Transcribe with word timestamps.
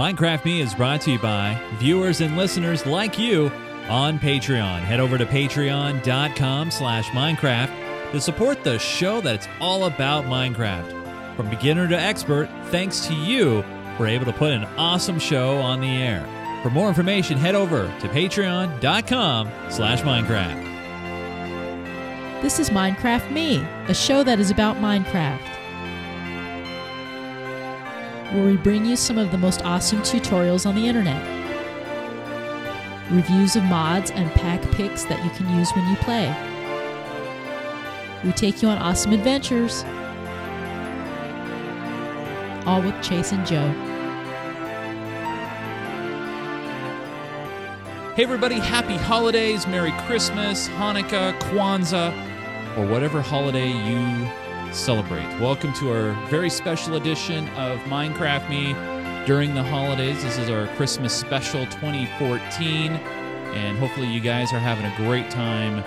Minecraft 0.00 0.46
Me 0.46 0.62
is 0.62 0.74
brought 0.74 1.02
to 1.02 1.10
you 1.10 1.18
by 1.18 1.62
viewers 1.74 2.22
and 2.22 2.34
listeners 2.34 2.86
like 2.86 3.18
you 3.18 3.52
on 3.90 4.18
Patreon. 4.18 4.80
Head 4.80 4.98
over 4.98 5.18
to 5.18 5.26
patreon.com 5.26 6.70
slash 6.70 7.08
Minecraft 7.08 8.12
to 8.12 8.18
support 8.18 8.64
the 8.64 8.78
show 8.78 9.20
that's 9.20 9.46
all 9.60 9.84
about 9.84 10.24
Minecraft. 10.24 11.36
From 11.36 11.50
beginner 11.50 11.86
to 11.86 12.00
expert, 12.00 12.48
thanks 12.68 13.06
to 13.08 13.14
you, 13.14 13.62
we're 13.98 14.06
able 14.06 14.24
to 14.24 14.32
put 14.32 14.52
an 14.52 14.64
awesome 14.78 15.18
show 15.18 15.58
on 15.58 15.82
the 15.82 15.88
air. 15.88 16.26
For 16.62 16.70
more 16.70 16.88
information, 16.88 17.36
head 17.36 17.54
over 17.54 17.82
to 18.00 18.08
patreon.com 18.08 19.50
slash 19.68 20.00
Minecraft. 20.00 20.64
This 22.40 22.58
is 22.58 22.70
Minecraft 22.70 23.30
Me, 23.30 23.58
a 23.88 23.94
show 23.94 24.22
that 24.22 24.40
is 24.40 24.50
about 24.50 24.76
Minecraft. 24.76 25.49
Where 28.32 28.44
we 28.44 28.56
bring 28.56 28.84
you 28.84 28.94
some 28.94 29.18
of 29.18 29.32
the 29.32 29.38
most 29.38 29.62
awesome 29.64 30.02
tutorials 30.02 30.64
on 30.64 30.76
the 30.76 30.86
internet. 30.86 31.20
Reviews 33.10 33.56
of 33.56 33.64
mods 33.64 34.12
and 34.12 34.30
pack 34.32 34.62
picks 34.70 35.02
that 35.04 35.24
you 35.24 35.30
can 35.30 35.52
use 35.58 35.68
when 35.72 35.88
you 35.88 35.96
play. 35.96 36.28
We 38.22 38.30
take 38.30 38.62
you 38.62 38.68
on 38.68 38.78
awesome 38.78 39.12
adventures. 39.12 39.82
All 42.66 42.82
with 42.82 43.02
Chase 43.02 43.32
and 43.32 43.44
Joe. 43.44 43.68
Hey, 48.14 48.22
everybody, 48.22 48.60
happy 48.60 48.96
holidays, 48.96 49.66
Merry 49.66 49.92
Christmas, 50.06 50.68
Hanukkah, 50.68 51.36
Kwanzaa, 51.40 52.12
or 52.76 52.86
whatever 52.86 53.22
holiday 53.22 53.68
you 53.68 54.30
celebrate. 54.72 55.26
Welcome 55.40 55.72
to 55.74 55.90
our 55.90 56.12
very 56.28 56.48
special 56.48 56.94
edition 56.94 57.48
of 57.50 57.78
Minecraft 57.80 58.48
Me 58.48 58.72
during 59.26 59.54
the 59.54 59.62
holidays. 59.62 60.22
This 60.22 60.38
is 60.38 60.48
our 60.48 60.68
Christmas 60.76 61.12
special 61.12 61.64
2014, 61.66 62.92
and 62.92 63.78
hopefully, 63.78 64.06
you 64.06 64.20
guys 64.20 64.52
are 64.52 64.58
having 64.58 64.84
a 64.84 64.96
great 64.96 65.28
time 65.30 65.84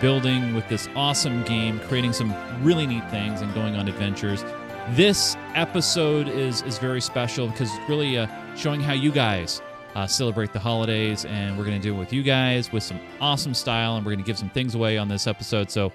building 0.00 0.54
with 0.54 0.68
this 0.68 0.88
awesome 0.96 1.44
game, 1.44 1.78
creating 1.80 2.12
some 2.12 2.34
really 2.64 2.86
neat 2.86 3.08
things, 3.10 3.40
and 3.40 3.54
going 3.54 3.76
on 3.76 3.86
adventures. 3.86 4.44
This 4.90 5.36
episode 5.54 6.28
is, 6.28 6.62
is 6.62 6.78
very 6.78 7.00
special 7.00 7.46
because 7.48 7.72
it's 7.74 7.88
really 7.88 8.18
uh, 8.18 8.26
showing 8.56 8.80
how 8.80 8.94
you 8.94 9.12
guys 9.12 9.62
uh, 9.94 10.06
celebrate 10.06 10.52
the 10.52 10.58
holidays, 10.58 11.24
and 11.24 11.56
we're 11.56 11.64
going 11.64 11.80
to 11.80 11.82
do 11.82 11.94
it 11.94 11.98
with 11.98 12.12
you 12.12 12.24
guys 12.24 12.72
with 12.72 12.82
some 12.82 12.98
awesome 13.20 13.54
style, 13.54 13.96
and 13.96 14.04
we're 14.04 14.12
going 14.12 14.24
to 14.24 14.26
give 14.26 14.38
some 14.38 14.50
things 14.50 14.74
away 14.74 14.98
on 14.98 15.06
this 15.06 15.28
episode. 15.28 15.70
So, 15.70 15.92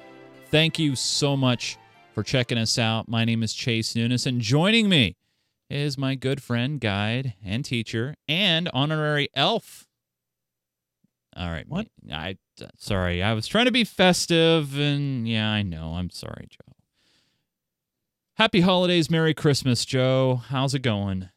thank 0.51 0.79
you 0.79 0.95
so 0.95 1.35
much 1.35 1.77
for 2.13 2.23
checking 2.23 2.57
us 2.57 2.77
out. 2.77 3.07
My 3.07 3.25
name 3.25 3.43
is 3.43 3.53
Chase 3.53 3.95
Nunes, 3.95 4.25
and 4.25 4.41
joining 4.41 4.89
me 4.89 5.15
is 5.69 5.97
my 5.97 6.15
good 6.15 6.41
friend, 6.41 6.79
guide, 6.79 7.33
and 7.43 7.63
teacher, 7.63 8.15
and 8.27 8.69
honorary 8.73 9.29
elf. 9.35 9.87
All 11.35 11.49
right, 11.49 11.65
What? 11.67 11.87
I 12.11 12.37
sorry, 12.77 13.23
I 13.23 13.33
was 13.33 13.47
trying 13.47 13.65
to 13.65 13.71
be 13.71 13.83
festive, 13.85 14.77
and 14.77 15.27
yeah, 15.27 15.49
I 15.49 15.61
know. 15.61 15.93
I'm 15.93 16.09
sorry, 16.09 16.47
Joe. 16.49 16.73
Happy 18.35 18.61
holidays, 18.61 19.09
Merry 19.09 19.33
Christmas, 19.33 19.85
Joe. 19.85 20.41
How's 20.47 20.73
it 20.73 20.79
going? 20.81 21.29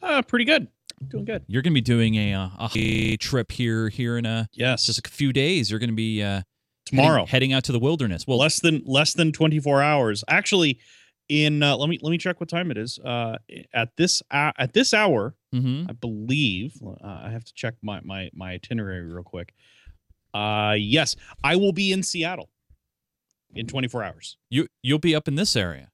Uh, 0.00 0.22
pretty 0.22 0.44
good. 0.44 0.68
Doing 1.08 1.24
good. 1.24 1.44
You're 1.48 1.62
going 1.62 1.72
to 1.72 1.74
be 1.74 1.80
doing 1.80 2.14
a, 2.14 2.32
uh, 2.32 2.68
a 2.74 3.16
trip 3.16 3.50
here 3.52 3.88
here 3.88 4.16
in 4.16 4.24
a 4.26 4.48
Yes. 4.52 4.86
just 4.86 5.04
a 5.04 5.10
few 5.10 5.32
days. 5.32 5.70
You're 5.70 5.80
going 5.80 5.90
to 5.90 5.96
be 5.96 6.22
uh, 6.22 6.42
tomorrow. 6.88 7.20
heading, 7.20 7.28
heading 7.28 7.52
out 7.52 7.64
to 7.64 7.72
the 7.72 7.78
wilderness. 7.78 8.26
Well, 8.26 8.38
less 8.38 8.60
than 8.60 8.82
less 8.84 9.12
than 9.12 9.32
24 9.32 9.82
hours. 9.82 10.24
Actually, 10.28 10.78
in 11.28 11.62
uh, 11.62 11.76
let 11.76 11.88
me 11.88 11.98
let 12.02 12.10
me 12.10 12.18
check 12.18 12.40
what 12.40 12.48
time 12.48 12.70
it 12.70 12.78
is. 12.78 12.98
Uh, 12.98 13.36
at 13.72 13.96
this 13.96 14.22
uh, 14.30 14.52
at 14.58 14.72
this 14.72 14.94
hour, 14.94 15.34
mhm. 15.54 15.88
I 15.88 15.92
believe 15.92 16.74
uh, 16.84 16.96
I 17.04 17.30
have 17.30 17.44
to 17.44 17.54
check 17.54 17.74
my 17.82 18.00
my 18.02 18.30
my 18.34 18.52
itinerary 18.52 19.06
real 19.06 19.22
quick. 19.22 19.54
Uh, 20.34 20.74
yes, 20.78 21.16
I 21.42 21.56
will 21.56 21.72
be 21.72 21.92
in 21.92 22.02
Seattle 22.02 22.50
in 23.54 23.66
24 23.66 24.04
hours. 24.04 24.36
you 24.50 24.68
you'll 24.82 24.98
be 24.98 25.14
up 25.14 25.28
in 25.28 25.34
this 25.34 25.56
area. 25.56 25.90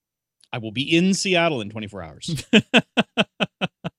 I 0.53 0.59
will 0.59 0.73
be 0.73 0.83
in 0.83 1.15
Seattle 1.15 1.61
in 1.61 1.69
24 1.69 2.03
hours 2.03 2.47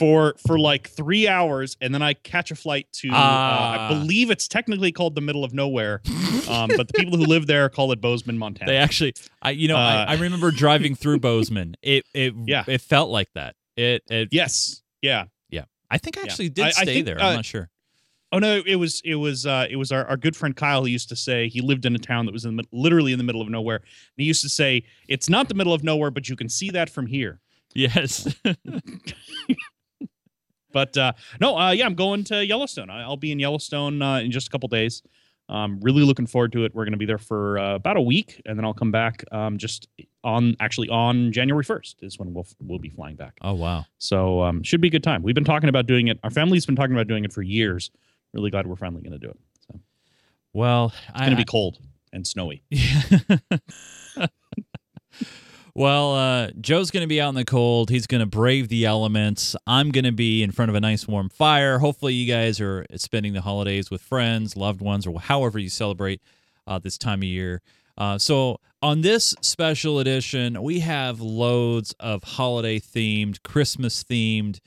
for 0.00 0.34
for 0.46 0.58
like 0.58 0.88
three 0.88 1.28
hours, 1.28 1.76
and 1.80 1.92
then 1.94 2.00
I 2.02 2.14
catch 2.14 2.50
a 2.50 2.54
flight 2.56 2.86
to. 2.94 3.08
uh, 3.10 3.12
Ah. 3.14 3.86
I 3.86 3.88
believe 3.94 4.30
it's 4.30 4.48
technically 4.48 4.92
called 4.92 5.14
the 5.14 5.20
middle 5.20 5.44
of 5.44 5.52
nowhere, 5.52 6.00
um, 6.48 6.70
but 6.76 6.88
the 6.88 6.94
people 6.96 7.18
who 7.18 7.24
live 7.26 7.46
there 7.46 7.68
call 7.68 7.92
it 7.92 8.00
Bozeman, 8.00 8.38
Montana. 8.38 8.70
They 8.72 8.78
actually, 8.78 9.12
I 9.42 9.50
you 9.50 9.68
know, 9.68 9.76
Uh, 9.76 10.06
I, 10.08 10.14
I 10.14 10.16
remember 10.16 10.50
driving 10.64 10.94
through 10.94 11.20
Bozeman. 11.20 11.76
It 11.82 12.04
it 12.14 12.34
Yeah. 12.46 12.64
it 12.66 12.80
felt 12.80 13.10
like 13.10 13.28
that. 13.34 13.54
It 13.76 14.02
it 14.10 14.28
yes, 14.32 14.82
yeah. 15.02 15.26
Yeah. 15.50 15.64
I 15.90 15.98
think 15.98 16.16
I 16.16 16.22
Yeah. 16.22 16.26
actually 16.26 16.48
did 16.48 16.64
I- 16.64 16.68
I 16.68 16.70
stay 16.70 16.84
think, 16.94 17.06
there. 17.06 17.20
uh, 17.20 17.28
I'm 17.28 17.36
not 17.36 17.44
sure. 17.44 17.68
Oh 18.32 18.38
no, 18.38 18.62
it 18.64 18.76
was 18.76 19.02
it 19.04 19.16
was 19.16 19.44
uh 19.44 19.66
it 19.68 19.76
was 19.76 19.90
our, 19.92 20.04
our 20.06 20.16
good 20.16 20.36
friend 20.36 20.54
Kyle 20.56 20.82
who 20.82 20.86
used 20.88 21.08
to 21.10 21.16
say 21.16 21.48
he 21.48 21.60
lived 21.60 21.84
in 21.84 21.94
a 21.94 21.98
town 21.98 22.26
that 22.26 22.32
was 22.32 22.44
in 22.44 22.56
the, 22.56 22.64
literally 22.72 23.12
in 23.12 23.18
the 23.18 23.24
middle 23.24 23.42
of 23.42 23.48
nowhere. 23.50 23.76
And 23.78 24.18
he 24.18 24.24
used 24.24 24.42
to 24.42 24.48
say 24.48 24.84
it's 25.08 25.28
not 25.28 25.48
the 25.48 25.54
middle 25.54 25.74
of 25.74 25.82
nowhere, 25.84 26.10
but 26.12 26.28
you 26.28 26.36
can 26.36 26.48
see 26.48 26.70
that 26.70 26.88
from 26.88 27.06
here. 27.06 27.40
Yes. 27.74 28.26
But 30.72 30.96
uh 30.96 31.12
no, 31.40 31.56
uh 31.58 31.70
yeah, 31.70 31.86
I'm 31.86 31.94
going 31.94 32.24
to 32.24 32.44
Yellowstone. 32.44 32.90
I'll 32.90 33.16
be 33.16 33.32
in 33.32 33.38
Yellowstone 33.38 34.00
uh, 34.02 34.18
in 34.18 34.30
just 34.30 34.48
a 34.48 34.50
couple 34.50 34.68
days. 34.68 35.02
Um 35.48 35.80
really 35.80 36.02
looking 36.02 36.26
forward 36.26 36.52
to 36.52 36.64
it. 36.64 36.74
We're 36.74 36.84
going 36.84 36.92
to 36.92 36.98
be 36.98 37.06
there 37.06 37.18
for 37.18 37.58
uh, 37.58 37.74
about 37.74 37.96
a 37.96 38.00
week 38.00 38.40
and 38.46 38.56
then 38.58 38.64
I'll 38.64 38.74
come 38.74 38.90
back 38.92 39.24
um 39.32 39.58
just 39.58 39.88
on 40.22 40.54
actually 40.60 40.88
on 40.88 41.32
January 41.32 41.64
1st 41.64 41.94
is 42.02 42.18
when 42.18 42.32
we'll 42.34 42.46
we'll 42.60 42.78
be 42.78 42.90
flying 42.90 43.16
back. 43.16 43.38
oh 43.42 43.54
wow. 43.54 43.84
So 43.98 44.42
um 44.42 44.62
should 44.62 44.80
be 44.80 44.88
a 44.88 44.90
good 44.90 45.02
time. 45.04 45.22
We've 45.22 45.34
been 45.34 45.44
talking 45.44 45.68
about 45.68 45.86
doing 45.86 46.08
it. 46.08 46.18
Our 46.22 46.30
family's 46.30 46.66
been 46.66 46.76
talking 46.76 46.94
about 46.94 47.08
doing 47.08 47.24
it 47.24 47.32
for 47.32 47.42
years. 47.42 47.90
Really 48.32 48.50
glad 48.50 48.66
we're 48.66 48.76
finally 48.76 49.02
going 49.02 49.12
to 49.12 49.18
do 49.18 49.28
it. 49.30 49.38
So 49.66 49.80
Well, 50.52 50.92
It's 51.08 51.18
going 51.18 51.30
to 51.30 51.36
be 51.36 51.44
cold 51.44 51.78
and 52.12 52.24
snowy. 52.26 52.62
well, 55.74 56.14
uh, 56.14 56.50
Joe's 56.60 56.90
going 56.90 57.02
to 57.02 57.08
be 57.08 57.20
out 57.20 57.30
in 57.30 57.34
the 57.34 57.44
cold. 57.44 57.90
He's 57.90 58.06
going 58.06 58.20
to 58.20 58.26
brave 58.26 58.68
the 58.68 58.84
elements. 58.84 59.54
I'm 59.66 59.90
going 59.90 60.04
to 60.04 60.12
be 60.12 60.42
in 60.42 60.50
front 60.50 60.68
of 60.68 60.74
a 60.74 60.80
nice 60.80 61.06
warm 61.06 61.28
fire. 61.28 61.78
Hopefully, 61.78 62.14
you 62.14 62.32
guys 62.32 62.60
are 62.60 62.86
spending 62.96 63.32
the 63.32 63.42
holidays 63.42 63.90
with 63.90 64.02
friends, 64.02 64.56
loved 64.56 64.80
ones, 64.80 65.06
or 65.06 65.20
however 65.20 65.58
you 65.58 65.68
celebrate 65.68 66.20
uh, 66.66 66.78
this 66.78 66.98
time 66.98 67.20
of 67.20 67.24
year. 67.24 67.62
Uh, 67.96 68.18
so, 68.18 68.58
on 68.82 69.02
this 69.02 69.34
special 69.42 69.98
edition, 69.98 70.62
we 70.62 70.80
have 70.80 71.20
loads 71.20 71.94
of 72.00 72.22
holiday 72.22 72.80
themed, 72.80 73.42
Christmas 73.42 74.02
themed 74.02 74.58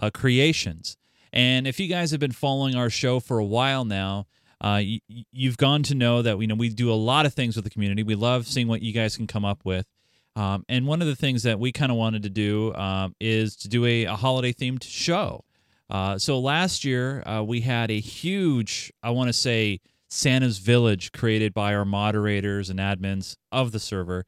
uh, 0.00 0.10
creations. 0.10 0.96
And 1.32 1.66
if 1.66 1.80
you 1.80 1.88
guys 1.88 2.10
have 2.10 2.20
been 2.20 2.32
following 2.32 2.74
our 2.74 2.90
show 2.90 3.18
for 3.18 3.38
a 3.38 3.44
while 3.44 3.84
now, 3.86 4.26
uh, 4.60 4.78
y- 4.84 5.00
y- 5.08 5.24
you've 5.32 5.56
gone 5.56 5.82
to 5.84 5.94
know 5.94 6.20
that 6.20 6.36
we 6.36 6.46
know 6.46 6.54
we 6.54 6.68
do 6.68 6.92
a 6.92 6.94
lot 6.94 7.24
of 7.24 7.32
things 7.32 7.56
with 7.56 7.64
the 7.64 7.70
community. 7.70 8.02
We 8.02 8.14
love 8.14 8.46
seeing 8.46 8.68
what 8.68 8.82
you 8.82 8.92
guys 8.92 9.16
can 9.16 9.26
come 9.26 9.44
up 9.44 9.64
with. 9.64 9.86
Um, 10.34 10.64
and 10.68 10.86
one 10.86 11.02
of 11.02 11.08
the 11.08 11.16
things 11.16 11.42
that 11.42 11.58
we 11.58 11.72
kind 11.72 11.92
of 11.92 11.98
wanted 11.98 12.22
to 12.22 12.30
do 12.30 12.74
um, 12.74 13.14
is 13.20 13.56
to 13.56 13.68
do 13.68 13.84
a, 13.84 14.04
a 14.04 14.16
holiday 14.16 14.52
themed 14.52 14.82
show. 14.82 15.44
Uh, 15.90 16.18
so 16.18 16.38
last 16.38 16.84
year 16.84 17.22
uh, 17.28 17.42
we 17.42 17.60
had 17.60 17.90
a 17.90 18.00
huge, 18.00 18.92
I 19.02 19.10
want 19.10 19.28
to 19.28 19.34
say, 19.34 19.80
Santa's 20.08 20.58
Village 20.58 21.12
created 21.12 21.54
by 21.54 21.74
our 21.74 21.84
moderators 21.84 22.70
and 22.70 22.78
admins 22.78 23.36
of 23.50 23.72
the 23.72 23.78
server. 23.78 24.24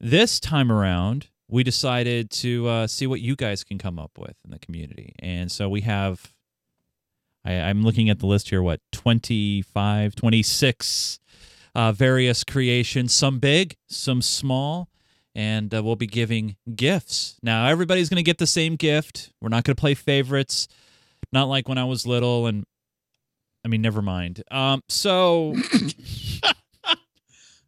This 0.00 0.38
time 0.40 0.70
around, 0.70 1.28
we 1.48 1.62
decided 1.62 2.30
to 2.30 2.68
uh, 2.68 2.86
see 2.86 3.06
what 3.06 3.20
you 3.20 3.36
guys 3.36 3.64
can 3.64 3.78
come 3.78 3.98
up 3.98 4.12
with 4.18 4.36
in 4.44 4.50
the 4.50 4.58
community. 4.58 5.14
And 5.20 5.50
so 5.50 5.68
we 5.68 5.82
have 5.82 6.34
I, 7.44 7.54
I'm 7.54 7.82
looking 7.82 8.08
at 8.08 8.18
the 8.18 8.26
list 8.26 8.50
here, 8.50 8.62
what, 8.62 8.80
25, 8.92 10.14
26 10.14 11.18
uh, 11.74 11.92
various 11.92 12.44
creations, 12.44 13.12
some 13.12 13.38
big, 13.38 13.76
some 13.88 14.22
small, 14.22 14.88
and 15.34 15.74
uh, 15.74 15.82
we'll 15.82 15.96
be 15.96 16.06
giving 16.06 16.56
gifts. 16.74 17.36
Now, 17.42 17.66
everybody's 17.66 18.08
going 18.08 18.16
to 18.16 18.22
get 18.22 18.38
the 18.38 18.46
same 18.46 18.76
gift. 18.76 19.30
We're 19.40 19.48
not 19.48 19.64
going 19.64 19.74
to 19.76 19.80
play 19.80 19.94
favorites, 19.94 20.68
not 21.32 21.48
like 21.48 21.68
when 21.68 21.78
I 21.78 21.84
was 21.84 22.06
little. 22.06 22.46
And 22.46 22.64
I 23.64 23.68
mean, 23.68 23.82
never 23.82 24.00
mind. 24.02 24.42
Um, 24.50 24.82
so, 24.88 25.54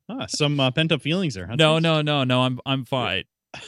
Ah, 0.08 0.26
some 0.28 0.60
uh, 0.60 0.70
pent 0.70 0.92
up 0.92 1.02
feelings 1.02 1.34
there. 1.34 1.48
Huh? 1.48 1.56
no, 1.56 1.80
no, 1.80 2.00
no, 2.00 2.22
no, 2.22 2.42
I'm, 2.42 2.60
I'm 2.64 2.84
fine. 2.84 3.24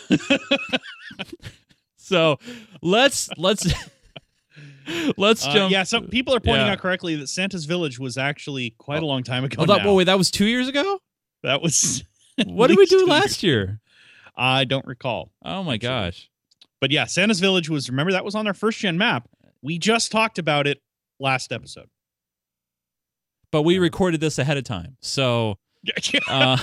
so 1.97 2.39
let's, 2.81 3.29
let's, 3.37 3.67
let's 5.17 5.45
Uh, 5.47 5.53
jump. 5.53 5.73
yeah, 5.73 5.83
some 5.83 6.07
people 6.07 6.35
are 6.35 6.41
pointing 6.41 6.67
Yeah. 6.67 6.73
out 6.75 6.79
correctly 6.79 7.17
that 7.17 7.29
Santa's 7.29 7.65
Village 7.65 7.99
was 7.99 8.17
actually 8.17 8.71
quite 8.79 9.03
a 9.03 9.07
long 9.07 9.25
time 9.25 9.43
ago. 9.45 9.57
Oh, 9.63 9.67
that, 9.67 9.85
now. 9.85 9.95
wait, 9.95 10.05
that 10.05 10.17
was 10.19 10.31
two 10.31 10.47
years 10.47 10.69
ago? 10.69 11.01
that 11.43 11.61
was. 11.63 12.05
What 12.47 12.69
did 12.69 12.79
we 12.79 12.87
do 12.87 13.05
last 13.07 13.43
year? 13.43 13.81
I 14.39 14.65
don't 14.65 14.87
recall. 14.87 15.33
Oh 15.45 15.63
my 15.63 15.75
Actually. 15.75 15.89
gosh. 15.89 16.31
But 16.81 16.93
yeah, 16.93 17.05
Santa's 17.07 17.41
Village 17.41 17.69
was. 17.69 17.91
Remember 17.91 18.13
that 18.13 18.25
was 18.25 18.37
on 18.37 18.47
our 18.47 18.55
first 18.55 18.79
gen 18.79 18.97
map. 18.97 19.29
We 19.63 19.79
just 19.79 20.13
talked 20.13 20.39
about 20.39 20.67
it 20.69 20.81
last 21.19 21.53
episode. 21.53 21.89
But 23.51 23.63
we 23.63 23.79
recorded 23.79 24.21
this 24.21 24.39
ahead 24.39 24.57
of 24.57 24.65
time. 24.65 24.97
So 25.01 25.57
uh, 26.29 26.59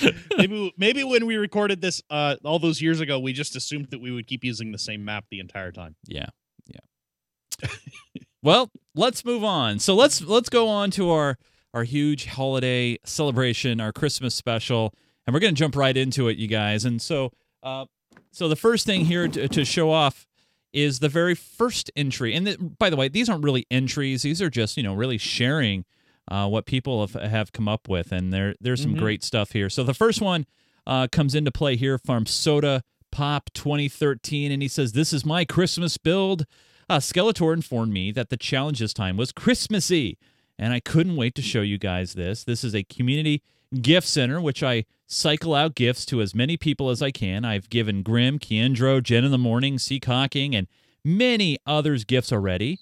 maybe 0.36 0.74
maybe 0.76 1.04
when 1.04 1.26
we 1.26 1.36
recorded 1.36 1.80
this 1.80 2.02
uh, 2.10 2.36
all 2.44 2.58
those 2.58 2.82
years 2.82 3.00
ago, 3.00 3.18
we 3.18 3.32
just 3.32 3.56
assumed 3.56 3.88
that 3.90 4.00
we 4.00 4.10
would 4.10 4.26
keep 4.26 4.44
using 4.44 4.72
the 4.72 4.78
same 4.78 5.04
map 5.04 5.24
the 5.30 5.40
entire 5.40 5.72
time. 5.72 5.96
Yeah, 6.06 6.26
yeah. 6.66 7.68
well, 8.42 8.70
let's 8.94 9.24
move 9.24 9.44
on. 9.44 9.78
So 9.78 9.94
let's 9.94 10.20
let's 10.20 10.48
go 10.48 10.68
on 10.68 10.90
to 10.92 11.10
our 11.10 11.38
our 11.74 11.84
huge 11.84 12.26
holiday 12.26 12.98
celebration, 13.04 13.80
our 13.80 13.92
Christmas 13.92 14.34
special, 14.34 14.94
and 15.26 15.34
we're 15.34 15.40
gonna 15.40 15.52
jump 15.52 15.76
right 15.76 15.96
into 15.96 16.28
it, 16.28 16.36
you 16.36 16.48
guys. 16.48 16.84
And 16.84 17.00
so, 17.00 17.32
uh, 17.62 17.86
so 18.30 18.48
the 18.48 18.56
first 18.56 18.86
thing 18.86 19.04
here 19.04 19.28
to, 19.28 19.48
to 19.48 19.64
show 19.64 19.90
off 19.90 20.26
is 20.72 21.00
the 21.00 21.08
very 21.08 21.34
first 21.34 21.90
entry. 21.96 22.34
And 22.34 22.46
the, 22.46 22.56
by 22.56 22.88
the 22.90 22.96
way, 22.96 23.08
these 23.08 23.28
aren't 23.28 23.44
really 23.44 23.66
entries; 23.70 24.22
these 24.22 24.40
are 24.42 24.50
just 24.50 24.76
you 24.76 24.82
know 24.82 24.94
really 24.94 25.18
sharing 25.18 25.84
uh, 26.30 26.48
what 26.48 26.66
people 26.66 27.06
have, 27.06 27.14
have 27.30 27.52
come 27.52 27.68
up 27.68 27.88
with, 27.88 28.12
and 28.12 28.32
there 28.32 28.54
there's 28.60 28.82
some 28.82 28.94
Mhm. 28.94 28.98
great 28.98 29.22
stuff 29.24 29.52
here. 29.52 29.68
So 29.70 29.82
the 29.84 29.94
first 29.94 30.20
one 30.20 30.46
uh, 30.86 31.08
comes 31.12 31.34
into 31.34 31.50
play 31.52 31.76
here 31.76 31.98
from 31.98 32.26
Soda 32.26 32.82
Pop 33.10 33.50
2013, 33.54 34.50
and 34.50 34.62
he 34.62 34.68
says, 34.68 34.92
"This 34.92 35.12
is 35.12 35.24
my 35.24 35.44
Christmas 35.44 35.96
build." 35.98 36.44
Uh, 36.88 36.98
Skeletor 36.98 37.54
informed 37.54 37.92
me 37.92 38.10
that 38.12 38.28
the 38.28 38.36
challenge 38.36 38.78
this 38.80 38.92
time 38.92 39.16
was 39.16 39.30
Christmassy, 39.32 40.18
and 40.62 40.72
I 40.72 40.78
couldn't 40.78 41.16
wait 41.16 41.34
to 41.34 41.42
show 41.42 41.60
you 41.60 41.76
guys 41.76 42.14
this. 42.14 42.44
This 42.44 42.62
is 42.62 42.72
a 42.72 42.84
community 42.84 43.42
gift 43.80 44.06
center, 44.06 44.40
which 44.40 44.62
I 44.62 44.84
cycle 45.08 45.56
out 45.56 45.74
gifts 45.74 46.06
to 46.06 46.22
as 46.22 46.36
many 46.36 46.56
people 46.56 46.88
as 46.88 47.02
I 47.02 47.10
can. 47.10 47.44
I've 47.44 47.68
given 47.68 48.04
Grim, 48.04 48.38
Kiendro, 48.38 49.02
Jen 49.02 49.24
in 49.24 49.32
the 49.32 49.38
Morning, 49.38 49.76
Seacocking, 49.76 50.54
and 50.54 50.68
many 51.04 51.58
others 51.66 52.04
gifts 52.04 52.32
already. 52.32 52.78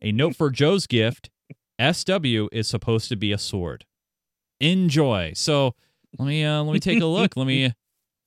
A 0.00 0.10
note 0.10 0.36
for 0.36 0.48
Joe's 0.48 0.86
gift 0.86 1.28
SW 1.78 2.48
is 2.50 2.66
supposed 2.66 3.10
to 3.10 3.16
be 3.16 3.30
a 3.30 3.38
sword. 3.38 3.84
Enjoy. 4.58 5.32
So 5.34 5.74
let 6.18 6.26
me 6.26 6.46
uh, 6.46 6.62
let 6.62 6.72
me 6.72 6.80
take 6.80 7.02
a 7.02 7.06
look. 7.06 7.36
let 7.36 7.46
me 7.46 7.74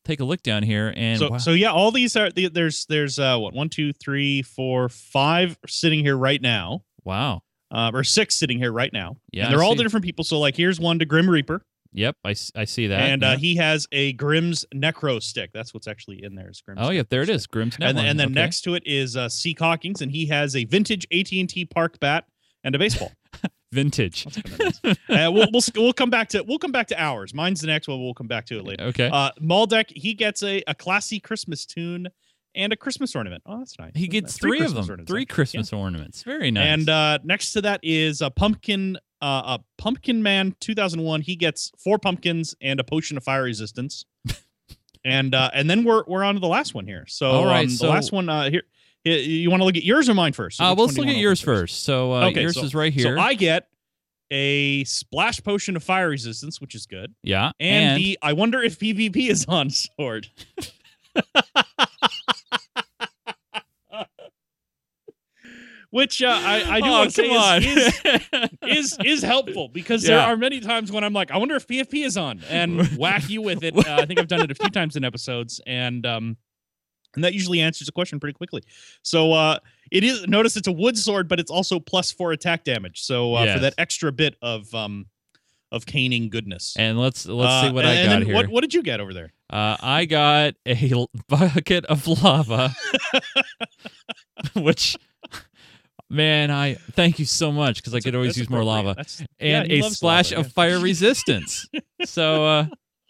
take 0.05 0.19
a 0.19 0.25
look 0.25 0.43
down 0.43 0.61
here 0.61 0.93
and 0.95 1.17
so 1.19 1.29
wow. 1.31 1.37
so 1.39 1.51
yeah, 1.53 1.71
all 1.71 1.91
these 1.91 2.15
are 2.15 2.29
there's 2.31 2.85
there's 2.85 3.17
uh 3.17 3.37
what 3.39 3.55
one 3.55 3.69
two 3.69 3.93
three 3.93 4.43
four 4.43 4.89
five 4.89 5.57
sitting 5.65 6.01
here 6.01 6.17
right 6.17 6.41
now. 6.41 6.83
wow. 7.03 7.41
Uh, 7.71 7.89
or 7.93 8.03
six 8.03 8.35
sitting 8.35 8.57
here 8.57 8.71
right 8.73 8.91
now. 8.91 9.15
Yeah, 9.31 9.45
and 9.45 9.53
they're 9.53 9.63
I 9.63 9.65
all 9.65 9.77
see. 9.77 9.83
different 9.83 10.05
people. 10.05 10.23
So 10.25 10.39
like, 10.39 10.57
here's 10.57 10.79
one 10.79 10.99
to 10.99 11.05
Grim 11.05 11.29
Reaper, 11.29 11.63
Yep, 11.93 12.17
I, 12.25 12.35
I 12.55 12.65
see 12.65 12.87
that. 12.87 13.01
and 13.01 13.23
uh, 13.23 13.37
he 13.37 13.55
has 13.57 13.87
a 13.91 14.13
Grimm's 14.13 14.65
Necro 14.73 15.21
stick. 15.21 15.51
That's 15.53 15.73
what's 15.73 15.87
actually 15.87 16.23
in 16.23 16.35
there. 16.35 16.49
Is 16.49 16.61
Grimm's 16.61 16.79
Oh 16.81 16.89
yeah, 16.89 17.01
Necro 17.03 17.09
there 17.09 17.21
it 17.21 17.29
is. 17.29 17.47
Grimm's 17.47 17.77
And 17.81 17.97
then, 17.97 18.05
and 18.05 18.19
then 18.19 18.27
Okay. 18.27 18.33
next 18.41 18.61
to 18.61 18.75
it 18.75 18.83
is 18.85 19.15
uh, 19.17 19.27
C. 19.29 19.55
Hawkins, 19.59 20.01
and 20.01 20.11
he 20.11 20.25
has 20.27 20.55
a 20.55 20.65
vintage 20.65 21.05
AT 21.13 21.31
and 21.31 21.49
T 21.49 21.65
Park 21.65 21.99
bat 21.99 22.25
and 22.63 22.75
a 22.75 22.79
baseball. 22.79 23.11
vintage. 23.73 24.25
That's 24.25 24.41
kinda 24.41 24.63
nice. 24.63 24.79
uh, 25.09 25.31
we'll, 25.31 25.47
we'll 25.51 25.61
we'll 25.75 25.93
come 25.93 26.09
back 26.09 26.29
to 26.29 26.43
we'll 26.43 26.59
come 26.59 26.71
back 26.71 26.87
to 26.87 27.01
ours. 27.01 27.33
Mine's 27.33 27.61
the 27.61 27.67
next 27.67 27.87
one. 27.87 28.01
We'll 28.01 28.13
come 28.13 28.27
back 28.27 28.45
to 28.47 28.57
it 28.59 28.65
later. 28.65 28.83
Okay. 28.85 29.09
Uh, 29.11 29.31
Maldek, 29.41 29.85
he 29.95 30.13
gets 30.13 30.43
a, 30.43 30.61
a 30.67 30.75
classy 30.75 31.19
Christmas 31.19 31.65
tune 31.65 32.07
and 32.55 32.73
a 32.73 32.75
Christmas 32.75 33.15
ornament. 33.15 33.43
Oh, 33.45 33.59
that's 33.59 33.77
nice. 33.79 33.91
he 33.95 34.07
gets 34.07 34.33
nice. 34.33 34.37
three, 34.37 34.59
of 34.65 34.73
them. 34.73 34.83
ornaments, 34.83 35.09
Three. 35.11 35.25
Christmas 35.25 35.71
ornaments. 35.73 36.23
Very 36.23 36.51
nice. 36.51 36.67
And 36.67 36.89
uh, 36.89 37.19
next 37.23 37.53
to 37.53 37.61
that 37.61 37.79
is 37.83 38.21
a 38.21 38.29
pumpkin, 38.29 38.97
uh, 39.21 39.57
a 39.57 39.59
pumpkin 39.77 40.21
man 40.23 40.55
2001. 40.59 41.21
He 41.21 41.35
gets 41.35 41.71
four 41.77 41.97
pumpkins 41.97 42.55
and 42.61 42.79
a 42.79 42.83
potion 42.83 43.17
of 43.17 43.23
fire 43.23 43.43
resistance. 43.43 44.05
and 45.05 45.33
uh, 45.33 45.49
and 45.53 45.69
then 45.69 45.83
we're 45.83 46.03
we're 46.07 46.23
on 46.23 46.35
to 46.35 46.39
the 46.39 46.47
last 46.47 46.73
one 46.73 46.85
here. 46.85 47.05
So 47.07 47.29
All 47.31 47.45
right, 47.45 47.61
um, 47.61 47.67
the 47.67 47.71
so- 47.75 47.89
last 47.89 48.11
one 48.11 48.29
uh, 48.29 48.49
here. 48.49 48.63
You 49.03 49.49
want 49.49 49.61
to 49.61 49.65
look 49.65 49.77
at 49.77 49.83
yours 49.83 50.07
or 50.09 50.13
mine 50.13 50.33
first? 50.33 50.61
uh, 50.61 50.75
let's 50.75 50.95
look 50.95 51.07
at 51.07 51.15
yours 51.15 51.41
open 51.41 51.55
first. 51.61 51.83
So 51.85 52.13
uh, 52.13 52.27
Okay, 52.27 52.41
yours 52.41 52.53
so- 52.53 52.63
is 52.63 52.75
right 52.75 52.93
here. 52.93 53.15
So 53.15 53.19
I 53.19 53.33
get 53.33 53.67
a 54.29 54.83
splash 54.83 55.41
potion 55.43 55.75
of 55.75 55.83
fire 55.83 56.07
resistance, 56.09 56.61
which 56.61 56.75
is 56.75 56.85
good, 56.85 57.13
yeah, 57.23 57.51
and, 57.59 57.99
the 57.99 58.19
I 58.21 58.33
wonder 58.33 58.61
if 58.61 58.77
PvP 58.77 59.27
is 59.29 59.45
on 59.47 59.71
sword. 59.71 60.27
Which 65.91 66.23
uh, 66.23 66.27
I, 66.29 66.77
I 66.77 66.79
do 66.81 66.87
oh, 66.87 66.91
want 66.91 67.11
to 67.11 67.15
say 67.15 67.57
is, 67.57 68.01
is, 68.05 68.57
is 68.63 68.97
is 69.03 69.21
helpful 69.23 69.67
because 69.67 70.03
there 70.03 70.19
are 70.19 70.37
many 70.37 70.61
times 70.61 70.89
when 70.91 71.03
I'm 71.03 71.13
like, 71.13 71.31
I 71.31 71.37
wonder 71.37 71.55
if 71.55 71.67
PvP 71.67 72.05
is 72.05 72.15
on, 72.17 72.41
and 72.49 72.81
whack 72.97 73.29
you 73.29 73.41
with 73.41 73.61
it. 73.63 73.75
Uh, 73.75 73.97
I 73.99 74.05
think 74.05 74.17
I've 74.19 74.29
done 74.29 74.41
it 74.41 74.49
a 74.51 74.55
few 74.55 74.69
times 74.69 74.95
in 74.95 75.03
episodes, 75.03 75.59
and 75.67 76.05
um, 76.05 76.37
and 77.13 77.23
that 77.25 77.33
usually 77.33 77.59
answers 77.59 77.87
the 77.87 77.91
question 77.91 78.21
pretty 78.21 78.35
quickly. 78.37 78.63
So 79.03 79.33
uh, 79.33 79.59
it 79.91 80.05
is. 80.05 80.25
Notice 80.27 80.55
it's 80.55 80.67
a 80.69 80.71
wood 80.71 80.97
sword, 80.97 81.27
but 81.27 81.41
it's 81.41 81.51
also 81.51 81.77
plus 81.79 82.09
four 82.09 82.31
attack 82.31 82.63
damage. 82.63 83.01
So 83.01 83.35
uh, 83.35 83.43
Yes. 83.43 83.53
for 83.55 83.59
that 83.59 83.73
extra 83.77 84.13
bit 84.13 84.37
of 84.41 84.73
um 84.73 85.07
of 85.73 85.85
caning 85.85 86.29
goodness. 86.29 86.73
and 86.77 86.99
let's 86.99 87.25
let's 87.25 87.51
Uh, 87.51 87.61
see 87.67 87.73
what 87.73 87.85
I 87.85 88.05
got 88.05 88.23
here. 88.23 88.33
What 88.33 88.47
what 88.47 88.61
did 88.61 88.73
you 88.73 88.81
get 88.81 89.01
over 89.01 89.13
there? 89.13 89.33
Uh, 89.49 89.75
I 89.81 90.05
got 90.05 90.53
a 90.65 91.05
bucket 91.27 91.85
of 91.87 92.07
lava, 92.07 92.73
which, 94.55 94.95
man, 96.11 96.51
I 96.51 96.75
thank 96.75 97.19
you 97.19 97.25
so 97.25 97.51
much 97.51 97.77
because 97.77 97.95
I 97.95 97.99
could 97.99 98.15
always 98.15 98.37
use 98.37 98.49
more 98.49 98.63
lava 98.63 98.89
That's- 98.95 99.23
yeah, 99.39 99.61
and 99.61 99.71
he 99.71 99.79
a 99.79 99.83
splash 99.89 100.31
lava, 100.31 100.41
of 100.41 100.47
yeah. 100.47 100.51
fire 100.53 100.79
resistance. 100.91 101.67
so, 102.05 102.45
uh, 102.45 102.65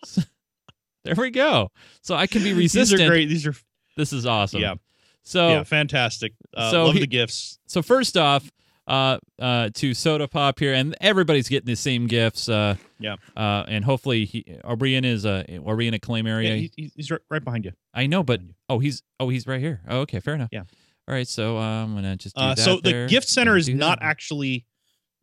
there 1.03 1.15
we 1.17 1.31
go. 1.31 1.69
So 2.01 2.15
I 2.15 2.27
can 2.27 2.43
be 2.43 2.53
resistant. 2.53 2.99
These 2.99 3.07
are 3.07 3.09
great. 3.11 3.25
These 3.29 3.47
are 3.47 3.55
This 3.97 4.13
is 4.13 4.25
awesome. 4.25 4.61
yeah 4.61 4.75
So 5.23 5.49
yeah 5.49 5.63
fantastic. 5.63 6.33
Uh, 6.55 6.71
so 6.71 6.85
love 6.85 6.93
he- 6.95 6.99
the 7.01 7.07
gifts. 7.07 7.59
So 7.67 7.81
first 7.81 8.17
off, 8.17 8.49
uh, 8.87 9.19
uh, 9.39 9.69
to 9.75 9.93
Soda 9.93 10.27
Pop 10.27 10.59
here, 10.59 10.73
and 10.73 10.95
everybody's 10.99 11.47
getting 11.47 11.67
the 11.67 11.75
same 11.75 12.07
gifts. 12.07 12.49
Uh, 12.49 12.75
Yeah. 12.99 13.15
Uh, 13.37 13.63
and 13.67 13.85
hopefully, 13.85 14.25
he, 14.25 14.43
are 14.63 14.75
we 14.75 14.95
in 14.95 15.03
his? 15.03 15.25
Uh, 15.25 15.43
are 15.65 15.75
we 15.75 15.87
in 15.87 15.93
a 15.93 15.99
claim 15.99 16.25
area? 16.27 16.49
Yeah, 16.49 16.55
he- 16.55 16.71
he- 16.75 16.91
he's 16.95 17.11
right, 17.11 17.21
right 17.29 17.43
behind 17.43 17.63
you. 17.65 17.71
I 17.93 18.07
know, 18.07 18.23
but 18.23 18.41
oh, 18.69 18.79
he's 18.79 19.01
oh, 19.19 19.29
he's 19.29 19.45
right 19.47 19.61
here. 19.61 19.81
Oh, 19.87 19.99
okay, 19.99 20.19
fair 20.19 20.33
enough. 20.33 20.49
Yeah. 20.51 20.63
All 21.07 21.15
right, 21.15 21.27
so 21.27 21.57
uh, 21.57 21.61
I'm 21.83 21.95
gonna 21.95 22.15
just 22.15 22.35
do 22.35 22.41
Uh, 22.41 22.55
that 22.55 22.61
so 22.61 22.79
the 22.79 23.07
gift 23.09 23.27
center 23.27 23.57
is 23.57 23.67
not 23.69 23.99
that. 23.99 24.05
actually 24.05 24.65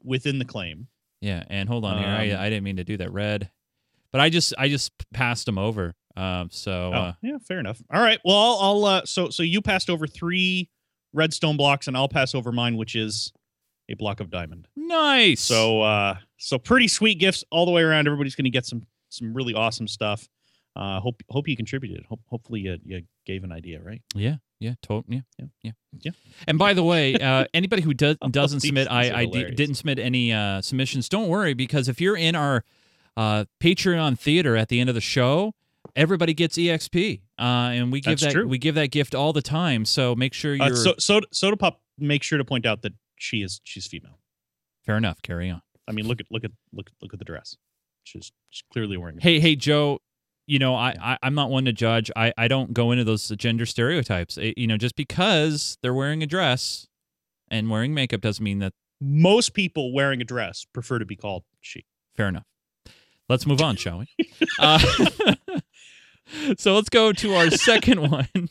within 0.03 0.39
the 0.39 0.45
claim. 0.45 0.89
Yeah, 1.21 1.45
and 1.49 1.69
hold 1.69 1.85
on 1.85 1.99
here. 1.99 2.07
Um, 2.09 2.15
I 2.15 2.47
I 2.47 2.51
didn't 2.51 2.65
mean 2.65 2.77
to 2.77 2.85
do 2.85 2.97
that 2.99 3.13
red, 3.13 3.51
but 4.13 4.21
I 4.21 4.29
just 4.31 4.55
I 4.59 4.69
just 4.69 4.93
passed 5.13 5.47
them 5.47 5.59
over. 5.59 5.95
Um, 6.17 6.49
so 6.51 6.91
Oh, 6.93 6.99
uh, 6.99 7.13
yeah, 7.23 7.39
fair 7.39 7.59
enough. 7.61 7.81
All 7.93 8.01
right. 8.03 8.19
Well, 8.25 8.37
I'll, 8.37 8.59
I'll 8.61 8.85
uh, 8.85 9.03
so 9.05 9.31
so 9.31 9.43
you 9.43 9.63
passed 9.63 9.89
over 9.89 10.07
three 10.07 10.69
redstone 11.13 11.57
blocks, 11.57 11.87
and 11.89 11.97
I'll 11.97 12.09
pass 12.09 12.35
over 12.35 12.53
mine, 12.53 12.77
which 12.77 12.95
is 12.97 13.33
a 13.89 13.95
block 13.95 14.21
of 14.21 14.31
diamond. 14.31 14.69
nice. 14.77 15.41
So 15.41 15.81
uh, 15.83 16.17
so 16.37 16.59
pretty 16.59 16.89
sweet 16.89 17.19
gifts 17.19 17.45
all 17.51 17.65
the 17.67 17.73
way 17.73 17.83
around. 17.83 18.07
Everybody's 18.07 18.35
going 18.35 18.45
to 18.45 18.51
get 18.51 18.67
some 18.67 18.83
some 19.09 19.33
really 19.33 19.55
awesome 19.55 19.89
stuff. 19.89 20.29
Uh, 20.77 21.01
hope 21.01 21.23
hope 21.31 21.49
you 21.49 21.57
contributed. 21.57 22.05
Hope, 22.07 22.21
hopefully 22.27 22.61
you, 22.61 22.77
you 22.85 23.03
gave 23.27 23.43
an 23.45 23.51
idea, 23.53 23.81
right? 23.83 24.03
yeah, 24.15 24.37
yeah, 24.61 24.75
to- 24.83 25.05
yeah, 25.09 25.21
Yeah. 25.39 25.47
yeah, 25.63 25.73
Yeah. 26.03 26.11
And 26.47 26.59
by 26.59 26.75
the 26.75 26.83
way, 26.83 27.15
uh, 27.15 27.45
anybody 27.55 27.83
who 27.83 27.95
does 27.95 28.17
Oh, 28.21 28.29
doesn't 28.29 28.61
submit, 28.61 28.89
I, 28.91 29.11
I 29.21 29.25
hilarious. 29.27 29.57
didn't 29.57 29.75
submit 29.77 29.99
any 29.99 30.33
uh, 30.33 30.61
submissions. 30.63 31.09
Don't 31.09 31.29
worry 31.29 31.55
because 31.55 31.89
if 31.89 32.01
you're 32.01 32.17
in 32.17 32.35
our 32.35 32.65
uh, 33.17 33.45
Patreon 33.61 34.19
theater 34.19 34.57
at 34.57 34.69
the 34.69 34.81
end 34.81 34.89
of 34.89 34.95
the 34.95 35.01
show, 35.01 35.55
everybody 35.97 36.35
gets 36.35 36.57
exp, 36.57 37.21
uh, 37.39 37.43
and 37.43 37.91
we 37.93 38.01
give 38.01 38.21
That's 38.21 38.23
that 38.23 38.33
true. 38.33 38.47
we 38.49 38.59
give 38.59 38.75
that 38.77 38.91
gift 38.91 39.15
all 39.15 39.33
the 39.33 39.43
time. 39.43 39.85
So 39.85 40.15
make 40.15 40.33
sure 40.35 40.55
you're 40.55 40.67
Uh, 40.73 40.77
so 40.77 40.95
soda, 40.99 41.27
soda 41.33 41.57
pop. 41.57 41.81
Make 41.99 42.23
sure 42.23 42.39
to 42.39 42.45
point 42.45 42.65
out 42.67 42.83
that 42.83 42.93
she 43.17 43.43
is 43.43 43.61
she's 43.65 43.87
female. 43.89 44.19
fair 44.87 44.97
enough. 44.97 45.21
Carry 45.23 45.51
on. 45.51 45.63
I 45.89 45.93
mean, 45.93 46.07
look 46.07 46.21
at 46.21 46.27
look 46.31 46.45
at 46.45 46.53
look 46.73 46.91
look 47.03 47.13
at 47.13 47.19
the 47.19 47.25
dress. 47.25 47.57
She's, 48.05 48.31
she's 48.51 48.63
clearly 48.73 48.97
wearing. 48.97 49.19
Hey, 49.19 49.39
hey, 49.41 49.55
Joe. 49.57 49.99
You 50.49 50.59
know, 50.59 50.75
I, 50.75 50.95
I 51.01 51.19
I'm 51.23 51.35
not 51.35 51.51
one 51.51 51.67
to 51.67 51.73
judge. 51.73 52.11
I 52.17 52.33
I 52.37 52.49
don't 52.49 52.73
go 52.73 52.91
into 52.91 53.05
those 53.05 53.29
gender 53.37 53.67
stereotypes. 53.67 54.39
Eh, 54.39 54.55
you 54.57 54.67
know, 54.67 54.79
just 54.79 54.97
because 54.97 55.77
they're 55.83 55.95
wearing 55.95 56.23
a 56.23 56.27
dress 56.27 56.89
and 57.51 57.69
wearing 57.71 57.95
makeup 57.95 58.23
doesn't 58.23 58.43
mean 58.43 58.59
that. 58.61 58.73
Most 59.01 59.55
people 59.55 59.93
wearing 59.93 60.21
a 60.21 60.25
dress 60.25 60.67
prefer 60.73 60.99
to 60.99 61.05
be 61.05 61.15
called 61.15 61.45
she. 61.61 61.85
Fair 62.17 62.29
enough. 62.29 62.47
Let's 63.29 63.47
move 63.47 63.61
on, 63.61 63.77
shall 63.77 63.99
we? 64.01 64.09
Uh, 64.59 64.79
so 66.59 66.75
let's 66.75 66.89
go 66.89 67.13
to 67.13 67.35
our 67.35 67.51
second 67.51 68.01
one. 68.11 68.49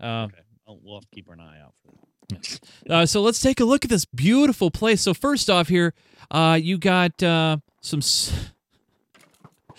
Uh, 0.00 0.28
Okay. 0.30 0.40
We'll 0.82 0.96
have 0.96 1.04
to 1.04 1.08
keep 1.14 1.28
an 1.30 1.38
eye 1.40 1.60
out 1.64 1.74
for 1.84 1.92
that. 2.30 2.60
Uh, 2.90 3.06
so 3.06 3.22
let's 3.22 3.38
take 3.40 3.60
a 3.60 3.64
look 3.64 3.84
at 3.84 3.90
this 3.90 4.04
beautiful 4.04 4.68
place. 4.70 5.00
So 5.00 5.14
first 5.14 5.48
off, 5.48 5.68
here 5.68 5.94
uh, 6.30 6.58
you 6.60 6.76
got 6.76 7.22
uh, 7.22 7.58
some. 7.80 8.00
S- 8.00 8.50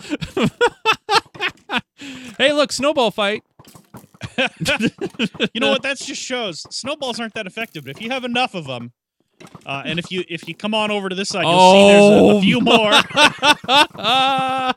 hey, 2.38 2.52
look, 2.52 2.72
snowball 2.72 3.10
fight. 3.10 3.42
you 4.38 5.60
know 5.60 5.70
what? 5.70 5.82
That 5.82 5.98
just 5.98 6.20
shows 6.20 6.64
snowballs 6.74 7.20
aren't 7.20 7.34
that 7.34 7.46
effective. 7.46 7.84
But 7.84 7.96
if 7.96 8.02
you 8.02 8.10
have 8.10 8.24
enough 8.24 8.54
of 8.54 8.66
them, 8.66 8.92
uh, 9.66 9.82
and 9.84 9.98
if 9.98 10.10
you 10.10 10.24
if 10.28 10.46
you 10.48 10.54
come 10.54 10.74
on 10.74 10.90
over 10.90 11.08
to 11.08 11.14
this 11.14 11.28
side, 11.28 11.44
you'll 11.44 11.72
see 11.72 11.88
there's 11.88 12.04
a, 12.04 12.18
Oh. 12.24 12.38
a 12.38 12.40
few 12.40 12.60
more. 12.60 12.92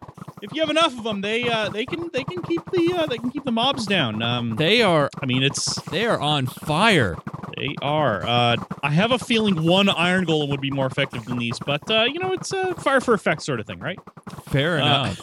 If 0.44 0.52
you 0.56 0.62
have 0.62 0.72
enough 0.72 0.98
of 0.98 1.04
them, 1.04 1.22
they 1.22 1.48
uh, 1.48 1.70
they 1.70 1.86
can 1.86 2.10
they 2.12 2.24
can 2.24 2.42
keep 2.42 2.64
the 2.72 2.94
uh, 2.98 3.06
they 3.06 3.20
can 3.20 3.30
keep 3.30 3.44
the 3.44 3.52
mobs 3.52 3.86
down. 3.86 4.24
Um, 4.24 4.56
they 4.56 4.82
are 4.82 5.08
I 5.22 5.28
mean, 5.28 5.44
it's 5.44 5.76
they 5.92 6.04
are 6.08 6.20
on 6.20 6.48
fire. 6.48 7.16
they 7.58 7.76
are. 7.84 8.26
Uh, 8.26 8.56
I 8.82 8.90
have 8.90 9.12
a 9.12 9.20
feeling 9.20 9.62
one 9.64 9.88
iron 9.88 10.26
golem 10.26 10.50
would 10.50 10.60
be 10.60 10.72
more 10.72 10.88
effective 10.88 11.26
than 11.26 11.38
these, 11.38 11.60
but 11.60 11.88
uh, 11.92 12.06
you 12.12 12.18
know, 12.18 12.34
it's 12.34 12.52
a 12.54 12.74
fire 12.74 13.00
for 13.02 13.14
effect 13.14 13.44
sort 13.44 13.60
of 13.60 13.68
thing, 13.68 13.80
right? 13.80 14.00
Fair 14.48 14.80
Uh, 14.80 14.86
enough. 15.04 15.20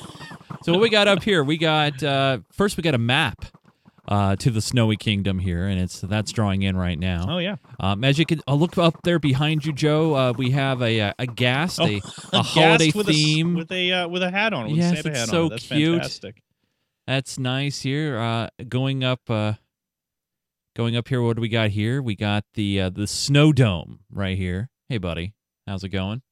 So 0.62 0.71
what 0.71 0.80
we 0.80 0.88
got 0.88 1.09
up 1.09 1.25
here? 1.25 1.42
We 1.42 1.57
got 1.59 2.00
uh, 2.00 2.38
first 2.52 2.76
we 2.76 2.83
got 2.85 2.95
a 2.95 2.99
map 2.99 3.45
uh, 4.09 4.35
to 4.37 4.50
the 4.50 4.61
snowy 4.62 4.97
kingdom 4.97 5.38
here, 5.38 5.67
and 5.67 5.79
it's 5.79 6.00
that's 6.00 6.33
drawing 6.33 6.62
in 6.62 6.77
right 6.77 6.99
now. 6.99 7.27
Oh 7.29 7.38
yeah, 7.38 7.57
Um, 7.79 8.03
as 8.05 8.19
you 8.19 8.25
can 8.27 8.41
uh, 8.49 8.55
look 8.55 8.79
up 8.79 9.03
there 9.05 9.19
behind 9.19 9.65
you, 9.67 9.73
Joe, 9.73 10.15
uh, 10.15 10.33
we 10.37 10.50
have 10.53 10.81
a 10.83 10.99
a, 11.11 11.15
a 11.19 11.27
ghast, 11.27 11.79
Oh, 11.81 11.85
a, 11.87 12.00
a 12.33 12.43
holiday 12.43 12.91
with 12.95 13.07
theme. 13.07 13.55
with 13.55 13.71
a 13.71 13.93
uh, 13.93 14.09
with 14.09 14.23
a 14.23 14.31
hat 14.31 14.53
on, 14.55 14.69
with 14.69 14.79
Yes, 14.79 14.93
a 14.93 14.97
Santa 14.97 15.09
it's 15.11 15.19
hat 15.21 15.29
so 15.29 15.45
on. 15.45 15.49
That's 15.50 15.67
cute. 15.67 15.95
fantastic. 15.97 16.43
That's 17.07 17.38
nice 17.38 17.83
here. 17.83 18.19
Uh, 18.19 18.49
going 18.69 19.05
up, 19.05 19.21
uh, 19.31 19.55
going 20.77 20.97
up 20.97 21.09
here. 21.09 21.21
What 21.23 21.37
do 21.37 21.43
we 21.43 21.49
got 21.49 21.71
here? 21.71 22.00
We 22.03 22.17
got 22.17 22.45
the 22.55 22.81
uh, 22.83 22.91
the 22.91 23.07
snow 23.07 23.53
dome 23.53 24.00
right 24.11 24.37
here. 24.38 24.71
Hey, 24.88 24.99
buddy, 24.99 25.35
how's 25.67 25.85
it 25.85 25.91
going? 25.91 26.23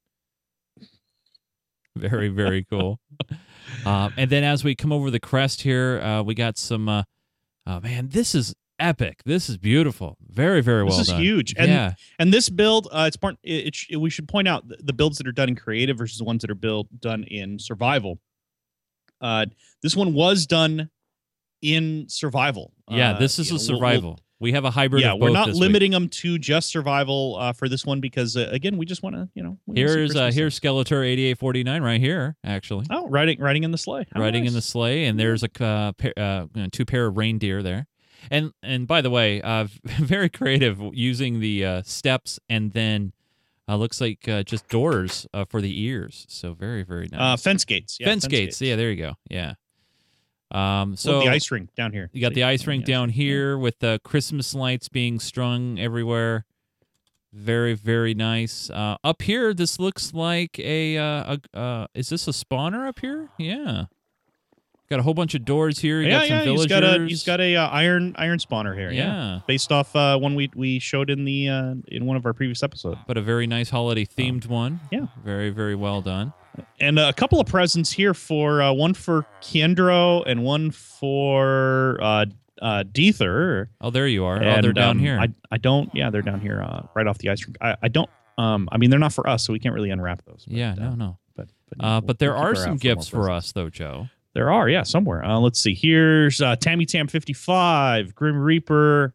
Very 1.94 2.28
very 2.28 2.64
cool. 2.64 3.00
um, 3.86 4.12
and 4.18 4.30
then 4.30 4.44
as 4.44 4.62
we 4.64 4.74
come 4.74 4.92
over 4.92 5.10
the 5.10 5.20
crest 5.20 5.62
here, 5.62 6.00
uh, 6.00 6.22
we 6.22 6.34
got 6.34 6.56
some. 6.58 7.04
Uh, 7.66 7.74
oh 7.76 7.80
man, 7.80 8.08
this 8.08 8.34
is 8.34 8.54
epic. 8.78 9.22
This 9.24 9.48
is 9.48 9.56
beautiful. 9.56 10.16
Very 10.28 10.60
very 10.62 10.82
well 10.84 10.92
This 10.98 11.08
is 11.08 11.12
done. 11.12 11.20
huge. 11.22 11.54
And 11.56 11.68
yeah, 11.70 11.94
And 12.18 12.32
this 12.32 12.48
build, 12.48 12.88
uh, 12.92 13.04
it's 13.06 13.16
part. 13.16 13.36
It, 13.42 13.76
it, 13.90 13.96
we 13.96 14.10
should 14.10 14.28
point 14.28 14.48
out 14.48 14.64
the, 14.68 14.92
builds 14.92 15.18
that 15.18 15.26
are 15.26 15.32
done 15.32 15.48
in 15.48 15.56
creative 15.56 15.96
versus 15.98 16.18
the 16.18 16.24
ones 16.24 16.42
that 16.42 16.50
are 16.50 16.54
built 16.54 16.88
done 17.00 17.24
in 17.24 17.58
survival. 17.58 18.18
Uh, 19.20 19.46
this 19.82 19.96
one 19.96 20.12
was 20.14 20.46
done 20.46 20.90
in 21.62 22.06
survival. 22.08 22.72
yeah. 22.90 23.12
Uh, 23.12 23.18
This 23.18 23.38
is 23.38 23.50
you 23.50 23.56
a 23.56 23.58
survival. 23.58 24.10
we'll- 24.10 24.20
we 24.38 24.52
have 24.52 24.64
a 24.64 24.70
hybrid. 24.70 25.02
yeah, 25.02 25.14
we're 25.14 25.30
not 25.30 25.46
this 25.46 25.54
week. 25.54 25.62
limiting 25.62 25.92
them 25.92 26.08
to 26.08 26.38
just 26.38 26.68
survival 26.68 27.36
uh, 27.40 27.52
for 27.52 27.68
this 27.68 27.86
one 27.86 28.00
because 28.00 28.36
uh, 28.36 28.48
again, 28.52 28.76
we 28.76 28.84
just 28.84 29.02
want 29.02 29.16
to, 29.16 29.28
you 29.34 29.42
know. 29.42 29.58
we 29.66 29.74
wanna 29.80 29.88
see 29.88 29.94
Here's 29.94 30.16
uh, 30.16 30.30
here's 30.32 30.58
Skeletor 30.58 31.04
8849 31.04 31.82
right 31.82 32.00
here, 32.00 32.36
actually. 32.44 32.86
Oh, 32.90 33.08
riding 33.08 33.40
riding 33.40 33.64
in 33.64 33.70
the 33.70 33.78
sleigh. 33.78 34.06
How 34.12 34.20
riding 34.20 34.44
in 34.44 34.52
the 34.52 34.62
sleigh, 34.62 35.06
and 35.06 35.18
there's 35.18 35.42
a 35.42 35.64
uh, 35.64 35.92
pair, 35.92 36.12
uh, 36.16 36.46
two 36.72 36.84
pair 36.84 37.06
of 37.06 37.16
reindeer 37.16 37.62
there. 37.62 37.86
And 38.30 38.52
and 38.62 38.86
by 38.86 39.00
the 39.00 39.10
way, 39.10 39.40
uh, 39.42 39.68
very 39.84 40.28
creative 40.28 40.80
using 40.92 41.40
the 41.40 41.64
uh, 41.64 41.82
steps 41.82 42.38
and 42.48 42.72
then 42.72 43.12
uh, 43.68 43.76
looks 43.76 44.00
like 44.00 44.28
uh, 44.28 44.42
just 44.42 44.68
doors 44.68 45.26
uh, 45.32 45.44
for 45.44 45.60
the 45.60 45.82
ears. 45.82 46.26
So 46.28 46.54
very 46.54 46.82
very 46.82 47.08
nice. 47.10 47.20
uh, 47.20 47.36
fence 47.36 47.64
gates. 47.64 47.98
Yeah, 48.00 48.06
fence, 48.06 48.26
gates. 48.26 48.60
Yeah, 48.60 48.76
there 48.76 48.90
you 48.90 48.96
go. 48.96 49.14
Yeah. 49.28 49.54
Um. 50.50 50.96
So 50.96 51.12
So 51.12 51.20
the 51.20 51.28
ice 51.30 51.50
rink 51.50 51.74
down 51.74 51.92
here. 51.92 52.08
you 52.12 52.20
got 52.20 52.34
the 52.34 52.44
ice 52.44 52.66
rink 52.66 52.86
Yeah. 52.86 52.94
down 52.94 53.08
here 53.10 53.58
with 53.58 53.78
the 53.80 54.00
Christmas 54.04 54.54
lights 54.54 54.88
being 54.88 55.18
strung 55.18 55.78
everywhere. 55.78 56.44
Very 57.32 57.74
very 57.74 58.14
nice. 58.14 58.70
Uh, 58.70 58.96
up 59.04 59.22
here, 59.22 59.52
this 59.52 59.78
looks 59.78 60.14
like 60.14 60.58
a. 60.58 60.96
Uh, 60.96 61.36
a 61.54 61.58
uh, 61.58 61.86
is 61.94 62.08
this 62.08 62.28
a 62.28 62.30
spawner 62.30 62.88
up 62.88 63.00
here? 63.00 63.28
Yeah. 63.38 63.84
Got 64.88 65.00
a 65.00 65.02
whole 65.02 65.14
bunch 65.14 65.34
of 65.34 65.44
doors 65.44 65.80
here. 65.80 66.00
You 66.00 66.06
yeah, 66.06 66.20
got 66.20 66.28
some 66.28 66.36
yeah. 66.36 66.44
villagers. 66.44 66.62
He's 66.62 66.80
got 66.80 66.84
a 66.84 67.06
he's 67.06 67.24
got 67.24 67.40
a 67.40 67.56
uh, 67.56 67.68
iron 67.70 68.14
iron 68.16 68.38
spawner 68.38 68.74
here. 68.74 68.92
Yeah. 68.92 69.04
yeah. 69.04 69.40
based 69.46 69.72
off 69.72 69.94
uh, 69.96 70.16
one 70.16 70.36
we 70.36 70.48
we 70.54 70.78
showed 70.78 71.10
in 71.10 71.24
the 71.24 71.48
uh, 71.48 71.74
in 71.88 72.06
one 72.06 72.16
of 72.16 72.24
our 72.24 72.32
previous 72.32 72.62
episodes. 72.62 73.00
But 73.06 73.16
a 73.18 73.22
very 73.22 73.48
nice 73.48 73.70
holiday 73.70 74.06
themed 74.06 74.46
one. 74.46 74.78
yeah. 74.92 75.08
Very 75.24 75.50
very 75.50 75.74
well 75.74 76.02
done. 76.02 76.32
And 76.80 76.98
a 76.98 77.12
couple 77.12 77.40
of 77.40 77.46
presents 77.46 77.90
here 77.92 78.14
for 78.14 78.60
uh, 78.62 78.72
one 78.72 78.94
for 78.94 79.26
Kendro 79.40 80.22
and 80.26 80.42
one 80.44 80.70
for 80.70 81.98
uh, 82.02 82.26
uh, 82.60 82.84
Deether. 82.90 83.68
Oh, 83.80 83.90
there 83.90 84.06
you 84.06 84.24
are. 84.24 84.42
oh, 84.42 84.60
they're 84.62 84.72
down 84.72 84.92
um, 84.92 84.98
here. 84.98 85.18
I, 85.18 85.28
I 85.50 85.58
don't. 85.58 85.90
Yeah, 85.94 86.10
they're 86.10 86.22
down 86.22 86.40
here, 86.40 86.62
uh, 86.62 86.86
right 86.94 87.06
off 87.06 87.18
the 87.18 87.30
ice 87.30 87.44
rink. 87.46 87.56
I, 87.60 87.76
I 87.82 87.88
don't. 87.88 88.10
Um, 88.38 88.68
I 88.70 88.76
mean, 88.78 88.90
they're 88.90 88.98
not 88.98 89.12
for 89.14 89.28
us, 89.28 89.44
so 89.44 89.52
we 89.52 89.58
can't 89.58 89.74
really 89.74 89.90
unwrap 89.90 90.22
those. 90.26 90.44
But, 90.46 90.56
yeah. 90.56 90.72
uh, 90.72 90.74
No. 90.74 90.94
No. 90.94 91.18
But 91.34 91.48
but, 91.68 91.84
Uh, 91.84 91.88
we'll- 91.88 92.00
but 92.02 92.18
there 92.18 92.32
we'll 92.34 92.42
are 92.42 92.54
some 92.54 92.76
gifts 92.76 93.08
for 93.08 93.30
us 93.30 93.52
though, 93.52 93.70
Joe. 93.70 94.08
There 94.34 94.52
are, 94.52 94.68
yeah, 94.68 94.82
somewhere. 94.82 95.24
Uh, 95.24 95.38
let's 95.38 95.58
see. 95.58 95.74
Here's 95.74 96.42
uh, 96.42 96.56
Tammy 96.56 96.84
Tam 96.84 97.08
55, 97.08 98.14
Grim 98.14 98.36
Reaper, 98.36 99.14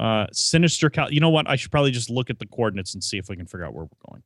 uh, 0.00 0.26
Sinister 0.32 0.88
Cal. 0.88 1.12
You 1.12 1.20
know 1.20 1.28
what? 1.28 1.46
I 1.48 1.56
should 1.56 1.70
probably 1.70 1.90
just 1.90 2.08
look 2.08 2.30
at 2.30 2.38
the 2.38 2.46
coordinates 2.46 2.94
and 2.94 3.04
see 3.04 3.18
if 3.18 3.28
we 3.28 3.36
can 3.36 3.44
figure 3.44 3.66
out 3.66 3.74
where 3.74 3.84
we're 3.84 4.10
going. 4.10 4.22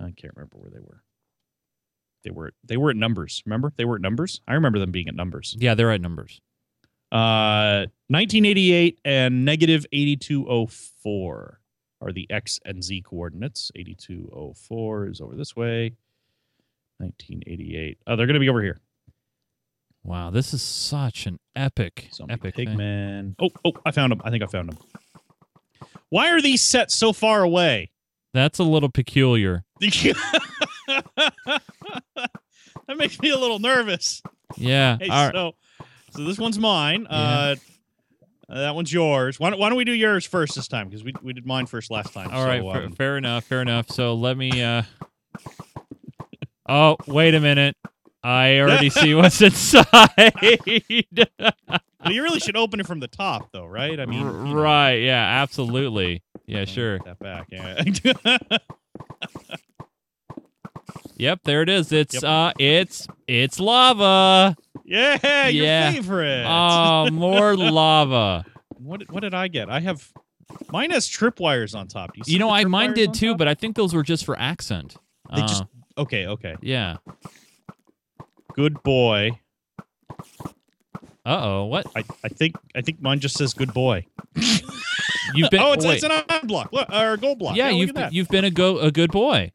I 0.00 0.12
can't 0.12 0.34
remember 0.34 0.56
where 0.58 0.70
they 0.70 0.80
were. 0.80 1.02
They 2.24 2.30
were 2.30 2.52
they 2.64 2.76
were 2.76 2.90
at 2.90 2.96
numbers. 2.96 3.42
Remember? 3.46 3.72
They 3.76 3.84
were 3.84 3.96
at 3.96 4.02
numbers. 4.02 4.40
I 4.46 4.54
remember 4.54 4.78
them 4.78 4.90
being 4.90 5.08
at 5.08 5.14
numbers. 5.14 5.56
Yeah, 5.58 5.74
they're 5.74 5.92
at 5.92 6.00
numbers. 6.00 6.40
Uh, 7.12 7.86
1988 8.08 9.00
and 9.04 9.44
negative 9.44 9.84
8204 9.92 11.60
are 12.00 12.12
the 12.12 12.26
X 12.30 12.60
and 12.64 12.82
Z 12.84 13.02
coordinates. 13.02 13.70
8204 13.74 15.08
is 15.08 15.20
over 15.20 15.34
this 15.34 15.56
way. 15.56 15.92
1988. 16.98 17.98
Oh, 18.06 18.16
they're 18.16 18.26
going 18.26 18.34
to 18.34 18.40
be 18.40 18.48
over 18.48 18.62
here. 18.62 18.80
Wow, 20.02 20.30
this 20.30 20.54
is 20.54 20.62
such 20.62 21.26
an 21.26 21.38
epic, 21.54 22.08
Zombie 22.12 22.34
epic 22.34 22.54
thing. 22.56 23.34
Oh, 23.38 23.50
oh, 23.64 23.72
I 23.84 23.90
found 23.90 24.12
him. 24.12 24.22
I 24.24 24.30
think 24.30 24.42
I 24.42 24.46
found 24.46 24.70
him. 24.70 24.78
Why 26.08 26.30
are 26.30 26.40
these 26.40 26.62
set 26.62 26.90
so 26.90 27.12
far 27.12 27.42
away? 27.42 27.90
That's 28.32 28.58
a 28.58 28.64
little 28.64 28.88
peculiar. 28.88 29.64
that 30.86 31.62
makes 32.96 33.20
me 33.20 33.30
a 33.30 33.38
little 33.38 33.58
nervous. 33.58 34.22
Yeah. 34.56 34.98
Hey, 35.00 35.08
right. 35.08 35.32
so, 35.32 35.52
so 36.10 36.24
this 36.24 36.38
one's 36.38 36.58
mine. 36.58 37.06
Yeah. 37.10 37.16
Uh, 37.16 37.56
uh, 38.48 38.60
that 38.60 38.74
one's 38.74 38.92
yours. 38.92 39.38
Why 39.38 39.50
don't, 39.50 39.60
why 39.60 39.68
don't 39.68 39.78
we 39.78 39.84
do 39.84 39.92
yours 39.92 40.26
first 40.26 40.56
this 40.56 40.66
time? 40.66 40.88
Because 40.88 41.04
we, 41.04 41.14
we 41.22 41.32
did 41.32 41.46
mine 41.46 41.66
first 41.66 41.90
last 41.90 42.12
time. 42.12 42.30
All 42.32 42.42
so, 42.42 42.48
right, 42.48 42.62
fa- 42.62 42.84
um, 42.86 42.92
fair 42.92 43.16
enough, 43.16 43.44
fair 43.44 43.62
enough. 43.62 43.90
So 43.90 44.14
let 44.14 44.36
me. 44.36 44.62
uh 44.62 44.82
Oh, 46.68 46.96
wait 47.08 47.34
a 47.34 47.40
minute! 47.40 47.76
I 48.22 48.60
already 48.60 48.90
see 48.90 49.12
what's 49.14 49.42
inside. 49.42 49.84
well, 50.14 52.12
you 52.12 52.22
really 52.22 52.38
should 52.38 52.56
open 52.56 52.78
it 52.78 52.86
from 52.86 53.00
the 53.00 53.08
top, 53.08 53.50
though, 53.52 53.66
right? 53.66 53.98
I 53.98 54.06
mean, 54.06 54.20
you 54.20 54.54
know, 54.54 54.60
right? 54.60 54.94
Yeah, 54.94 55.42
absolutely. 55.42 56.22
Yeah, 56.46 56.64
sure. 56.66 57.00
That 57.00 57.18
back. 57.18 57.48
Yeah. 57.50 57.82
Yep, 61.20 61.40
there 61.44 61.62
it 61.62 61.68
is. 61.68 61.92
It's 61.92 62.14
Yep. 62.14 62.24
uh, 62.24 62.52
it's 62.58 63.06
it's 63.28 63.60
lava. 63.60 64.56
yeah, 64.84 65.48
your 65.48 65.64
Yeah. 65.66 65.92
favorite. 65.92 66.44
Oh, 66.46 67.10
more 67.10 67.56
lava. 67.58 68.44
What 68.78 69.02
what 69.10 69.20
did 69.20 69.34
I 69.34 69.48
get? 69.48 69.68
I 69.68 69.80
have 69.80 70.10
mine 70.72 70.90
has 70.90 71.06
tripwires 71.08 71.74
on 71.78 71.88
top. 71.88 72.16
You, 72.16 72.24
see 72.24 72.32
You 72.32 72.38
know, 72.38 72.46
the 72.48 72.54
I 72.54 72.64
mine 72.64 72.92
tripwires 72.92 72.94
did 72.94 73.08
on 73.08 73.14
too, 73.14 73.28
top? 73.32 73.38
but 73.38 73.48
I 73.48 73.54
think 73.54 73.76
those 73.76 73.92
were 73.94 74.02
just 74.02 74.24
for 74.24 74.38
accent. 74.38 74.96
They 75.34 75.42
Uh, 75.42 75.46
just- 75.46 75.64
okay, 75.98 76.26
okay. 76.26 76.56
yeah. 76.62 76.96
Good 78.54 78.82
boy. 78.82 79.38
Uh 81.26 81.38
oh, 81.44 81.64
what? 81.66 81.86
I, 81.94 82.02
I 82.24 82.28
think 82.28 82.56
I 82.74 82.80
think 82.80 83.00
mine 83.02 83.20
just 83.20 83.36
says 83.36 83.52
good 83.52 83.74
boy. 83.74 84.06
You've 85.34 85.50
been 85.50 85.60
oh, 85.60 85.72
it's, 85.72 85.84
wait. 85.84 85.96
it's 85.96 86.04
an 86.04 86.12
iron 86.12 86.46
block. 86.46 86.72
Look, 86.72 86.88
or 86.90 87.12
a 87.12 87.16
gold 87.18 87.38
block. 87.38 87.56
yeah, 87.56 87.68
look 87.68 87.76
you've 87.78 87.88
at 87.90 87.94
that. 87.96 88.12
you've 88.14 88.28
been 88.28 88.44
a 88.46 88.50
go 88.50 88.78
a 88.78 88.90
good 88.90 89.12
boy. 89.12 89.52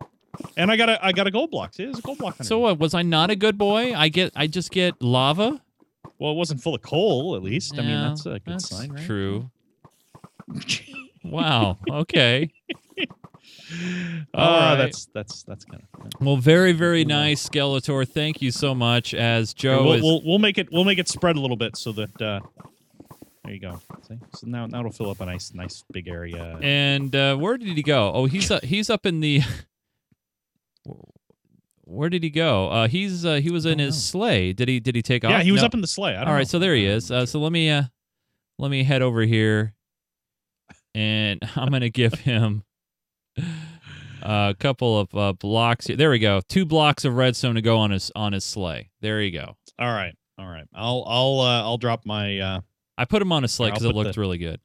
And 0.57 0.71
I 0.71 0.77
got 0.77 0.89
a 0.89 1.05
I 1.05 1.11
got 1.11 1.27
a 1.27 1.31
gold 1.31 1.51
block. 1.51 1.73
See, 1.73 1.85
there's 1.85 1.99
a 1.99 2.01
gold 2.01 2.17
block. 2.17 2.35
So 2.43 2.59
what? 2.59 2.79
Was 2.79 2.93
I 2.93 3.01
not 3.01 3.29
a 3.29 3.35
good 3.35 3.57
boy? 3.57 3.93
I 3.93 4.09
get 4.09 4.31
I 4.35 4.47
just 4.47 4.71
get 4.71 5.01
lava. 5.01 5.61
well, 6.19 6.31
it 6.31 6.35
wasn't 6.35 6.61
full 6.61 6.75
of 6.75 6.81
coal. 6.81 7.35
At 7.35 7.43
least 7.43 7.73
I 7.75 7.81
mean 7.81 7.89
Yeah, 7.89 8.07
that's 8.09 8.25
a 8.25 8.29
good 8.29 8.41
that's 8.45 8.69
sign, 8.69 8.91
right? 8.91 9.05
True. 9.05 9.49
Wow. 11.25 11.77
Okay. 11.89 12.51
Oh, 13.01 13.05
All 14.35 14.59
right. 14.59 14.75
that's 14.75 15.07
that's 15.07 15.43
that's 15.43 15.65
kind 15.65 15.81
of. 15.81 16.11
Well, 16.21 16.37
very 16.37 16.71
very 16.71 17.03
nice, 17.03 17.49
Skeletor. 17.49 18.07
Thank 18.07 18.41
you 18.43 18.51
so 18.51 18.75
much. 18.75 19.15
As 19.15 19.53
Joe 19.53 19.83
we'll, 19.83 19.93
is 19.93 20.03
we'll 20.03 20.21
we'll 20.23 20.39
make 20.39 20.57
it 20.59 20.71
we'll 20.71 20.83
make 20.83 20.99
it 20.99 21.07
spread 21.07 21.35
a 21.35 21.39
little 21.39 21.57
bit 21.57 21.75
so 21.77 21.91
that 21.93 22.21
uh 22.21 22.41
there 23.43 23.53
you 23.53 23.59
go. 23.59 23.81
See? 24.07 24.19
So 24.35 24.47
now 24.47 24.65
now 24.67 24.79
it'll 24.79 24.91
fill 24.91 25.09
up 25.09 25.19
a 25.21 25.25
nice 25.25 25.53
nice 25.53 25.83
big 25.91 26.07
area. 26.07 26.57
and 26.61 27.15
uh, 27.15 27.35
where 27.37 27.57
did 27.57 27.75
he 27.75 27.83
go? 27.83 28.11
Oh, 28.13 28.25
he's 28.25 28.49
uh, 28.51 28.59
he's 28.63 28.89
up 28.89 29.05
in 29.05 29.19
the. 29.19 29.41
Where 31.85 32.09
did 32.09 32.23
he 32.23 32.29
go? 32.29 32.67
Uh, 32.69 32.87
he's 32.87 33.25
uh, 33.25 33.35
he 33.35 33.49
was 33.51 33.65
in 33.65 33.79
his 33.79 33.95
know. 33.95 33.99
sleigh. 33.99 34.53
Did 34.53 34.67
he 34.67 34.79
did 34.79 34.95
he 34.95 35.01
take 35.01 35.23
off? 35.23 35.31
Yeah, 35.31 35.41
he 35.43 35.51
was 35.51 35.61
No. 35.61 35.67
up 35.67 35.73
in 35.73 35.81
the 35.81 35.87
sleigh. 35.87 36.11
I 36.15 36.19
don't 36.19 36.27
All 36.27 36.33
right, 36.33 36.39
know. 36.41 36.43
so 36.45 36.59
there 36.59 36.75
he 36.75 36.85
is. 36.85 37.09
Uh, 37.11 37.25
so 37.25 37.39
let 37.39 37.51
me 37.51 37.69
uh, 37.69 37.83
let 38.59 38.69
me 38.71 38.83
head 38.83 39.01
over 39.01 39.21
here, 39.21 39.73
and 40.93 41.39
I'm 41.55 41.69
gonna 41.71 41.89
give 41.89 42.13
him 42.13 42.63
a 44.21 44.55
couple 44.59 44.99
of 44.99 45.13
uh, 45.15 45.33
blocks. 45.33 45.87
Here. 45.87 45.95
There 45.95 46.09
we 46.09 46.19
go. 46.19 46.41
Two 46.47 46.65
blocks 46.65 47.05
of 47.05 47.15
redstone 47.15 47.55
to 47.55 47.61
go 47.61 47.77
on 47.77 47.91
his 47.91 48.11
on 48.15 48.33
his 48.33 48.43
sleigh. 48.43 48.89
There 49.01 49.21
you 49.21 49.31
go. 49.31 49.55
All 49.79 49.87
right, 49.93 50.13
all 50.37 50.47
right. 50.47 50.65
I'll 50.73 51.03
I'll 51.07 51.39
uh, 51.39 51.61
I'll 51.63 51.77
drop 51.77 52.05
my. 52.05 52.39
Uh, 52.39 52.61
I 52.97 53.05
put 53.05 53.21
him 53.21 53.31
on 53.31 53.43
a 53.43 53.47
sleigh 53.47 53.69
because 53.71 53.83
it 53.85 53.93
looked 53.93 54.15
the- 54.15 54.21
really 54.21 54.37
good. 54.37 54.59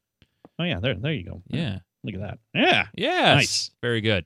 oh 0.58 0.64
yeah, 0.64 0.78
there 0.80 0.94
there 0.94 1.12
you 1.12 1.24
go. 1.24 1.42
Yeah. 1.48 1.78
look 2.04 2.14
at 2.14 2.20
that. 2.20 2.38
Yeah. 2.54 2.86
Yes. 2.96 3.36
Nice. 3.36 3.70
Very 3.82 4.00
good. 4.00 4.24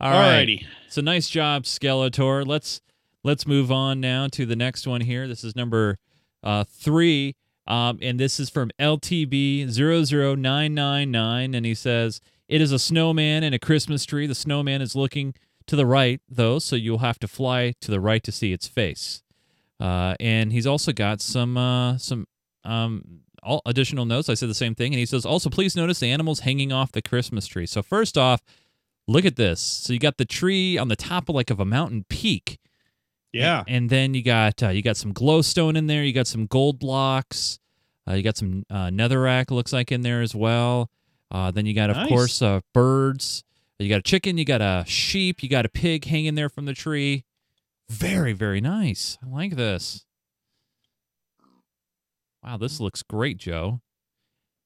All 0.00 0.10
right. 0.10 0.46
Alrighty. 0.46 0.66
So 0.88 1.00
nice 1.00 1.28
job, 1.28 1.64
Skeletor. 1.64 2.46
Let's 2.46 2.80
let's 3.22 3.46
move 3.46 3.72
on 3.72 4.00
now 4.00 4.28
to 4.28 4.46
the 4.46 4.56
next 4.56 4.86
one 4.86 5.00
here. 5.00 5.26
This 5.26 5.44
is 5.44 5.56
number 5.56 5.98
uh, 6.42 6.64
three, 6.64 7.36
um, 7.66 7.98
and 8.02 8.18
this 8.18 8.38
is 8.38 8.50
from 8.50 8.70
LTB 8.78 9.66
00999, 9.66 11.54
and 11.54 11.66
he 11.66 11.74
says 11.74 12.20
it 12.48 12.60
is 12.60 12.72
a 12.72 12.78
snowman 12.78 13.42
and 13.42 13.54
a 13.54 13.58
Christmas 13.58 14.04
tree. 14.04 14.26
The 14.26 14.34
snowman 14.34 14.82
is 14.82 14.94
looking 14.94 15.34
to 15.66 15.76
the 15.76 15.86
right, 15.86 16.20
though, 16.28 16.58
so 16.58 16.76
you'll 16.76 16.98
have 16.98 17.18
to 17.20 17.28
fly 17.28 17.74
to 17.80 17.90
the 17.90 18.00
right 18.00 18.22
to 18.24 18.32
see 18.32 18.52
its 18.52 18.68
face. 18.68 19.22
Uh, 19.80 20.14
and 20.20 20.52
he's 20.52 20.66
also 20.66 20.92
got 20.92 21.20
some 21.20 21.56
uh, 21.56 21.98
some 21.98 22.26
um, 22.64 23.20
all 23.42 23.62
additional 23.66 24.04
notes. 24.04 24.28
I 24.28 24.34
said 24.34 24.48
the 24.48 24.54
same 24.54 24.74
thing, 24.74 24.92
and 24.92 24.98
he 24.98 25.06
says 25.06 25.24
also 25.24 25.50
please 25.50 25.76
notice 25.76 26.00
the 26.00 26.10
animals 26.10 26.40
hanging 26.40 26.72
off 26.72 26.92
the 26.92 27.02
Christmas 27.02 27.46
tree. 27.46 27.66
So 27.66 27.82
first 27.82 28.18
off, 28.18 28.42
look 29.06 29.24
at 29.24 29.36
this. 29.36 29.60
So 29.60 29.92
you 29.92 29.98
got 29.98 30.16
the 30.18 30.24
tree 30.24 30.78
on 30.78 30.88
the 30.88 30.96
top 30.96 31.28
of 31.28 31.34
like 31.34 31.50
of 31.50 31.60
a 31.60 31.64
mountain 31.64 32.04
peak. 32.08 32.58
Yeah. 33.32 33.64
And 33.66 33.90
then 33.90 34.14
you 34.14 34.22
got 34.22 34.62
uh, 34.62 34.68
you 34.68 34.82
got 34.82 34.96
some 34.96 35.12
glowstone 35.12 35.76
in 35.76 35.86
there. 35.88 36.04
You 36.04 36.12
got 36.12 36.26
some 36.26 36.46
gold 36.46 36.78
blocks. 36.78 37.58
Uh, 38.08 38.14
you 38.14 38.22
got 38.22 38.36
some 38.36 38.64
uh, 38.70 38.88
netherrack 38.88 39.50
looks 39.50 39.72
like 39.72 39.90
in 39.90 40.02
there 40.02 40.20
as 40.22 40.34
well. 40.34 40.90
Uh, 41.30 41.50
then 41.50 41.66
you 41.66 41.74
got 41.74 41.90
of 41.90 41.96
Nice. 41.96 42.08
course 42.08 42.42
uh, 42.42 42.60
birds. 42.72 43.42
You 43.80 43.88
got 43.88 43.98
a 43.98 44.02
chicken. 44.02 44.38
You 44.38 44.44
got 44.44 44.60
a 44.62 44.84
sheep. 44.86 45.42
You 45.42 45.48
got 45.48 45.66
a 45.66 45.68
pig 45.68 46.04
hanging 46.04 46.36
there 46.36 46.48
from 46.48 46.64
the 46.66 46.74
tree. 46.74 47.24
Very 47.90 48.32
very 48.32 48.60
nice. 48.60 49.18
I 49.24 49.28
like 49.28 49.56
this. 49.56 50.06
Wow, 52.42 52.56
this 52.58 52.78
looks 52.80 53.02
great, 53.02 53.38
Joe. 53.38 53.80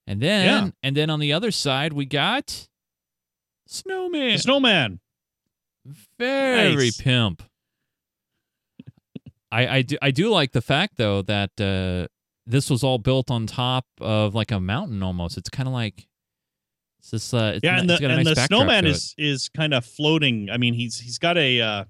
And 0.07 0.21
then 0.21 0.45
Yeah. 0.47 0.71
and 0.83 0.97
then 0.97 1.11
on 1.11 1.21
the 1.21 1.33
other 1.33 1.51
side 1.51 1.93
we 1.93 2.05
got 2.07 2.69
snowman. 3.69 4.33
The 4.33 4.39
snowman. 4.39 5.01
Very 6.19 6.75
Nice. 6.75 7.01
pimp. 7.01 7.43
I 9.51 9.67
I 9.79 9.83
do 9.83 9.97
I 10.03 10.11
do 10.11 10.29
like 10.31 10.53
the 10.53 10.61
fact 10.61 10.97
though 10.97 11.23
that 11.23 11.59
uh, 11.61 12.09
this 12.47 12.69
was 12.69 12.85
all 12.85 12.99
built 12.99 13.31
on 13.31 13.47
top 13.47 13.87
of 14.01 14.35
like 14.35 14.51
a 14.51 14.61
mountain 14.61 15.03
almost. 15.03 15.39
It's 15.39 15.49
kind 15.49 15.67
of 15.67 15.73
like 15.73 16.07
it's 16.99 17.11
this 17.13 17.33
uh 17.33 17.53
it's, 17.57 17.65
Yeah, 17.65 17.79
and 17.79 17.89
the 17.89 17.95
and 18.07 18.27
the 18.27 18.35
snowman 18.35 18.85
is 18.85 19.15
is 19.17 19.43
is 19.43 19.49
kind 19.49 19.73
of 19.73 19.85
floating. 19.87 20.51
I 20.51 20.59
mean, 20.59 20.75
he's 20.75 20.99
he's 20.99 21.19
got 21.19 21.39
a 21.39 21.61
uh, 21.61 21.85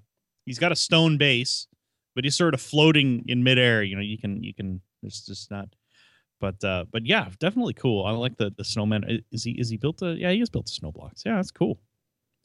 he's 0.45 0.59
got 0.59 0.71
a 0.71 0.75
stone 0.75 1.17
base, 1.17 1.67
but 2.15 2.23
he's 2.23 2.37
sort 2.37 2.53
of 2.53 2.61
floating 2.61 3.25
in 3.27 3.43
midair. 3.43 3.83
You 3.83 3.95
know, 3.95 4.01
you 4.01 4.17
can 4.17 4.41
you 4.43 4.53
can. 4.53 4.81
It's 5.03 5.25
just 5.25 5.51
not. 5.51 5.67
But 6.39 6.63
uh, 6.63 6.85
but 6.91 7.05
yeah, 7.05 7.29
definitely 7.39 7.73
cool. 7.73 8.05
I 8.05 8.11
like 8.11 8.37
the 8.37 8.51
the 8.55 8.63
snowman. 8.63 9.23
Is 9.31 9.43
he 9.43 9.51
is 9.51 9.69
he 9.69 9.77
built 9.77 10.01
a? 10.01 10.13
Yeah, 10.13 10.31
he 10.31 10.41
is 10.41 10.49
built 10.49 10.67
to 10.67 10.73
snow 10.73 10.91
blocks. 10.91 11.23
Yeah, 11.25 11.35
that's 11.35 11.51
cool. 11.51 11.79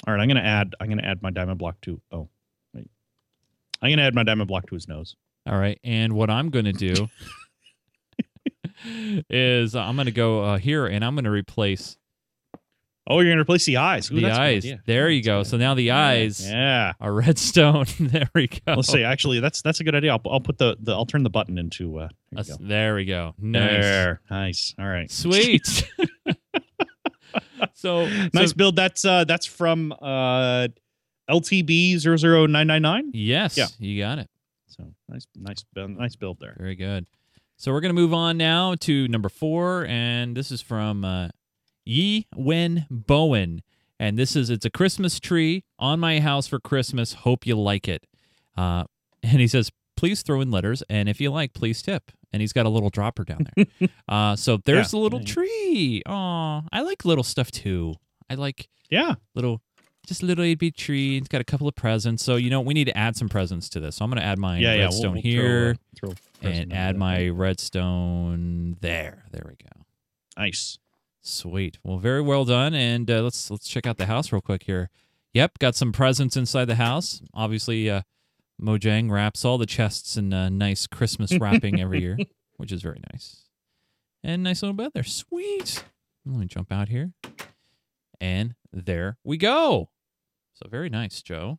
All 0.07 0.15
right, 0.15 0.21
I'm 0.21 0.29
gonna 0.29 0.41
add 0.41 0.75
I'm 0.81 0.89
gonna 0.89 1.03
add 1.03 1.23
my 1.23 1.31
diamond 1.31 1.59
block 1.59 1.81
to. 1.83 2.01
Oh, 2.11 2.29
wait. 2.75 2.91
I'm 3.81 3.91
gonna 3.91 4.03
add 4.03 4.15
my 4.15 4.25
diamond 4.25 4.49
block 4.49 4.67
to 4.67 4.75
his 4.75 4.89
nose. 4.89 5.17
All 5.47 5.59
right, 5.59 5.79
and 5.85 6.15
what 6.15 6.31
I'm 6.31 6.49
going 6.49 6.65
to 6.65 6.73
do 6.73 7.09
is 9.29 9.75
I'm 9.75 9.95
going 9.95 10.07
to 10.07 10.13
go 10.13 10.43
uh, 10.43 10.59
here 10.59 10.87
and 10.87 11.05
I'm 11.05 11.15
going 11.15 11.25
to 11.25 11.31
replace 11.31 11.99
Oh, 13.07 13.21
you're 13.21 13.33
gonna 13.33 13.43
replace 13.43 13.67
the 13.67 13.77
eyes. 13.77 14.11
Ooh, 14.11 14.15
the 14.15 14.23
that's 14.23 14.39
a 14.39 14.61
good 14.61 14.73
eyes. 14.75 14.81
There 14.87 15.11
you 15.11 15.23
go. 15.23 15.43
So 15.43 15.57
now 15.59 15.75
the 15.75 15.91
eyes 15.91 16.47
Yeah. 16.49 16.95
are 17.01 17.13
redstone. 17.13 17.85
there 18.01 18.31
we 18.35 18.47
go. 18.49 18.75
Let's 18.75 18.89
see. 18.91 19.03
Actually, 19.05 19.41
that's 19.41 19.61
that's 19.61 19.81
a 19.81 19.85
good 19.85 19.95
idea. 19.95 20.13
I'll, 20.13 20.23
I'll 20.31 20.41
put 20.41 20.57
the, 20.59 20.77
the 20.81 20.93
I'll 20.93 21.05
turn 21.05 21.23
the 21.23 21.29
button 21.31 21.59
into. 21.59 21.99
Uh, 21.99 22.09
there, 22.09 22.43
That's- 22.43 22.57
go. 22.57 22.65
there 22.67 22.95
we 22.95 23.05
go. 23.05 23.35
Nice. 23.39 23.83
There. 23.83 24.21
Nice. 24.31 24.75
All 24.79 24.87
right. 24.87 25.11
Sweet. 25.11 25.91
so 27.75 28.07
nice 28.33 28.51
so- 28.51 28.57
build. 28.57 28.77
That's 28.77 29.05
uh 29.05 29.25
that's 29.25 29.47
from 29.47 29.93
uh 30.01 30.69
LTB 31.31 31.97
00999. 32.05 33.11
yes, 33.15 33.57
Yeah. 33.57 33.67
you 33.79 34.01
got 34.03 34.19
it. 34.19 34.29
So 34.67 34.85
nice 35.09 35.27
nice 35.35 35.65
build, 35.75 35.91
nice 35.91 36.17
build 36.17 36.39
there. 36.41 36.55
Very 36.59 36.75
good. 36.75 37.07
So 37.57 37.73
we're 37.73 37.81
going 37.81 37.95
to 37.95 38.01
move 38.01 38.13
on 38.13 38.37
now 38.37 38.75
to 38.81 39.07
number 39.09 39.29
four, 39.29 39.87
and 39.87 40.37
this 40.37 40.51
is 40.51 40.61
from 40.61 41.05
uh, 41.05 41.29
Yi 41.85 42.27
Wen 42.35 42.87
Bowen. 42.91 43.63
And 44.01 44.19
this 44.19 44.35
is 44.37 44.51
it's 44.51 44.65
a 44.65 44.71
Christmas 44.71 45.21
tree 45.21 45.65
on 45.79 46.01
my 46.01 46.21
house 46.21 46.47
for 46.47 46.59
Christmas. 46.59 47.13
Hope 47.15 47.47
you 47.47 47.57
like 47.59 47.89
it. 47.89 48.07
Uh, 48.57 48.85
and 49.23 49.41
he 49.41 49.47
says, 49.47 49.71
please 49.97 50.23
throw 50.23 50.41
in 50.41 50.51
letters, 50.51 50.83
and 50.91 51.09
if 51.09 51.21
you 51.21 51.31
like, 51.31 51.55
please 51.55 51.81
tip. 51.81 52.11
And 52.33 52.41
he's 52.41 52.53
got 52.53 52.67
a 52.67 52.69
little 52.69 52.91
dropper 52.91 53.23
down 53.25 53.47
there. 53.57 53.67
uh, 54.09 54.35
so 54.35 54.57
there's 54.65 54.93
Yeah. 54.93 54.99
a 54.99 55.01
little 55.01 55.21
tree. 55.25 56.03
Aw, 56.07 56.63
I 56.73 56.81
like 56.83 57.05
little 57.05 57.23
stuff 57.25 57.51
too. 57.53 57.95
I 58.29 58.35
like 58.35 58.69
Yeah. 58.91 59.15
little, 59.37 59.63
just 60.07 60.23
a 60.25 60.27
little 60.27 60.45
8 60.45 60.59
bit 60.59 60.77
tree. 60.77 61.17
It's 61.17 61.29
got 61.29 61.41
a 61.41 61.45
couple 61.45 61.69
of 61.69 61.77
presents. 61.77 62.25
So, 62.25 62.35
you 62.35 62.51
know, 62.51 62.61
we 62.61 62.75
need 62.75 62.87
to 62.87 62.99
add 62.99 63.17
some 63.17 63.29
presents 63.29 63.69
to 63.71 63.81
this. 63.81 63.97
So 63.97 64.05
I'm 64.05 64.11
going 64.11 64.21
to 64.21 64.27
add 64.27 64.39
my 64.41 64.59
yeah, 64.59 64.75
yeah. 64.75 64.83
redstone 64.83 65.13
we'll, 65.13 65.23
we'll 65.23 65.23
here 65.23 65.77
Throw, 65.97 66.15
throw 66.41 66.51
and 66.51 66.73
add 66.73 66.97
my 66.99 67.29
redstone 67.29 68.77
there. 68.81 69.25
There 69.31 69.45
we 69.47 69.55
go. 69.55 69.85
nice. 70.37 70.79
Sweet. 71.27 71.79
Well, 71.83 71.99
very 71.99 72.21
well 72.21 72.45
done. 72.45 72.75
And 72.75 73.11
uh, 73.11 73.23
let's 73.23 73.51
let's 73.51 73.67
check 73.67 73.87
out 73.87 73.97
the 73.97 74.07
house 74.07 74.31
real 74.31 74.43
quick 74.43 74.65
here. 74.65 74.91
Yep, 75.33 75.59
got 75.59 75.75
some 75.75 75.91
presents 75.91 76.37
inside 76.37 76.67
the 76.67 76.75
house. 76.77 77.23
Obviously, 77.33 77.89
uh, 77.91 78.03
Mojang 78.63 79.11
wraps 79.11 79.45
all 79.45 79.59
the 79.59 79.67
chests 79.67 80.17
in 80.17 80.33
uh, 80.33 80.49
nice 80.51 80.87
Christmas 80.87 81.37
wrapping 81.41 81.81
every 81.81 82.01
year, 82.01 82.19
which 82.59 82.71
is 82.71 82.83
very 82.83 83.01
nice. 83.13 83.45
And 84.23 84.43
nice 84.43 84.63
little 84.63 84.77
bed 84.77 84.93
there. 84.95 85.03
Sweet. 85.03 85.83
Let 86.27 86.39
me 86.39 86.47
jump 86.47 86.71
out 86.71 86.89
here. 86.89 87.13
And 88.21 88.55
there 88.73 89.17
we 89.25 89.37
go. 89.39 89.89
So 90.55 90.69
very 90.71 90.89
nice, 90.89 91.21
Joe. 91.23 91.59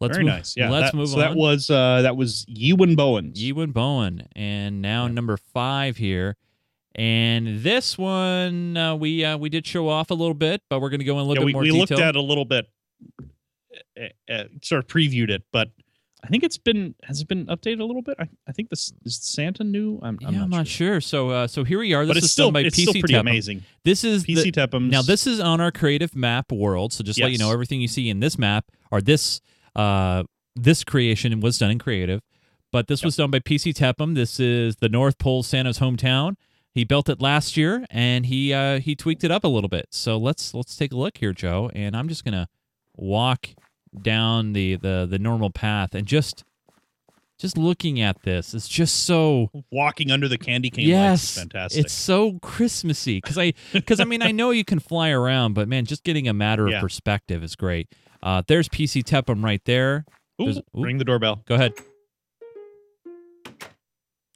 Let's 0.00 0.16
Very 0.16 0.24
move, 0.24 0.34
nice. 0.34 0.56
Yeah. 0.56 0.68
Let's 0.68 0.90
that, 0.90 0.96
move 0.96 1.08
so 1.10 1.14
on. 1.14 1.20
that 1.20 1.36
was 1.36 1.70
uh 1.70 2.02
that 2.02 2.16
was 2.16 2.44
Ewan 2.48 2.96
Bowen. 2.96 3.32
Ewan 3.36 3.70
Bowen. 3.70 4.26
And 4.34 4.82
now 4.82 5.06
Yeah. 5.06 5.12
number 5.12 5.36
five 5.36 5.96
here. 5.96 6.36
And 6.94 7.60
this 7.60 7.96
one 7.96 8.76
uh, 8.76 8.94
we 8.96 9.24
uh, 9.24 9.38
we 9.38 9.48
did 9.48 9.66
show 9.66 9.88
off 9.88 10.10
a 10.10 10.14
little 10.14 10.34
bit, 10.34 10.62
but 10.68 10.80
we're 10.80 10.90
going 10.90 11.00
to 11.00 11.06
go 11.06 11.14
in 11.14 11.24
a 11.24 11.28
little 11.28 11.44
yeah, 11.44 11.46
bit 11.46 11.46
we, 11.46 11.52
more 11.52 11.62
we 11.62 11.70
detail. 11.70 11.80
looked 11.80 11.92
at 11.92 12.16
a 12.16 12.20
little 12.20 12.44
bit, 12.44 12.66
uh, 13.98 14.32
uh, 14.32 14.44
sort 14.62 14.84
of 14.84 14.88
previewed 14.88 15.30
it, 15.30 15.42
but 15.52 15.70
I 16.24 16.28
think 16.28 16.44
it's 16.44 16.58
been 16.58 16.94
has 17.02 17.20
it 17.20 17.28
been 17.28 17.46
updated 17.46 17.80
a 17.80 17.84
little 17.84 18.02
bit? 18.02 18.16
I, 18.18 18.28
I 18.46 18.52
think 18.52 18.70
this 18.70 18.92
is 19.04 19.16
Santa 19.16 19.64
new. 19.64 19.98
I'm, 20.02 20.18
yeah, 20.20 20.28
I'm 20.28 20.42
I'm 20.42 20.50
not, 20.50 20.68
sure. 20.68 21.00
So 21.00 21.30
uh, 21.30 21.46
so 21.46 21.64
here 21.64 21.80
we 21.80 21.94
are. 21.94 22.06
This 22.06 22.14
but 22.14 22.22
is 22.24 22.32
still 22.32 22.52
by 22.52 22.60
it's 22.60 22.78
PC 22.78 22.82
still 22.82 22.92
pretty 23.00 23.14
Tepum. 23.14 23.20
amazing. 23.20 23.64
This 23.84 24.04
is 24.04 24.24
the, 24.24 24.34
PC 24.34 24.52
Tepums. 24.52 24.90
now 24.90 25.02
this 25.02 25.26
is 25.26 25.40
on 25.40 25.60
our 25.60 25.72
creative 25.72 26.14
map 26.14 26.52
world. 26.52 26.92
So 26.92 27.02
just 27.02 27.20
let 27.20 27.32
you 27.32 27.38
know 27.38 27.50
everything 27.50 27.80
you 27.80 27.88
see 27.88 28.08
in 28.08 28.20
this 28.20 28.38
map 28.38 28.66
or 28.90 29.00
this 29.00 29.40
uh 29.74 30.22
this 30.54 30.84
creation 30.84 31.40
was 31.40 31.58
done 31.58 31.70
in 31.70 31.78
creative, 31.78 32.20
but 32.70 32.86
this 32.86 33.00
Yep. 33.00 33.04
was 33.06 33.16
done 33.16 33.30
by 33.30 33.40
PC 33.40 33.72
Tepum. 33.72 34.14
This 34.14 34.38
is 34.38 34.76
the 34.76 34.88
North 34.88 35.18
Pole 35.18 35.42
Santa's 35.42 35.78
hometown. 35.78 36.36
He 36.74 36.84
built 36.84 37.08
it 37.08 37.20
last 37.20 37.56
year 37.56 37.84
and 37.90 38.26
he 38.26 38.52
uh 38.52 38.80
he 38.80 38.94
tweaked 38.94 39.24
it 39.24 39.30
up 39.30 39.44
a 39.44 39.48
little 39.48 39.68
bit. 39.68 39.88
So 39.90 40.16
let's 40.16 40.54
let's 40.54 40.74
take 40.76 40.92
a 40.92 40.96
look 40.96 41.18
here, 41.18 41.32
Joe, 41.32 41.70
and 41.74 41.96
I'm 41.96 42.08
just 42.08 42.24
going 42.24 42.32
to 42.34 42.48
walk 42.96 43.48
down 44.00 44.52
the 44.54 44.76
the 44.76 45.06
the 45.08 45.18
normal 45.18 45.50
path 45.50 45.94
and 45.94 46.06
just 46.06 46.44
just 47.38 47.58
looking 47.58 48.00
at 48.00 48.22
this 48.22 48.54
it's 48.54 48.68
just 48.68 49.04
so 49.04 49.50
walking 49.70 50.10
under 50.10 50.28
the 50.28 50.38
candy 50.38 50.70
cane 50.70 50.86
yes 50.88 51.36
fantastic. 51.36 51.84
it's 51.84 51.92
so 51.92 52.38
christmassy 52.40 53.16
because 53.20 53.36
i 53.36 53.52
because 53.72 53.98
i 54.00 54.04
mean 54.04 54.22
i 54.22 54.30
know 54.30 54.50
you 54.50 54.64
can 54.64 54.78
fly 54.78 55.10
around 55.10 55.52
but 55.54 55.66
man 55.68 55.84
just 55.84 56.04
getting 56.04 56.26
a 56.28 56.32
matter 56.32 56.68
Yeah. 56.68 56.76
of 56.76 56.80
perspective 56.82 57.42
is 57.42 57.56
great 57.56 57.92
uh 58.22 58.42
there's 58.46 58.68
pc 58.68 59.02
tepum 59.02 59.42
right 59.44 59.62
there 59.64 60.04
Ooh, 60.40 60.50
ooh. 60.50 60.62
ring 60.72 60.98
the 60.98 61.04
doorbell. 61.04 61.42
go 61.46 61.56
ahead 61.56 61.72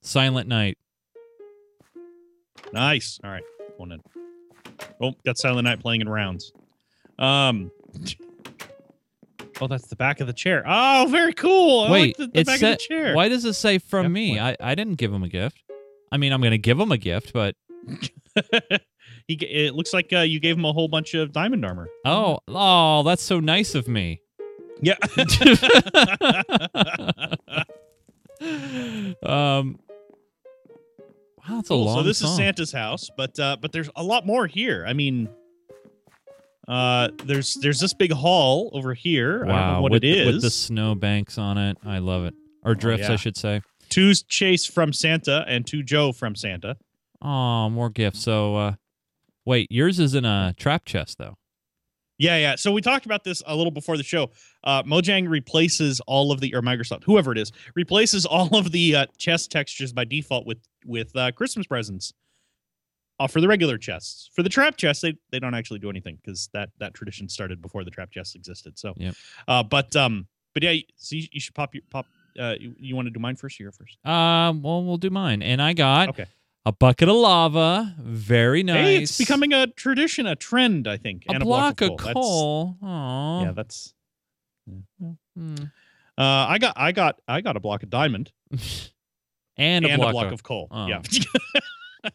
silent 0.02 0.48
night 0.48 0.76
Nice. 2.72 3.18
All 3.24 3.30
right, 3.30 3.42
going 3.78 3.92
in. 3.92 4.00
Oh, 5.00 5.12
got 5.24 5.38
Silent 5.38 5.64
Night 5.64 5.80
playing 5.80 6.02
in 6.02 6.08
rounds. 6.08 6.52
Um. 7.18 7.70
Oh, 9.60 9.66
that's 9.68 9.86
the 9.88 9.96
back 9.96 10.20
of 10.20 10.26
the 10.26 10.32
chair. 10.34 10.62
Oh, 10.66 11.06
very 11.10 11.32
cool. 11.32 11.84
I 11.84 11.90
wait 11.90 12.18
like 12.18 12.32
the, 12.32 12.38
the 12.38 12.44
back 12.44 12.62
of 12.62 12.70
the 12.70 12.76
chair. 12.76 13.14
why 13.14 13.28
does 13.30 13.44
it 13.46 13.54
say 13.54 13.78
from 13.78 14.12
me 14.12 14.38
I, 14.38 14.54
I 14.60 14.74
didn't 14.74 14.94
give 14.96 15.10
him 15.12 15.22
a 15.22 15.28
gift 15.28 15.62
i 16.12 16.18
mean 16.18 16.30
i'm 16.32 16.42
gonna 16.42 16.58
give 16.58 16.78
him 16.78 16.92
a 16.92 16.98
gift 16.98 17.32
but 17.32 17.54
he, 19.26 19.34
it 19.34 19.74
looks 19.74 19.94
like 19.94 20.12
uh, 20.12 20.18
you 20.20 20.40
gave 20.40 20.58
him 20.58 20.66
a 20.66 20.72
whole 20.74 20.88
bunch 20.88 21.14
of 21.14 21.32
diamond 21.32 21.64
armor. 21.64 21.88
oh 22.04 22.38
oh 22.48 23.02
that's 23.02 23.22
so 23.22 23.40
nice 23.40 23.74
of 23.74 23.88
me 23.88 24.20
Yeah. 24.82 24.96
um. 29.22 29.78
Wow, 31.48 31.56
that's 31.56 31.68
a 31.70 31.74
Cool. 31.74 31.84
long 31.84 31.98
So 31.98 32.02
this 32.02 32.18
song. 32.18 32.30
is 32.30 32.36
Santa's 32.36 32.72
house, 32.72 33.10
but 33.16 33.38
uh, 33.38 33.56
but 33.60 33.72
there's 33.72 33.90
a 33.96 34.02
lot 34.02 34.26
more 34.26 34.46
here. 34.46 34.84
I 34.86 34.92
mean, 34.92 35.28
uh, 36.68 37.08
there's 37.24 37.54
there's 37.54 37.78
this 37.80 37.94
big 37.94 38.12
hall 38.12 38.70
over 38.72 38.92
here. 38.94 39.44
I 39.44 39.46
don't 39.46 39.48
Wow, 39.56 39.74
know 39.76 39.82
what 39.82 39.92
with, 39.92 40.04
it 40.04 40.24
the- 40.24 40.32
with 40.32 40.42
the 40.42 40.50
snow 40.50 40.94
banks 40.94 41.38
on 41.38 41.58
it. 41.58 41.78
I 41.84 41.98
love 41.98 42.24
it. 42.24 42.34
Or 42.64 42.74
drifts, 42.74 43.06
I 43.06 43.12
yeah. 43.12 43.16
should 43.16 43.36
say. 43.36 43.62
Two 43.88 44.12
Chase 44.14 44.66
from 44.66 44.92
Santa 44.92 45.44
and 45.46 45.64
two 45.64 45.84
Joe 45.84 46.10
from 46.12 46.34
Santa. 46.34 46.76
Oh, 47.22 47.70
more 47.70 47.88
gifts. 47.88 48.20
So, 48.20 48.56
uh, 48.56 48.74
wait, 49.44 49.70
yours 49.70 50.00
is 50.00 50.14
in 50.16 50.24
a 50.24 50.54
trap 50.58 50.84
chest 50.84 51.18
though. 51.18 51.36
Yeah, 52.18 52.36
yeah. 52.38 52.56
So 52.56 52.72
we 52.72 52.80
talked 52.80 53.06
about 53.06 53.22
this 53.24 53.42
a 53.46 53.54
little 53.54 53.70
before 53.70 53.96
the 53.96 54.02
show. 54.02 54.30
Uh, 54.66 54.82
Mojang 54.82 55.28
replaces 55.28 56.00
all 56.08 56.32
of 56.32 56.40
the, 56.40 56.54
or 56.54 56.60
Microsoft, 56.60 57.04
whoever 57.04 57.32
it 57.32 57.38
is, 57.38 57.52
replaces 57.74 58.26
all 58.34 58.54
of 58.56 58.72
the 58.72 58.94
uh, 58.96 59.06
chest 59.16 59.50
textures 59.50 59.92
by 59.92 60.04
default 60.04 60.44
with 60.46 60.58
with 60.84 61.14
uh, 61.16 61.30
Christmas 61.32 61.66
presents. 61.66 62.12
Uh, 63.18 63.26
for 63.26 63.40
the 63.40 63.48
regular 63.48 63.78
chests, 63.78 64.28
for 64.34 64.42
the 64.42 64.48
trap 64.50 64.76
chests, 64.76 65.00
they, 65.00 65.14
they 65.30 65.38
don't 65.38 65.54
actually 65.54 65.78
do 65.78 65.88
anything 65.88 66.18
because 66.22 66.50
that 66.52 66.68
that 66.78 66.92
tradition 66.92 67.26
started 67.30 67.62
before 67.62 67.82
the 67.82 67.90
trap 67.90 68.10
chests 68.10 68.34
existed. 68.34 68.78
So, 68.78 68.92
Yep. 68.98 69.14
uh, 69.48 69.62
but 69.62 69.96
um, 69.96 70.26
but 70.52 70.62
yeah, 70.62 70.74
so 70.96 71.16
you, 71.16 71.26
you 71.32 71.40
should 71.40 71.54
pop 71.54 71.72
your 71.74 71.82
pop. 71.90 72.04
Uh, 72.38 72.56
you, 72.60 72.74
you 72.78 72.94
want 72.94 73.06
to 73.06 73.10
do 73.10 73.18
mine 73.18 73.36
first 73.36 73.58
or 73.58 73.62
your 73.62 73.72
first? 73.72 73.96
Um, 74.04 74.60
well, 74.62 74.84
we'll 74.84 74.98
do 74.98 75.08
mine. 75.08 75.40
And 75.40 75.62
I 75.62 75.72
got 75.72 76.10
Okay. 76.10 76.26
a 76.66 76.72
bucket 76.72 77.08
of 77.08 77.14
lava. 77.16 77.94
Very 77.98 78.62
nice. 78.62 78.76
Hey, 78.76 79.02
it's 79.02 79.16
becoming 79.16 79.54
a 79.54 79.66
tradition, 79.68 80.26
a 80.26 80.36
trend, 80.36 80.86
I 80.86 80.98
think. 80.98 81.24
a, 81.30 81.40
block, 81.40 81.80
of 81.80 81.96
That's- 81.96 82.12
coal. 82.12 82.76
Aw. 82.82 83.42
Yeah, 83.44 83.52
that's. 83.52 83.94
Hmm. 84.68 85.54
Uh, 86.18 86.22
I 86.48 86.58
got 86.58 86.74
I 86.76 86.92
got 86.92 87.20
I 87.28 87.40
got 87.40 87.56
a 87.56 87.60
block 87.60 87.82
of 87.82 87.90
diamond. 87.90 88.32
and 89.56 89.84
a 89.84 89.90
and 89.90 90.00
block, 90.00 90.10
a 90.10 90.12
block 90.12 90.26
of. 90.26 90.32
of 90.34 90.42
coal. 90.42 90.68
Oh. 90.70 90.86
Yeah. 90.86 91.02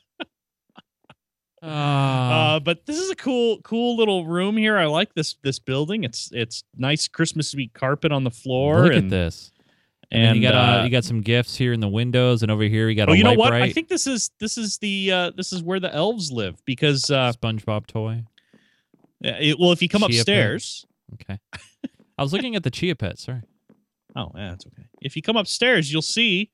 Ah. 1.64 2.56
uh, 2.56 2.60
but 2.60 2.88
this 2.88 2.98
is 2.98 3.12
a 3.12 3.16
cool, 3.16 3.62
cool 3.62 3.96
little 3.96 4.26
room 4.26 4.58
here. 4.58 4.80
I 4.80 4.86
like 4.86 5.14
this 5.14 5.36
this 5.44 5.60
building. 5.60 6.04
It's 6.04 6.32
it's 6.32 6.64
nice 6.76 7.08
Christmassy 7.08 7.70
carpet 7.76 8.12
on 8.12 8.24
the 8.24 8.32
floor. 8.32 8.82
Look 8.82 8.94
and, 8.94 9.06
at 9.06 9.10
this. 9.12 9.52
And, 10.12 10.24
And, 10.24 10.38
you 10.38 10.42
got 10.42 10.56
uh, 10.56 10.82
uh, 10.82 10.84
you 10.86 10.90
got 10.90 11.04
some 11.04 11.22
gifts 11.22 11.56
here 11.56 11.72
in 11.72 11.80
the 11.80 11.88
windows, 11.88 12.42
and 12.42 12.52
over 12.52 12.64
here 12.64 12.90
you 12.90 12.96
got 12.96 13.10
oh, 13.10 13.14
you 13.14 13.24
know 13.24 13.36
what? 13.36 13.54
I 13.54 13.72
think 13.72 13.90
this 13.90 14.08
is 14.08 14.32
this 14.40 14.58
is 14.58 14.80
the 14.80 15.12
uh, 15.12 15.32
this 15.38 15.54
is 15.54 15.62
where 15.62 15.80
the 15.80 15.94
elves 15.94 16.32
live 16.32 16.60
because 16.66 17.12
uh, 17.12 17.32
SpongeBob 17.32 17.86
toy. 17.86 18.24
it, 19.22 19.60
well, 19.60 19.72
if 19.72 19.84
you 19.84 19.88
come 19.88 20.02
Chia 20.02 20.22
upstairs, 20.22 20.88
Okay. 21.14 21.40
I 22.22 22.24
was 22.24 22.34
looking 22.34 22.56
at 22.56 22.62
the 22.62 22.70
chia 22.70 22.96
pet. 22.96 23.18
Sorry. 23.18 23.42
oh, 24.16 24.32
yeah, 24.36 24.52
that's 24.52 24.68
okay. 24.68 24.86
If 25.02 25.16
you 25.16 25.24
come 25.24 25.38
upstairs, 25.38 25.92
you'll 25.92 26.04
see. 26.04 26.52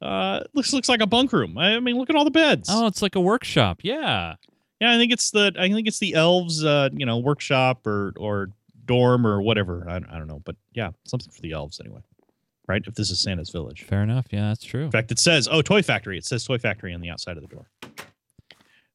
Uh, 0.00 0.44
looks 0.54 0.72
looks 0.72 0.88
like 0.88 1.00
a 1.00 1.08
bunk 1.08 1.32
room. 1.32 1.58
I 1.58 1.80
mean, 1.80 1.96
look 1.96 2.08
at 2.08 2.14
all 2.14 2.22
the 2.22 2.30
beds. 2.30 2.68
Oh, 2.70 2.86
it's 2.86 3.02
like 3.02 3.16
a 3.16 3.20
workshop. 3.20 3.80
Yeah. 3.82 4.36
Yeah, 4.80 4.94
I 4.94 4.96
think 4.96 5.12
it's 5.12 5.32
the 5.32 5.52
I 5.58 5.68
think 5.72 5.88
it's 5.88 5.98
the 5.98 6.14
elves, 6.14 6.64
uh, 6.64 6.88
you 6.92 7.04
know, 7.04 7.18
workshop 7.18 7.84
or 7.84 8.12
or 8.16 8.50
dorm 8.84 9.26
or 9.26 9.42
whatever. 9.42 9.84
I, 9.88 9.96
I 9.96 10.18
don't 10.18 10.28
know, 10.28 10.40
but 10.44 10.54
yeah, 10.72 10.90
something 11.04 11.32
for 11.32 11.40
the 11.42 11.50
elves 11.50 11.80
anyway, 11.80 12.00
right? 12.68 12.82
If 12.86 12.94
this 12.94 13.10
is 13.10 13.18
Santa's 13.18 13.50
village. 13.50 13.82
Fair 13.82 14.04
enough. 14.04 14.26
Yeah, 14.30 14.50
that's 14.50 14.64
true. 14.64 14.84
In 14.84 14.90
fact, 14.92 15.10
it 15.10 15.18
says 15.18 15.48
oh, 15.50 15.62
toy 15.62 15.82
factory. 15.82 16.16
It 16.16 16.24
says 16.24 16.44
toy 16.44 16.58
factory 16.58 16.94
on 16.94 17.00
the 17.00 17.10
outside 17.10 17.36
of 17.36 17.42
the 17.42 17.48
door. 17.48 17.68
And 17.82 17.98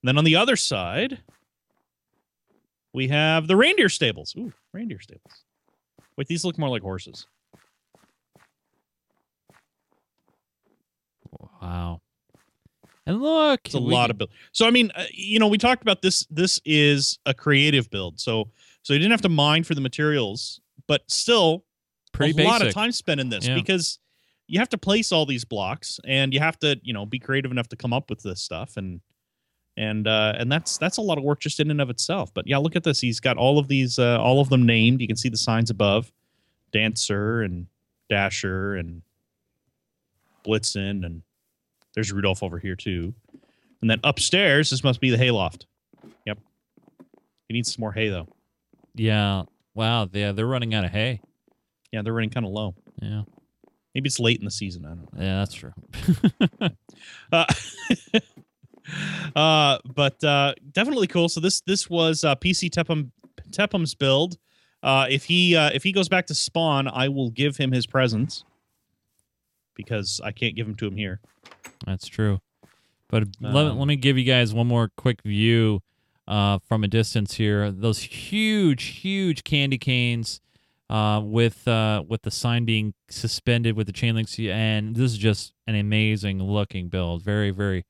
then 0.04 0.18
on 0.18 0.24
the 0.24 0.38
other 0.38 0.56
side, 0.56 1.20
we 2.94 3.10
have 3.10 3.48
the 3.48 3.58
reindeer 3.58 3.90
stables. 3.90 4.34
Ooh, 4.38 4.54
reindeer 4.72 5.02
stables. 5.02 5.45
Wait, 6.18 6.28
these 6.28 6.46
look 6.46 6.58
more 6.58 6.70
like 6.70 6.82
horses. 6.82 7.28
Wow. 11.62 12.02
And 13.06 13.22
look, 13.22 13.62
It's 13.66 13.76
a 13.76 13.80
we- 13.82 13.94
lot 13.94 14.10
of 14.10 14.18
build. 14.18 14.32
So 14.52 14.66
I 14.68 14.72
mean, 14.72 14.92
uh, 14.96 15.06
you 15.12 15.40
know, 15.40 15.48
we 15.48 15.58
talked 15.58 15.82
about 15.82 16.02
this. 16.02 16.26
This 16.30 16.60
is 16.66 17.20
a 17.26 17.34
creative 17.34 17.90
build. 17.90 18.20
So 18.20 18.50
so 18.82 18.94
you 18.94 19.00
didn't 19.00 19.12
have 19.12 19.22
to 19.22 19.30
mine 19.30 19.64
for 19.64 19.76
the 19.76 19.82
materials, 19.82 20.60
but 20.88 21.10
still 21.10 21.66
pretty 22.14 22.32
a 22.32 22.36
basic. 22.36 22.50
lot 22.52 22.66
of 22.66 22.74
time 22.74 22.92
spent 22.92 23.20
in 23.20 23.30
this 23.30 23.48
Yeah. 23.48 23.56
because 23.56 24.00
you 24.48 24.60
have 24.60 24.70
to 24.70 24.78
place 24.78 25.12
all 25.12 25.26
these 25.26 25.44
blocks 25.44 26.00
and 26.06 26.34
you 26.34 26.40
have 26.40 26.58
to 26.60 26.80
you 26.84 26.94
know 26.94 27.06
be 27.06 27.20
creative 27.20 27.52
enough 27.52 27.68
to 27.70 27.76
come 27.76 27.94
up 27.94 28.10
with 28.10 28.22
this 28.24 28.42
stuff 28.42 28.78
and 28.78 29.02
and 29.78 30.08
uh 30.08 30.34
and 30.38 30.52
that's 30.52 30.78
that's 30.78 30.98
a 30.98 31.02
lot 31.02 31.18
of 31.18 31.24
work 31.24 31.40
just 31.40 31.60
in 31.60 31.70
and 31.72 31.82
of 31.82 31.90
itself. 31.90 32.34
But 32.34 32.48
yeah 32.48 32.58
look 32.58 32.76
at 32.76 32.84
this. 32.84 33.00
He's 33.02 33.20
got 33.20 33.38
all 33.38 33.60
of 33.60 33.68
these 33.68 34.00
uh 34.00 34.18
all 34.20 34.40
of 34.40 34.50
them 34.50 34.66
named. 34.66 35.02
You 35.02 35.08
can 35.08 35.18
see 35.18 35.30
the 35.30 35.38
signs 35.38 35.70
above. 35.70 36.12
Dancer 36.72 37.42
and 37.42 37.68
dasher 38.10 38.76
and 38.76 39.02
blitzen 40.46 41.06
and 41.06 41.22
there's 41.94 42.12
rudolph 42.12 42.44
over 42.44 42.60
here 42.60 42.76
too. 42.76 43.14
And 43.82 43.90
then 43.90 44.00
upstairs 44.04 44.70
this 44.70 44.84
must 44.84 45.00
be 45.02 45.10
the 45.10 45.18
hayloft. 45.18 45.66
Yep. 46.26 46.40
He 47.48 47.54
needs 47.54 47.74
some 47.74 47.82
more 47.82 47.92
hay 47.92 48.10
though. 48.10 48.28
Yeah. 48.96 49.44
Wow. 49.74 50.08
Yeah, 50.12 50.32
they're 50.32 50.48
running 50.48 50.74
out 50.74 50.86
of 50.86 50.92
hay. 50.92 51.22
yeah 51.92 52.02
they're 52.02 52.14
running 52.14 52.30
kind 52.30 52.46
of 52.46 52.52
low. 52.52 52.76
Yeah. 53.02 53.24
maybe 53.94 54.08
it's 54.08 54.20
late 54.20 54.40
in 54.40 54.46
the 54.46 54.52
season. 54.52 54.86
I 54.86 54.90
don't 54.90 55.14
know. 55.14 55.22
Yeah, 55.22 55.40
that's 55.40 55.54
true. 55.54 55.74
uh, 57.32 57.46
uh, 59.36 59.80
but 59.86 60.24
uh, 60.24 60.54
definitely 60.72 61.08
cool. 61.08 61.30
So 61.30 61.40
this 61.40 61.62
this 61.62 61.90
was 61.90 62.24
uh, 62.24 62.36
PC 62.36 62.70
Tepham 62.70 63.12
Tepham's 63.52 63.96
build. 63.96 64.38
Uh, 64.84 65.08
if 65.10 65.26
he 65.26 65.56
uh, 65.56 65.72
if 65.74 65.84
he 65.84 65.92
goes 65.92 66.10
back 66.10 66.28
to 66.28 66.36
spawn, 66.36 66.88
I 66.88 67.10
will 67.10 67.30
give 67.32 67.58
him 67.58 67.72
his 67.72 67.88
presents 67.88 68.44
because 69.76 70.22
I 70.24 70.32
can't 70.32 70.56
give 70.56 70.68
them 70.68 70.76
to 70.76 70.88
him 70.88 70.96
here. 70.96 71.20
That's 71.86 72.08
true. 72.08 72.40
But 73.10 73.24
let, 73.40 73.68
Um, 73.68 73.80
let 73.80 73.88
me 73.88 73.96
give 73.96 74.18
you 74.18 74.24
guys 74.24 74.54
one 74.54 74.68
more 74.68 74.90
quick 74.96 75.22
view 75.24 75.82
uh, 76.28 76.60
from 76.68 76.84
a 76.84 76.88
distance 76.88 77.36
here. 77.36 77.72
Those 77.72 78.00
huge, 78.00 78.84
huge 78.84 79.44
candy 79.44 79.78
canes 79.78 80.42
uh, 80.90 81.22
with 81.24 81.68
uh, 81.68 82.04
with 82.08 82.24
the 82.24 82.32
sign 82.32 82.66
being 82.66 82.94
suspended 83.10 83.76
with 83.76 83.88
the 83.88 83.94
chain 83.94 84.16
links, 84.16 84.38
and 84.40 84.96
this 84.96 85.12
is 85.12 85.18
just 85.18 85.54
an 85.68 85.76
amazing 85.76 86.42
looking 86.42 86.90
build. 86.90 87.24
Very, 87.24 87.52
very, 87.52 87.86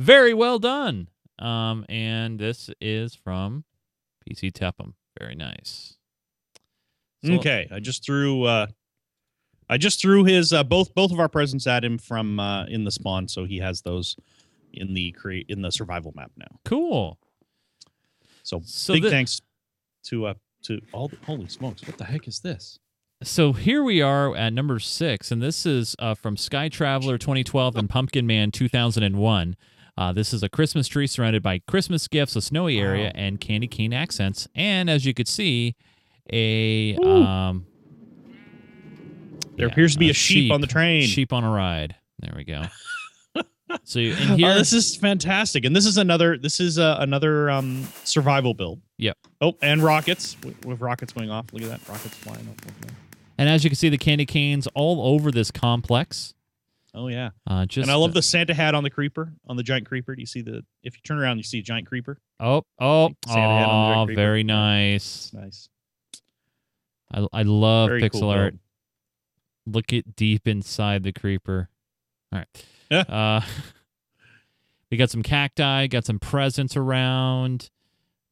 very 0.00 0.34
well 0.34 0.58
done. 0.58 1.08
Um, 1.38 1.86
and 1.88 2.38
this 2.38 2.70
is 2.80 3.14
from 3.14 3.64
PC 4.28 4.52
Tepham. 4.52 4.94
Very 5.18 5.34
nice. 5.34 5.96
So- 7.24 7.34
okay, 7.34 7.68
I 7.70 7.80
just 7.80 8.04
threw 8.04 8.44
uh, 8.44 8.66
I 9.68 9.76
just 9.78 10.00
threw 10.00 10.24
his 10.24 10.52
uh, 10.52 10.64
both 10.64 10.94
both 10.94 11.12
of 11.12 11.20
our 11.20 11.28
presents 11.28 11.66
at 11.66 11.84
him 11.84 11.98
from 11.98 12.40
uh, 12.40 12.64
in 12.66 12.84
the 12.84 12.90
spawn, 12.90 13.28
so 13.28 13.44
he 13.44 13.58
has 13.58 13.82
those 13.82 14.16
in 14.72 14.94
the 14.94 15.12
create 15.12 15.46
in 15.48 15.62
the 15.62 15.70
survival 15.70 16.12
map 16.16 16.30
now. 16.36 16.46
Cool. 16.64 17.18
So, 18.42 18.60
So 18.64 18.94
big 18.94 19.02
the- 19.04 19.10
thanks 19.10 19.40
to 20.04 20.26
uh 20.26 20.34
to 20.62 20.80
all 20.92 21.08
the 21.08 21.16
holy 21.24 21.48
smokes, 21.48 21.86
what 21.86 21.96
the 21.98 22.04
heck 22.04 22.28
is 22.28 22.40
this? 22.40 22.78
So 23.22 23.52
here 23.52 23.82
we 23.84 24.00
are 24.00 24.34
at 24.34 24.52
number 24.54 24.78
six, 24.78 25.30
and 25.30 25.42
this 25.42 25.66
is 25.66 25.94
uh, 25.98 26.14
from 26.14 26.36
Sky 26.38 26.68
Traveler 26.70 27.18
2012 27.18 27.76
and 27.76 27.88
Pumpkin 27.88 28.26
Man 28.26 28.50
2001. 28.50 29.56
Uh, 29.98 30.12
this 30.12 30.32
is 30.32 30.42
a 30.42 30.48
Christmas 30.48 30.88
tree 30.88 31.06
surrounded 31.06 31.42
by 31.42 31.58
Christmas 31.60 32.08
gifts, 32.08 32.36
a 32.36 32.40
snowy 32.42 32.78
area, 32.78 33.06
Wow. 33.06 33.12
and 33.14 33.40
candy 33.40 33.66
cane 33.68 33.92
accents. 33.92 34.48
And 34.54 34.88
as 34.88 35.04
you 35.04 35.12
could 35.14 35.28
see, 35.28 35.74
a 36.32 36.96
um, 36.96 37.66
There 39.56 39.66
yeah, 39.66 39.72
appears 39.72 39.92
to 39.94 39.98
be 39.98 40.10
a 40.10 40.14
sheep 40.14 40.52
on 40.52 40.60
the 40.60 40.66
train. 40.66 41.02
Sheep 41.06 41.32
on 41.32 41.44
a 41.44 41.50
ride. 41.50 41.96
There 42.20 42.32
we 42.36 42.44
go. 42.44 42.64
so 43.84 43.98
in 43.98 44.12
Oh, 44.30 44.36
here, 44.36 44.54
this 44.54 44.72
is 44.72 44.96
fantastic, 44.96 45.64
and 45.64 45.74
this 45.74 45.86
is 45.86 45.96
another. 45.98 46.36
This 46.38 46.60
is 46.60 46.78
uh, 46.78 46.96
another 47.00 47.50
um, 47.50 47.86
survival 48.04 48.54
build. 48.54 48.80
Yep. 48.98 49.16
Oh, 49.40 49.56
and 49.62 49.82
rockets 49.82 50.36
with, 50.44 50.64
with 50.64 50.80
rockets 50.80 51.12
going 51.12 51.30
off. 51.30 51.46
Look 51.52 51.62
at 51.62 51.68
that, 51.68 51.88
rockets 51.88 52.14
flying 52.16 52.46
up. 52.48 52.72
and 53.38 53.48
as 53.48 53.64
you 53.64 53.70
can 53.70 53.76
see, 53.76 53.88
the 53.88 53.98
candy 53.98 54.26
canes 54.26 54.66
all 54.74 55.14
over 55.14 55.30
this 55.32 55.50
complex. 55.50 56.34
Oh 56.94 57.06
yeah, 57.08 57.30
Uh, 57.46 57.66
just 57.66 57.84
and 57.84 57.90
I 57.90 57.94
love 57.94 58.14
the 58.14 58.22
Santa 58.22 58.52
hat 58.52 58.74
on 58.74 58.82
the 58.82 58.90
creeper, 58.90 59.32
on 59.46 59.56
the 59.56 59.62
giant 59.62 59.86
creeper. 59.86 60.14
Do 60.16 60.20
you 60.22 60.26
see 60.26 60.42
the? 60.42 60.62
If 60.82 60.94
you 60.96 61.00
turn 61.04 61.18
around, 61.18 61.36
you 61.36 61.44
see 61.44 61.60
a 61.60 61.62
giant 61.62 61.86
creeper. 61.86 62.18
Oh, 62.40 62.64
oh, 62.80 63.10
Santa 63.26 63.40
hat 63.40 63.68
on 63.68 64.06
the 64.08 64.12
oh, 64.12 64.16
very 64.16 64.42
nice. 64.42 65.30
Nice. 65.32 65.68
I, 67.12 67.26
I 67.32 67.42
love 67.42 67.90
Very 67.90 68.02
pixel 68.02 68.20
cool 68.20 68.30
art. 68.30 68.54
look 69.66 69.92
it 69.92 70.16
deep 70.16 70.46
inside 70.48 71.02
the 71.02 71.12
creeper. 71.12 71.68
All 72.32 72.38
right. 72.40 72.64
Yeah. 72.90 73.04
Uh, 73.08 73.40
we 74.90 74.96
got 74.96 75.10
some 75.10 75.22
cacti, 75.22 75.86
got 75.86 76.04
some 76.04 76.18
presents 76.18 76.76
around. 76.76 77.70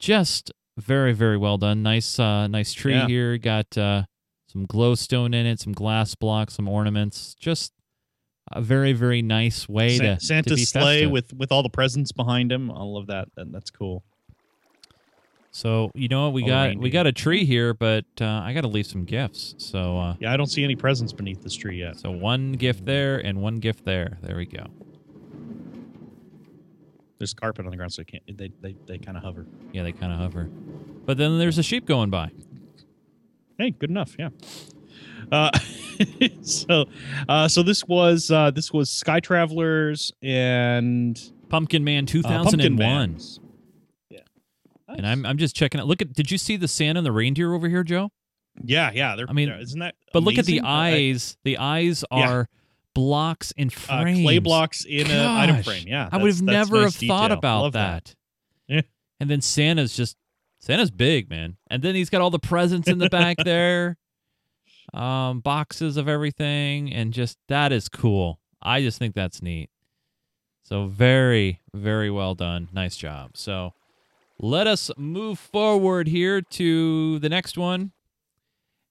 Just 0.00 0.50
very, 0.76 1.12
very 1.12 1.36
well 1.36 1.58
done. 1.58 1.82
Nice, 1.84 2.18
uh, 2.18 2.46
nice 2.48 2.72
tree 2.72 2.94
Yeah. 2.94 3.06
here. 3.06 3.38
Got 3.38 3.78
uh, 3.78 4.04
some 4.52 4.66
glowstone 4.66 5.34
in 5.34 5.46
it, 5.46 5.60
some 5.60 5.72
glass 5.72 6.14
blocks, 6.16 6.54
some 6.54 6.68
ornaments. 6.68 7.34
Just 7.38 7.72
a 8.52 8.60
very, 8.60 8.92
very 8.92 9.22
nice 9.22 9.68
way 9.68 9.96
Sa- 9.98 10.02
to 10.04 10.14
to 10.16 10.24
Santa's 10.24 10.56
be 10.60 10.64
sleigh 10.64 10.82
festive. 11.00 11.10
with 11.10 11.32
with 11.34 11.52
all 11.52 11.62
the 11.62 11.68
presents 11.70 12.12
behind 12.12 12.50
him. 12.52 12.70
I 12.70 12.82
love 12.82 13.06
that. 13.08 13.28
that 13.36 13.52
that's 13.52 13.70
cool. 13.70 14.02
So 15.50 15.90
you 15.94 16.08
know 16.08 16.24
what 16.24 16.34
we 16.34 16.42
All 16.42 16.48
got? 16.48 16.76
We 16.78 16.90
got 16.90 17.06
a 17.06 17.12
tree 17.12 17.44
here, 17.44 17.74
but 17.74 18.04
uh, 18.20 18.26
I 18.26 18.52
got 18.52 18.60
to 18.60 18.68
leave 18.68 18.86
some 18.86 19.04
gifts. 19.04 19.54
So 19.58 19.98
uh, 19.98 20.14
Yeah, 20.20 20.32
I 20.32 20.36
don't 20.36 20.46
see 20.46 20.62
any 20.62 20.76
presents 20.76 21.12
beneath 21.12 21.42
this 21.42 21.54
tree 21.54 21.78
yet. 21.78 21.98
so 21.98 22.10
one 22.10 22.52
gift 22.52 22.84
there 22.84 23.18
and 23.18 23.40
one 23.42 23.56
gift 23.56 23.84
there. 23.84 24.18
There 24.22 24.36
we 24.36 24.46
go. 24.46 24.66
There's 27.18 27.34
carpet 27.34 27.64
on 27.64 27.70
the 27.72 27.76
ground, 27.76 27.92
so 27.92 28.02
they 28.02 28.04
can't. 28.04 28.38
They 28.38 28.50
they, 28.60 28.76
they 28.86 28.98
kind 28.98 29.16
of 29.16 29.24
hover. 29.24 29.46
Yeah, 29.72 29.82
they 29.82 29.92
kind 29.92 30.12
of 30.12 30.18
hover. 30.20 30.44
But 31.04 31.16
then 31.18 31.38
there's 31.38 31.58
a 31.58 31.62
sheep 31.64 31.84
going 31.86 32.10
by. 32.10 32.30
Hey, 33.58 33.70
good 33.70 33.90
enough. 33.90 34.14
Yeah. 34.18 34.28
Uh, 35.30 35.50
so, 36.42 36.86
uh, 37.28 37.48
so 37.48 37.62
this 37.62 37.84
was 37.86 38.30
uh, 38.30 38.50
this 38.50 38.72
was 38.72 38.90
Sky 38.90 39.20
Travelers 39.20 40.12
and 40.22 41.20
Pumpkin 41.48 41.84
Man 41.84 42.04
uh, 42.04 42.22
Pumpkin 42.22 42.58
2001. 42.60 42.76
Bands. 42.78 43.40
Yeah. 44.10 44.20
and 44.88 45.06
I'm 45.06 45.26
I'm 45.26 45.38
just 45.38 45.54
checking 45.56 45.80
it. 45.80 45.84
Look 45.84 46.00
at 46.02 46.12
did 46.12 46.30
you 46.30 46.38
see 46.38 46.56
the 46.56 46.68
Santa 46.68 46.98
and 46.98 47.06
the 47.06 47.12
reindeer 47.12 47.52
over 47.54 47.68
here, 47.68 47.84
Joe? 47.84 48.10
yeah, 48.64 48.90
yeah. 48.92 49.14
They're, 49.16 49.26
I 49.28 49.32
mean, 49.32 49.50
isn't 49.50 49.78
that? 49.80 49.94
But 50.12 50.22
look 50.24 50.36
at 50.38 50.44
the 50.46 50.58
amazing? 50.58 50.64
I- 50.66 50.90
eyes. 50.94 51.36
The 51.44 51.58
eyes 51.58 52.04
Yeah. 52.10 52.28
are 52.30 52.48
blocks 52.94 53.52
in 53.52 53.68
uh, 53.68 54.00
frames. 54.02 54.22
clay 54.22 54.38
blocks 54.38 54.84
in 54.84 55.08
an 55.10 55.26
item 55.26 55.62
frame. 55.62 55.84
Yeah, 55.86 56.08
I 56.10 56.16
would 56.16 56.32
have 56.32 56.42
never 56.42 56.82
nice 56.82 57.00
have 57.00 57.08
thought 57.08 57.30
about 57.32 57.62
Love 57.62 57.72
that. 57.74 58.14
Yeah. 58.66 58.80
And 59.20 59.28
then 59.30 59.40
Santa's 59.40 59.96
just 59.96 60.16
Santa's 60.58 60.90
big, 60.90 61.30
man. 61.30 61.56
And 61.70 61.82
then 61.82 61.94
he's 61.94 62.10
got 62.10 62.20
all 62.20 62.30
the 62.30 62.38
presents 62.40 62.88
in 62.88 62.98
the 62.98 63.08
back 63.08 63.36
there. 63.44 63.96
Um, 64.94 65.40
boxes 65.40 65.96
of 65.96 66.08
everything 66.08 66.92
and 66.92 67.12
just 67.12 67.36
that 67.48 67.72
is 67.72 67.88
cool. 67.88 68.40
I 68.62 68.80
just 68.80 68.98
think 68.98 69.14
that's 69.14 69.42
neat. 69.42 69.70
So 70.62 70.86
very, 70.86 71.60
very 71.74 72.10
well 72.10 72.34
done. 72.34 72.68
Nice 72.72 72.96
job. 72.96 73.32
So 73.34 73.72
let 74.38 74.66
us 74.66 74.90
move 74.96 75.38
forward 75.38 76.08
here 76.08 76.40
to 76.42 77.18
the 77.18 77.28
next 77.28 77.56
one. 77.58 77.92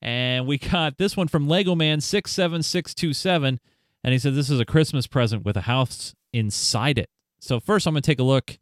And 0.02 0.46
we 0.48 0.58
got 0.58 0.98
this 0.98 1.18
one 1.18 1.28
from 1.28 1.48
Lego 1.48 1.76
Man 1.76 2.02
67627. 2.02 3.60
And 4.04 4.14
he 4.14 4.20
said 4.20 4.36
this 4.36 4.50
is 4.50 4.60
a 4.60 4.66
Christmas 4.66 5.08
present 5.08 5.46
with 5.46 5.58
a 5.58 5.62
house 5.62 6.14
inside 6.34 6.98
it. 6.98 7.10
So 7.40 7.60
first 7.60 7.88
I'm 7.88 7.94
going 7.94 8.02
to 8.02 8.08
take 8.08 8.20
a 8.20 8.24
look 8.24 8.58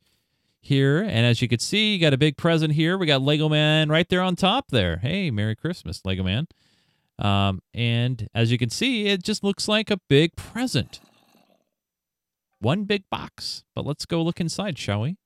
here. 0.60 1.02
And 1.02 1.26
as 1.26 1.42
you 1.42 1.48
can 1.48 1.60
see, 1.60 1.94
you 1.94 2.02
got 2.02 2.14
a 2.14 2.18
big 2.18 2.38
present 2.38 2.74
here. 2.74 2.98
We 2.98 3.06
got 3.06 3.22
Lego 3.22 3.48
Man 3.48 3.90
right 3.90 4.08
there 4.10 4.22
on 4.22 4.36
top 4.36 4.72
there. 4.72 4.98
Hey, 4.98 5.32
Merry 5.32 5.56
Christmas, 5.56 6.02
Lego 6.04 6.24
Man. 6.24 6.48
Um, 7.18 7.62
and 7.74 8.28
as 8.36 8.52
you 8.52 8.58
can 8.58 8.70
see, 8.70 9.08
it 9.08 9.24
just 9.24 9.44
looks 9.44 9.68
like 9.68 9.90
a 9.90 9.98
big 10.10 10.36
present. 10.36 11.00
One 12.60 12.84
big 12.84 13.04
box. 13.10 13.64
But 13.76 13.86
let's 13.86 14.06
go 14.06 14.22
look 14.22 14.40
inside, 14.42 14.78
shall 14.78 15.02
we? 15.02 15.18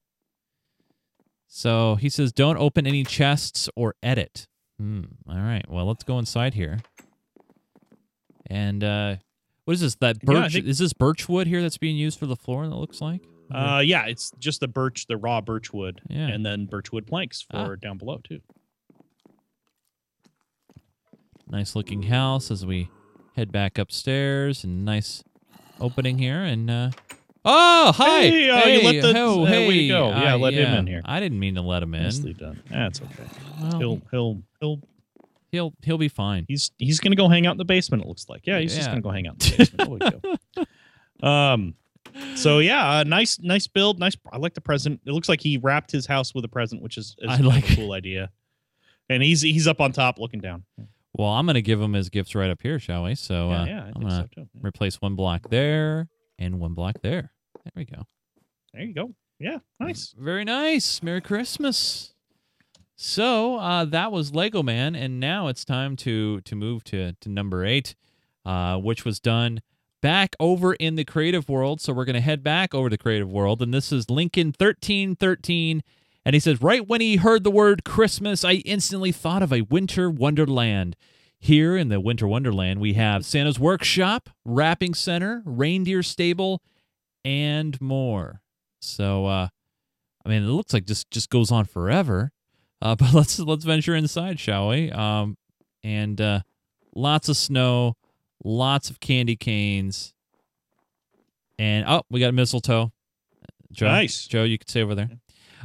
So 1.47 1.95
he 1.95 2.09
says, 2.09 2.31
don't 2.31 2.57
open 2.57 2.85
any 2.85 3.03
chests 3.03 3.69
or 3.75 3.95
edit. 4.03 4.47
Hmm. 4.79 5.01
All 5.27 5.37
right. 5.39 5.65
Well, 5.69 5.85
let's 5.85 6.03
go 6.03 6.19
inside 6.19 6.53
here. 6.53 6.79
And 8.47 8.83
uh, 8.83 9.15
what 9.65 9.73
is 9.73 9.81
this? 9.81 9.95
That 9.95 10.17
Yeah, 10.27 10.33
birch? 10.43 10.53
think- 10.53 10.65
is 10.67 10.77
this 10.77 10.93
birch 10.93 11.27
wood 11.27 11.47
here 11.47 11.61
that's 11.61 11.77
being 11.77 11.97
used 11.97 12.19
for 12.19 12.25
the 12.27 12.35
floor? 12.35 12.67
That 12.67 12.75
looks 12.75 13.01
like. 13.01 13.25
Uh, 13.51 13.81
yeah, 13.83 14.05
it's 14.05 14.31
just 14.37 14.59
the 14.59 14.67
birch, 14.67 15.07
the 15.07 15.17
raw 15.17 15.41
birch 15.41 15.73
wood, 15.73 16.01
Yeah. 16.07 16.27
and 16.27 16.45
then 16.45 16.65
birch 16.67 16.91
wood 16.91 17.07
planks 17.07 17.45
Ah. 17.51 17.65
for 17.65 17.75
down 17.75 17.97
below 17.97 18.19
too. 18.23 18.41
Nice 21.49 21.75
looking 21.75 22.03
house 22.03 22.51
as 22.51 22.65
we 22.65 22.89
head 23.35 23.51
back 23.51 23.77
upstairs 23.77 24.63
and 24.63 24.85
nice 24.85 25.23
opening 25.79 26.17
here 26.17 26.41
and 26.41 26.69
uh 26.69 26.89
oh 27.45 27.91
hi 27.95 28.21
Hey, 28.21 28.49
uh, 28.49 28.67
you 28.67 28.83
let 28.83 29.01
the- 29.01 29.19
oh, 29.19 29.45
hey. 29.45 29.87
go. 29.87 30.09
Yeah, 30.09 30.35
let 30.35 30.53
him 30.53 30.73
in 30.79 30.87
here. 30.87 31.01
i 31.05 31.19
didn't 31.19 31.39
mean 31.39 31.55
to 31.55 31.61
let 31.61 31.81
him 31.83 31.93
in 31.95 32.03
Nicely 32.03 32.33
done. 32.33 32.61
That's 32.69 33.01
okay. 33.01 33.23
Well, 33.61 33.77
He'll 33.79 34.01
he'll 34.11 34.41
he'll 34.59 34.79
he'll 35.51 35.73
he'll 35.81 35.97
be 35.97 36.09
fine 36.09 36.45
he's 36.47 36.71
he's 36.77 36.99
gonna 36.99 37.15
go 37.15 37.29
hang 37.29 37.47
out 37.47 37.51
in 37.51 37.57
the 37.57 37.65
basement. 37.65 38.03
It 38.03 38.09
looks 38.09 38.27
like. 38.29 38.45
Yeah, 38.45 38.59
he's 38.59 38.75
just 38.75 38.89
gonna 38.89 39.01
go 39.01 39.09
hang 39.11 39.27
out 39.27 39.33
in 39.33 39.57
the 39.57 39.57
basement. 39.57 40.35
We. 40.57 40.65
Um. 41.21 41.75
So 42.35 42.59
yeah, 42.59 42.99
uh, 42.99 43.03
nice 43.03 43.39
nice 43.41 43.67
build. 43.67 43.99
Nice. 43.99 44.15
I 44.31 44.37
like 44.37 44.53
the 44.53 44.61
present. 44.61 45.01
It 45.05 45.11
looks 45.11 45.27
like 45.27 45.41
he 45.41 45.57
wrapped 45.57 45.91
his 45.91 46.05
house 46.05 46.33
with 46.33 46.45
a 46.45 46.47
present, 46.47 46.81
which 46.81 46.97
is, 46.97 47.15
is 47.19 47.29
I 47.29 47.37
like 47.37 47.69
a 47.69 47.75
cool 47.75 47.91
idea. 47.91 48.29
And 49.09 49.21
he's 49.21 49.41
he's 49.41 49.67
up 49.67 49.81
on 49.81 49.91
top 49.91 50.17
looking 50.17 50.39
down. 50.39 50.63
Well 51.19 51.29
i'm 51.29 51.45
gonna 51.45 51.61
give 51.61 51.79
him 51.81 51.93
his 51.93 52.09
gifts 52.09 52.33
right 52.33 52.49
up 52.49 52.61
here 52.61 52.79
shall 52.79 53.03
we 53.03 53.13
so 53.15 53.49
yeah, 53.49 53.61
uh 53.61 53.65
yeah, 53.65 53.83
I 53.83 53.91
i'm 53.95 54.01
gonna 54.01 54.27
so. 54.35 54.41
Yeah. 54.41 54.43
replace 54.61 54.95
one 55.01 55.15
block 55.15 55.49
there 55.49 56.07
and 56.39 56.59
one 56.59 56.73
block 56.73 56.95
there 57.03 57.31
there 57.63 57.71
we 57.75 57.85
go 57.85 58.03
There 58.73 58.83
you 58.83 58.93
go. 58.93 59.13
Yeah, 59.39 59.59
nice. 59.79 60.13
Very 60.17 60.43
nice. 60.43 61.01
Merry 61.01 61.21
Christmas. 61.21 62.13
So 62.95 63.55
uh, 63.57 63.85
that 63.85 64.11
was 64.11 64.33
Lego 64.35 64.61
Man, 64.61 64.95
and 64.95 65.19
now 65.19 65.47
it's 65.47 65.63
time 65.63 65.95
to 65.97 66.41
to 66.41 66.55
move 66.55 66.83
to 66.85 67.13
to 67.21 67.29
number 67.29 67.63
eight, 67.63 67.95
uh, 68.45 68.77
which 68.77 69.05
was 69.05 69.19
done 69.21 69.61
back 70.01 70.35
over 70.39 70.73
in 70.73 70.95
the 70.95 71.05
creative 71.05 71.47
world. 71.47 71.79
So 71.79 71.93
we're 71.93 72.03
gonna 72.05 72.19
head 72.21 72.43
back 72.43 72.75
over 72.75 72.89
to 72.89 72.97
creative 72.97 73.31
world, 73.31 73.61
and 73.61 73.73
this 73.73 73.91
is 73.93 74.09
Lincoln 74.09 74.51
thirteen 74.51 75.15
thirteen, 75.15 75.83
and 76.29 76.35
he 76.35 76.39
says, 76.39 76.61
right 76.61 76.87
when 76.87 77.01
he 77.01 77.15
heard 77.15 77.43
the 77.43 77.49
word 77.49 77.83
Christmas, 77.83 78.45
I 78.45 78.57
instantly 78.57 79.11
thought 79.11 79.41
of 79.41 79.51
a 79.51 79.61
winter 79.61 80.11
wonderland. 80.11 80.95
Here 81.39 81.75
in 81.75 81.89
the 81.89 81.99
winter 81.99 82.27
wonderland, 82.27 82.79
we 82.79 82.93
have 82.93 83.25
Santa's 83.25 83.57
workshop, 83.57 84.29
wrapping 84.45 84.93
center, 84.93 85.41
reindeer 85.43 86.03
stable, 86.03 86.61
and 87.25 87.81
more. 87.81 88.43
So 88.79 89.25
uh, 89.25 89.47
I 90.23 90.29
mean, 90.29 90.43
it 90.43 90.49
looks 90.49 90.71
like 90.71 90.85
just 90.85 91.09
just 91.09 91.31
goes 91.31 91.51
on 91.51 91.65
forever. 91.65 92.31
Uh, 92.79 92.95
but 92.99 93.11
let's 93.11 93.39
let's 93.39 93.65
venture 93.65 93.95
inside, 93.95 94.39
shall 94.39 94.69
we? 94.69 94.91
Um, 94.91 95.35
and 95.83 96.21
uh, 96.21 96.41
lots 96.93 97.27
of 97.27 97.37
snow, 97.37 97.95
lots 98.43 98.91
of 98.91 98.99
candy 98.99 99.35
canes, 99.35 100.13
and 101.57 101.85
oh, 101.87 102.03
we 102.11 102.19
got 102.19 102.35
mistletoe. 102.35 102.91
Joe, 103.71 103.87
Nice. 103.87 104.27
Joe, 104.27 104.43
you 104.43 104.59
could 104.59 104.69
stay 104.69 104.83
over 104.83 104.93
there. 104.93 105.09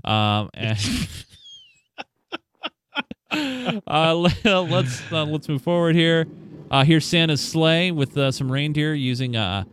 Um, 0.04 0.50
and 0.54 0.78
uh, 3.86 4.14
let, 4.14 4.44
let's 4.44 5.12
uh, 5.12 5.24
let's 5.24 5.48
move 5.48 5.62
forward 5.62 5.94
here. 5.94 6.26
Uh, 6.70 6.84
here's 6.84 7.04
Santa's 7.04 7.40
sleigh 7.40 7.90
with 7.90 8.16
uh, 8.16 8.30
some 8.32 8.50
reindeer 8.50 8.94
using 8.94 9.36
uh, 9.36 9.64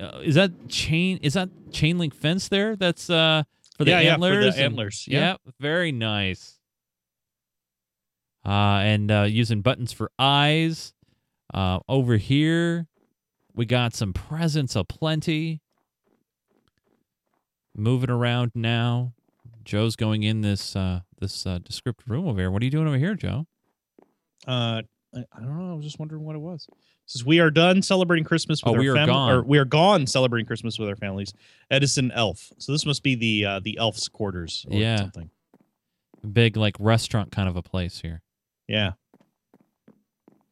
uh, 0.00 0.20
is 0.22 0.34
that 0.36 0.68
chain? 0.68 1.18
Is 1.22 1.34
that 1.34 1.48
chain 1.72 1.98
link 1.98 2.14
fence 2.14 2.48
there? 2.48 2.76
That's 2.76 3.10
uh 3.10 3.42
for 3.76 3.84
the 3.84 3.90
yeah, 3.92 4.00
yeah, 4.00 4.12
antlers. 4.14 4.34
for 4.34 4.40
the 4.40 4.48
and- 4.56 4.72
antlers. 4.72 5.04
Yeah. 5.08 5.18
yeah, 5.20 5.36
very 5.60 5.92
nice. 5.92 6.58
Uh, 8.46 8.80
and 8.82 9.10
uh, 9.10 9.22
using 9.22 9.60
buttons 9.60 9.92
for 9.92 10.10
eyes. 10.18 10.94
Uh, 11.52 11.80
over 11.88 12.16
here, 12.16 12.86
we 13.54 13.66
got 13.66 13.94
some 13.94 14.12
presents 14.12 14.74
aplenty. 14.76 15.60
Moving 17.76 18.10
around 18.10 18.52
now. 18.54 19.14
Joe's 19.68 19.96
going 19.96 20.22
in 20.22 20.40
this 20.40 20.74
uh, 20.74 21.00
this 21.20 21.44
uh, 21.46 21.58
descriptive 21.62 22.08
room 22.08 22.26
over 22.26 22.40
here. 22.40 22.50
What 22.50 22.62
are 22.62 22.64
you 22.64 22.70
doing 22.70 22.86
over 22.88 22.96
here, 22.96 23.14
Joe? 23.14 23.46
Uh, 24.46 24.80
I, 25.14 25.18
I 25.18 25.40
don't 25.40 25.58
know. 25.58 25.72
I 25.72 25.74
was 25.74 25.84
just 25.84 25.98
wondering 25.98 26.24
what 26.24 26.34
it 26.34 26.38
was. 26.38 26.66
It 26.70 26.74
says 27.04 27.26
we 27.26 27.38
are 27.38 27.50
done 27.50 27.82
celebrating 27.82 28.24
Christmas 28.24 28.62
with 28.64 28.70
Oh, 28.70 28.74
our 28.76 28.80
we 28.80 28.88
are 28.88 28.94
family, 28.94 29.12
gone. 29.12 29.30
or 29.30 29.42
we 29.42 29.58
are 29.58 29.66
gone 29.66 30.06
celebrating 30.06 30.46
Christmas 30.46 30.78
with 30.78 30.88
our 30.88 30.96
families. 30.96 31.34
Edison 31.70 32.10
Elf. 32.12 32.50
So 32.56 32.72
this 32.72 32.86
must 32.86 33.02
be 33.02 33.14
the 33.14 33.44
uh, 33.44 33.60
the 33.62 33.76
elf's 33.76 34.08
quarters. 34.08 34.64
Or 34.70 34.78
Yeah. 34.78 34.96
Something. 34.96 35.28
Big 36.32 36.56
like 36.56 36.74
restaurant 36.80 37.30
kind 37.30 37.46
of 37.48 37.56
a 37.56 37.62
place 37.62 38.00
here. 38.00 38.22
Yeah. 38.68 38.92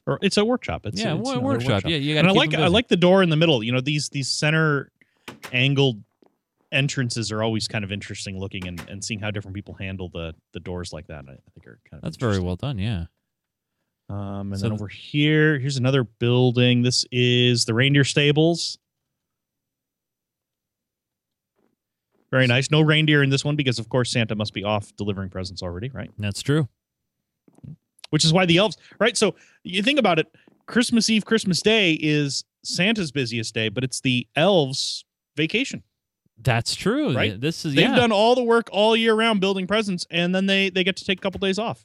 Or 0.07 0.18
it's 0.20 0.37
a 0.37 0.44
workshop. 0.44 0.85
It's 0.85 1.00
yeah, 1.00 1.14
it's 1.14 1.22
wo- 1.24 1.33
another 1.33 1.44
workshop. 1.46 1.83
Yeah, 1.87 1.96
you 1.96 2.18
and 2.18 2.29
I 2.29 2.33
like 2.33 2.52
I 2.55 2.66
like 2.66 2.88
the 2.88 2.96
door 2.98 3.22
in 3.22 3.31
the 3.31 3.37
middle. 3.37 3.62
You 3.64 3.72
know 3.72 3.81
these 3.81 4.11
these 4.11 4.29
center 4.29 4.92
angled 5.52 6.02
entrances 6.72 7.33
are 7.33 7.42
always 7.42 7.68
kind 7.68 7.85
of 7.85 7.92
interesting 7.92 8.38
looking, 8.38 8.66
and, 8.66 8.81
and 8.88 9.05
seeing 9.05 9.20
how 9.20 9.31
different 9.31 9.55
people 9.55 9.74
handle 9.74 10.09
the 10.12 10.35
the 10.52 10.61
doors 10.61 10.92
like 10.92 11.07
that. 11.09 11.24
I 11.29 11.33
think 11.55 11.66
are 11.66 11.79
kind 11.90 12.00
of 12.00 12.02
That's 12.02 12.16
very 12.16 12.38
well 12.38 12.57
done. 12.57 12.79
Yeah. 12.79 13.07
Um, 14.09 14.52
and 14.52 14.59
So 14.59 14.64
then 14.64 14.72
over 14.72 14.88
here, 14.88 15.59
here's 15.59 15.76
another 15.76 16.05
building. 16.05 16.83
This 16.83 17.05
is 17.11 17.64
the 17.64 17.74
reindeer 17.74 18.05
stables. 18.05 18.79
Very 22.31 22.46
nice. 22.46 22.70
No 22.70 22.81
reindeer 22.81 23.22
in 23.22 23.31
this 23.31 23.44
one 23.44 23.57
because, 23.57 23.79
of 23.79 23.88
course, 23.88 24.11
Santa 24.11 24.35
must 24.35 24.52
be 24.52 24.64
off 24.64 24.94
delivering 24.96 25.31
presents 25.31 25.62
already, 25.62 25.90
right? 25.90 26.11
That's 26.18 26.42
true. 26.42 26.68
Which 28.11 28.24
is 28.24 28.33
why 28.33 28.46
the 28.46 28.59
elves, 28.59 28.76
right? 29.00 29.16
So 29.16 29.35
you 29.64 29.83
think 29.83 29.98
about 29.98 30.18
it 30.18 30.26
Christmas 30.66 31.09
Eve, 31.11 31.24
Christmas 31.24 31.61
Day 31.61 31.92
is 31.94 32.44
Santa's 32.64 33.12
busiest 33.12 33.55
day, 33.55 33.68
but 33.68 33.85
it's 33.85 34.00
the 34.00 34.26
elves' 34.37 35.05
vacation. 35.37 35.83
That's 36.42 36.75
true. 36.75 37.14
Right? 37.14 37.40
This 37.40 37.64
is 37.64 37.75
They've 37.75 37.88
yeah. 37.88 37.96
done 37.96 38.12
all 38.12 38.35
the 38.35 38.42
work 38.44 38.68
all 38.72 38.94
year 38.96 39.14
round 39.14 39.40
building 39.40 39.66
presents, 39.66 40.07
and 40.11 40.35
then 40.35 40.46
they 40.46 40.70
they 40.70 40.85
get 40.85 40.96
to 40.99 41.05
take 41.05 41.18
a 41.18 41.22
couple 41.22 41.38
days 41.38 41.59
off. 41.59 41.85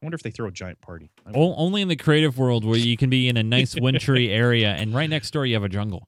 I 0.00 0.06
wonder 0.06 0.14
if 0.14 0.22
they 0.22 0.30
throw 0.30 0.46
a 0.46 0.52
giant 0.52 0.80
party. 0.80 1.10
O- 1.34 1.54
only 1.56 1.82
in 1.82 1.88
the 1.88 1.96
creative 1.96 2.38
world 2.38 2.64
where 2.64 2.78
you 2.78 2.96
can 2.96 3.10
be 3.10 3.28
in 3.28 3.36
a 3.36 3.42
nice 3.42 3.74
wintry 3.80 4.30
area, 4.30 4.68
and 4.74 4.94
right 4.94 5.10
next 5.10 5.32
door 5.32 5.44
you 5.44 5.54
have 5.54 5.64
a 5.64 5.68
jungle. 5.68 6.06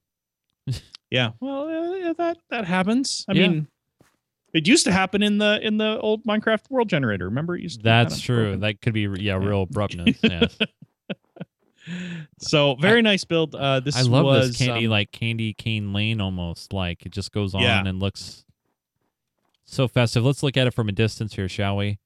Yeah. 1.13 1.31
Well, 1.41 1.65
uh, 1.65 1.97
yeah, 1.97 2.13
that 2.19 2.39
that 2.51 2.65
happens. 2.67 3.25
I 3.29 3.33
Yeah. 3.33 3.49
mean, 3.49 3.67
it 4.55 4.69
used 4.69 4.85
to 4.85 4.93
happen 4.93 5.25
in 5.25 5.39
the 5.39 5.59
in 5.61 5.77
the 5.77 5.99
old 5.99 6.23
Minecraft 6.23 6.71
world 6.71 6.89
generator. 6.89 7.25
Remember, 7.25 7.57
it 7.57 7.63
used 7.63 7.81
to 7.81 7.83
be 7.83 7.89
That's 7.89 8.21
true. 8.21 8.45
broken. 8.45 8.61
That 8.61 8.81
could 8.81 8.93
be 8.93 9.09
yeah, 9.19 9.35
real 9.35 9.63
abruptness. 9.63 10.21
yes. 10.23 10.57
So 12.39 12.75
very 12.77 13.03
nice 13.03 13.25
build. 13.25 13.55
Uh, 13.55 13.81
this 13.81 13.97
I 13.97 14.03
love 14.03 14.25
was 14.25 14.49
this 14.49 14.57
candy 14.59 14.87
um, 14.87 14.91
like 14.91 15.13
candy 15.13 15.53
cane 15.55 15.93
lane 15.93 16.21
almost 16.21 16.73
like 16.73 17.05
it 17.07 17.13
just 17.13 17.33
goes 17.33 17.55
on 17.55 17.63
Yeah. 17.63 17.85
and 17.87 18.01
looks 18.01 18.45
so 19.65 19.89
festive. 19.89 20.25
Let's 20.25 20.43
look 20.43 20.57
at 20.57 20.67
it 20.67 20.75
from 20.75 20.89
a 20.89 20.93
distance 20.93 21.35
here, 21.35 21.49
shall 21.49 21.77
we? 21.77 21.99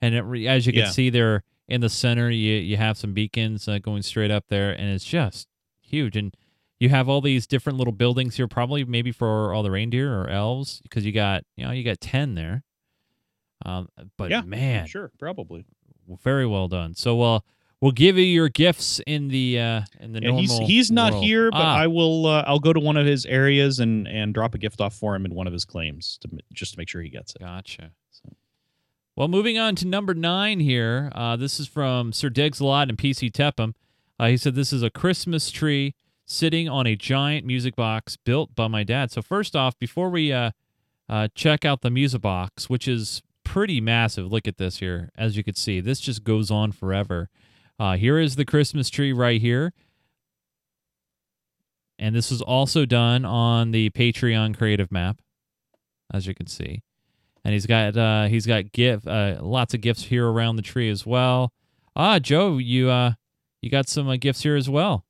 And 0.00 0.14
it, 0.14 0.46
as 0.46 0.66
you 0.66 0.72
can 0.72 0.82
Yeah. 0.82 0.90
see 0.90 1.10
there 1.10 1.42
in 1.68 1.80
the 1.80 1.88
center, 1.88 2.30
you 2.30 2.54
you 2.54 2.76
have 2.76 2.96
some 2.98 3.12
beacons 3.14 3.68
uh, 3.68 3.78
going 3.78 4.02
straight 4.02 4.30
up 4.30 4.46
there, 4.48 4.72
and 4.72 4.90
it's 4.90 5.04
just 5.04 5.46
huge. 5.80 6.16
And 6.16 6.34
you 6.78 6.88
have 6.88 7.08
all 7.08 7.20
these 7.20 7.46
different 7.46 7.78
little 7.78 7.92
buildings 7.92 8.36
here, 8.36 8.48
probably 8.48 8.84
maybe 8.84 9.12
for 9.12 9.52
all 9.52 9.62
the 9.62 9.70
reindeer 9.70 10.18
or 10.18 10.28
elves, 10.28 10.80
because 10.82 11.04
you 11.04 11.12
got 11.12 11.44
you 11.56 11.64
know 11.66 11.72
you 11.72 11.84
got 11.84 12.00
ten 12.00 12.34
there. 12.34 12.64
Um, 13.64 13.88
but 14.16 14.30
Yeah, 14.30 14.40
man, 14.40 14.86
Sure, 14.86 15.12
probably. 15.18 15.64
very 16.24 16.46
well 16.46 16.66
done. 16.66 16.94
So 16.94 17.20
uh, 17.20 17.40
we'll 17.80 17.92
give 17.92 18.16
you 18.18 18.24
your 18.24 18.48
gifts 18.48 19.00
in 19.06 19.28
the 19.28 19.58
uh, 19.58 19.80
in 20.00 20.12
the 20.12 20.20
Yeah, 20.22 20.28
normal. 20.28 20.40
he's 20.42 20.58
he's 20.58 20.90
not 20.90 21.12
world. 21.12 21.24
here, 21.24 21.50
but 21.50 21.60
Ah. 21.60 21.76
I 21.78 21.86
will. 21.86 22.26
Uh, 22.26 22.44
I'll 22.46 22.58
go 22.58 22.72
to 22.72 22.80
one 22.80 22.96
of 22.96 23.06
his 23.06 23.26
areas 23.26 23.78
and 23.78 24.06
and 24.08 24.32
drop 24.34 24.54
a 24.54 24.58
gift 24.58 24.80
off 24.80 24.94
for 24.94 25.14
him 25.14 25.24
in 25.24 25.34
one 25.34 25.46
of 25.46 25.52
his 25.52 25.64
claims 25.64 26.18
to 26.22 26.28
just 26.52 26.72
to 26.74 26.78
make 26.78 26.88
sure 26.88 27.02
he 27.02 27.10
gets 27.10 27.34
it. 27.34 27.40
Gotcha. 27.40 27.90
So- 28.10 28.34
Well, 29.16 29.28
moving 29.28 29.58
on 29.58 29.74
to 29.76 29.86
number 29.86 30.14
nine 30.14 30.60
here. 30.60 31.10
Uh, 31.14 31.36
this 31.36 31.58
is 31.60 31.66
from 31.66 32.12
Sir 32.12 32.28
Diggs 32.30 32.60
Lot 32.60 32.88
and 32.88 32.96
PC 32.98 33.30
Tepham. 33.30 33.74
Uh, 34.18 34.28
he 34.28 34.36
said 34.36 34.54
this 34.54 34.72
is 34.72 34.82
a 34.82 34.90
Christmas 34.90 35.50
tree 35.50 35.94
sitting 36.26 36.68
on 36.68 36.86
a 36.86 36.94
giant 36.94 37.44
music 37.46 37.74
box 37.74 38.16
built 38.16 38.54
by 38.54 38.68
my 38.68 38.84
dad. 38.84 39.10
So 39.10 39.20
first 39.22 39.56
off, 39.56 39.76
before 39.78 40.10
we 40.10 40.32
uh, 40.32 40.50
uh, 41.08 41.28
check 41.34 41.64
out 41.64 41.80
the 41.80 41.90
music 41.90 42.20
box, 42.20 42.68
which 42.70 42.86
is 42.86 43.20
pretty 43.42 43.80
massive, 43.80 44.30
look 44.30 44.46
at 44.46 44.58
this 44.58 44.78
here. 44.78 45.10
As 45.16 45.36
you 45.36 45.42
can 45.42 45.54
see, 45.56 45.80
this 45.80 45.98
just 46.00 46.22
goes 46.22 46.50
on 46.50 46.70
forever. 46.70 47.28
Uh, 47.80 47.96
here 47.96 48.18
is 48.18 48.36
the 48.36 48.44
Christmas 48.44 48.90
tree 48.90 49.12
right 49.12 49.40
here. 49.40 49.72
And 51.98 52.14
this 52.14 52.30
was 52.30 52.40
also 52.42 52.86
done 52.86 53.24
on 53.24 53.72
the 53.72 53.90
Patreon 53.90 54.56
creative 54.56 54.92
map, 54.92 55.20
as 56.14 56.26
you 56.26 56.34
can 56.34 56.46
see 56.46 56.82
and 57.44 57.52
he's 57.52 57.66
got 57.66 57.96
uh 57.96 58.26
he's 58.26 58.46
got 58.46 58.72
gift 58.72 59.06
uh 59.06 59.38
lots 59.40 59.74
of 59.74 59.80
gifts 59.80 60.04
here 60.04 60.28
around 60.28 60.56
the 60.56 60.62
tree 60.62 60.90
as 60.90 61.06
well. 61.06 61.52
Ah, 61.96 62.18
Joe, 62.18 62.58
you 62.58 62.90
uh 62.90 63.12
you 63.62 63.70
got 63.70 63.88
some 63.88 64.08
uh, 64.08 64.16
gifts 64.16 64.42
here 64.42 64.56
as 64.56 64.68
well. 64.68 65.04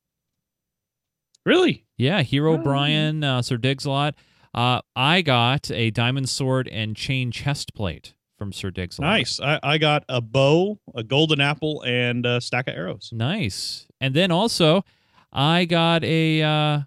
Really? 1.46 1.86
Yeah, 1.96 2.22
Hero 2.22 2.54
Oh. 2.54 2.58
Brian, 2.58 3.22
uh, 3.22 3.42
Sir 3.42 3.56
Diggs 3.56 3.84
a 3.84 3.90
lot. 3.90 4.14
Uh, 4.52 4.80
I 4.96 5.22
got 5.22 5.70
a 5.70 5.90
diamond 5.90 6.28
sword 6.28 6.66
and 6.68 6.96
chain 6.96 7.30
chest 7.30 7.74
plate 7.74 8.14
from 8.40 8.54
Sir 8.54 8.70
Diggs. 8.70 8.98
Nice. 8.98 9.38
I, 9.38 9.60
I 9.62 9.76
got 9.76 10.02
a 10.08 10.22
bow, 10.22 10.80
a 10.94 11.02
golden 11.04 11.42
apple, 11.42 11.82
and 11.86 12.24
a 12.24 12.40
stack 12.40 12.68
of 12.68 12.74
arrows. 12.74 13.10
Nice. 13.12 13.86
And 14.00 14.14
then 14.14 14.30
also, 14.30 14.82
I 15.30 15.66
got 15.66 16.02
a 16.04 16.42
uh, 16.42 16.80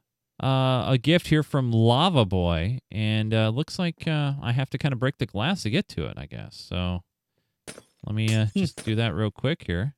uh, 0.44 0.92
a 0.94 0.98
gift 1.00 1.28
here 1.28 1.44
from 1.44 1.72
Lava 1.72 2.26
Boy, 2.26 2.80
and 2.92 3.36
uh, 3.36 3.50
looks 3.50 3.78
like 3.78 4.08
uh, 4.08 4.34
I 4.42 4.52
have 4.52 4.72
to 4.72 4.80
kind 4.80 4.94
of 4.94 5.00
break 5.00 5.20
the 5.20 5.28
glass 5.28 5.62
to 5.62 5.70
get 5.70 5.88
to 5.89 6.08
it. 6.08 6.18
I 6.18 6.26
guess 6.26 6.56
so. 6.68 7.04
Let 8.04 8.16
me 8.16 8.36
uh, 8.36 8.48
just 8.58 8.84
do 8.84 8.96
that 8.96 9.13
real 9.13 9.30
quick 9.32 9.66
here. 9.68 9.94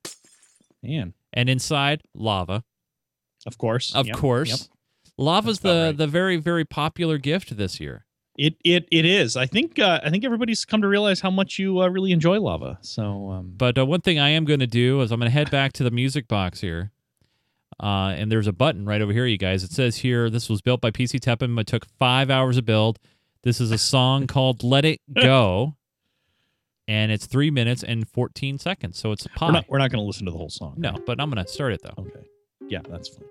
Man, 0.82 1.14
And 1.32 1.48
inside, 1.48 2.02
lava, 2.14 2.64
of 3.46 3.56
course. 3.56 3.94
of 3.94 4.06
Yep, 4.08 4.16
course. 4.16 4.50
yep. 4.50 4.60
Lava's 5.18 5.60
That's 5.60 5.72
the 5.74 5.84
right. 5.86 5.96
the 5.96 6.06
very 6.06 6.36
very 6.36 6.66
popular 6.66 7.16
gift 7.16 7.56
this 7.56 7.80
year. 7.80 8.05
It 8.38 8.56
it 8.64 8.86
it 8.90 9.04
is. 9.04 9.36
I 9.36 9.46
think 9.46 9.78
uh, 9.78 10.00
I 10.04 10.10
think 10.10 10.24
everybody's 10.24 10.64
come 10.64 10.82
to 10.82 10.88
realize 10.88 11.20
how 11.20 11.30
much 11.30 11.58
you 11.58 11.80
uh, 11.80 11.88
really 11.88 12.12
enjoy 12.12 12.38
lava. 12.40 12.78
So 12.82 13.30
um, 13.30 13.54
But 13.56 13.78
uh, 13.78 13.86
one 13.86 14.02
thing 14.02 14.18
I 14.18 14.28
am 14.30 14.44
going 14.44 14.60
to 14.60 14.66
do 14.66 15.00
is 15.00 15.10
I'm 15.10 15.18
going 15.20 15.30
to 15.30 15.34
head 15.34 15.50
back 15.50 15.72
to 15.74 15.82
the 15.84 15.90
music 15.90 16.28
box 16.28 16.60
here. 16.60 16.92
Uh, 17.78 18.14
and 18.16 18.30
there's 18.32 18.46
a 18.46 18.52
button 18.52 18.86
right 18.86 19.02
over 19.02 19.12
here, 19.12 19.26
you 19.26 19.36
guys. 19.36 19.62
It 19.62 19.70
says 19.70 19.96
here, 19.96 20.30
this 20.30 20.48
was 20.48 20.62
built 20.62 20.80
by 20.80 20.90
PC 20.90 21.20
Tepham. 21.20 21.58
It 21.58 21.66
took 21.66 21.84
five 21.98 22.30
hours 22.30 22.56
to 22.56 22.62
build. 22.62 22.98
This 23.42 23.60
is 23.60 23.70
a 23.70 23.78
song 23.78 24.26
called 24.28 24.62
Let 24.62 24.84
It 24.84 25.00
Go. 25.12 25.76
And 26.88 27.10
it's 27.10 27.26
three 27.26 27.50
minutes 27.50 27.82
and 27.82 28.08
14 28.08 28.58
seconds. 28.58 28.98
So 28.98 29.12
it's 29.12 29.26
a 29.26 29.28
pie. 29.30 29.46
we're 29.46 29.52
not 29.52 29.64
we're 29.68 29.78
not 29.78 29.90
going 29.90 30.02
to 30.02 30.06
listen 30.06 30.24
to 30.26 30.30
the 30.32 30.38
whole 30.38 30.48
song. 30.50 30.74
no, 30.78 30.96
but 31.06 31.20
I'm 31.20 31.30
going 31.30 31.44
to 31.44 31.50
start 31.50 31.72
it, 31.72 31.82
though. 31.82 31.94
Okay. 31.98 32.24
Yeah, 32.68 32.80
that's 32.88 33.08
fine. 33.08 33.24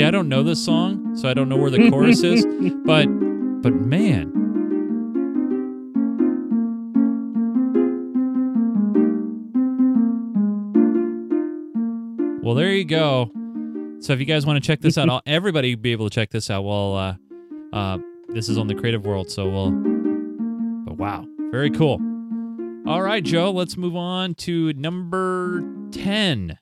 See, 0.00 0.04
I 0.06 0.10
don't 0.10 0.30
know 0.30 0.42
this 0.42 0.64
song, 0.64 1.14
so 1.14 1.28
I 1.28 1.34
don't 1.34 1.50
know 1.50 1.58
where 1.58 1.68
the 1.68 1.90
chorus 1.90 2.22
is. 2.22 2.46
But, 2.86 3.04
but 3.60 3.74
man, 3.74 4.32
Well, 12.42 12.54
there 12.54 12.72
you 12.72 12.86
go. 12.86 13.30
So 14.00 14.14
if 14.14 14.20
you 14.20 14.24
guys 14.24 14.46
want 14.46 14.56
to 14.56 14.66
check 14.66 14.80
this 14.80 14.96
out, 14.96 15.10
I'll, 15.10 15.20
everybody 15.26 15.74
be 15.74 15.92
able 15.92 16.08
to 16.08 16.14
check 16.14 16.30
this 16.30 16.48
out. 16.48 16.64
Well, 16.64 16.96
uh, 16.96 17.16
uh, 17.74 17.98
this 18.28 18.48
is 18.48 18.56
on 18.56 18.68
the 18.68 18.74
Creative 18.74 19.04
World, 19.04 19.30
so 19.30 19.50
we'll. 19.50 19.70
But 19.70 20.96
wow, 20.96 21.26
very 21.50 21.70
cool. 21.70 22.00
All 22.86 23.02
right, 23.02 23.22
Joe, 23.22 23.50
let's 23.50 23.76
move 23.76 23.96
on 23.96 24.34
to 24.36 24.72
number 24.72 25.62
ten. 25.90 26.58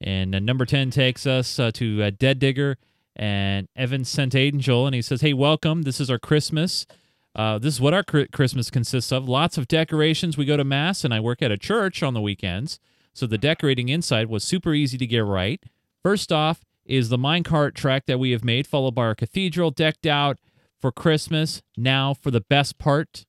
And 0.00 0.34
uh, 0.34 0.38
number 0.38 0.66
ten 0.66 0.90
takes 0.90 1.26
us 1.26 1.58
uh, 1.58 1.70
to 1.72 2.02
uh, 2.02 2.10
Dead 2.16 2.38
Digger 2.38 2.76
and 3.14 3.66
Evan 3.74 4.04
Sent 4.04 4.34
Angel, 4.34 4.86
and 4.86 4.94
he 4.94 5.02
says, 5.02 5.20
"Hey, 5.22 5.32
welcome. 5.32 5.82
This 5.82 6.00
is 6.00 6.10
our 6.10 6.18
Christmas." 6.18 6.86
Uh, 7.34 7.58
this 7.58 7.74
is 7.74 7.80
what 7.80 7.92
our 7.92 8.02
cri- 8.02 8.28
Christmas 8.28 8.70
consists 8.70 9.12
of. 9.12 9.28
Lots 9.28 9.58
of 9.58 9.68
decorations. 9.68 10.38
We 10.38 10.46
go 10.46 10.56
to 10.56 10.64
mass, 10.64 11.04
and 11.04 11.12
I 11.12 11.20
work 11.20 11.42
at 11.42 11.50
a 11.50 11.58
church 11.58 12.02
on 12.02 12.14
the 12.14 12.20
weekends. 12.20 12.78
So 13.12 13.26
the 13.26 13.38
decorating 13.38 13.88
inside 13.88 14.28
was 14.28 14.44
super 14.44 14.74
easy 14.74 14.98
to 14.98 15.06
get 15.06 15.24
right. 15.24 15.62
First 16.02 16.32
off 16.32 16.64
is 16.84 17.08
the 17.08 17.18
minecart 17.18 17.74
track 17.74 18.06
that 18.06 18.18
we 18.18 18.30
have 18.30 18.44
made, 18.44 18.66
followed 18.66 18.94
by 18.94 19.02
our 19.02 19.14
cathedral 19.14 19.70
decked 19.70 20.06
out 20.06 20.38
for 20.80 20.92
Christmas. 20.92 21.62
Now 21.76 22.14
for 22.14 22.30
the 22.30 22.40
best 22.42 22.78
part. 22.78 23.26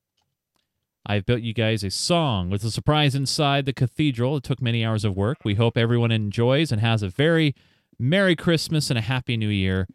I've 1.09 1.25
built 1.25 1.41
you 1.41 1.53
guys 1.53 1.85
a 1.85 1.89
song 1.89 2.49
with 2.49 2.63
a 2.65 2.69
surprise 2.69 3.15
inside 3.15 3.65
the 3.65 3.73
cathedral. 3.73 4.37
It 4.37 4.43
took 4.43 4.61
many 4.61 4.83
hours 4.83 5.05
of 5.05 5.15
work. 5.15 5.37
We 5.45 5.55
hope 5.55 5.77
everyone 5.77 6.11
enjoys 6.11 6.71
and 6.71 6.81
has 6.81 7.01
a 7.01 7.07
very 7.07 7.55
Merry 7.97 8.35
Christmas 8.35 8.89
and 8.89 8.99
a 8.99 9.01
Happy 9.01 9.37
New 9.37 9.47
Year. 9.47 9.87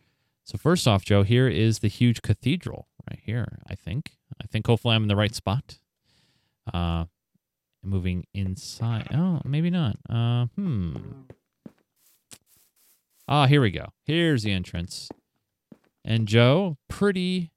So 0.45 0.57
first 0.57 0.89
off, 0.89 1.05
Joe, 1.05 1.23
here 1.23 1.49
is 1.49 1.81
the 1.81 1.89
huge 1.89 2.23
cathedral 2.23 2.89
right 3.11 3.21
here, 3.23 3.59
I 3.69 3.75
think. 3.75 4.13
I 4.43 4.47
think 4.47 4.67
hopefully 4.67 4.97
I'm 4.97 5.03
in 5.03 5.09
the 5.09 5.17
right 5.17 5.35
spot. 5.35 5.79
Uh 6.73 7.05
moving 7.83 8.27
inside. 8.33 9.09
Oh, 9.13 9.41
maybe 9.45 9.71
not. 9.71 9.97
Uh, 10.09 10.47
hmm. 10.57 10.97
Ah, 13.29 13.47
here 13.47 13.61
we 13.61 13.71
go. 13.71 13.87
Here's 14.05 14.43
the 14.43 14.53
entrance. 14.53 15.09
And 16.05 16.27
Joe, 16.27 16.79
pretty, 16.89 17.53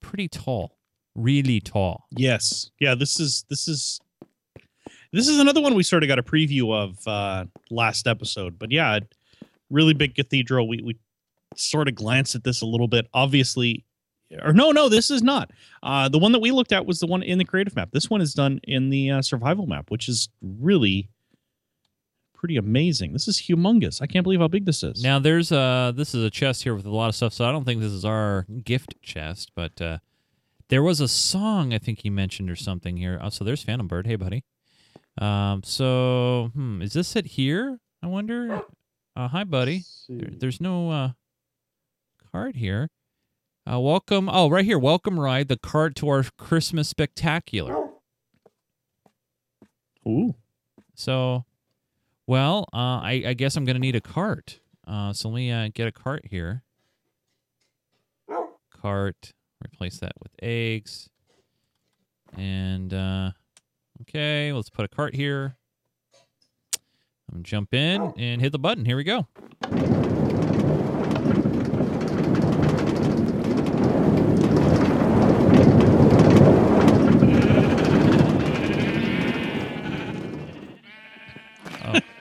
pretty 0.00 0.28
tall, 0.28 0.77
really 1.18 1.60
tall. 1.60 2.06
Yes. 2.16 2.70
Yeah, 2.78 2.94
this 2.94 3.20
is 3.20 3.44
this 3.48 3.68
is 3.68 4.00
this 5.12 5.28
is 5.28 5.38
another 5.38 5.60
one 5.60 5.74
we 5.74 5.82
sort 5.82 6.02
of 6.02 6.08
got 6.08 6.18
a 6.18 6.22
preview 6.22 6.72
of 6.74 7.06
uh 7.06 7.46
last 7.70 8.06
episode. 8.06 8.58
But 8.58 8.70
yeah, 8.70 9.00
really 9.70 9.94
big 9.94 10.14
cathedral. 10.14 10.68
We 10.68 10.82
we 10.82 10.96
sort 11.56 11.88
of 11.88 11.94
glanced 11.94 12.34
at 12.34 12.44
this 12.44 12.62
a 12.62 12.66
little 12.66 12.88
bit. 12.88 13.08
Obviously 13.12 13.84
or 14.42 14.52
no, 14.52 14.70
no, 14.72 14.88
this 14.88 15.10
is 15.10 15.22
not. 15.22 15.50
Uh 15.82 16.08
the 16.08 16.18
one 16.18 16.32
that 16.32 16.40
we 16.40 16.50
looked 16.50 16.72
at 16.72 16.86
was 16.86 17.00
the 17.00 17.06
one 17.06 17.22
in 17.22 17.38
the 17.38 17.44
creative 17.44 17.74
map. 17.74 17.90
This 17.92 18.08
one 18.08 18.20
is 18.20 18.34
done 18.34 18.60
in 18.64 18.90
the 18.90 19.10
uh, 19.10 19.22
survival 19.22 19.66
map, 19.66 19.90
which 19.90 20.08
is 20.08 20.28
really 20.42 21.08
pretty 22.34 22.56
amazing. 22.56 23.12
This 23.12 23.26
is 23.26 23.38
humongous. 23.38 24.00
I 24.00 24.06
can't 24.06 24.22
believe 24.22 24.38
how 24.38 24.46
big 24.46 24.64
this 24.64 24.84
is. 24.84 25.02
Now 25.02 25.18
there's 25.18 25.50
uh 25.50 25.92
this 25.94 26.14
is 26.14 26.22
a 26.22 26.30
chest 26.30 26.62
here 26.62 26.74
with 26.74 26.86
a 26.86 26.90
lot 26.90 27.08
of 27.08 27.16
stuff, 27.16 27.32
so 27.32 27.44
I 27.44 27.50
don't 27.50 27.64
think 27.64 27.80
this 27.80 27.90
is 27.90 28.04
our 28.04 28.46
gift 28.64 28.94
chest, 29.02 29.50
but 29.56 29.80
uh 29.82 29.98
there 30.68 30.82
was 30.82 31.00
a 31.00 31.08
song 31.08 31.72
I 31.72 31.78
think 31.78 32.00
he 32.00 32.10
mentioned 32.10 32.50
or 32.50 32.56
something 32.56 32.96
here. 32.96 33.18
Oh, 33.22 33.30
so 33.30 33.44
there's 33.44 33.62
Phantom 33.62 33.86
Bird. 33.88 34.06
Hey 34.06 34.16
buddy. 34.16 34.44
Um 35.18 35.62
so 35.64 36.50
hmm, 36.54 36.82
is 36.82 36.92
this 36.92 37.16
it 37.16 37.26
here? 37.26 37.78
I 38.02 38.06
wonder. 38.06 38.62
Uh 39.16 39.28
hi 39.28 39.44
buddy. 39.44 39.84
There, 40.08 40.30
there's 40.38 40.60
no 40.60 40.90
uh 40.90 41.10
card 42.30 42.56
here. 42.56 42.90
Uh 43.70 43.80
welcome 43.80 44.28
oh 44.30 44.48
right 44.48 44.64
here, 44.64 44.78
welcome 44.78 45.18
ride 45.18 45.48
the 45.48 45.58
cart 45.58 45.94
to 45.96 46.08
our 46.08 46.24
Christmas 46.36 46.88
spectacular. 46.88 47.88
Ooh. 50.06 50.34
So 50.94 51.44
Well, 52.26 52.68
uh, 52.74 53.00
I, 53.00 53.22
I 53.28 53.34
guess 53.34 53.56
I'm 53.56 53.64
gonna 53.64 53.78
need 53.78 53.96
a 53.96 54.02
cart. 54.02 54.60
Uh, 54.86 55.12
so 55.12 55.28
let 55.28 55.36
me 55.36 55.50
uh, 55.50 55.68
get 55.72 55.88
a 55.88 55.92
cart 55.92 56.26
here. 56.30 56.62
Cart. 58.70 59.32
Replace 59.64 59.98
that 59.98 60.12
with 60.22 60.32
eggs. 60.42 61.08
And 62.36 62.92
uh, 62.94 63.30
okay, 64.02 64.52
let's 64.52 64.70
put 64.70 64.84
a 64.84 64.88
cart 64.88 65.14
here. 65.14 65.56
I'm 67.30 67.36
gonna 67.36 67.42
jump 67.42 67.74
in 67.74 68.12
and 68.16 68.40
hit 68.40 68.52
the 68.52 68.58
button. 68.58 68.84
Here 68.84 68.96
we 68.96 69.04
go. 69.04 69.26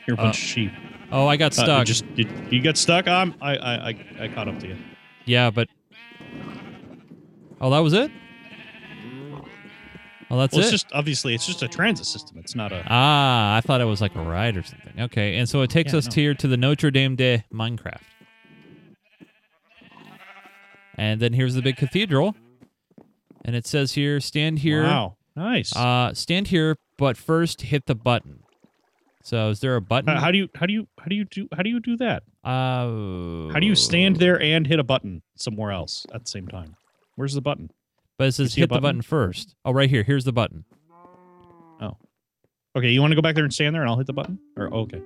You're 0.05 0.13
a 0.13 0.17
bunch 0.17 0.27
Uh, 0.27 0.29
of 0.29 0.35
sheep. 0.35 0.71
Oh, 1.11 1.27
I 1.27 1.35
got 1.37 1.51
Uh, 1.57 1.63
stuck. 1.63 1.79
you 1.79 1.85
just 1.85 2.05
you, 2.15 2.27
you 2.49 2.61
got 2.61 2.77
stuck. 2.77 3.07
Um, 3.07 3.35
I, 3.41 3.55
I 3.57 3.73
I 3.89 3.95
I 4.21 4.27
caught 4.29 4.47
up 4.47 4.59
to 4.59 4.67
you. 4.67 4.77
Yeah, 5.25 5.49
but 5.49 5.67
oh, 7.61 7.69
that 7.69 7.79
was 7.79 7.93
it. 7.93 8.11
Oh, 10.29 10.37
that's 10.37 10.51
well, 10.53 10.59
it's 10.59 10.67
it. 10.69 10.71
just 10.71 10.87
obviously 10.93 11.33
it's 11.33 11.45
just 11.47 11.63
a 11.63 11.69
transit 11.69 12.05
system. 12.05 12.37
It's 12.39 12.53
not 12.53 12.73
a. 12.73 12.83
Ah, 12.89 13.55
I 13.55 13.61
thought 13.61 13.79
it 13.79 13.85
was 13.85 14.01
like 14.01 14.13
a 14.15 14.21
ride 14.21 14.57
or 14.57 14.63
something. 14.63 14.99
Okay, 15.03 15.37
and 15.37 15.47
so 15.47 15.61
it 15.61 15.69
takes 15.69 15.93
Yeah, 15.93 15.99
us 15.99 16.07
no. 16.07 16.13
here 16.15 16.33
to 16.33 16.47
the 16.49 16.57
Notre 16.57 16.91
Dame 16.91 17.15
de 17.15 17.43
Minecraft, 17.53 18.01
and 20.95 21.21
then 21.21 21.33
here's 21.33 21.53
the 21.55 21.61
big 21.61 21.77
cathedral, 21.77 22.35
and 23.45 23.55
it 23.55 23.65
says 23.65 23.93
here, 23.93 24.19
stand 24.19 24.59
here, 24.59 24.83
Wow, 24.83 25.15
nice. 25.35 25.73
uh, 25.75 26.13
stand 26.13 26.47
here, 26.49 26.75
but 26.97 27.15
first 27.17 27.61
hit 27.61 27.85
the 27.85 27.95
button. 27.95 28.43
So 29.23 29.49
is 29.49 29.59
there 29.59 29.75
a 29.75 29.81
button? 29.81 30.13
how, 30.13 30.21
how 30.23 30.31
do 30.31 30.37
you 30.37 30.49
how 30.55 30.65
do 30.65 30.73
you 30.73 30.87
how 30.99 31.05
do 31.07 31.15
you 31.15 31.25
do 31.25 31.47
how 31.55 31.61
do 31.63 31.69
you 31.69 31.79
do 31.79 31.97
that? 31.97 32.23
uh, 32.43 33.51
How 33.53 33.59
do 33.59 33.65
you 33.65 33.75
stand 33.75 34.17
there 34.17 34.41
and 34.41 34.65
hit 34.65 34.79
a 34.79 34.83
button 34.83 35.21
somewhere 35.35 35.71
else 35.71 36.05
at 36.13 36.23
the 36.25 36.29
same 36.29 36.47
time? 36.47 36.75
Where's 37.17 37.33
the 37.33 37.41
button? 37.41 37.71
But 38.19 38.27
it 38.27 38.31
says 38.33 38.53
hit 38.53 38.61
the 38.61 38.67
button? 38.67 38.81
button 38.83 39.01
first. 39.01 39.55
Oh, 39.65 39.71
right 39.71 39.89
here. 39.89 40.03
Here's 40.03 40.23
the 40.23 40.31
button. 40.31 40.63
Oh. 41.81 41.97
Okay, 42.75 42.89
you 42.91 43.01
want 43.01 43.11
to 43.11 43.15
go 43.15 43.21
back 43.23 43.33
there 43.35 43.43
and 43.43 43.51
stand 43.53 43.73
there, 43.75 43.81
and 43.81 43.89
I'll 43.89 43.97
hit 43.97 44.05
the 44.05 44.13
button. 44.13 44.37
Or 44.55 44.71
oh, 44.71 44.81
okay. 44.81 45.01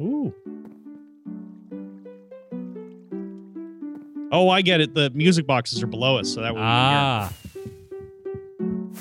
Ooh. 0.00 0.34
Oh, 4.30 4.50
I 4.50 4.60
get 4.60 4.80
it. 4.82 4.94
The 4.94 5.08
music 5.10 5.46
boxes 5.46 5.82
are 5.82 5.86
below 5.86 6.18
us, 6.18 6.32
so 6.32 6.42
that 6.42 6.52
would 6.54 6.60
Ah, 6.62 7.32
be 7.54 7.60
here. 7.60 7.70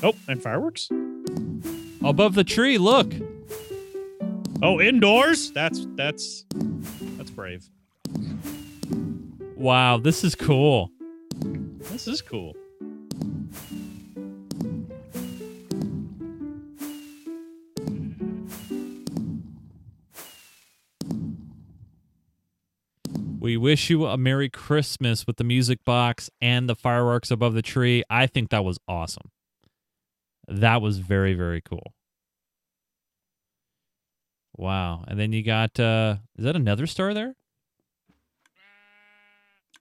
Oh, 0.04 0.14
and 0.30 0.42
fireworks. 0.42 0.90
above 2.04 2.34
the 2.34 2.46
tree. 2.46 2.78
Look. 2.78 3.14
Oh, 4.64 4.80
indoors. 4.80 5.52
That's 5.52 5.86
that's 5.96 6.46
that's 7.18 7.30
brave. 7.32 7.70
Wow, 9.58 9.98
this 9.98 10.24
is 10.24 10.36
cool. 10.36 10.92
This 11.80 12.08
is 12.08 12.22
cool. 12.22 12.56
We 23.40 23.58
wish 23.58 23.90
you 23.90 24.06
a 24.06 24.16
Merry 24.16 24.48
Christmas 24.48 25.26
with 25.26 25.38
the 25.38 25.44
music 25.44 25.84
box 25.84 26.30
and 26.40 26.70
the 26.70 26.76
fireworks 26.76 27.32
above 27.32 27.56
the 27.56 27.64
tree. 27.64 28.04
I 28.12 28.28
think 28.28 28.52
that 28.52 28.64
was 28.64 28.78
awesome. 28.88 29.32
That 30.48 30.84
was 30.84 31.00
very, 31.00 31.34
very 31.34 31.62
cool. 31.62 31.94
Wow. 34.56 35.04
And 35.08 35.20
then 35.20 35.34
you 35.34 35.42
got 35.42 35.80
uh 35.80 36.18
is 36.38 36.46
that 36.46 36.56
another 36.56 36.86
star 36.86 37.16
there? 37.16 37.34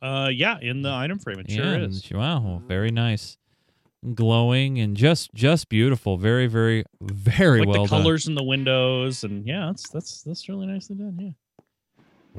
Uh, 0.03 0.29
yeah, 0.33 0.59
in 0.61 0.83
the 0.83 0.91
item 0.91 1.19
frame, 1.19 1.39
it 1.41 1.51
sure 1.51 1.79
is. 1.79 2.09
Wow, 2.13 2.63
very 2.67 2.91
nice. 2.91 3.37
Glowing 4.15 4.79
and 4.79 4.97
just 4.97 5.33
just 5.35 5.69
beautiful. 5.69 6.17
Very, 6.17 6.47
very, 6.47 6.85
very 7.01 7.61
like 7.61 7.69
well 7.69 7.85
the 7.85 7.89
done. 7.91 8.03
colors 8.03 8.29
in 8.29 8.35
the 8.35 8.43
windows, 8.45 9.25
and 9.25 9.47
yeah, 9.47 9.67
that's 9.67 9.89
that's 9.89 10.23
that's 10.23 10.49
really 10.49 10.67
nicely 10.67 10.97
done. 10.97 11.17
Yeah. 11.19 11.31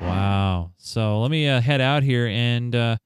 Wow. 0.07 0.71
So 0.77 1.19
let 1.21 1.31
me 1.31 1.47
uh, 1.47 1.59
head 1.59 1.81
out 1.81 2.03
here 2.03 2.27
and 2.27 2.75
uh, 2.75 2.97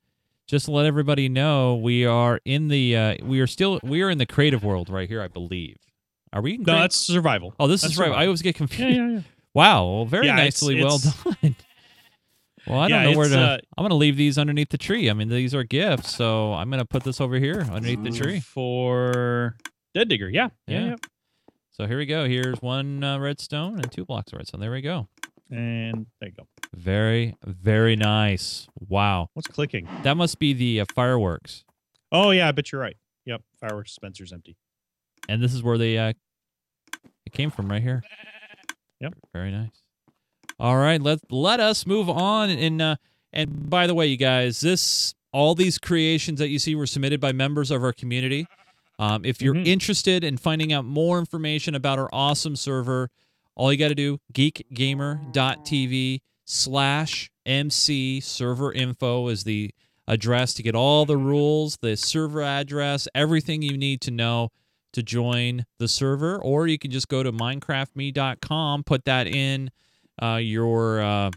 just 0.47 0.67
let 0.67 0.85
everybody 0.85 1.29
know 1.29 1.75
we 1.75 2.05
are 2.05 2.39
in 2.45 2.67
the 2.67 2.95
uh, 2.97 3.15
we 3.23 3.39
are 3.39 3.47
still 3.47 3.79
we 3.83 4.01
are 4.01 4.09
in 4.09 4.17
the 4.17 4.25
creative 4.25 4.63
world 4.63 4.89
right 4.89 5.07
here, 5.07 5.21
I 5.21 5.27
believe. 5.27 5.77
Are 6.33 6.41
we? 6.41 6.55
In 6.55 6.63
No, 6.63 6.79
that's 6.79 6.95
survival. 6.97 7.53
oh, 7.59 7.67
this 7.67 7.81
that's 7.81 7.93
is 7.93 7.99
right. 7.99 8.11
I 8.11 8.25
always 8.25 8.41
get 8.41 8.55
confused. 8.55 8.81
yeah, 8.95 9.03
yeah. 9.05 9.09
yeah. 9.15 9.21
Wow. 9.53 9.85
Well, 9.91 10.05
very 10.05 10.27
Yeah, 10.27 10.33
it's- 10.37 10.61
nicely 10.61 10.83
well 10.83 10.95
it's- 10.95 11.23
done. 11.41 11.55
Well, 12.67 12.79
I 12.79 12.87
don't 12.87 13.03
Yeah, 13.03 13.11
know 13.11 13.17
where 13.17 13.29
to. 13.29 13.39
uh, 13.39 13.57
I'm 13.77 13.83
gonna 13.83 13.95
leave 13.95 14.17
these 14.17 14.37
underneath 14.37 14.69
the 14.69 14.77
tree. 14.77 15.09
I 15.09 15.13
mean, 15.13 15.29
these 15.29 15.53
are 15.55 15.63
gifts, 15.63 16.15
so 16.15 16.53
I'm 16.53 16.69
gonna 16.69 16.85
put 16.85 17.03
this 17.03 17.19
over 17.21 17.35
here 17.37 17.61
underneath 17.71 18.03
the 18.03 18.11
tree. 18.11 18.39
for 18.39 19.57
Dead 19.93 20.07
Digger. 20.09 20.29
Yeah, 20.29 20.49
yeah, 20.67 20.79
Yeah. 20.79 20.85
yeah. 20.89 20.95
So 21.71 21.87
here 21.87 21.97
we 21.97 22.05
go. 22.05 22.27
Here's 22.27 22.61
one 22.61 23.03
uh, 23.03 23.17
redstone 23.17 23.79
and 23.79 23.91
two 23.91 24.05
blocks 24.05 24.31
of 24.33 24.37
redstone. 24.37 24.61
There 24.61 24.71
we 24.71 24.81
go. 24.81 25.07
And 25.49 26.05
there 26.19 26.29
you 26.29 26.35
go. 26.35 26.47
Very, 26.73 27.35
very 27.43 27.95
nice. 27.95 28.67
Wow. 28.79 29.29
What's 29.33 29.47
clicking? 29.47 29.87
That 30.03 30.15
must 30.15 30.37
be 30.39 30.53
the 30.53 30.81
uh, 30.81 30.85
fireworks. 30.93 31.63
Oh 32.11 32.31
yeah, 32.31 32.47
I 32.47 32.51
bet 32.51 32.71
you're 32.71 32.79
right. 32.81 32.95
Yep, 33.25 33.41
fireworks 33.59 33.91
dispenser's 33.91 34.31
empty. 34.33 34.55
and 35.29 35.41
this 35.41 35.53
is 35.53 35.61
where 35.63 35.77
they 35.77 35.97
uh 35.97 36.13
it 37.25 37.31
came 37.33 37.51
from 37.51 37.69
right 37.69 37.81
here 37.81 38.01
Yep. 38.99 39.13
very 39.33 39.51
nice 39.51 39.80
all 40.61 40.77
right 40.77 41.01
let 41.01 41.19
let 41.31 41.59
us 41.59 41.85
move 41.85 42.09
on. 42.09 42.49
And 42.49 42.81
uh 42.81 42.95
and 43.33 43.69
by 43.69 43.87
the 43.87 43.93
way 43.95 44.07
you 44.07 44.15
guys 44.17 44.61
this 44.61 45.13
all 45.33 45.55
these 45.55 45.77
creations 45.77 46.39
that 46.39 46.49
you 46.49 46.59
see 46.59 46.75
were 46.75 46.85
submitted 46.87 47.19
by 47.19 47.31
members 47.31 47.71
of 47.71 47.83
our 47.83 47.93
community. 47.93 48.47
Um, 48.99 49.25
if 49.25 49.41
you're 49.41 49.55
Mhm. 49.55 49.65
interested 49.65 50.23
in 50.23 50.37
finding 50.37 50.71
out 50.71 50.85
more 50.85 51.17
information 51.19 51.73
about 51.75 51.97
our 51.99 52.09
awesome 52.13 52.55
server 52.55 53.09
all 53.55 53.71
you 53.73 53.77
got 53.79 53.89
to 53.89 53.95
do 53.95 54.19
geekgamer.tv 54.33 56.21
slash 56.45 57.31
mc 57.45 58.19
server 58.21 58.71
info 58.73 59.27
is 59.27 59.43
the 59.43 59.71
address 60.07 60.53
to 60.53 60.63
get 60.63 60.75
all 60.75 61.05
the 61.05 61.17
rules 61.17 61.77
the 61.81 61.95
server 61.97 62.41
address 62.43 63.07
everything 63.15 63.61
you 63.61 63.77
need 63.77 64.01
to 64.01 64.11
know 64.11 64.49
to 64.93 65.01
join 65.01 65.65
the 65.79 65.87
server, 65.87 66.37
or 66.37 66.67
you 66.67 66.77
can 66.77 66.91
just 66.91 67.07
go 67.07 67.23
to 67.23 67.31
minecraftme.com, 67.31 68.83
put 68.83 69.05
that 69.05 69.25
in 69.25 69.71
uh, 70.21 70.39
your 70.41 71.01
uh, 71.01 71.31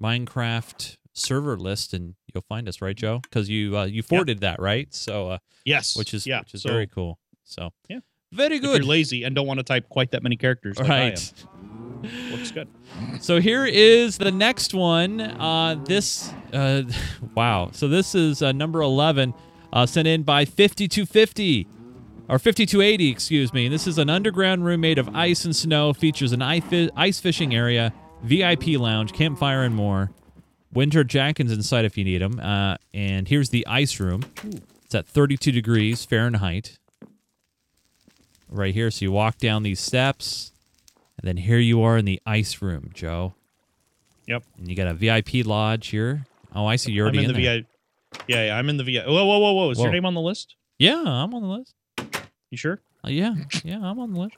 Minecraft 0.00 0.96
server 1.12 1.56
list, 1.56 1.92
and 1.94 2.14
you'll 2.32 2.44
find 2.48 2.68
us, 2.68 2.80
right, 2.80 2.96
Joe? 2.96 3.20
Because 3.22 3.48
you 3.48 3.76
uh, 3.76 3.84
you 3.84 4.02
forwarded 4.02 4.40
that, 4.40 4.60
right? 4.60 4.92
So, 4.94 5.30
uh, 5.30 5.38
Yes, 5.64 5.96
which 5.96 6.14
is 6.14 6.26
yeah, 6.26 6.40
which 6.40 6.54
is 6.54 6.62
so 6.62 6.68
very 6.68 6.86
cool. 6.86 7.18
So, 7.44 7.70
Yeah. 7.88 8.00
very 8.32 8.58
good. 8.58 8.76
If 8.76 8.82
you're 8.82 8.90
lazy 8.90 9.24
and 9.24 9.34
don't 9.34 9.46
want 9.46 9.58
to 9.58 9.64
type 9.64 9.88
quite 9.88 10.10
that 10.12 10.22
many 10.22 10.36
characters, 10.36 10.78
like 10.78 10.90
I 10.90 10.98
right. 11.10 11.32
am, 12.04 12.10
looks 12.30 12.50
good. 12.50 12.68
So 13.20 13.40
here 13.40 13.66
is 13.66 14.18
the 14.18 14.30
next 14.30 14.72
one. 14.72 15.20
Uh, 15.20 15.76
this, 15.84 16.32
uh, 16.52 16.82
wow. 17.34 17.70
So 17.72 17.88
this 17.88 18.14
is 18.14 18.42
uh, 18.42 18.52
number 18.52 18.80
11, 18.82 19.34
uh, 19.72 19.86
sent 19.86 20.06
in 20.06 20.22
by 20.22 20.44
5250, 20.44 21.66
or 22.28 22.38
5280, 22.38 23.10
excuse 23.10 23.52
me. 23.52 23.68
This 23.68 23.86
is 23.86 23.98
an 23.98 24.10
underground 24.10 24.64
room 24.64 24.80
made 24.80 24.98
of 24.98 25.14
ice 25.14 25.44
and 25.44 25.54
snow, 25.54 25.92
features 25.92 26.32
an 26.32 26.42
ice 26.42 27.20
fishing 27.20 27.54
area, 27.54 27.92
VIP 28.22 28.78
lounge, 28.78 29.12
campfire, 29.12 29.62
and 29.62 29.74
more. 29.74 30.10
Winter 30.72 31.04
jackets 31.04 31.52
inside 31.52 31.84
if 31.84 31.96
you 31.96 32.04
need 32.04 32.20
them. 32.20 32.40
Uh, 32.40 32.76
and 32.92 33.28
here's 33.28 33.50
the 33.50 33.66
ice 33.66 33.98
room. 34.00 34.24
It's 34.84 34.94
at 34.94 35.06
32 35.06 35.52
degrees 35.52 36.04
Fahrenheit. 36.04 36.78
Right 38.48 38.74
here. 38.74 38.90
So 38.90 39.04
you 39.04 39.12
walk 39.12 39.38
down 39.38 39.62
these 39.62 39.80
steps. 39.80 40.52
And 41.18 41.26
then 41.26 41.36
here 41.38 41.58
you 41.58 41.82
are 41.82 41.96
in 41.96 42.04
the 42.04 42.20
ice 42.26 42.60
room, 42.60 42.90
Joe. 42.92 43.34
Yep. 44.26 44.42
And 44.58 44.68
you 44.68 44.76
got 44.76 44.88
a 44.88 44.94
VIP 44.94 45.46
lodge 45.46 45.88
here. 45.88 46.26
Oh, 46.54 46.66
I 46.66 46.76
see 46.76 46.92
you're 46.92 47.08
I'm 47.08 47.14
in 47.14 47.24
in, 47.24 47.32
the 47.32 47.40
VIP. 47.40 47.66
Yeah, 48.28 48.46
yeah, 48.46 48.58
I'm 48.58 48.68
in 48.68 48.76
the 48.76 48.84
VIP. 48.84 49.06
Whoa, 49.06 49.24
whoa, 49.24 49.38
whoa, 49.38 49.52
whoa! 49.52 49.70
Is 49.70 49.78
Whoa. 49.78 49.84
your 49.84 49.92
name 49.92 50.04
on 50.04 50.14
the 50.14 50.20
list? 50.20 50.56
Yeah, 50.78 51.02
I'm 51.02 51.34
on 51.34 51.42
the 51.42 51.48
list. 51.48 51.74
You 52.50 52.58
sure? 52.58 52.80
Uh, 53.04 53.10
yeah, 53.10 53.34
yeah, 53.64 53.78
I'm 53.82 53.98
on 53.98 54.12
the 54.12 54.20
list. 54.20 54.36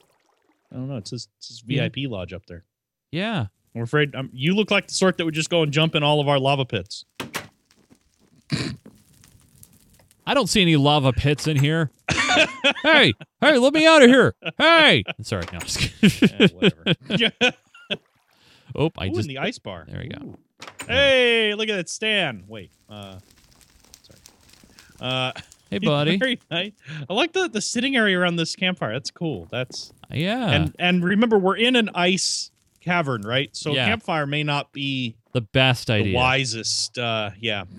I 0.72 0.76
don't 0.76 0.88
know. 0.88 0.96
It 0.96 1.08
says, 1.08 1.28
it 1.38 1.44
says 1.44 1.62
Yeah. 1.66 1.88
VIP 1.88 2.10
lodge 2.10 2.32
up 2.32 2.44
there. 2.46 2.64
Yeah. 3.10 3.46
I'm 3.74 3.82
afraid 3.82 4.14
um, 4.14 4.30
you 4.32 4.54
look 4.54 4.70
like 4.70 4.88
the 4.88 4.94
sort 4.94 5.16
that 5.18 5.24
would 5.24 5.34
just 5.34 5.50
go 5.50 5.62
and 5.62 5.72
jump 5.72 5.94
in 5.94 6.02
all 6.02 6.20
of 6.20 6.28
our 6.28 6.38
lava 6.38 6.64
pits. 6.64 7.04
I 10.26 10.34
don't 10.34 10.46
see 10.48 10.60
any 10.60 10.76
lava 10.76 11.12
pits 11.12 11.46
in 11.46 11.56
here. 11.58 11.90
hey, 12.82 13.14
hey, 13.40 13.58
let 13.58 13.72
me 13.72 13.86
out 13.86 14.02
of 14.02 14.10
here. 14.10 14.34
Hey. 14.58 15.04
Sorry, 15.22 15.44
no, 15.52 15.58
I'm 15.58 15.66
just 15.66 15.78
kidding. 15.78 16.38
Eh, 16.40 16.48
whatever. 16.52 16.84
oh, 18.76 18.90
I 18.98 19.06
Ooh, 19.06 19.10
just 19.10 19.20
in 19.20 19.28
the 19.28 19.38
ice 19.38 19.58
bar. 19.58 19.86
There 19.88 20.00
we 20.00 20.08
go. 20.08 20.36
Hey, 20.86 21.54
look 21.54 21.68
at 21.70 21.76
that 21.76 21.88
Stan. 21.88 22.44
Wait. 22.46 22.70
Uh, 22.90 23.18
sorry. 24.02 24.20
Uh, 25.00 25.32
Hey 25.70 25.78
buddy. 25.82 26.16
Very 26.16 26.38
nice. 26.50 26.72
I 27.08 27.12
like 27.12 27.32
the 27.32 27.48
the 27.48 27.60
sitting 27.60 27.96
area 27.96 28.18
around 28.18 28.36
this 28.36 28.54
campfire. 28.56 28.92
That's 28.92 29.10
cool. 29.10 29.46
That's 29.50 29.92
Yeah. 30.10 30.50
And 30.50 30.74
and 30.78 31.04
remember, 31.04 31.38
we're 31.38 31.56
in 31.56 31.76
an 31.76 31.90
ice 31.94 32.50
cavern, 32.80 33.22
right? 33.22 33.54
So 33.56 33.74
Yeah. 33.74 33.86
campfire 33.86 34.26
may 34.26 34.42
not 34.42 34.72
be 34.72 35.16
the 35.32 35.40
best 35.42 35.88
the 35.88 35.94
idea. 35.94 36.16
wisest. 36.16 36.98
Uh, 36.98 37.30
yeah. 37.38 37.64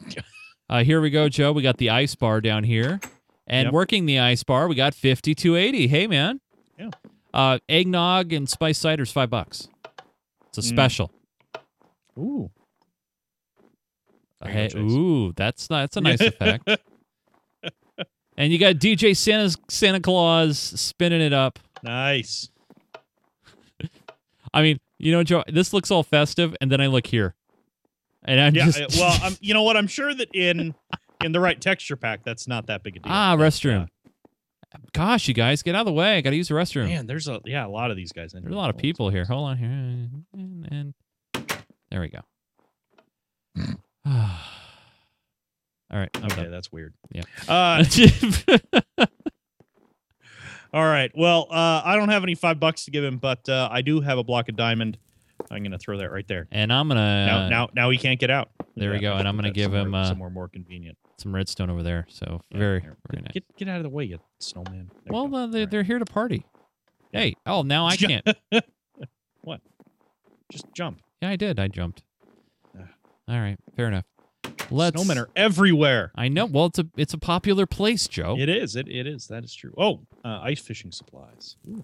Uh, 0.71 0.83
here 0.83 1.01
we 1.01 1.09
go, 1.09 1.27
Joe. 1.27 1.51
We 1.51 1.63
got 1.63 1.77
the 1.77 1.89
ice 1.89 2.13
bar 2.13 2.41
down 2.41 2.63
here. 2.63 2.99
And 3.47 3.65
Yep. 3.65 3.73
working 3.73 4.05
the 4.05 4.19
ice 4.19 4.43
bar, 4.43 4.67
we 4.67 4.75
got 4.75 4.93
5280. 4.93 5.87
Hey, 5.87 6.05
man. 6.05 6.41
Yeah. 6.77 6.91
Uh, 7.33 7.57
eggnog 7.67 8.31
and 8.33 8.47
spice 8.47 8.77
cider's 8.77 9.11
five 9.11 9.31
bucks. 9.31 9.67
It's 10.49 10.59
a 10.59 10.61
Mm. 10.61 10.65
special. 10.67 11.11
Ooh. 12.19 12.51
Hey, 14.45 14.69
ooh, 14.75 15.33
that's 15.35 15.67
that's 15.67 15.97
a 15.97 16.01
nice 16.01 16.21
effect. 16.21 16.69
And 18.39 18.53
you 18.53 18.57
got 18.57 18.75
DJ 18.75 19.15
Santa's 19.17 19.57
Santa 19.67 19.99
Claus 19.99 20.57
spinning 20.57 21.19
it 21.19 21.33
up. 21.33 21.59
Nice. 21.83 22.49
I 24.53 24.61
mean, 24.61 24.79
you 24.97 25.11
know, 25.11 25.23
Joe, 25.23 25.43
this 25.47 25.73
looks 25.73 25.91
all 25.91 26.03
festive, 26.03 26.55
and 26.61 26.71
then 26.71 26.79
I 26.79 26.87
look 26.87 27.05
here, 27.05 27.35
and 28.23 28.39
I'm 28.39 28.55
Yeah. 28.55 28.65
just 28.71 28.97
well, 28.97 29.19
I'm, 29.21 29.35
you 29.41 29.53
know 29.53 29.63
what? 29.63 29.75
I'm 29.75 29.87
sure 29.87 30.13
that 30.13 30.29
in 30.33 30.73
in 31.21 31.33
the 31.33 31.41
right 31.41 31.59
texture 31.59 31.97
pack, 31.97 32.23
that's 32.23 32.47
not 32.47 32.67
that 32.67 32.81
big 32.81 32.95
a 32.95 32.99
deal. 32.99 33.11
ah 33.11 33.35
But, 33.35 33.43
restroom. 33.43 33.87
Gosh, 34.93 35.27
you 35.27 35.33
guys, 35.33 35.61
get 35.61 35.75
out 35.75 35.81
of 35.81 35.85
the 35.87 35.93
way. 35.93 36.15
I 36.15 36.21
got 36.21 36.29
to 36.29 36.35
use 36.37 36.47
the 36.47 36.53
restroom. 36.53 36.87
man, 36.87 37.07
there's 37.07 37.27
a 37.27 37.41
yeah, 37.43 37.65
a 37.65 37.67
lot 37.67 37.91
of 37.91 37.97
these 37.97 38.13
guys 38.13 38.33
in 38.33 38.39
here. 38.39 38.49
There's 38.49 38.55
a 38.55 38.57
lot 38.59 38.69
of 38.69 38.77
people 38.77 39.09
here. 39.09 39.25
Hold 39.25 39.49
on 39.49 39.57
here, 39.57 39.67
and, 39.67 40.25
and 40.71 40.93
there 41.91 41.99
we 41.99 42.07
go. 42.07 42.21
all 45.91 45.99
right, 45.99 46.09
I'm 46.15 46.25
Okay, 46.25 46.43
done. 46.43 46.51
that's 46.51 46.71
weird. 46.71 46.93
Yeah. 47.11 47.23
Uh, 47.47 47.83
all 50.73 50.83
right. 50.85 51.11
Well, 51.15 51.47
uh, 51.49 51.81
I 51.83 51.95
don't 51.95 52.09
have 52.09 52.23
any 52.23 52.35
five 52.35 52.59
bucks 52.59 52.85
to 52.85 52.91
give 52.91 53.03
him, 53.03 53.17
but 53.17 53.47
uh, 53.49 53.69
I 53.71 53.81
do 53.81 54.01
have 54.01 54.17
a 54.17 54.23
block 54.23 54.49
of 54.49 54.55
diamond. 54.55 54.97
I'm 55.49 55.63
gonna 55.63 55.79
throw 55.79 55.97
that 55.99 56.11
right 56.11 56.27
there. 56.27 56.47
and 56.51 56.71
I'm 56.71 56.87
gonna 56.89 57.25
now, 57.25 57.49
now, 57.49 57.69
now 57.73 57.89
he 57.89 57.97
can't 57.97 58.19
get 58.19 58.29
out. 58.29 58.49
there 58.75 58.91
we 58.91 58.99
go, 58.99 59.15
and 59.15 59.27
I'm 59.27 59.35
gonna 59.35 59.51
give 59.51 59.73
him, 59.73 59.95
uh, 59.95 60.05
somewhere 60.05 60.29
more 60.29 60.47
convenient. 60.49 60.97
some 61.17 61.33
redstone 61.33 61.69
over 61.69 61.81
there. 61.81 62.05
So 62.09 62.41
Yeah, 62.51 62.57
very, 62.59 62.81
very 62.81 63.21
nice. 63.23 63.31
Get 63.33 63.55
get 63.55 63.67
out 63.69 63.77
of 63.77 63.83
the 63.83 63.89
way, 63.89 64.03
you 64.03 64.19
snowman. 64.39 64.91
There 65.05 65.13
well, 65.13 65.33
uh, 65.33 65.47
they're, 65.47 65.65
they're 65.65 65.83
here 65.83 65.97
to 65.97 66.05
party. 66.05 66.45
Hey, 67.13 67.35
oh, 67.45 67.61
now 67.63 67.87
I 67.87 67.95
can't. 67.95 68.27
what? 69.41 69.61
Just 70.51 70.65
jump. 70.75 71.01
Yeah, 71.21 71.29
I 71.29 71.35
did. 71.37 71.57
I 71.59 71.67
jumped. 71.69 72.03
All 72.77 73.39
right, 73.39 73.57
fair 73.75 73.87
enough. 73.87 74.05
Let's. 74.71 75.01
Snowmen 75.01 75.17
are 75.17 75.29
everywhere. 75.35 76.11
I 76.15 76.27
know. 76.27 76.45
Well, 76.45 76.65
it's 76.67 76.79
a 76.79 76.87
it's 76.95 77.13
a 77.13 77.17
popular 77.17 77.65
place, 77.65 78.07
Joe. 78.07 78.37
It 78.37 78.49
is. 78.49 78.75
It, 78.75 78.87
it 78.87 79.07
is. 79.07 79.27
That 79.27 79.43
is 79.43 79.53
true. 79.53 79.73
Oh, 79.77 80.01
uh, 80.23 80.39
ice 80.43 80.59
fishing 80.59 80.91
supplies. 80.91 81.55
Ooh. 81.67 81.83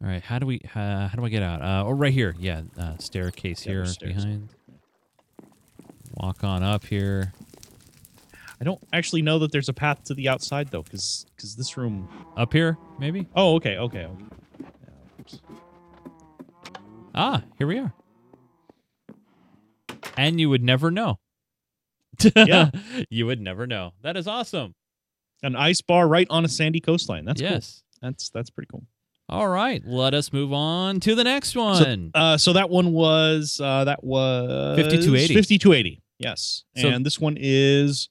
All 0.00 0.08
right, 0.08 0.22
how 0.22 0.38
do 0.38 0.46
we 0.46 0.60
uh, 0.74 1.08
how 1.08 1.12
do 1.16 1.24
I 1.24 1.28
get 1.28 1.42
out? 1.42 1.60
Uh, 1.60 1.84
oh, 1.86 1.90
right 1.90 2.12
here. 2.12 2.34
Yeah, 2.38 2.62
uh, 2.78 2.96
staircase 2.98 3.66
Yeah, 3.66 3.72
here 3.72 3.86
stairs. 3.86 4.24
behind. 4.24 4.48
Walk 6.14 6.44
on 6.44 6.62
up 6.62 6.84
here. 6.84 7.32
I 8.60 8.64
don't 8.64 8.80
actually 8.92 9.22
know 9.22 9.38
that 9.40 9.52
there's 9.52 9.68
a 9.68 9.72
path 9.72 10.04
to 10.04 10.14
the 10.14 10.28
outside 10.28 10.68
though, 10.70 10.82
because 10.82 11.26
because 11.34 11.56
this 11.56 11.76
room. 11.76 12.08
Up 12.36 12.52
here, 12.52 12.76
maybe. 12.98 13.26
Oh, 13.34 13.56
okay, 13.56 13.76
okay. 13.78 14.06
okay. 14.06 15.38
Ah, 17.14 17.42
here 17.58 17.66
we 17.66 17.78
are. 17.78 17.92
And 20.18 20.38
you 20.40 20.50
would 20.50 20.62
never 20.62 20.90
know. 20.90 21.18
Yeah. 22.36 22.70
you 23.10 23.26
would 23.26 23.40
never 23.40 23.66
know. 23.66 23.92
That 24.02 24.16
is 24.16 24.26
awesome. 24.26 24.74
An 25.42 25.54
ice 25.56 25.80
bar 25.80 26.08
right 26.08 26.26
on 26.30 26.44
a 26.44 26.48
sandy 26.48 26.80
coastline. 26.80 27.24
That's 27.24 27.40
cool. 27.40 27.50
yes. 27.50 27.82
That's 28.02 28.28
that's 28.30 28.50
pretty 28.50 28.68
cool. 28.70 28.84
All 29.30 29.48
right, 29.48 29.82
let 29.84 30.14
us 30.14 30.32
move 30.32 30.54
on 30.54 31.00
to 31.00 31.14
the 31.14 31.22
next 31.24 31.54
one. 31.54 32.10
Uh, 32.14 32.38
so 32.38 32.54
that 32.54 32.70
one 32.70 32.92
was 32.92 33.60
uh, 33.62 33.84
that 33.84 34.02
was 34.02 34.78
5280. 34.78 35.34
5280. 35.34 36.02
Yes, 36.18 36.64
So- 36.76 36.88
and 36.88 37.04
this 37.04 37.20
one 37.20 37.36
is 37.38 38.08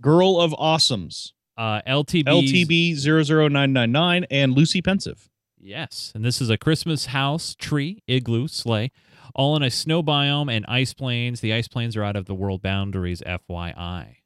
Girl 0.00 0.38
of 0.40 0.52
Awesomes. 0.52 1.32
Uh, 1.56 1.80
LTB. 1.86 2.24
LTB 2.24 2.94
00999 3.06 4.24
and 4.30 4.52
Lucy 4.52 4.82
Pensive. 4.82 5.28
Yes, 5.58 6.12
and 6.14 6.24
this 6.24 6.40
is 6.40 6.50
a 6.50 6.58
Christmas 6.58 7.06
house, 7.06 7.54
tree, 7.54 8.02
igloo, 8.06 8.48
sleigh, 8.48 8.90
all 9.34 9.56
in 9.56 9.62
a 9.62 9.70
snow 9.70 10.02
biome 10.02 10.50
and 10.54 10.64
ice 10.66 10.92
plains. 10.94 11.40
The 11.40 11.52
ice 11.52 11.68
plains 11.68 11.96
are 11.96 12.02
out 12.04 12.16
of 12.16 12.26
the 12.26 12.34
world 12.34 12.62
boundaries, 12.62 13.22
FYI. 13.26 14.16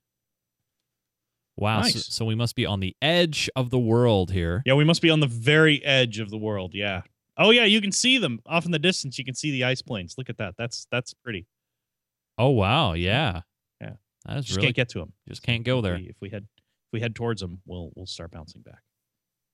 Wow, 1.59 1.82
so, 1.82 1.86
Nice. 1.86 2.07
so 2.14 2.24
we 2.26 2.34
must 2.34 2.54
be 2.54 2.66
on 2.66 2.80
the 2.80 2.94
edge 3.00 3.48
of 3.57 3.70
the 3.70 3.78
world 3.78 4.30
here. 4.30 4.62
Yeah, 4.66 4.74
we 4.74 4.84
must 4.84 5.00
be 5.00 5.09
on 5.09 5.20
the 5.20 5.26
very 5.26 5.82
edge 5.84 6.18
of 6.18 6.28
the 6.30 6.36
world. 6.36 6.74
Yeah. 6.74 7.02
Oh 7.38 7.50
yeah, 7.50 7.64
you 7.64 7.80
can 7.80 7.92
see 7.92 8.18
them 8.18 8.40
off 8.46 8.66
in 8.66 8.72
the 8.72 8.78
distance. 8.78 9.18
You 9.18 9.24
can 9.24 9.34
see 9.34 9.50
the 9.50 9.64
ice 9.64 9.80
plains. 9.82 10.16
Look 10.18 10.28
at 10.28 10.36
that. 10.38 10.54
That's 10.59 10.86
that's 10.90 11.14
pretty. 11.14 11.46
Oh 12.38 12.50
wow, 12.50 12.92
yeah, 12.92 13.40
Yeah. 13.80 13.92
that 14.26 14.36
is 14.38 14.44
Just 14.44 14.57
really 14.57 14.66
can't 14.68 14.76
get 14.76 14.88
to 14.90 14.98
them. 14.98 15.12
just 15.28 15.42
can't 15.42 15.64
go 15.64 15.80
there. 15.80 15.96
If 15.96 16.16
we, 16.20 16.28
head 16.28 16.42
if 16.59 16.92
we 16.92 17.00
head 17.00 17.14
towards 17.14 17.40
them, 17.40 17.61
we'll 17.64 17.90
we'll 17.94 18.07
start 18.07 18.30
bouncing 18.32 18.61
back. 18.62 18.82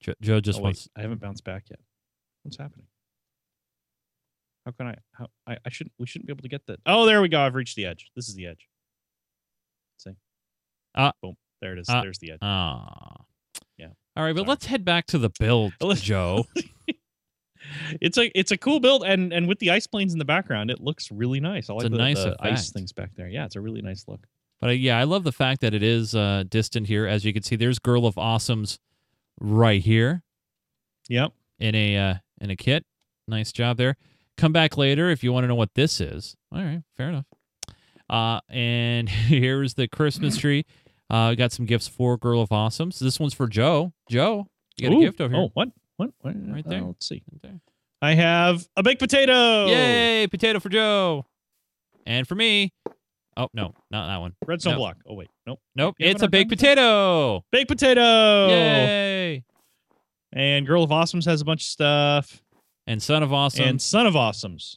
Jo- 0.00 0.14
Joe 0.20 0.40
just 0.40 0.58
oh, 0.58 0.62
wait, 0.62 0.68
wants. 0.68 0.88
I 0.96 1.02
haven't 1.02 1.20
bounced 1.20 1.44
back 1.44 1.64
yet. 1.70 1.78
What's 2.42 2.56
happening? 2.56 2.86
How 4.64 4.72
can 4.72 4.86
I? 4.88 4.94
How 5.12 5.26
I, 5.46 5.56
I 5.66 5.70
shouldn't. 5.70 5.92
We 5.98 6.06
shouldn't 6.06 6.26
be 6.26 6.32
able 6.32 6.42
to 6.42 6.48
get 6.48 6.66
that. 6.66 6.80
Oh, 6.86 7.06
there 7.06 7.20
we 7.20 7.28
go. 7.28 7.40
I've 7.40 7.54
reached 7.54 7.76
the 7.76 7.86
edge. 7.86 8.10
This 8.14 8.28
is 8.28 8.34
the 8.34 8.46
edge. 8.46 8.68
See. 9.98 10.12
Ah. 10.94 11.12
Boom. 11.22 11.36
There 11.60 11.72
it 11.72 11.78
is. 11.78 11.86
Ah. 11.88 12.02
There's 12.02 12.18
the 12.18 12.32
edge. 12.32 12.38
Ah, 12.42 13.16
Yeah. 13.76 13.88
All 14.16 14.24
right, 14.24 14.32
but 14.34 14.40
Sorry. 14.40 14.48
let's 14.48 14.66
head 14.66 14.84
back 14.84 15.06
to 15.06 15.18
the 15.18 15.30
build, 15.40 15.72
Joe. 15.96 16.46
It's 18.00 18.18
a 18.18 18.36
it's 18.36 18.50
a 18.50 18.56
cool 18.56 18.80
build, 18.80 19.04
and 19.04 19.32
and 19.32 19.46
with 19.46 19.60
the 19.60 19.70
ice 19.70 19.86
planes 19.86 20.12
in 20.12 20.18
the 20.18 20.24
background, 20.24 20.70
it 20.70 20.80
looks 20.80 21.12
really 21.12 21.38
nice. 21.38 21.70
I 21.70 21.74
like 21.74 21.84
the, 21.84 21.96
nice 21.96 22.18
the 22.22 22.36
ice 22.40 22.70
things 22.72 22.92
back 22.92 23.10
there. 23.14 23.28
Yeah, 23.28 23.44
it's 23.44 23.54
a 23.54 23.60
really 23.60 23.80
nice 23.82 24.04
look. 24.08 24.26
But 24.60 24.70
uh, 24.70 24.72
yeah, 24.72 24.98
I 24.98 25.04
love 25.04 25.22
the 25.22 25.32
fact 25.32 25.60
that 25.60 25.72
it 25.72 25.82
is 25.82 26.12
uh, 26.14 26.42
distant 26.48 26.88
here. 26.88 27.06
As 27.06 27.24
you 27.24 27.32
can 27.32 27.42
see, 27.44 27.54
there's 27.54 27.78
Girl 27.78 28.04
of 28.04 28.16
Awesomes 28.16 28.78
right 29.40 29.80
here. 29.80 30.22
Yep. 31.08 31.32
in 31.60 31.74
a 31.76 31.96
uh, 31.96 32.14
in 32.40 32.50
a 32.50 32.56
kit. 32.56 32.84
Nice 33.28 33.52
job 33.52 33.76
there. 33.76 33.96
Come 34.42 34.52
back 34.52 34.76
later 34.76 35.08
if 35.08 35.22
you 35.22 35.32
want 35.32 35.44
to 35.44 35.48
know 35.48 35.54
what 35.54 35.72
this 35.76 36.00
is. 36.00 36.36
All 36.52 36.60
right, 36.60 36.82
fair 36.96 37.10
enough. 37.10 37.26
Uh, 38.10 38.40
and 38.52 39.08
here's 39.08 39.74
the 39.74 39.86
Christmas 39.86 40.36
tree. 40.36 40.66
Uh, 41.08 41.34
got 41.34 41.52
some 41.52 41.64
gifts 41.64 41.86
for 41.86 42.16
Girl 42.16 42.40
of 42.42 42.48
Awesomes. 42.48 42.98
This 42.98 43.20
one's 43.20 43.34
for 43.34 43.46
Joe. 43.46 43.92
Joe, 44.10 44.48
you 44.76 44.88
got 44.88 44.96
Ooh. 44.96 45.00
a 45.00 45.04
gift 45.04 45.20
over 45.20 45.32
here. 45.32 45.44
Oh, 45.44 45.50
what? 45.54 45.68
What? 45.96 46.10
what? 46.22 46.34
Right 46.48 46.66
Uh, 46.66 46.70
there. 46.70 46.82
let's 46.82 47.06
see. 47.08 47.22
Right 47.32 47.40
there. 47.42 47.60
I 48.02 48.14
have 48.14 48.66
a 48.76 48.82
baked 48.82 48.98
potato. 48.98 49.66
Yay, 49.66 50.26
potato 50.26 50.58
for 50.58 50.70
Joe. 50.70 51.24
And 52.04 52.26
for 52.26 52.34
me. 52.34 52.72
Oh 53.36 53.46
no, 53.54 53.74
not 53.92 54.08
that 54.08 54.16
one. 54.16 54.34
Redstone 54.44 54.72
No. 54.72 54.78
block. 54.78 54.96
Oh 55.06 55.14
wait, 55.14 55.30
nope. 55.46 55.60
Nope, 55.76 55.94
You 56.00 56.08
it's 56.08 56.22
a 56.22 56.28
baked 56.28 56.50
potato. 56.50 57.44
Baked 57.52 57.68
potato. 57.68 58.48
Yay! 58.48 59.44
And 60.32 60.66
Girl 60.66 60.82
of 60.82 60.90
Awesomes 60.90 61.26
has 61.26 61.40
a 61.42 61.44
bunch 61.44 61.60
of 61.62 61.66
stuff. 61.66 62.41
And 62.86 63.02
Son 63.02 63.22
of 63.22 63.32
Awesome. 63.32 63.64
And 63.64 63.80
Son 63.82 64.06
of 64.06 64.14
Awesomes. 64.14 64.76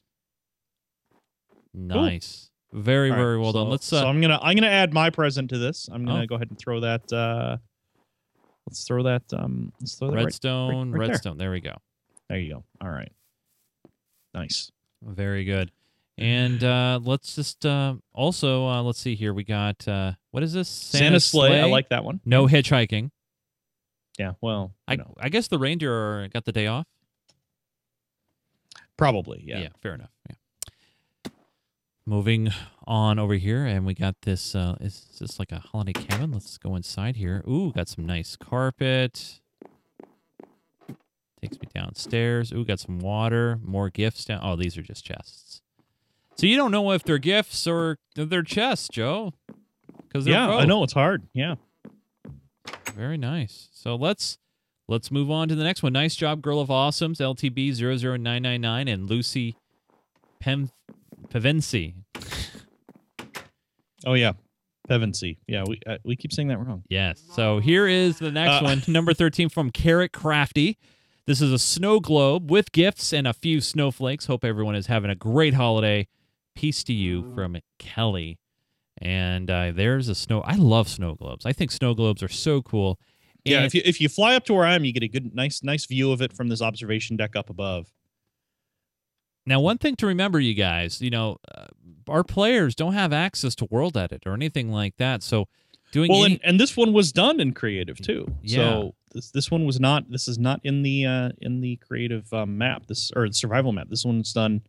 nice. 1.74 2.50
Very, 2.74 3.10
All 3.10 3.16
right, 3.16 3.22
very 3.22 3.40
well 3.40 3.54
done. 3.54 3.70
Let's 3.70 3.92
uh, 3.94 4.02
So 4.02 4.08
I'm 4.08 4.20
gonna 4.20 4.40
I'm 4.42 4.56
gonna 4.56 4.68
add 4.68 4.94
my 4.94 5.10
present 5.10 5.50
to 5.52 5.58
this. 5.58 5.88
I'm 5.92 6.04
gonna 6.06 6.24
Oh. 6.24 6.26
go 6.26 6.36
ahead 6.36 6.50
and 6.50 6.60
throw 6.60 6.82
that. 6.82 7.12
uh 7.14 7.58
Let's 8.68 8.84
throw 8.84 9.04
that. 9.04 9.22
Um, 9.32 9.72
let's 9.80 9.94
throw 9.94 10.10
that 10.10 10.16
right. 10.16 10.26
redstone, 10.26 10.92
right 10.92 11.00
there. 11.02 11.10
redstone. 11.10 11.38
There 11.38 11.52
we 11.52 11.60
go. 11.62 11.76
There 12.30 12.40
you 12.40 12.56
go. 12.56 12.64
All 12.82 12.90
right. 12.90 13.12
Nice. 14.34 14.72
Very 15.04 15.44
good. 15.46 15.72
And 16.18 16.64
uh, 16.64 17.00
let's 17.04 17.36
just 17.36 17.64
uh, 17.66 17.94
also 18.12 18.68
uh, 18.68 18.82
let's 18.82 19.00
see 19.00 19.14
here. 19.16 19.34
We 19.36 19.44
got 19.44 19.88
uh, 19.88 20.14
what 20.32 20.42
is 20.44 20.52
this? 20.52 20.68
Santa, 20.68 21.20
sleigh. 21.20 21.62
I 21.62 21.66
like 21.66 21.90
that 21.90 22.04
one. 22.04 22.20
no 22.26 22.48
hitchhiking. 22.48 23.12
Yeah. 24.18 24.32
Well, 24.42 24.74
I 24.88 24.96
know, 24.96 25.14
I 25.20 25.30
guess 25.30 25.48
the 25.48 25.60
reindeer 25.60 26.28
got 26.34 26.46
the 26.46 26.52
day 26.52 26.66
off. 26.68 26.88
Probably. 28.98 29.44
Yeah. 29.46 29.60
Yeah, 29.60 29.70
fair 29.82 29.94
enough. 29.96 30.12
Yeah. 30.30 30.36
Moving 32.08 32.52
on 32.86 33.18
over 33.18 33.34
here, 33.34 33.66
and 33.66 33.84
we 33.86 33.96
got 33.96 34.16
this. 34.22 34.54
Uh, 34.54 34.76
is 34.80 35.08
this 35.20 35.40
like 35.40 35.52
a 35.52 35.58
holiday 35.60 35.94
cabin? 35.94 36.32
Let's 36.32 36.58
go 36.60 36.76
inside 36.76 37.16
here. 37.16 37.44
Ooh, 37.48 37.72
got 37.74 37.88
some 37.88 38.06
nice 38.06 38.36
carpet. 38.36 39.40
Takes 41.42 41.60
me 41.60 41.68
downstairs. 41.74 42.52
Ooh, 42.54 42.64
got 42.64 42.80
some 42.80 43.00
water. 43.00 43.60
More 43.64 43.90
gifts 43.90 44.24
down. 44.26 44.40
Oh, 44.44 44.56
these 44.56 44.78
are 44.78 44.84
just 44.84 45.04
chests. 45.04 45.62
So 46.36 46.46
you 46.46 46.58
don't 46.58 46.72
know 46.72 46.92
if 46.92 47.04
they're 47.04 47.18
gifts 47.18 47.66
or 47.66 47.98
they're 48.16 48.44
chests, 48.44 48.88
Joe. 48.90 49.34
Because 50.08 50.28
Yeah. 50.28 50.48
I 50.48 50.66
know 50.66 50.84
it's 50.84 50.94
hard. 50.94 51.24
Yeah. 51.34 51.56
Very 52.94 53.18
nice. 53.18 53.70
So 53.74 53.96
let's 53.96 54.38
let's 54.88 55.12
move 55.12 55.30
on 55.32 55.48
to 55.50 55.56
the 55.56 55.64
next 55.64 55.84
one. 55.84 55.94
Nice 55.94 56.16
job, 56.16 56.42
Girl 56.42 56.60
of 56.60 56.70
Awesomes, 56.70 57.18
LTB 57.20 57.74
00999, 57.80 58.88
and 58.88 59.10
Lucy 59.10 59.56
Pem 60.40 60.72
Pevensi. 61.30 61.94
Oh 64.06 64.14
yeah. 64.14 64.34
Pevensey. 64.90 65.38
Yeah, 65.48 65.64
we 65.68 65.80
uh, 65.88 65.98
we 66.04 66.16
keep 66.16 66.32
saying 66.32 66.50
that 66.50 66.60
wrong. 66.60 66.84
Yes. 66.90 67.20
So 67.36 67.58
here 67.60 67.88
is 67.88 68.20
the 68.20 68.30
next 68.32 68.62
Uh, 68.62 68.66
one, 68.66 68.84
number 68.88 69.14
13 69.16 69.50
from 69.50 69.72
Carrot 69.72 70.12
Crafty. 70.12 70.78
This 71.26 71.42
is 71.42 71.52
a 71.52 71.58
snow 71.58 72.00
globe 72.00 72.52
with 72.52 72.72
gifts 72.72 73.12
and 73.12 73.28
a 73.28 73.34
few 73.34 73.62
snowflakes. 73.62 74.28
Hope 74.28 74.46
everyone 74.46 74.76
is 74.76 74.86
having 74.86 75.10
a 75.10 75.16
great 75.16 75.56
holiday. 75.56 76.08
Peace 76.56 76.84
to 76.84 76.94
you 76.94 77.34
from 77.34 77.58
Kelly. 77.80 78.38
And 79.00 79.50
uh, 79.50 79.72
there's 79.74 80.08
a 80.08 80.14
snow. 80.14 80.42
I 80.42 80.56
love 80.56 80.88
snow 80.88 81.16
globes. 81.16 81.48
I 81.48 81.52
think 81.52 81.72
snow 81.72 81.96
globes 81.96 82.22
are 82.22 82.28
so 82.30 82.62
cool. 82.62 83.00
Yeah, 83.46 83.64
if 83.64 83.74
you 83.76 83.82
if 83.86 84.02
you 84.02 84.10
fly 84.10 84.36
up 84.36 84.46
to 84.46 84.54
where 84.54 84.66
I 84.66 84.74
am, 84.76 84.84
you 84.86 84.92
get 84.92 85.04
a 85.04 85.08
good, 85.08 85.34
nice, 85.36 85.62
nice 85.64 85.86
view 85.86 86.12
of 86.12 86.22
it 86.22 86.34
from 86.34 86.48
this 86.50 86.62
observation 86.62 87.16
deck 87.16 87.36
up 87.36 87.50
above. 87.50 87.92
Now, 89.46 89.60
one 89.60 89.78
thing 89.78 89.96
to 89.98 90.08
remember, 90.08 90.40
you 90.40 90.56
guys, 90.56 91.02
you 91.02 91.12
know, 91.12 91.38
uh, 91.54 91.66
our 92.08 92.24
players 92.24 92.74
don't 92.74 92.94
have 92.94 93.14
access 93.14 93.54
to 93.56 93.68
World 93.70 93.96
Edit 93.96 94.24
or 94.26 94.34
anything 94.34 94.72
like 94.72 94.98
that. 94.98 95.22
So, 95.22 95.46
doing 95.92 96.10
Well, 96.12 96.26
any- 96.26 96.34
and, 96.36 96.44
and 96.44 96.60
this 96.60 96.76
one 96.76 96.94
was 96.94 97.12
done 97.12 97.40
in 97.40 97.54
creative 97.54 98.00
too. 98.00 98.26
Yeah. 98.42 98.58
So 98.58 98.96
this 99.14 99.30
this 99.32 99.52
one 99.52 99.66
was 99.66 99.80
not. 99.80 100.10
This 100.10 100.28
is 100.28 100.40
not 100.40 100.60
in 100.64 100.82
the 100.82 101.06
uh, 101.06 101.30
in 101.42 101.62
the 101.62 101.76
creative 101.78 102.32
um, 102.34 102.58
map. 102.58 102.88
This 102.88 103.12
or 103.16 103.28
the 103.28 103.34
survival 103.36 103.72
map. 103.72 103.88
This 103.90 104.04
one's 104.04 104.34
done. 104.34 104.62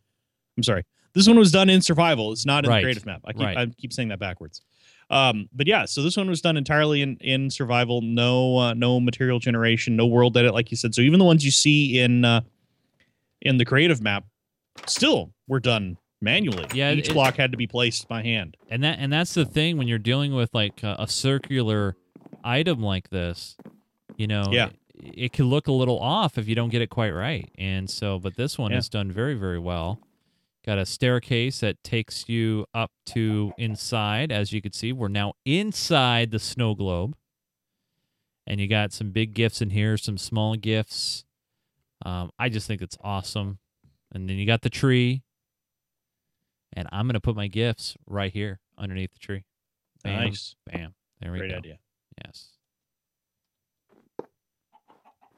I'm 0.58 0.62
sorry. 0.62 0.84
This 1.14 1.26
one 1.26 1.38
was 1.38 1.50
done 1.50 1.70
in 1.70 1.80
survival. 1.80 2.30
It's 2.32 2.44
not 2.44 2.64
in 2.64 2.70
Right. 2.70 2.80
the 2.80 2.84
creative 2.84 3.06
map. 3.06 3.22
I 3.24 3.32
keep 3.32 3.42
Right. 3.42 3.56
I 3.56 3.66
keep 3.66 3.92
saying 3.94 4.08
that 4.08 4.18
backwards. 4.18 4.60
Um, 5.08 5.48
but 5.52 5.66
yeah, 5.68 5.84
so 5.84 6.02
this 6.02 6.16
one 6.16 6.28
was 6.28 6.40
done 6.40 6.56
entirely 6.56 7.00
in 7.02 7.16
in 7.20 7.48
survival. 7.50 8.00
No 8.02 8.56
uh, 8.58 8.74
no 8.74 8.98
material 9.00 9.38
generation. 9.38 9.94
No 9.96 10.06
world 10.06 10.36
edit, 10.36 10.52
like 10.54 10.70
you 10.70 10.76
said. 10.76 10.94
So 10.94 11.00
even 11.02 11.18
the 11.18 11.24
ones 11.24 11.44
you 11.44 11.50
see 11.52 12.00
in 12.00 12.24
uh, 12.24 12.40
in 13.42 13.58
the 13.58 13.64
creative 13.64 14.00
map, 14.02 14.24
still 14.86 15.32
were 15.46 15.60
done 15.60 15.96
manually. 16.20 16.66
Yeah, 16.74 16.92
each 16.92 17.08
it- 17.08 17.12
block 17.12 17.36
had 17.36 17.52
to 17.52 17.56
be 17.58 17.66
placed 17.66 18.08
by 18.08 18.22
hand. 18.22 18.56
and 18.70 18.82
that 18.82 18.98
and 18.98 19.12
that's 19.12 19.34
the 19.34 19.44
thing 19.44 19.76
when 19.78 19.86
you're 19.86 19.98
dealing 19.98 20.34
with 20.34 20.52
like 20.54 20.82
a, 20.82 20.96
a 20.98 21.06
circular 21.08 21.94
item 22.42 22.80
like 22.82 23.10
this 23.10 23.56
you 24.16 24.26
know 24.26 24.44
Yeah. 24.50 24.68
it, 24.94 25.12
it 25.18 25.32
can 25.32 25.46
look 25.46 25.66
a 25.66 25.72
little 25.72 25.98
off 25.98 26.38
if 26.38 26.48
you 26.48 26.54
don't 26.54 26.68
get 26.70 26.80
it 26.80 26.90
quite 26.90 27.10
right 27.10 27.50
and 27.58 27.90
so 27.90 28.18
but 28.20 28.36
this 28.36 28.56
one 28.56 28.70
Yeah. 28.70 28.78
is 28.78 28.88
done 28.88 29.10
very 29.10 29.34
very 29.34 29.58
well 29.58 29.98
got 30.66 30.78
a 30.78 30.86
staircase 30.86 31.60
that 31.60 31.82
takes 31.84 32.28
you 32.28 32.66
up 32.74 32.90
to 33.06 33.52
inside 33.56 34.32
as 34.32 34.52
you 34.52 34.60
can 34.60 34.72
see 34.72 34.92
we're 34.92 35.08
now 35.08 35.32
inside 35.44 36.30
the 36.30 36.38
snow 36.38 36.74
globe 36.74 37.14
and 38.46 38.60
you 38.60 38.68
got 38.68 38.92
some 38.92 39.10
big 39.10 39.32
gifts 39.32 39.62
in 39.62 39.70
here 39.70 39.96
some 39.96 40.18
small 40.18 40.56
gifts 40.56 41.24
um, 42.04 42.30
i 42.38 42.48
just 42.48 42.66
think 42.66 42.82
it's 42.82 42.98
awesome 43.02 43.58
and 44.12 44.28
then 44.28 44.36
you 44.36 44.46
got 44.46 44.62
the 44.62 44.70
tree 44.70 45.22
and 46.72 46.88
i'm 46.90 47.06
gonna 47.06 47.20
put 47.20 47.36
my 47.36 47.46
gifts 47.46 47.96
right 48.06 48.32
here 48.32 48.58
underneath 48.78 49.12
the 49.12 49.18
tree 49.20 49.44
Bam, 50.04 50.24
Nice, 50.24 50.54
Bam. 50.66 50.94
There 51.20 51.32
we 51.32 51.38
great 51.38 51.48
go. 51.48 51.54
Great 51.54 51.58
idea. 51.64 51.78
Yes. 52.24 52.55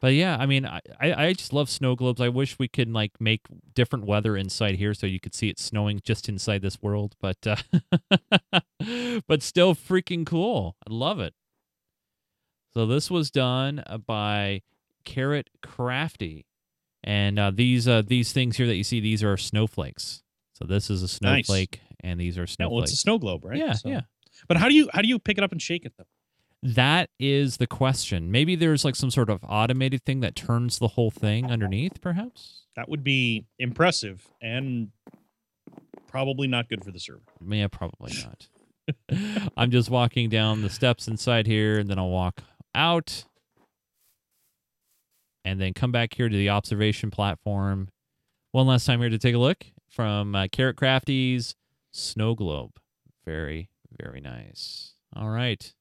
But 0.01 0.15
yeah, 0.15 0.37
I 0.39 0.47
mean, 0.47 0.65
I, 0.65 0.81
I 1.01 1.33
just 1.33 1.53
love 1.53 1.69
snow 1.69 1.97
globes. 1.97 2.21
I 2.21 2.29
wish 2.29 2.57
we 2.59 2.69
could 2.69 2.89
like 2.89 3.21
make 3.21 3.41
different 3.75 4.07
weather 4.07 4.37
inside 4.37 4.77
here 4.77 4.95
so 4.95 5.07
you 5.09 5.19
could 5.19 5.35
see 5.35 5.49
it 5.49 5.59
snowing 5.59 6.01
just 6.05 6.29
inside 6.29 6.63
this 6.63 6.81
world. 6.81 7.17
But 7.21 7.39
uh, 7.47 7.57
but 9.27 9.43
still 9.43 9.75
freaking 9.75 10.25
cool. 10.25 10.77
I 10.89 10.93
love 10.93 11.19
it. 11.21 11.35
So 12.75 12.87
this 12.87 13.11
was 13.11 13.31
done 13.31 13.83
uh, 13.87 13.99
by 13.99 14.63
Carrot 15.05 15.51
Crafty, 15.63 16.47
and 17.03 17.39
uh, 17.39 17.51
these 17.53 17.89
uh, 17.89 18.03
these 18.07 18.33
things 18.33 18.57
here 18.57 18.67
that 18.67 18.77
you 18.77 18.85
see, 18.85 19.01
these 19.01 19.25
are 19.25 19.37
snowflakes. 19.37 20.23
So 20.53 20.65
this 20.65 20.91
is 20.91 21.01
a 21.03 21.25
Nice. 21.25 21.47
snowflake, 21.47 21.81
and 22.05 22.21
these 22.21 22.37
are 22.39 22.43
Yeah, 22.43 22.67
well, 22.67 22.83
it's 22.83 22.91
snowflakes. 22.91 22.93
a 22.93 22.97
snow 22.97 23.19
globe, 23.19 23.45
right? 23.45 23.59
Yeah, 23.59 23.73
So- 23.73 23.89
yeah. 23.89 24.03
But 24.47 24.59
how 24.59 24.69
do 24.69 24.75
you 24.75 24.89
how 24.93 25.03
do 25.03 25.09
you 25.09 25.19
pick 25.19 25.39
it 25.39 25.43
up 25.45 25.51
and 25.51 25.61
shake 25.61 25.85
it 25.85 25.95
though? 25.99 26.05
That 26.63 27.11
is 27.21 27.59
the 27.59 27.67
question. 27.67 28.33
Maybe 28.33 28.57
there's 28.57 28.85
like 28.85 28.97
some 28.97 29.11
sort 29.11 29.31
of 29.31 29.45
automated 29.49 30.05
thing 30.05 30.21
that 30.21 30.35
turns 30.35 30.79
the 30.79 30.89
whole 30.89 31.11
thing 31.11 31.51
underneath, 31.51 32.01
perhaps? 32.01 32.63
That 32.75 32.89
would 32.89 33.05
be 33.05 33.47
impressive 33.59 34.29
and 34.43 34.89
probably 36.09 36.49
not 36.49 36.69
good 36.69 36.85
for 36.85 36.91
the 36.91 36.99
server. 36.99 37.21
Yeah, 37.49 37.69
probably 37.69 38.13
not. 38.25 38.49
I'm 39.57 39.71
just 39.71 39.91
walking 39.91 40.29
down 40.29 40.63
the 40.63 40.71
steps 40.71 41.07
inside 41.07 41.47
here, 41.47 41.79
and 41.79 41.89
then 41.89 41.99
I'll 41.99 42.09
walk 42.09 42.43
out 42.75 43.25
and 45.45 45.61
then 45.61 45.75
come 45.75 45.93
back 45.93 46.15
here 46.15 46.29
to 46.29 46.37
the 46.37 46.49
observation 46.49 47.11
platform. 47.11 47.89
One 48.53 48.67
last 48.67 48.87
time 48.87 49.01
here 49.01 49.11
to 49.11 49.19
take 49.19 49.35
a 49.35 49.39
look 49.39 49.65
from 49.89 50.35
uh, 50.35 50.49
Carrot 50.51 50.77
Crafty's 50.77 51.55
Snow 51.93 52.35
Globe. 52.35 52.73
Very, 53.25 53.71
very 53.97 54.21
nice. 54.21 54.95
All 55.15 55.29
right. 55.29 55.73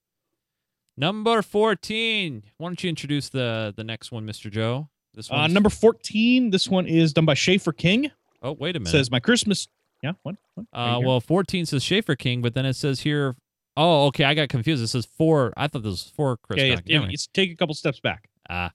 Number 0.97 1.41
14. 1.41 2.43
Why 2.57 2.67
don't 2.67 2.83
you 2.83 2.89
introduce 2.89 3.29
the 3.29 3.73
the 3.75 3.83
next 3.83 4.11
one, 4.11 4.25
Mr. 4.25 4.49
Joe? 4.51 4.89
This 5.13 5.31
Uh, 5.31 5.47
number 5.47 5.69
fourteen. 5.69 6.51
This 6.51 6.67
one 6.69 6.85
is 6.85 7.11
done 7.13 7.25
by 7.25 7.33
Schaefer 7.33 7.71
King. 7.73 8.11
Oh, 8.43 8.51
wait 8.53 8.75
a 8.75 8.77
It 8.77 8.79
minute. 8.81 8.91
says 8.91 9.09
my 9.09 9.19
Christmas. 9.19 9.67
Yeah. 10.03 10.11
What? 10.21 10.35
what? 10.53 10.67
Uh, 10.71 10.99
well, 11.03 11.19
14 11.19 11.65
says 11.65 11.83
Schaefer 11.83 12.15
King, 12.15 12.43
but 12.43 12.53
then 12.53 12.65
it 12.67 12.75
says 12.75 12.99
here. 12.99 13.35
Oh, 13.75 14.05
okay. 14.07 14.25
I 14.25 14.35
got 14.35 14.49
confused. 14.49 14.83
It 14.83 14.87
says 14.89 15.07
four. 15.17 15.53
I 15.57 15.67
thought 15.67 15.81
this 15.81 15.89
was 15.91 16.11
four 16.15 16.37
Chris. 16.37 16.59
yeah, 16.61 16.79
yeah, 16.85 16.97
Anyway. 16.97 17.13
it's 17.13 17.25
take 17.27 17.51
a 17.51 17.55
couple 17.55 17.73
steps 17.73 17.99
back, 17.99 18.29
Ah. 18.47 18.71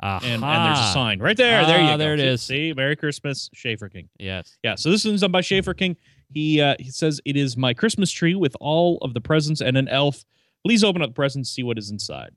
Ah. 0.00 0.18
and, 0.24 0.42
and 0.42 0.64
there's 0.66 0.78
a 0.88 0.92
sign 0.92 1.20
right 1.20 1.36
there. 1.36 1.64
there 1.66 1.78
you 1.80 1.84
Ah, 1.86 1.92
go. 1.92 1.98
there 1.98 2.14
it 2.14 2.38
See- 2.40 2.70
See, 2.70 2.72
Merry 2.72 2.96
Christmas, 2.96 3.48
Schaefer 3.54 3.88
King. 3.88 4.08
Yes. 4.18 4.56
Yeah. 4.64 4.74
So 4.74 4.90
this 4.90 5.04
one's 5.04 5.20
done 5.20 5.30
by 5.30 5.40
Schaefer 5.40 5.74
King. 5.74 5.96
He 6.32 6.60
uh, 6.60 6.74
he 6.80 6.90
says 6.90 7.20
it 7.24 7.36
is 7.36 7.56
my 7.56 7.74
Christmas 7.74 8.10
tree 8.10 8.34
with 8.34 8.56
all 8.60 8.98
of 9.02 9.14
the 9.14 9.20
presents 9.20 9.60
and 9.60 9.76
an 9.76 9.86
elf. 9.88 10.24
Please 10.64 10.84
open 10.84 11.02
up 11.02 11.10
the 11.10 11.14
presents, 11.14 11.50
see 11.50 11.62
what 11.62 11.78
is 11.78 11.90
inside. 11.90 12.30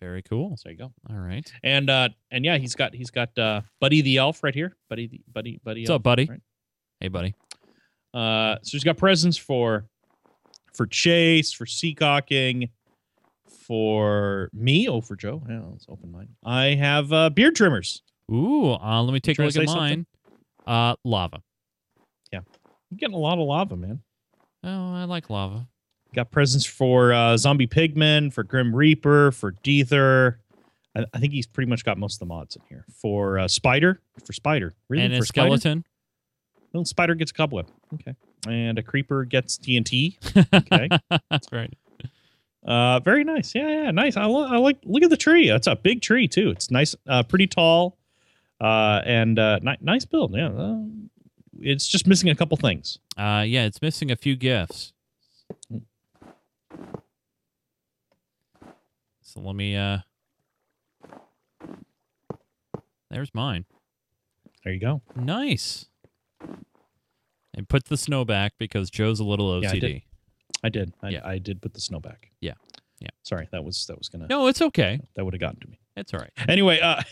Very 0.00 0.22
cool. 0.22 0.56
So 0.56 0.62
there 0.64 0.72
you 0.72 0.78
go. 0.78 0.92
All 1.10 1.16
right. 1.16 1.50
And 1.62 1.88
uh 1.88 2.08
and 2.30 2.44
yeah, 2.44 2.58
he's 2.58 2.74
got 2.74 2.94
he's 2.94 3.10
got 3.10 3.36
uh 3.38 3.62
Buddy 3.80 4.02
the 4.02 4.16
elf 4.16 4.42
right 4.42 4.54
here. 4.54 4.76
Buddy 4.88 5.06
the 5.06 5.20
Buddy 5.32 5.60
Buddy. 5.62 5.82
What's 5.82 5.90
elf, 5.90 5.96
up, 5.96 6.02
buddy? 6.02 6.26
right? 6.26 6.40
Hey, 7.00 7.08
buddy. 7.08 7.34
Uh, 8.14 8.56
so 8.62 8.70
he's 8.72 8.84
got 8.84 8.96
presents 8.96 9.36
for 9.36 9.86
for 10.72 10.86
Chase, 10.86 11.52
for 11.52 11.64
Seacocking, 11.64 12.70
for 13.66 14.48
me. 14.52 14.88
Oh, 14.88 15.00
for 15.00 15.16
Joe. 15.16 15.42
Yeah, 15.48 15.62
let's 15.70 15.86
open 15.88 16.12
mine. 16.12 16.28
I 16.44 16.74
have 16.74 17.12
uh, 17.12 17.30
beard 17.30 17.56
trimmers. 17.56 18.02
Ooh. 18.30 18.72
Uh, 18.72 19.02
let 19.02 19.12
me 19.12 19.20
take 19.20 19.38
a 19.38 19.42
look 19.42 19.56
at 19.56 19.66
mine. 19.66 20.06
Uh, 20.66 20.94
lava. 21.04 21.42
Yeah, 22.32 22.40
I'm 22.90 22.96
getting 22.96 23.16
a 23.16 23.18
lot 23.18 23.38
of 23.38 23.46
lava, 23.46 23.76
man. 23.76 24.00
Oh, 24.62 24.94
I 24.94 25.04
like 25.04 25.28
lava. 25.28 25.66
Got 26.14 26.30
presents 26.30 26.66
for 26.66 27.12
uh, 27.12 27.36
Zombie 27.38 27.66
Pigman, 27.66 28.32
for 28.32 28.42
Grim 28.44 28.74
Reaper, 28.74 29.32
for 29.32 29.52
Deether. 29.64 30.36
I, 30.94 31.06
I 31.14 31.18
think 31.18 31.32
he's 31.32 31.46
pretty 31.46 31.70
much 31.70 31.84
got 31.84 31.96
most 31.96 32.16
of 32.16 32.18
the 32.20 32.26
mods 32.26 32.54
in 32.56 32.62
here. 32.68 32.84
For 33.00 33.38
uh, 33.38 33.48
Spider, 33.48 34.00
for 34.24 34.32
Spider, 34.34 34.74
really 34.90 35.04
and 35.04 35.14
for 35.16 35.22
a 35.22 35.26
skeleton. 35.26 35.60
Spider? 35.60 35.82
Well, 36.74 36.84
Spider 36.84 37.14
gets 37.14 37.30
a 37.30 37.34
cobweb. 37.34 37.66
Okay, 37.94 38.14
and 38.46 38.78
a 38.78 38.82
Creeper 38.82 39.24
gets 39.24 39.56
TNT. 39.56 40.16
Okay. 40.54 40.88
That's 41.30 41.50
right. 41.50 41.72
Uh, 42.66 43.00
very 43.00 43.24
nice. 43.24 43.54
Yeah, 43.54 43.68
yeah, 43.84 43.90
nice. 43.90 44.16
I, 44.16 44.24
lo- 44.26 44.46
I 44.46 44.58
like. 44.58 44.78
Look 44.84 45.02
at 45.02 45.10
the 45.10 45.16
tree. 45.16 45.48
It's 45.50 45.66
a 45.66 45.76
big 45.76 46.02
tree 46.02 46.28
too. 46.28 46.50
It's 46.50 46.70
nice, 46.70 46.94
uh, 47.08 47.22
pretty 47.22 47.46
tall, 47.46 47.96
uh, 48.60 49.00
and 49.06 49.38
uh, 49.38 49.60
ni- 49.62 49.78
nice 49.80 50.04
build. 50.04 50.34
Yeah, 50.36 50.48
uh, 50.50 50.82
it's 51.60 51.88
just 51.88 52.06
missing 52.06 52.28
a 52.28 52.34
couple 52.34 52.56
things. 52.58 52.98
Uh, 53.16 53.44
yeah, 53.46 53.64
it's 53.64 53.80
missing 53.80 54.10
a 54.10 54.16
few 54.16 54.36
gifts. 54.36 54.92
So 59.22 59.40
let 59.40 59.54
me. 59.54 59.76
Uh, 59.76 59.98
there's 63.10 63.34
mine. 63.34 63.64
There 64.64 64.72
you 64.72 64.80
go. 64.80 65.02
Nice. 65.16 65.86
And 67.54 67.68
put 67.68 67.84
the 67.86 67.96
snow 67.96 68.24
back 68.24 68.54
because 68.58 68.90
Joe's 68.90 69.20
a 69.20 69.24
little 69.24 69.60
OCD. 69.60 69.62
Yeah, 69.62 69.70
I 69.70 69.78
did. 69.78 70.02
I 70.64 70.68
did. 70.68 70.94
I, 71.02 71.08
Yeah. 71.10 71.20
I 71.24 71.38
did 71.38 71.60
put 71.60 71.74
the 71.74 71.80
snow 71.80 72.00
back. 72.00 72.30
Yeah. 72.40 72.54
Yeah. 73.00 73.08
Sorry, 73.22 73.48
that 73.52 73.64
was 73.64 73.86
that 73.86 73.98
was 73.98 74.08
gonna 74.08 74.26
No, 74.28 74.46
it's 74.46 74.62
okay. 74.62 75.00
that 75.16 75.24
would 75.24 75.34
have 75.34 75.40
gotten 75.40 75.60
to 75.60 75.66
me. 75.68 75.78
It's 75.96 76.14
all 76.14 76.20
right. 76.20 76.30
Anyway, 76.48 76.78
uh, 76.80 77.02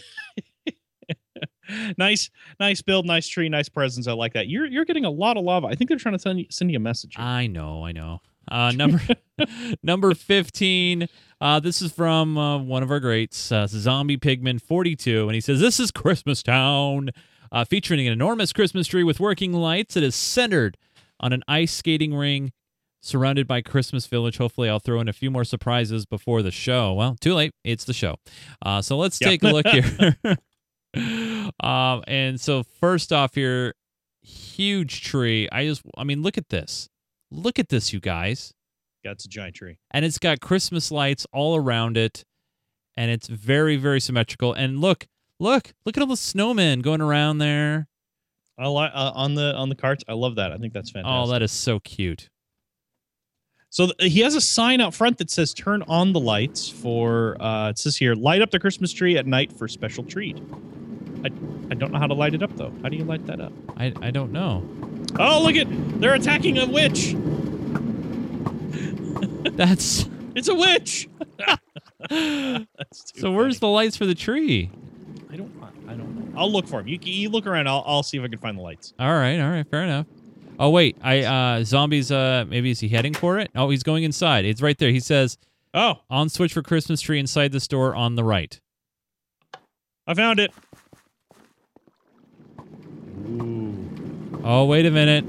nice, 1.98 2.30
nice 2.60 2.80
build, 2.80 3.06
nice 3.06 3.26
tree, 3.26 3.48
nice 3.48 3.68
presents. 3.68 4.06
I 4.06 4.12
like 4.12 4.32
that. 4.34 4.46
You're 4.48 4.66
you're 4.66 4.84
getting 4.84 5.04
a 5.04 5.10
lot 5.10 5.36
of 5.36 5.42
lava. 5.44 5.66
I 5.66 5.74
think 5.74 5.88
they're 5.88 5.98
trying 5.98 6.14
to 6.14 6.18
send 6.20 6.38
you, 6.38 6.46
send 6.50 6.70
you 6.70 6.76
a 6.76 6.80
message. 6.80 7.16
here. 7.16 7.24
I 7.24 7.46
know, 7.48 7.84
I 7.84 7.90
know. 7.92 8.20
Uh, 8.48 8.72
number 8.76 9.00
number 9.82 10.14
fifteen. 10.14 11.08
Uh, 11.40 11.58
this 11.58 11.80
is 11.80 11.90
from 11.90 12.36
uh, 12.36 12.58
one 12.58 12.82
of 12.82 12.90
our 12.90 13.00
greats, 13.00 13.50
uh, 13.50 13.66
Zombie 13.66 14.18
Pigman 14.18 14.60
forty 14.60 14.94
two, 14.94 15.26
and 15.28 15.34
he 15.34 15.40
says, 15.40 15.60
"This 15.60 15.80
is 15.80 15.90
Christmas 15.90 16.42
Town, 16.42 17.10
uh, 17.50 17.64
featuring 17.64 18.06
an 18.06 18.12
enormous 18.12 18.52
Christmas 18.52 18.86
tree 18.86 19.04
with 19.04 19.20
working 19.20 19.52
lights. 19.52 19.96
It 19.96 20.02
is 20.02 20.14
centered 20.14 20.76
on 21.18 21.32
an 21.32 21.42
ice 21.48 21.72
skating 21.72 22.14
ring." 22.14 22.52
Surrounded 23.02 23.46
by 23.48 23.62
Christmas 23.62 24.06
Village. 24.06 24.36
Hopefully, 24.36 24.68
I'll 24.68 24.78
throw 24.78 25.00
in 25.00 25.08
a 25.08 25.14
few 25.14 25.30
more 25.30 25.42
surprises 25.44 26.04
before 26.04 26.42
the 26.42 26.50
show. 26.50 26.92
Well, 26.92 27.16
too 27.18 27.32
late. 27.32 27.52
It's 27.64 27.86
the 27.86 27.94
show. 27.94 28.16
Uh, 28.60 28.82
so 28.82 28.98
let's 28.98 29.18
Yeah. 29.22 29.28
take 29.28 29.42
a 29.42 29.48
look 29.48 29.66
here. 29.66 30.18
um, 31.60 32.04
and 32.06 32.38
so 32.38 32.62
first 32.62 33.10
off 33.10 33.36
here, 33.36 33.72
huge 34.20 35.00
tree. 35.00 35.48
I 35.50 35.64
just, 35.64 35.80
I 35.96 36.04
mean, 36.04 36.20
look 36.20 36.36
at 36.36 36.50
this. 36.50 36.89
Look 37.30 37.58
at 37.58 37.68
this, 37.68 37.92
you 37.92 38.00
guys. 38.00 38.52
It's 39.02 39.24
a 39.24 39.28
giant 39.28 39.54
tree. 39.56 39.78
and 39.92 40.04
it's 40.04 40.18
got 40.18 40.40
Christmas 40.40 40.90
lights 40.90 41.26
all 41.32 41.56
around 41.56 41.96
it, 41.96 42.24
and 42.96 43.10
it's 43.10 43.28
very, 43.28 43.76
very 43.76 43.98
symmetrical. 44.00 44.52
And 44.52 44.78
look, 44.80 45.06
look, 45.38 45.72
look 45.86 45.96
at 45.96 46.00
all 46.02 46.06
the 46.06 46.14
snowmen 46.16 46.82
going 46.82 47.00
around 47.00 47.38
there. 47.38 47.88
I 48.58 48.66
like 48.68 48.90
uh, 48.94 49.12
on 49.14 49.34
the 49.36 49.54
on 49.54 49.70
the 49.70 49.74
carts. 49.74 50.04
I 50.06 50.12
love 50.12 50.34
that. 50.34 50.52
I 50.52 50.58
think 50.58 50.74
that's 50.74 50.90
fantastic. 50.90 51.28
Oh, 51.28 51.32
that 51.32 51.40
is 51.40 51.50
so 51.50 51.80
cute. 51.80 52.28
So 53.70 53.86
th- 53.86 54.12
he 54.12 54.20
has 54.20 54.34
a 54.34 54.40
sign 54.40 54.82
out 54.82 54.92
front 54.92 55.16
that 55.18 55.30
says 55.30 55.54
"Turn 55.54 55.82
on 55.88 56.12
the 56.12 56.20
lights" 56.20 56.68
for. 56.68 57.40
Uh, 57.40 57.70
it 57.70 57.78
says 57.78 57.96
here, 57.96 58.14
"Light 58.14 58.42
up 58.42 58.50
the 58.50 58.60
Christmas 58.60 58.92
tree 58.92 59.16
at 59.16 59.26
night 59.26 59.50
for 59.50 59.66
special 59.66 60.04
treat." 60.04 60.36
I 61.24 61.30
I 61.70 61.74
don't 61.74 61.92
know 61.92 61.98
how 61.98 62.06
to 62.06 62.14
light 62.14 62.34
it 62.34 62.42
up 62.42 62.54
though. 62.56 62.72
How 62.82 62.88
do 62.88 62.96
you 62.96 63.04
light 63.04 63.26
that 63.26 63.40
up? 63.40 63.52
I, 63.76 63.92
I 64.00 64.10
don't 64.10 64.32
know. 64.32 64.66
Oh, 65.18 65.42
look 65.42 65.56
at 65.56 65.66
they're 66.00 66.14
attacking 66.14 66.58
a 66.58 66.66
witch. 66.66 67.14
That's 69.56 70.08
It's 70.34 70.48
a 70.48 70.54
witch. 70.54 71.08
That's 72.08 73.12
too 73.12 73.20
so. 73.20 73.32
Where's 73.32 73.60
the 73.60 73.68
lights 73.68 73.96
for 73.96 74.06
the 74.06 74.14
tree? 74.14 74.70
I 75.30 75.36
don't. 75.36 75.52
I 75.88 75.94
don't 75.94 76.32
know. 76.32 76.40
I'll 76.40 76.50
look 76.50 76.66
for 76.66 76.78
them. 76.78 76.88
You, 76.88 76.98
you 77.02 77.28
look 77.28 77.46
around. 77.46 77.68
I'll 77.68 77.84
I'll 77.86 78.02
see 78.02 78.18
if 78.18 78.24
I 78.24 78.28
can 78.28 78.38
find 78.38 78.56
the 78.56 78.62
lights. 78.62 78.94
All 78.98 79.12
right, 79.12 79.38
all 79.40 79.50
right, 79.50 79.68
fair 79.68 79.82
enough. 79.82 80.06
Oh 80.58 80.70
wait, 80.70 80.96
I 81.02 81.22
uh 81.22 81.64
zombies. 81.64 82.10
Uh, 82.10 82.44
maybe 82.48 82.70
is 82.70 82.80
he 82.80 82.88
heading 82.88 83.14
for 83.14 83.38
it? 83.38 83.50
Oh, 83.54 83.70
he's 83.70 83.82
going 83.82 84.04
inside. 84.04 84.44
It's 84.44 84.62
right 84.62 84.78
there. 84.78 84.90
He 84.90 85.00
says 85.00 85.36
Oh, 85.72 86.00
on 86.10 86.28
switch 86.28 86.52
for 86.52 86.62
Christmas 86.62 87.00
tree 87.00 87.20
inside 87.20 87.52
the 87.52 87.60
store 87.60 87.94
on 87.94 88.16
the 88.16 88.24
right. 88.24 88.58
I 90.06 90.14
found 90.14 90.40
it. 90.40 90.52
Oh 94.42 94.64
wait 94.64 94.86
a 94.86 94.90
minute. 94.90 95.24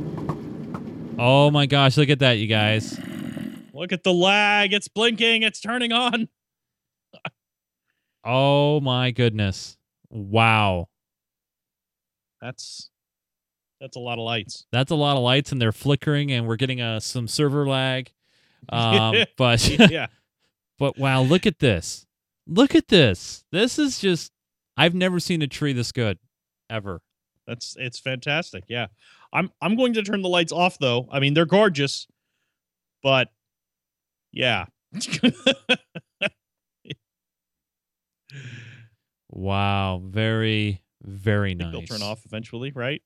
Oh 1.20 1.52
my 1.52 1.66
gosh, 1.66 1.98
look 1.98 2.10
at 2.10 2.20
that, 2.20 2.34
you 2.34 2.48
guys. 2.48 2.98
Look 3.74 3.92
at 3.92 4.04
the 4.04 4.14
lag. 4.14 4.74
It's 4.74 4.88
blinking. 4.88 5.44
It's 5.44 5.60
turning 5.60 5.92
on. 5.92 6.28
Oh 8.24 8.80
my 8.82 9.10
goodness. 9.10 9.78
Wow. 10.12 10.90
That's 12.40 12.92
that's 13.80 13.96
a 13.96 14.00
lot 14.00 14.20
of 14.20 14.26
lights. 14.26 14.68
That's 14.72 14.92
a 14.92 14.96
lot 14.96 15.18
of 15.18 15.24
lights 15.24 15.52
and 15.52 15.60
they're 15.60 15.72
flickering 15.72 16.32
and 16.32 16.48
we're 16.48 16.56
getting 16.56 16.80
uh, 16.82 17.00
some 17.00 17.28
server 17.28 17.68
lag. 17.68 18.12
Um, 18.70 19.16
but 19.38 19.68
yeah. 19.90 20.06
but 20.78 20.96
wow, 21.00 21.24
look 21.24 21.48
at 21.48 21.58
this. 21.58 22.06
Look 22.46 22.76
at 22.76 22.90
this. 22.90 23.44
This 23.52 23.80
is 23.80 23.98
just 23.98 24.32
I've 24.78 24.94
never 24.94 25.20
seen 25.20 25.42
a 25.42 25.48
tree 25.48 25.74
this 25.74 25.92
good 25.92 26.20
ever. 26.70 27.02
That's 27.48 27.76
it's 27.80 28.00
fantastic. 28.00 28.64
Yeah. 28.68 28.88
I'm 29.34 29.52
I'm 29.62 29.76
going 29.76 29.94
to 29.94 30.04
turn 30.04 30.22
the 30.22 30.30
lights 30.30 30.52
off 30.52 30.78
though. 30.80 31.08
I 31.12 31.20
mean, 31.20 31.34
they're 31.34 31.46
gorgeous. 31.46 32.08
But 33.04 33.30
yeah. 34.32 34.66
Wow, 39.32 40.02
very 40.06 40.82
very 41.04 41.56
nice. 41.56 41.72
They'll 41.72 41.82
turn 41.84 42.04
off 42.04 42.26
eventually, 42.26 42.72
right? 42.76 43.02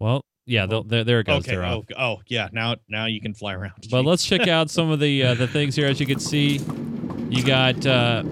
Well, 0.00 0.22
yeah, 0.46 0.66
they'll, 0.66 0.82
there 0.82 1.04
there 1.04 1.20
it 1.20 1.26
goes. 1.26 1.42
okay. 1.42 1.52
They're 1.52 1.64
off. 1.64 1.84
Oh, 1.96 2.02
oh, 2.02 2.22
yeah. 2.26 2.48
Now 2.52 2.76
now 2.88 3.06
you 3.06 3.20
can 3.20 3.34
fly 3.34 3.54
around. 3.54 3.86
But 3.90 4.04
let's 4.06 4.24
check 4.24 4.48
out 4.48 4.70
some 4.70 4.90
of 4.90 5.00
the 5.00 5.22
uh, 5.22 5.34
the 5.34 5.46
things 5.46 5.76
here. 5.76 5.86
As 5.86 6.00
you 6.00 6.06
can 6.06 6.18
see, 6.18 6.60
you 7.28 7.44
got 7.44 7.86
uh, 7.86 8.24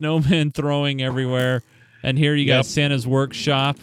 snowmen 0.00 0.54
throwing 0.54 1.02
everywhere, 1.02 1.62
and 2.02 2.18
here 2.18 2.34
you 2.34 2.44
Yep. 2.46 2.58
got 2.58 2.66
Santa's 2.66 3.06
workshop, 3.06 3.76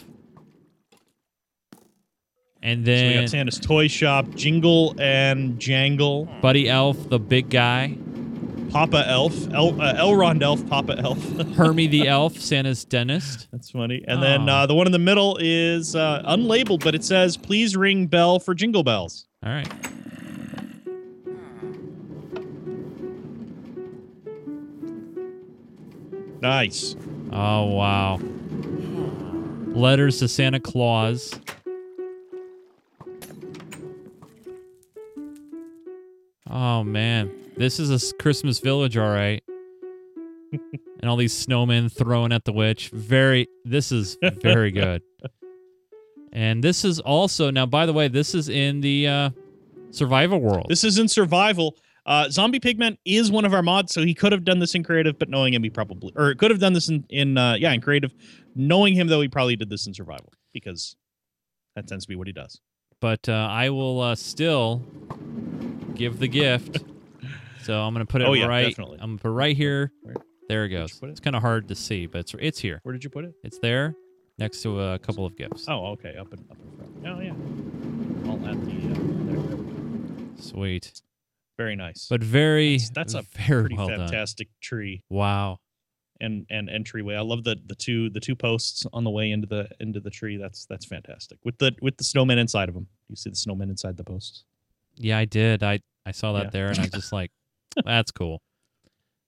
and 2.62 2.86
So 2.86 2.92
we 2.92 2.96
then 2.98 3.22
got 3.24 3.30
Santa's 3.30 3.60
toy 3.60 3.88
shop, 3.88 4.30
Jingle 4.36 4.96
and 5.00 5.60
Jangle, 5.60 6.26
Buddy 6.42 6.68
Elf, 6.70 7.10
the 7.10 7.20
big 7.20 7.50
guy, 7.50 7.98
Papa 8.72 9.06
Elf, 9.08 9.52
El, 9.54 9.80
uh, 9.82 9.94
Elrond 9.96 10.42
Elf, 10.42 10.68
Papa 10.68 10.96
Elf. 11.02 11.24
Hermie 11.56 11.88
the 11.88 12.08
Elf, 12.08 12.38
Santa's 12.38 12.84
dentist. 12.84 13.48
That's 13.52 13.70
funny. 13.72 14.04
And 14.08 14.22
then 14.22 14.50
uh, 14.50 14.66
the 14.66 14.74
one 14.76 14.86
in 14.88 14.92
the 14.92 15.00
middle 15.00 15.38
is 15.40 15.96
uh, 15.96 16.24
unlabeled, 16.28 16.84
but 16.84 16.96
it 16.96 17.04
says, 17.04 17.38
"Please 17.38 17.78
ring 17.78 18.08
bell 18.08 18.40
for 18.40 18.54
Jingle 18.56 18.84
Bells." 18.84 19.28
All 19.46 19.52
right, 19.52 19.70
Nice. 26.46 26.96
oh 27.34 27.66
wow, 27.74 28.20
letters 29.74 30.20
to 30.20 30.28
Santa 30.28 30.60
Claus. 30.60 31.34
Oh 36.48 36.84
man, 36.84 37.32
this 37.58 37.80
is 37.80 37.90
a 37.90 38.16
Christmas 38.18 38.60
village, 38.60 38.96
all 38.96 39.10
right. 39.10 39.44
and 40.52 41.10
all 41.10 41.18
these 41.18 41.34
snowmen 41.34 41.92
throwing 41.92 42.32
at 42.32 42.46
the 42.46 42.54
witch. 42.54 42.90
Very, 42.90 43.48
this 43.64 43.92
is 43.92 44.16
very 44.22 44.70
good. 44.84 45.02
And 46.32 46.64
this 46.64 46.86
is 46.86 47.00
also 47.00 47.50
now. 47.50 47.66
By 47.66 47.88
the 47.88 47.94
way, 47.94 48.08
this 48.08 48.36
is 48.36 48.50
in 48.50 48.82
the 48.82 49.08
uh, 49.08 49.30
survival 49.90 50.40
world. 50.40 50.68
This 50.70 50.84
is 50.84 51.00
in 51.00 51.08
survival. 51.08 51.76
Uh, 52.06 52.30
Zombie 52.30 52.60
Pigman 52.60 52.98
is 53.06 53.32
one 53.32 53.46
of 53.46 53.54
our 53.54 53.64
mods, 53.64 53.94
so 53.94 54.04
he 54.04 54.14
could 54.14 54.32
have 54.32 54.44
done 54.44 54.60
this 54.60 54.76
in 54.76 54.84
creative, 54.84 55.18
but 55.18 55.28
knowing 55.30 55.54
him, 55.54 55.64
he 55.64 55.70
probably 55.72 56.12
or 56.16 56.36
could 56.36 56.52
have 56.52 56.60
done 56.60 56.74
this 56.74 56.88
in 56.90 57.06
in 57.10 57.38
uh, 57.38 57.56
yeah 57.60 57.72
in 57.74 57.82
creative. 57.82 58.14
Knowing 58.56 58.94
him 58.94 59.08
though, 59.08 59.22
he 59.22 59.28
probably 59.28 59.56
did 59.56 59.70
this 59.70 59.88
in 59.88 59.94
survival 59.94 60.32
because 60.54 60.96
that 61.76 61.88
tends 61.88 62.06
to 62.06 62.10
be 62.10 62.16
what 62.16 62.28
he 62.28 62.34
does. 62.34 62.62
but 63.02 63.28
uh, 63.28 63.34
I 63.52 63.70
will 63.72 64.00
uh, 64.02 64.16
still 64.16 64.82
give 65.96 66.20
the 66.20 66.28
gift. 66.28 66.84
so 67.64 67.82
I'm 67.82 67.94
gonna 67.94 68.06
put 68.06 68.22
it 68.22 68.28
Oh, 68.28 68.34
yeah, 68.34 68.46
right. 68.46 68.68
definitely. 68.70 69.00
I'm 69.02 69.12
gonna 69.12 69.20
put 69.20 69.30
it 69.30 69.34
right 69.34 69.56
here. 69.58 69.92
Where- 70.04 70.16
There 70.48 70.66
it 70.66 70.70
goes. 70.70 71.00
it? 71.02 71.10
It's 71.10 71.20
kind 71.20 71.36
of 71.36 71.42
hard 71.42 71.68
to 71.70 71.76
see, 71.76 72.06
but 72.06 72.20
it's 72.20 72.36
it's 72.40 72.60
here. 72.60 72.80
Where 72.84 72.94
did 72.94 73.04
you 73.04 73.10
put 73.10 73.26
it? 73.26 73.34
It's 73.44 73.58
there 73.60 73.96
next 74.38 74.62
to 74.62 74.80
a 74.80 75.00
couple 75.00 75.26
of 75.26 75.36
gifts. 75.36 75.66
Oh, 75.68 75.88
okay, 75.94 76.16
up 76.18 76.32
and 76.34 76.46
up 76.52 76.58
in 76.64 76.72
front. 76.78 76.92
Oh 77.08 77.20
yeah. 77.20 78.30
I'll 78.30 78.48
add 78.48 78.64
the. 78.64 78.72
Uh, 78.72 78.94
there, 78.94 79.42
there 79.48 79.58
we 79.58 79.72
go. 79.72 80.42
Sweet, 80.42 81.02
Very 81.58 81.76
nice. 81.76 82.08
but 82.10 82.22
very 82.24 82.78
that's, 82.78 82.90
that's 82.90 83.14
a 83.14 83.22
very 83.48 83.62
pretty 83.64 83.76
well 83.78 83.88
done. 83.88 84.00
fantastic 84.00 84.50
tree 84.62 85.04
Wow. 85.10 85.60
and 86.20 86.46
and 86.50 86.70
entryway. 86.70 87.16
I 87.16 87.22
love 87.22 87.44
the 87.44 87.56
the 87.66 87.76
two 87.76 88.10
the 88.10 88.20
two 88.20 88.36
posts 88.36 88.86
on 88.92 89.04
the 89.04 89.10
way 89.10 89.32
into 89.32 89.48
the 89.48 89.70
into 89.80 90.00
the 90.00 90.10
tree. 90.10 90.38
That's 90.38 90.66
that's 90.66 90.86
fantastic 90.86 91.38
with 91.46 91.58
the 91.58 91.74
with 91.82 91.98
the 91.98 92.04
snowmen 92.04 92.38
inside 92.38 92.68
of 92.70 92.76
them. 92.76 92.88
You 93.10 93.16
see 93.16 93.30
the 93.30 93.36
snowmen 93.36 93.70
inside 93.70 93.96
the 93.98 94.04
posts. 94.04 94.44
Yeah, 94.98 95.18
I 95.18 95.26
did. 95.26 95.64
I 95.64 95.80
I 96.06 96.12
saw 96.12 96.34
that 96.34 96.46
Yeah. 96.46 96.50
there, 96.52 96.68
and 96.68 96.78
I 96.80 96.82
was 96.84 96.92
just 96.92 97.12
like, 97.14 97.32
that's 97.86 98.12
cool. 98.12 98.42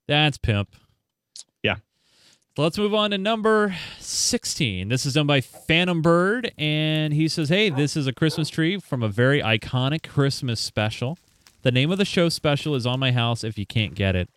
That's 0.08 0.38
pimp. 0.38 0.76
Yeah. 1.64 1.76
So 2.56 2.64
let's 2.64 2.78
move 2.78 2.94
on 2.94 3.12
to 3.12 3.18
number 3.18 3.76
16. 4.00 4.88
This 4.90 5.06
is 5.06 5.14
done 5.14 5.28
by 5.28 5.42
Phantom 5.42 6.02
Bird, 6.02 6.52
and 6.58 7.14
he 7.14 7.28
says, 7.28 7.50
Hey, 7.50 7.70
this 7.70 7.96
is 7.96 8.08
a 8.08 8.14
Christmas 8.14 8.50
tree 8.50 8.80
from 8.80 9.04
a 9.04 9.08
very 9.10 9.42
iconic 9.42 10.08
Christmas 10.08 10.60
special. 10.60 11.18
The 11.64 11.72
name 11.72 11.92
of 11.92 11.98
the 11.98 12.06
show 12.06 12.30
special 12.30 12.76
is 12.76 12.86
on 12.86 13.00
my 13.00 13.12
house 13.12 13.44
if 13.44 13.58
you 13.58 13.66
can't 13.66 13.94
get 13.96 14.16
it. 14.16 14.30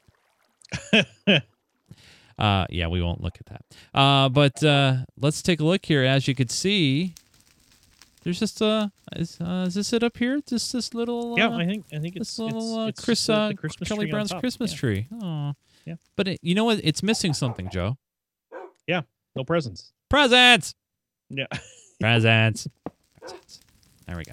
uh, 2.39 2.67
yeah, 2.71 2.87
we 2.89 3.03
won't 3.03 3.21
look 3.23 3.37
at 3.39 3.47
that. 3.47 3.65
Uh, 3.99 4.29
but 4.29 4.63
uh, 4.65 4.99
let's 5.19 5.43
take 5.43 5.61
a 5.61 5.65
look 5.65 5.85
here. 5.85 6.05
As 6.05 6.27
you 6.27 6.35
could 6.35 6.51
see, 6.51 7.15
there's 8.23 8.39
just 8.39 8.61
uh, 8.63 8.89
is, 9.17 9.39
uh, 9.41 9.65
is 9.69 9.75
this 9.75 9.93
it 9.93 10.03
up 10.03 10.17
here? 10.17 10.41
Just 10.47 10.73
this 10.73 10.95
little 10.95 11.39
yeah, 11.39 11.49
uh, 11.49 11.59
I 11.59 11.67
think 11.67 11.85
I 11.93 11.99
think 11.99 12.17
it's 12.17 12.31
this 12.31 12.39
little 12.39 12.79
uh, 12.81 12.87
it's, 12.89 12.99
it's 12.99 13.05
Chris 13.05 13.27
the- 13.27 13.35
uh, 13.35 13.49
the 13.49 13.55
Christmas 13.55 13.89
Kelly 13.89 14.05
tree 14.07 14.11
Brown's. 14.13 14.33
Christmas 14.33 14.73
Yeah. 14.73 14.79
tree. 14.79 15.09
Oh, 15.23 15.53
Yeah. 15.85 15.95
But 16.17 16.29
it, 16.29 16.39
you 16.43 16.55
know 16.55 16.65
what? 16.65 16.81
It's 16.83 17.03
missing 17.03 17.33
something, 17.35 17.69
Joe. 17.71 17.97
Yeah. 18.87 19.03
No 19.37 19.45
presents. 19.45 19.93
Presents. 20.09 20.75
Yeah. 21.29 21.47
Presents. 22.01 22.67
Presents. 23.21 23.61
There 24.07 24.17
we 24.17 24.25
go. 24.25 24.33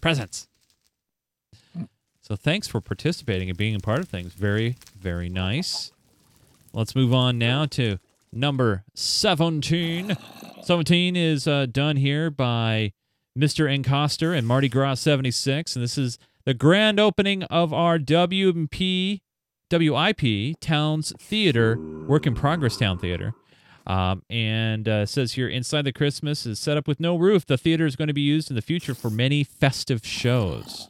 Presents. 0.00 0.48
So 2.32 2.36
thanks 2.36 2.66
for 2.66 2.80
participating 2.80 3.50
and 3.50 3.58
being 3.58 3.74
a 3.74 3.78
part 3.78 3.98
of 3.98 4.08
things. 4.08 4.32
Very, 4.32 4.78
very 4.98 5.28
nice. 5.28 5.92
Let's 6.72 6.96
move 6.96 7.12
on 7.12 7.36
now 7.36 7.66
to 7.66 7.98
number 8.32 8.84
17. 8.94 10.16
17 10.62 11.14
is 11.14 11.46
uh, 11.46 11.66
done 11.66 11.96
here 11.96 12.30
by 12.30 12.94
Mr. 13.38 13.68
Encoster 13.68 14.34
and 14.34 14.46
Mardi 14.46 14.70
Gras 14.70 14.94
76. 14.94 15.76
And 15.76 15.82
this 15.82 15.98
is 15.98 16.16
the 16.46 16.54
grand 16.54 16.98
opening 16.98 17.42
of 17.42 17.74
our 17.74 17.98
WP, 17.98 19.20
WIP 19.70 20.58
Towns 20.58 21.12
Theater, 21.20 21.78
Work 22.08 22.26
in 22.26 22.34
Progress 22.34 22.78
Town 22.78 22.98
Theater. 22.98 23.34
Um, 23.86 24.22
and 24.30 24.88
uh, 24.88 25.04
says 25.04 25.34
here, 25.34 25.50
inside 25.50 25.84
the 25.84 25.92
Christmas 25.92 26.46
is 26.46 26.58
set 26.58 26.78
up 26.78 26.88
with 26.88 26.98
no 26.98 27.14
roof. 27.14 27.44
The 27.44 27.58
theater 27.58 27.84
is 27.84 27.94
going 27.94 28.08
to 28.08 28.14
be 28.14 28.22
used 28.22 28.48
in 28.48 28.56
the 28.56 28.62
future 28.62 28.94
for 28.94 29.10
many 29.10 29.44
festive 29.44 30.06
shows. 30.06 30.88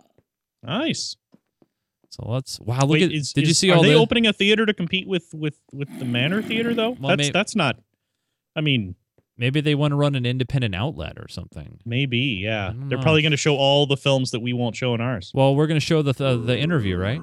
Nice. 0.62 1.16
So 2.12 2.24
let's 2.26 2.60
wow. 2.60 2.80
Look 2.80 2.90
Wait, 2.90 3.02
at 3.02 3.12
is, 3.12 3.32
did 3.32 3.48
you 3.48 3.54
see 3.54 3.70
are 3.70 3.76
all 3.76 3.82
they 3.82 3.90
the 3.90 3.98
opening 3.98 4.26
a 4.26 4.32
theater 4.32 4.66
to 4.66 4.74
compete 4.74 5.08
with 5.08 5.32
with 5.34 5.58
with 5.72 5.88
the 5.98 6.04
Manor 6.04 6.42
Theater 6.42 6.74
though? 6.74 6.90
Well, 6.90 7.16
that's 7.16 7.28
may- 7.28 7.30
that's 7.30 7.56
not. 7.56 7.76
I 8.54 8.60
mean, 8.60 8.96
Maybe 9.38 9.60
they 9.60 9.74
want 9.74 9.92
to 9.92 9.96
run 9.96 10.14
an 10.14 10.26
independent 10.26 10.74
outlet 10.74 11.18
or 11.18 11.26
something. 11.26 11.80
Maybe, 11.86 12.18
yeah. 12.18 12.72
They're 12.74 12.98
know. 12.98 13.02
probably 13.02 13.22
going 13.22 13.32
to 13.32 13.38
show 13.38 13.56
all 13.56 13.86
the 13.86 13.96
films 13.96 14.30
that 14.32 14.40
we 14.40 14.52
won't 14.52 14.76
show 14.76 14.94
in 14.94 15.00
ours. 15.00 15.32
Well, 15.34 15.56
we're 15.56 15.66
going 15.66 15.80
to 15.80 15.84
show 15.84 16.02
the 16.02 16.12
the, 16.12 16.36
the 16.36 16.58
interview, 16.58 16.96
right? 16.98 17.20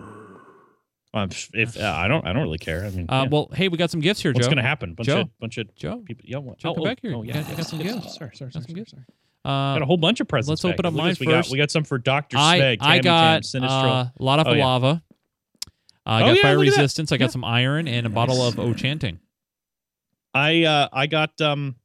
Um, 1.14 1.30
if 1.54 1.78
uh, 1.78 1.94
I 1.96 2.08
don't, 2.08 2.26
I 2.26 2.34
don't 2.34 2.44
really 2.44 2.58
care. 2.58 2.84
I 2.84 2.90
mean, 2.90 3.06
Uh, 3.10 3.24
yeah. 3.24 3.30
Well, 3.32 3.50
hey, 3.54 3.68
we 3.68 3.78
got 3.78 3.90
some 3.90 4.00
gifts 4.00 4.22
here, 4.22 4.32
what's 4.34 4.48
Joe. 4.48 4.52
going 4.52 4.64
to 4.64 4.68
happen? 4.68 4.96
Bunch 4.96 5.08
Joe. 5.08 5.22
of 5.22 5.40
bunch 5.40 5.58
of 5.58 5.74
Joe, 5.76 6.04
people. 6.06 6.26
Yeah, 6.28 6.38
oh, 6.38 6.56
come 6.62 6.76
oh, 6.78 6.84
back 6.84 7.00
here. 7.02 7.14
Oh, 7.16 7.24
yeah, 7.24 7.42
got- 7.42 7.58
got 7.58 7.66
some 7.68 7.80
gifts. 7.80 8.16
Sorry, 8.16 8.36
sorry, 8.36 8.36
sorry, 8.36 8.52
some 8.52 8.64
sorry, 8.64 8.74
gifts. 8.74 8.92
sorry. 8.92 9.06
Uh, 9.46 9.74
Got 9.76 9.82
a 9.82 9.86
whole 9.86 9.98
bunch 9.98 10.20
of 10.20 10.28
presents. 10.28 10.64
let's 10.64 10.74
open 10.74 10.86
up 10.86 10.94
Look 10.94 11.00
mine 11.02 11.10
this. 11.12 11.20
We 11.20 11.26
got 11.28 11.36
first. 11.46 11.52
we 11.52 11.58
got 11.58 11.72
some 11.72 11.84
for 11.86 11.98
Doctor 11.98 12.38
I 12.38 12.78
I 12.82 13.00
got 13.00 13.44
Tam, 13.44 13.64
uh, 13.64 13.68
a 13.68 14.14
lot 14.20 14.40
of 14.40 14.48
Oh, 14.48 14.54
yeah. 14.54 14.66
lava. 14.66 15.04
I 16.06 16.22
Oh, 16.24 16.26
got 16.28 16.36
yeah, 16.36 16.42
fire 16.42 16.58
look 16.58 16.68
at 16.68 16.72
that. 16.76 16.82
resistance. 16.82 17.12
I 17.12 17.18
got 17.18 17.26
Yeah. 17.26 17.30
some 17.32 17.46
iron 17.46 17.88
and 17.88 18.06
a 18.06 18.10
bottle 18.10 18.42
of 18.42 18.60
o' 18.60 18.68
Enchanting. 18.68 19.20
I 20.34 20.64
uh 20.64 20.90
I 20.92 21.08
got 21.08 21.40
um 21.42 21.76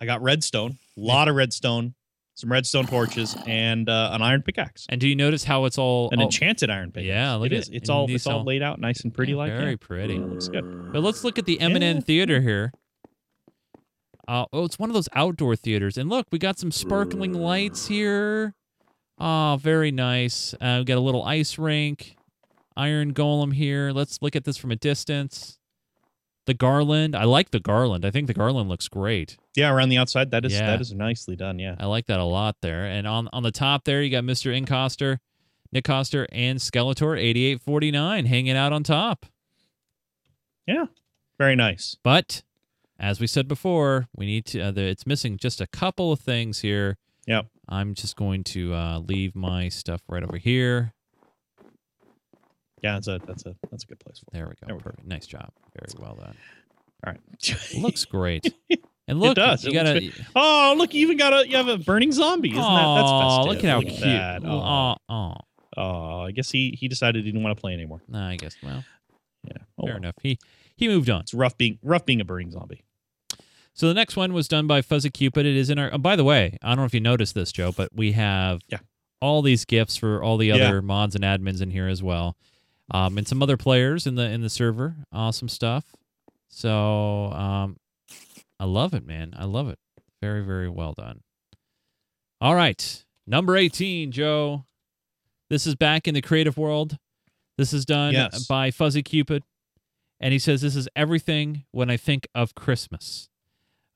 I 0.00 0.04
got 0.06 0.20
redstone, 0.22 0.76
a 0.96 1.00
lot 1.00 1.28
of 1.28 1.34
redstone, 1.36 1.94
some 2.34 2.50
redstone 2.52 2.86
torches, 2.86 3.36
and 3.46 3.88
uh, 3.88 4.10
an 4.12 4.22
iron 4.22 4.42
pickaxe. 4.42 4.86
And 4.88 5.00
do 5.00 5.08
you 5.08 5.16
notice 5.16 5.42
how 5.44 5.64
it's 5.64 5.76
all 5.78 6.10
An 6.12 6.20
oh, 6.20 6.24
enchanted 6.24 6.70
iron 6.70 6.90
pickaxe. 6.92 7.08
Yeah, 7.08 7.34
look 7.34 7.46
it 7.52 7.54
at 7.54 7.58
is. 7.62 7.68
it. 7.68 7.74
It's 7.76 7.88
all 7.88 8.06
it's 8.10 8.26
all 8.26 8.38
all- 8.40 8.44
laid 8.44 8.62
out 8.62 8.80
nice 8.80 9.00
and 9.00 9.12
pretty 9.14 9.32
yeah, 9.32 9.38
like 9.38 9.52
very 9.52 9.76
pretty. 9.76 10.18
Looks 10.18 10.48
good. 10.48 10.92
But 10.92 11.02
let's 11.02 11.24
look 11.24 11.38
at 11.38 11.46
the 11.46 11.60
M&N 11.60 11.96
Yeah. 11.96 12.00
Theater 12.00 12.40
here. 12.40 12.72
Uh, 14.28 14.44
oh, 14.52 14.64
it's 14.66 14.78
one 14.78 14.90
of 14.90 14.94
those 14.94 15.08
outdoor 15.14 15.56
theaters. 15.56 15.96
And 15.96 16.10
look, 16.10 16.26
we 16.30 16.38
got 16.38 16.58
some 16.58 16.70
sparkling 16.70 17.32
lights 17.32 17.86
here. 17.88 18.54
Oh, 19.18 19.58
very 19.60 19.90
nice. 19.90 20.54
Uh, 20.60 20.76
we 20.80 20.84
got 20.84 20.98
a 20.98 21.00
little 21.00 21.24
ice 21.24 21.58
rink, 21.58 22.14
iron 22.76 23.14
golem 23.14 23.54
here. 23.54 23.90
Let's 23.90 24.20
look 24.20 24.36
at 24.36 24.44
this 24.44 24.58
from 24.58 24.70
a 24.70 24.76
distance. 24.76 25.58
The 26.44 26.52
garland. 26.54 27.16
I 27.16 27.24
like 27.24 27.50
the 27.50 27.58
garland. 27.60 28.04
I 28.04 28.10
think 28.10 28.26
the 28.26 28.34
garland 28.34 28.68
looks 28.68 28.86
great. 28.88 29.36
Yeah, 29.56 29.70
around 29.72 29.88
the 29.88 29.98
outside, 29.98 30.30
that 30.30 30.44
is 30.44 30.52
Yeah. 30.52 30.66
that 30.66 30.80
is 30.80 30.92
nicely 30.94 31.34
done. 31.34 31.58
Yeah. 31.58 31.74
I 31.80 31.86
like 31.86 32.06
that 32.06 32.20
a 32.20 32.24
lot 32.24 32.56
there. 32.62 32.84
And 32.86 33.06
on 33.06 33.28
on 33.32 33.42
the 33.42 33.50
top 33.50 33.84
there, 33.84 34.02
you 34.02 34.10
got 34.10 34.24
Mr. 34.24 34.54
Incoster, 34.54 35.18
Nick 35.72 35.84
Coster, 35.84 36.26
and 36.32 36.58
Skeletor 36.58 37.18
8849 37.18 38.26
hanging 38.26 38.56
out 38.56 38.72
on 38.72 38.82
top. 38.82 39.26
Yeah, 40.66 40.84
very 41.38 41.56
nice. 41.56 41.96
But 42.02 42.42
as 42.98 43.20
we 43.20 43.26
said 43.26 43.46
before, 43.48 44.08
we 44.16 44.26
need 44.26 44.44
to. 44.46 44.60
Uh, 44.60 44.70
the, 44.70 44.82
it's 44.82 45.06
missing 45.06 45.36
just 45.36 45.60
a 45.60 45.66
couple 45.66 46.12
of 46.12 46.20
things 46.20 46.60
here. 46.60 46.96
Yep. 47.26 47.46
I'm 47.68 47.94
just 47.94 48.16
going 48.16 48.42
to 48.44 48.72
uh, 48.74 48.98
leave 49.00 49.36
my 49.36 49.68
stuff 49.68 50.00
right 50.08 50.22
over 50.22 50.36
here. 50.38 50.94
Yeah, 52.82 52.94
that's 52.94 53.08
a 53.08 53.20
that's 53.26 53.44
a 53.46 53.56
that's 53.70 53.84
a 53.84 53.86
good 53.86 54.00
place 54.00 54.18
for. 54.20 54.26
There 54.32 54.44
we 54.46 54.50
go. 54.52 54.66
There 54.66 54.76
we 54.76 54.80
go. 54.80 54.90
Perfect. 54.90 55.06
Nice 55.06 55.26
job. 55.26 55.50
Very 55.78 55.88
well 56.00 56.14
done. 56.14 56.36
All 57.06 57.12
right. 57.12 57.20
Looks 57.78 58.04
great. 58.04 58.52
And 59.06 59.20
look, 59.20 59.36
does. 59.36 59.64
you 59.64 59.70
It 59.70 59.74
got 59.74 59.86
looks 59.96 60.18
a. 60.18 60.26
oh, 60.36 60.74
look, 60.76 60.92
you 60.94 61.00
even 61.02 61.16
got 61.16 61.32
a 61.32 61.48
you 61.48 61.56
have 61.56 61.68
a 61.68 61.78
burning 61.78 62.12
zombie. 62.12 62.50
Isn't 62.50 62.60
that 62.60 62.94
that's 62.96 63.10
festive? 63.10 63.46
look 63.46 63.64
at 63.64 63.70
how 63.70 63.78
Look 63.78 63.88
cute. 63.88 64.00
that. 64.00 64.42
Oh, 64.44 65.34
Oh, 65.76 66.20
I 66.22 66.30
guess 66.32 66.50
he 66.50 66.76
he 66.78 66.88
decided 66.88 67.24
he 67.24 67.30
didn't 67.30 67.42
want 67.42 67.56
to 67.56 67.60
play 67.60 67.72
anymore. 67.72 68.02
No, 68.08 68.18
I 68.20 68.36
guess. 68.36 68.56
Well, 68.62 68.84
Yeah. 69.44 69.52
Oh, 69.78 69.84
fair 69.84 69.94
well. 69.94 69.96
enough. 69.96 70.14
He 70.22 70.38
he 70.76 70.88
moved 70.88 71.08
on. 71.10 71.20
It's 71.22 71.32
rough 71.34 71.56
being 71.56 71.78
rough 71.82 72.04
being 72.04 72.20
a 72.20 72.24
burning 72.24 72.50
zombie. 72.50 72.84
So 73.78 73.86
the 73.86 73.94
next 73.94 74.16
one 74.16 74.32
was 74.32 74.48
done 74.48 74.66
by 74.66 74.82
Fuzzy 74.82 75.08
Cupid. 75.08 75.46
It 75.46 75.54
is 75.54 75.70
in 75.70 75.78
our. 75.78 75.88
Oh, 75.94 75.98
by 75.98 76.16
the 76.16 76.24
way, 76.24 76.58
I 76.62 76.68
don't 76.70 76.78
know 76.78 76.84
if 76.84 76.92
you 76.94 76.98
noticed 76.98 77.36
this, 77.36 77.52
Joe, 77.52 77.70
but 77.70 77.90
we 77.94 78.10
have 78.12 78.60
Yeah. 78.68 78.78
all 79.20 79.40
these 79.40 79.64
gifts 79.64 79.96
for 79.96 80.20
all 80.20 80.36
the 80.36 80.48
Yeah. 80.48 80.54
other 80.56 80.82
mods 80.82 81.14
and 81.14 81.22
admins 81.22 81.62
in 81.62 81.70
here 81.70 81.86
as 81.86 82.02
well, 82.02 82.36
um, 82.90 83.16
and 83.16 83.28
some 83.28 83.40
other 83.40 83.56
players 83.56 84.04
in 84.04 84.16
the 84.16 84.28
in 84.28 84.40
the 84.40 84.50
server. 84.50 84.96
Awesome 85.12 85.48
stuff. 85.48 85.94
So 86.48 87.26
um, 87.32 87.76
I 88.58 88.64
love 88.64 88.94
it, 88.94 89.06
man. 89.06 89.32
I 89.36 89.44
love 89.44 89.68
it. 89.68 89.78
Very 90.20 90.44
very 90.44 90.68
well 90.68 90.92
done. 90.94 91.20
All 92.40 92.56
right, 92.56 93.04
number 93.28 93.56
eighteen, 93.56 94.10
Joe. 94.10 94.64
This 95.50 95.68
is 95.68 95.76
back 95.76 96.08
in 96.08 96.14
the 96.14 96.20
creative 96.20 96.58
world. 96.58 96.98
This 97.56 97.72
is 97.72 97.84
done 97.86 98.12
Yes. 98.12 98.44
by 98.48 98.72
Fuzzy 98.72 99.04
Cupid, 99.04 99.44
and 100.18 100.32
he 100.32 100.40
says 100.40 100.62
this 100.62 100.74
is 100.74 100.88
everything 100.96 101.64
when 101.70 101.90
I 101.90 101.96
think 101.96 102.26
of 102.34 102.56
Christmas. 102.56 103.28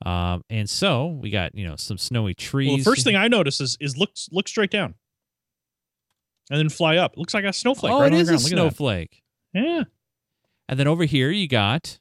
Um, 0.05 0.45
and 0.51 0.69
so 0.69 1.07
we 1.07 1.31
got 1.31 1.55
you 1.55 1.67
know 1.67 1.77
some 1.77 1.99
snowy 1.99 2.35
trees. 2.35 2.69
Well, 2.69 2.77
the 2.79 2.85
first 2.85 3.05
thing 3.05 3.17
I 3.17 3.29
notice 3.29 3.61
is 3.61 3.77
is 3.81 3.97
look 3.97 4.11
look 4.31 4.49
straight 4.49 4.71
down, 4.71 4.95
and 6.51 6.59
then 6.59 6.69
fly 6.69 6.97
up. 6.97 7.13
It 7.13 7.19
looks 7.19 7.35
like 7.35 7.45
a 7.45 7.53
snowflake. 7.53 7.93
oh, 7.93 8.01
right 8.01 8.13
it 8.13 8.15
on 8.17 8.21
is 8.21 8.29
the 8.29 8.35
a. 8.35 8.37
Look 8.37 8.47
snowflake. 8.49 9.23
Yeah, 9.55 9.83
And 10.69 10.79
then 10.81 10.87
over 10.89 11.05
here 11.05 11.31
you 11.31 11.47
got. 11.47 11.99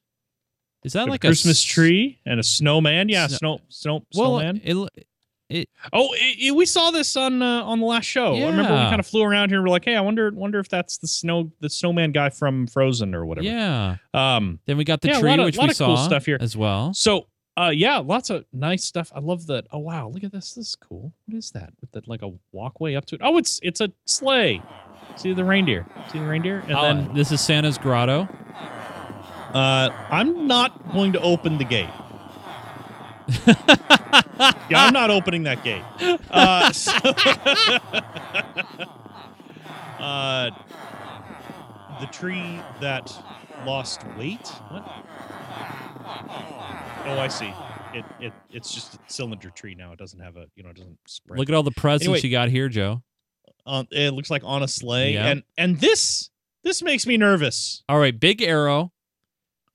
Is 0.84 0.94
that 0.94 1.08
a 1.08 1.12
like 1.12 1.22
Christmas 1.22 1.58
s- 1.60 1.64
tree 1.64 2.20
and 2.26 2.40
a 2.40 2.44
snowman. 2.44 3.08
Yeah, 3.10 3.28
Snow- 3.28 3.38
snow 3.38 3.60
snow 3.70 4.06
Well, 4.16 4.40
snowman. 4.40 4.62
it, 4.64 5.68
Oh, 5.92 6.16
i 6.16 6.36
i- 6.48 6.52
we 6.52 6.66
saw 6.66 6.92
this 6.92 7.18
on 7.18 7.42
uh, 7.42 7.64
on 7.66 7.82
the 7.82 7.86
last 7.86 8.06
show. 8.06 8.34
Yeah. 8.36 8.46
I 8.46 8.50
remember 8.52 8.72
we 8.72 8.80
kind 8.84 9.02
of 9.02 9.06
flew 9.06 9.22
around 9.22 9.50
here. 9.50 9.58
and 9.58 9.66
We're 9.68 9.70
like, 9.72 9.84
hey, 9.84 9.98
I 9.98 10.02
wonder 10.02 10.32
wonder 10.32 10.60
if 10.60 10.70
that's 10.70 10.98
the 10.98 11.08
snow 11.08 11.52
the 11.60 11.70
snowman 11.70 12.14
guy 12.14 12.30
from 12.30 12.68
Frozen 12.68 13.14
or 13.14 13.26
whatever. 13.26 13.46
yeah. 13.46 13.98
Um. 14.14 14.60
Then 14.66 14.78
we 14.78 14.86
got 14.86 15.02
the 15.02 15.10
Yeah, 15.10 15.18
a 15.18 15.20
tree, 15.20 15.34
of- 15.34 15.40
which 15.44 15.58
lot 15.58 15.66
we 15.66 15.72
of 15.72 15.78
cool 15.78 15.98
saw 15.98 16.06
stuff 16.08 16.26
here. 16.26 16.38
as 16.40 16.56
well. 16.56 16.94
So, 16.94 17.28
uh, 17.58 17.72
yeah, 17.74 17.98
lots 17.98 18.30
of 18.30 18.46
nice 18.54 18.84
stuff. 18.84 19.12
I 19.16 19.20
love 19.20 19.48
that. 19.48 19.68
Oh 19.72 19.80
wow, 19.80 20.10
look 20.14 20.24
at 20.24 20.32
this. 20.32 20.54
This 20.54 20.70
is 20.70 20.76
cool. 20.76 21.12
What 21.26 21.38
is 21.38 21.52
that? 21.52 21.74
With 21.82 21.92
that 21.92 22.08
like 22.08 22.22
a 22.22 22.32
walkway 22.52 22.96
up 22.96 23.06
to 23.08 23.16
it. 23.16 23.22
Oh, 23.24 23.38
it's 23.38 23.60
it's 23.64 23.82
a 23.82 23.92
sleigh. 24.06 24.62
See 25.18 25.34
the 25.34 25.44
reindeer. 25.44 25.86
See 26.12 26.20
the 26.20 26.26
reindeer. 26.26 26.60
And 26.68 26.74
Oh, 26.74 26.82
then 26.84 27.14
this 27.14 27.32
is 27.32 27.42
Santa's 27.42 27.78
grotto. 27.78 28.30
uh, 29.54 29.90
I'm 30.10 30.48
not 30.48 30.94
going 30.94 31.12
to 31.14 31.20
open 31.22 31.58
the 31.58 31.66
gate. 31.66 31.90
yeah, 33.48 34.86
I'm 34.86 34.94
not 34.94 35.10
opening 35.12 35.44
that 35.44 35.64
gate. 35.64 35.84
Uh, 36.32 36.72
so- 36.74 36.92
uh, 40.00 40.50
the 42.00 42.08
tree 42.08 42.60
that 42.80 43.14
lost 43.66 44.02
weight. 44.18 44.48
What? 44.48 44.84
Oh, 47.06 47.20
I 47.20 47.28
see. 47.28 47.54
It 47.94 48.06
it 48.20 48.34
it's 48.52 48.74
just 48.74 48.96
a 48.96 49.00
cylinder 49.08 49.50
tree 49.50 49.76
now. 49.76 49.92
It 49.92 50.00
doesn't 50.00 50.20
have 50.20 50.38
a 50.38 50.46
you 50.56 50.64
know 50.64 50.70
it 50.70 50.78
doesn't 50.78 50.98
spread. 51.08 51.40
Look 51.40 51.50
at 51.50 51.56
all 51.56 51.64
the 51.64 51.72
presents 51.72 52.06
Anyway. 52.08 52.22
you 52.24 52.30
got 52.32 52.50
here, 52.50 52.70
Joe. 52.70 53.02
on, 53.66 53.88
it 53.92 54.14
looks 54.14 54.30
like 54.30 54.44
on 54.46 54.64
a 54.64 54.68
sleigh, 54.68 55.14
Yeah. 55.14 55.28
and 55.28 55.44
and 55.58 55.80
this 55.80 56.30
this 56.64 56.82
makes 56.82 57.06
me 57.06 57.18
nervous. 57.18 57.84
All 57.90 58.00
right, 58.00 58.18
big 58.18 58.42
arrow 58.42 58.92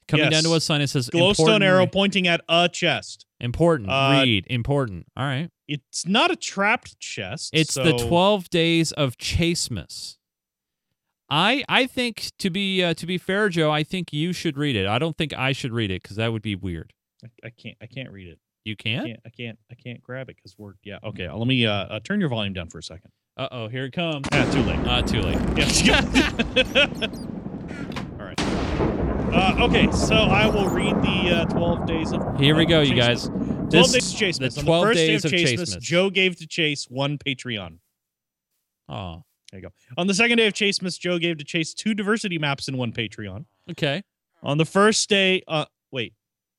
coming 0.08 0.30
down 0.30 0.44
to 0.44 0.48
Yes. 0.50 0.56
a 0.58 0.60
sign. 0.60 0.80
It 0.80 0.86
says 0.88 1.10
Glowstone 1.10 1.30
important 1.30 1.64
arrow 1.64 1.80
read. 1.80 1.92
pointing 1.92 2.26
at 2.28 2.40
a 2.48 2.68
chest. 2.68 3.26
Important. 3.40 3.90
Uh, 3.90 4.20
read. 4.24 4.46
Important. 4.48 5.06
All 5.16 5.24
right. 5.24 5.50
It's 5.68 6.06
not 6.06 6.30
a 6.30 6.36
trapped 6.36 6.98
chest. 7.00 7.50
It's 7.52 7.74
the 7.74 7.98
so- 7.98 8.08
12 8.08 8.48
days 8.50 8.92
of 8.92 9.18
Chasemas. 9.18 10.16
I 11.28 11.64
I 11.68 11.86
think 11.86 12.30
to 12.38 12.50
be 12.50 12.82
uh, 12.84 12.94
to 12.94 13.04
be 13.04 13.18
fair, 13.18 13.48
Joe, 13.48 13.70
I 13.72 13.82
think 13.82 14.12
you 14.12 14.32
should 14.32 14.56
read 14.56 14.76
it. 14.76 14.86
I 14.86 14.98
don't 15.00 15.16
think 15.18 15.34
I 15.34 15.50
should 15.52 15.72
read 15.72 15.90
it 15.90 16.02
because 16.02 16.16
that 16.16 16.32
would 16.32 16.42
be 16.42 16.54
weird. 16.54 16.92
I, 17.42 17.46
I 17.46 17.50
can't. 17.50 17.76
I 17.80 17.86
can't 17.86 18.10
read 18.10 18.28
it. 18.28 18.38
You 18.64 18.76
can't? 18.76 19.06
can't. 19.06 19.20
I 19.24 19.30
can't. 19.30 19.58
I 19.70 19.74
can't 19.74 20.02
grab 20.02 20.28
it 20.28 20.36
because 20.36 20.56
we're. 20.58 20.74
Yeah. 20.84 20.98
Okay. 21.04 21.28
Let 21.30 21.46
me 21.46 21.66
uh, 21.66 21.72
uh 21.72 22.00
turn 22.00 22.20
your 22.20 22.28
volume 22.28 22.52
down 22.52 22.68
for 22.68 22.78
a 22.78 22.82
second. 22.82 23.10
Uh 23.36 23.48
oh, 23.50 23.68
here 23.68 23.84
it 23.84 23.92
comes. 23.92 24.26
Ah, 24.32 24.48
too 24.50 24.62
late. 24.62 24.78
Uh, 24.86 25.02
too 25.02 25.20
late. 25.22 25.38
Yeah. 25.84 26.00
All 28.18 28.26
right. 28.26 28.40
Uh, 28.40 29.66
okay, 29.68 29.90
so 29.92 30.14
I 30.14 30.46
will 30.46 30.68
read 30.68 30.94
the 31.02 31.42
uh, 31.42 31.44
12 31.46 31.86
days 31.86 32.12
of. 32.12 32.38
Here 32.40 32.56
we 32.56 32.62
of 32.62 32.68
go, 32.70 32.80
you 32.80 32.94
guys. 32.94 33.24
12 33.26 33.70
This, 33.70 33.92
days 33.92 34.14
of 34.14 34.18
Chasemas. 34.20 34.54
the 34.54 34.60
On 34.60 34.64
12 34.66 34.80
the 34.82 34.86
first 34.86 34.96
days 34.96 35.06
day 35.06 35.14
of 35.14 35.24
of 35.24 35.30
Chasemas, 35.32 35.76
Chasemas. 35.76 35.80
Joe 35.80 36.10
gave 36.10 36.36
to 36.36 36.46
Chase 36.46 36.84
one 36.88 37.18
Patreon. 37.18 37.78
oh, 38.88 39.22
There 39.52 39.60
you 39.60 39.66
go. 39.66 39.72
On 39.98 40.06
the 40.06 40.14
second 40.14 40.38
day 40.38 40.46
of 40.46 40.54
Chasemas, 40.54 40.98
Joe 40.98 41.18
gave 41.18 41.38
to 41.38 41.44
Chase 41.44 41.74
two 41.74 41.92
diversity 41.94 42.38
maps 42.38 42.68
and 42.68 42.78
one 42.78 42.92
Patreon. 42.92 43.44
okay. 43.70 44.02
On 44.42 44.58
the 44.58 44.64
first 44.64 45.08
day, 45.08 45.42
uh, 45.48 45.64
wait, 45.90 46.14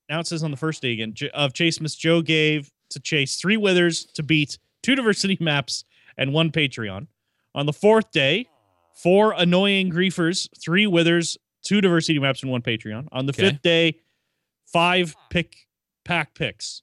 now 0.08 0.20
it 0.20 0.26
says 0.26 0.42
on 0.42 0.50
the 0.50 0.56
first 0.56 0.82
day 0.82 0.92
again 0.92 1.14
of 1.34 1.52
Chasemas 1.52 1.96
Joe 1.96 2.22
gave 2.22 2.70
to 2.90 3.00
Chase 3.00 3.36
three 3.36 3.56
withers 3.56 4.04
to 4.14 4.22
beat 4.22 4.58
two 4.82 4.94
diversity 4.94 5.36
maps 5.40 5.84
and 6.16 6.32
one 6.32 6.50
Patreon. 6.50 7.06
On 7.54 7.66
the 7.66 7.72
fourth 7.72 8.10
day, 8.12 8.46
four 8.94 9.32
annoying 9.32 9.90
griefers, 9.90 10.48
three 10.60 10.86
withers, 10.86 11.36
two 11.62 11.80
diversity 11.80 12.18
maps, 12.18 12.42
and 12.42 12.50
one 12.50 12.62
Patreon. 12.62 13.08
On 13.12 13.26
the 13.26 13.32
Okay. 13.32 13.50
fifth 13.50 13.62
day, 13.62 14.00
five 14.72 15.14
pick 15.30 15.66
pack 16.04 16.34
picks, 16.34 16.82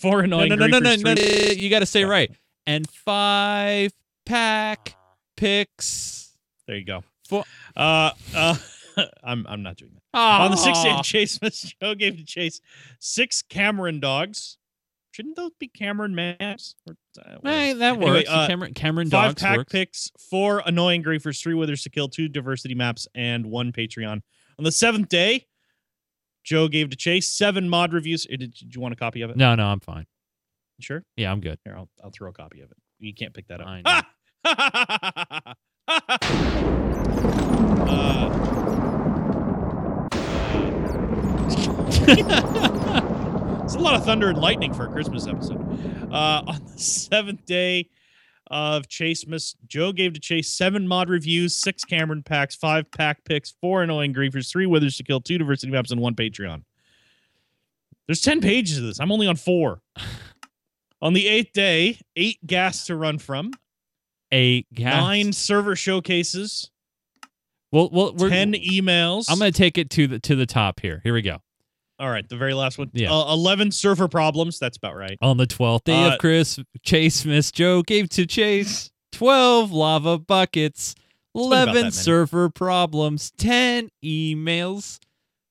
four 0.00 0.18
No, 0.26 0.40
annoying 0.40 0.48
no, 0.50 0.54
no, 0.56 0.66
no, 0.66 0.78
no, 0.78 0.90
griefers, 0.90 1.02
no, 1.04 1.14
three- 1.14 1.54
no, 1.56 1.62
You 1.62 1.70
got 1.70 1.80
to 1.80 1.86
say 1.86 2.04
right. 2.04 2.30
And 2.66 2.88
five 2.90 3.92
pack 4.24 4.96
picks. 5.36 6.36
There 6.66 6.76
you 6.76 6.84
go. 6.84 7.04
Four- 7.28 7.44
Uh, 7.76 8.10
uh, 8.34 8.56
I'm 9.24 9.46
I'm 9.48 9.62
not 9.62 9.76
doing 9.76 9.92
that. 9.94 10.02
Oh, 10.14 10.44
On 10.44 10.50
the 10.50 10.56
sixth 10.56 10.82
day 10.82 10.90
of 10.90 10.96
Chasemas, 11.00 11.74
Joe 11.82 11.94
gave 11.94 12.16
to 12.16 12.24
Chase 12.24 12.60
six 12.98 13.42
Cameron 13.42 14.00
dogs. 14.00 14.58
Shouldn't 15.12 15.36
those 15.36 15.52
be 15.58 15.68
Cameron 15.68 16.14
maps? 16.14 16.74
Or, 16.86 16.94
uh. 17.24 17.36
Hey, 17.42 17.72
that 17.72 17.94
Anyway, 17.96 18.10
works. 18.18 18.28
uh, 18.28 18.46
Cameron, 18.46 18.74
Cameron 18.74 19.08
Five 19.08 19.30
Dogs 19.30 19.42
pack 19.42 19.56
works. 19.56 19.72
picks, 19.72 20.10
four 20.30 20.62
annoying 20.66 21.02
griefers, 21.02 21.40
three 21.42 21.54
withers 21.54 21.82
to 21.84 21.90
kill, 21.90 22.08
two 22.10 22.28
diversity 22.28 22.74
maps, 22.74 23.08
and 23.14 23.46
one 23.46 23.72
Patreon. 23.72 24.20
On 24.58 24.64
the 24.64 24.70
seventh 24.72 25.08
day, 25.08 25.46
Joe 26.44 26.68
gave 26.68 26.90
to 26.90 26.96
Chase. 26.96 27.28
Seven 27.28 27.68
mod 27.70 27.94
reviews. 27.94 28.26
Uh, 28.26 28.36
Did, 28.36 28.52
did 28.54 28.74
you 28.74 28.80
want 28.82 28.92
a 28.92 28.96
copy 28.96 29.22
of 29.22 29.30
it? 29.30 29.36
No, 29.38 29.54
no, 29.54 29.64
I'm 29.66 29.80
fine. 29.80 30.04
Sure. 30.80 31.02
Yeah, 31.16 31.32
I'm 31.32 31.40
good. 31.40 31.58
Here, 31.64 31.74
I'll 31.74 31.88
I'll 32.04 32.10
throw 32.10 32.28
a 32.28 32.32
copy 32.34 32.60
of 32.60 32.70
it. 32.70 32.76
You 32.98 33.14
can't 33.14 33.32
pick 33.32 33.46
that 33.48 33.60
up. 33.62 34.04
I 34.44 35.54
uh, 37.88 38.55
it's 43.64 43.74
a 43.74 43.78
lot 43.78 43.94
of 43.94 44.04
thunder 44.04 44.28
and 44.28 44.38
lightning 44.38 44.72
for 44.74 44.86
a 44.86 44.88
Christmas 44.90 45.26
episode. 45.26 45.60
Uh, 46.12 46.42
on 46.46 46.64
the 46.64 46.78
seventh 46.78 47.44
day 47.44 47.88
of 48.50 48.86
Chasemas, 48.88 49.56
Joe 49.66 49.92
gave 49.92 50.12
to 50.14 50.20
Chase 50.20 50.52
seven 50.52 50.86
mod 50.86 51.08
reviews, 51.08 51.54
six 51.56 51.84
Cameron 51.84 52.22
packs, 52.22 52.54
five 52.54 52.90
pack 52.90 53.24
picks, 53.24 53.54
four 53.60 53.82
annoying 53.82 54.14
griefers, 54.14 54.50
three 54.50 54.66
withers 54.66 54.96
to 54.96 55.02
kill, 55.04 55.20
two 55.20 55.38
diversity 55.38 55.72
maps, 55.72 55.90
and 55.90 56.00
one 56.00 56.14
Patreon. 56.14 56.62
There's 58.06 58.20
10 58.22 58.40
pages 58.40 58.78
of 58.78 58.84
this. 58.84 59.00
I'm 59.00 59.10
only 59.10 59.26
on 59.26 59.34
four. 59.36 59.80
on 61.02 61.12
the 61.12 61.26
eighth 61.26 61.52
day, 61.52 61.98
eight 62.14 62.38
ghasts 62.46 62.86
to 62.86 62.94
run 62.96 63.18
from, 63.18 63.50
Eight 64.30 64.66
ghasts. 64.72 65.00
nine 65.00 65.32
server 65.32 65.74
showcases, 65.74 66.70
Well, 67.76 67.90
well, 67.92 68.14
we're, 68.14 68.30
10 68.30 68.54
emails. 68.54 69.26
I'm 69.30 69.38
going 69.38 69.52
to 69.52 69.56
take 69.56 69.76
it 69.76 69.90
to 69.90 70.06
the 70.06 70.18
to 70.20 70.34
the 70.34 70.46
top 70.46 70.80
here. 70.80 71.02
Here 71.04 71.12
we 71.12 71.20
go. 71.20 71.38
All 71.98 72.10
right, 72.10 72.26
the 72.26 72.36
very 72.38 72.54
last 72.54 72.78
one. 72.78 72.90
Yeah. 72.94 73.12
Uh, 73.12 73.32
11 73.34 73.70
server 73.72 74.08
problems. 74.08 74.58
That's 74.58 74.78
about 74.78 74.96
right. 74.96 75.18
On 75.20 75.36
the 75.36 75.46
12th 75.46 75.84
day 75.84 76.04
Uh, 76.04 76.12
of 76.14 76.18
Chris, 76.18 76.58
Chasemas 76.86 77.52
Joe 77.52 77.82
gave 77.82 78.08
to 78.10 78.24
Chase 78.26 78.90
12 79.12 79.72
lava 79.72 80.18
buckets, 80.18 80.94
been 81.34 81.44
about 81.44 81.50
that 81.50 81.70
11 81.70 81.74
many. 81.74 81.90
server 81.90 82.48
problems, 82.50 83.30
10 83.32 83.90
emails, 84.02 84.98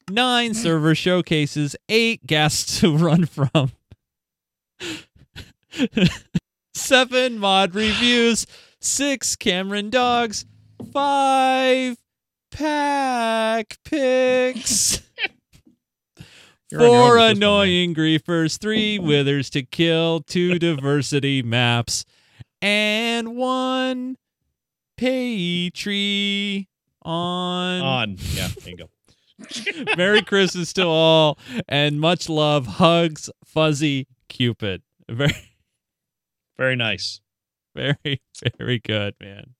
9 0.09 0.53
server 0.55 0.95
showcases, 0.95 1.75
8 1.89 2.25
guests 2.25 2.79
to 2.81 2.95
run 2.95 3.25
from, 3.25 3.71
7 6.73 7.37
mod 7.39 7.75
reviews, 7.75 8.45
6 8.79 9.35
Cameron 9.37 9.89
dogs, 9.89 10.45
5 10.91 11.97
pack 12.55 13.77
picks. 13.83 15.01
You're 16.71 16.81
on 16.81 16.87
your 16.87 16.93
own 16.93 17.01
Four 17.01 17.13
with 17.13 17.19
this 17.19 17.19
one, 17.19 17.37
annoying 17.37 17.93
griefers, 17.95 18.57
three 18.59 18.97
withers 18.97 19.49
to 19.51 19.61
kill, 19.63 20.21
two 20.21 20.57
diversity 20.59 21.43
maps, 21.43 22.05
and 22.61 23.35
one 23.35 24.17
Patreon. 24.97 26.65
On. 27.03 27.81
On. 27.81 28.17
Yeah, 28.33 28.47
there 28.63 28.69
you 28.71 28.77
go. 28.77 28.89
Merry 29.95 30.23
Christmas 30.23 30.73
to 30.73 30.85
all, 30.85 31.37
and 31.67 31.99
much 31.99 32.29
love. 32.29 32.65
Hugs, 32.65 33.29
Fuzzy 33.43 34.07
Cupid. 34.29 34.81
Very, 35.09 35.33
Very 36.57 36.75
nice. 36.75 37.21
very, 37.75 38.21
very 38.57 38.79
good, 38.79 39.13
man. 39.21 39.53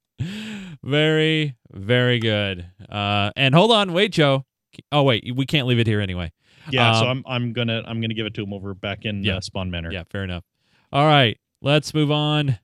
Very, 0.85 1.55
very 1.71 2.19
good. 2.19 2.65
Uh, 2.89 3.31
and 3.35 3.55
hold 3.55 3.71
on, 3.71 3.91
wait, 3.91 4.11
Joe. 4.11 4.45
Oh 4.91 5.03
wait, 5.03 5.33
we 5.35 5.45
can't 5.45 5.67
leave 5.67 5.79
it 5.79 5.87
here 5.87 5.99
anyway. 5.99 6.31
Yeah, 6.69 6.93
so 6.99 7.07
Um, 7.07 7.23
I'm 7.27 7.43
I'm 7.43 7.53
gonna 7.53 7.81
I'm 7.85 8.01
gonna 8.01 8.13
give 8.13 8.25
it 8.27 8.33
to 8.35 8.43
him 8.43 8.53
over 8.53 8.73
back 8.73 9.03
in 9.05 9.23
Yeah. 9.23 9.37
uh, 9.37 9.41
Spawn 9.41 9.71
Manor. 9.71 9.91
Yeah, 9.91 10.03
fair 10.09 10.23
enough. 10.23 10.43
All 10.91 11.05
right, 11.05 11.39
let's 11.61 11.93
move 11.93 12.11
on 12.11 12.59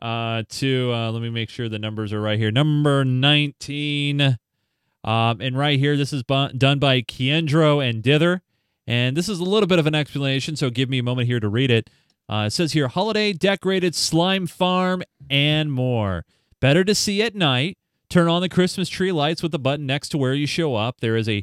uh, 0.00 0.42
to. 0.48 0.92
Uh, 0.92 1.10
let 1.12 1.22
me 1.22 1.30
make 1.30 1.48
sure 1.50 1.68
the 1.68 1.78
numbers 1.78 2.12
are 2.12 2.20
right 2.20 2.38
here. 2.38 2.50
Number 2.50 3.04
nineteen, 3.04 4.38
um, 5.04 5.40
and 5.40 5.56
right 5.56 5.78
here, 5.78 5.96
this 5.96 6.12
is 6.12 6.22
bu- 6.22 6.52
done 6.52 6.78
by 6.78 7.00
Kiendro 7.02 7.86
and 7.88 8.02
Dither, 8.02 8.42
and 8.86 9.16
this 9.16 9.28
is 9.28 9.38
a 9.38 9.44
little 9.44 9.66
bit 9.66 9.78
of 9.78 9.86
an 9.86 9.94
explanation. 9.94 10.56
So 10.56 10.68
give 10.68 10.90
me 10.90 10.98
a 10.98 11.02
moment 11.02 11.26
here 11.26 11.40
to 11.40 11.48
read 11.48 11.70
it. 11.70 11.88
Uh, 12.28 12.44
it 12.48 12.50
says 12.52 12.72
here, 12.72 12.88
holiday 12.88 13.32
decorated 13.32 13.94
slime 13.94 14.46
farm 14.46 15.02
and 15.30 15.72
more. 15.72 16.24
Better 16.62 16.84
to 16.84 16.94
see 16.94 17.20
at 17.24 17.34
night. 17.34 17.76
Turn 18.08 18.28
on 18.28 18.40
the 18.40 18.48
Christmas 18.48 18.88
tree 18.88 19.10
lights 19.10 19.42
with 19.42 19.50
the 19.50 19.58
button 19.58 19.84
next 19.84 20.10
to 20.10 20.18
where 20.18 20.32
you 20.32 20.46
show 20.46 20.76
up. 20.76 21.00
There 21.00 21.16
is 21.16 21.28
a 21.28 21.42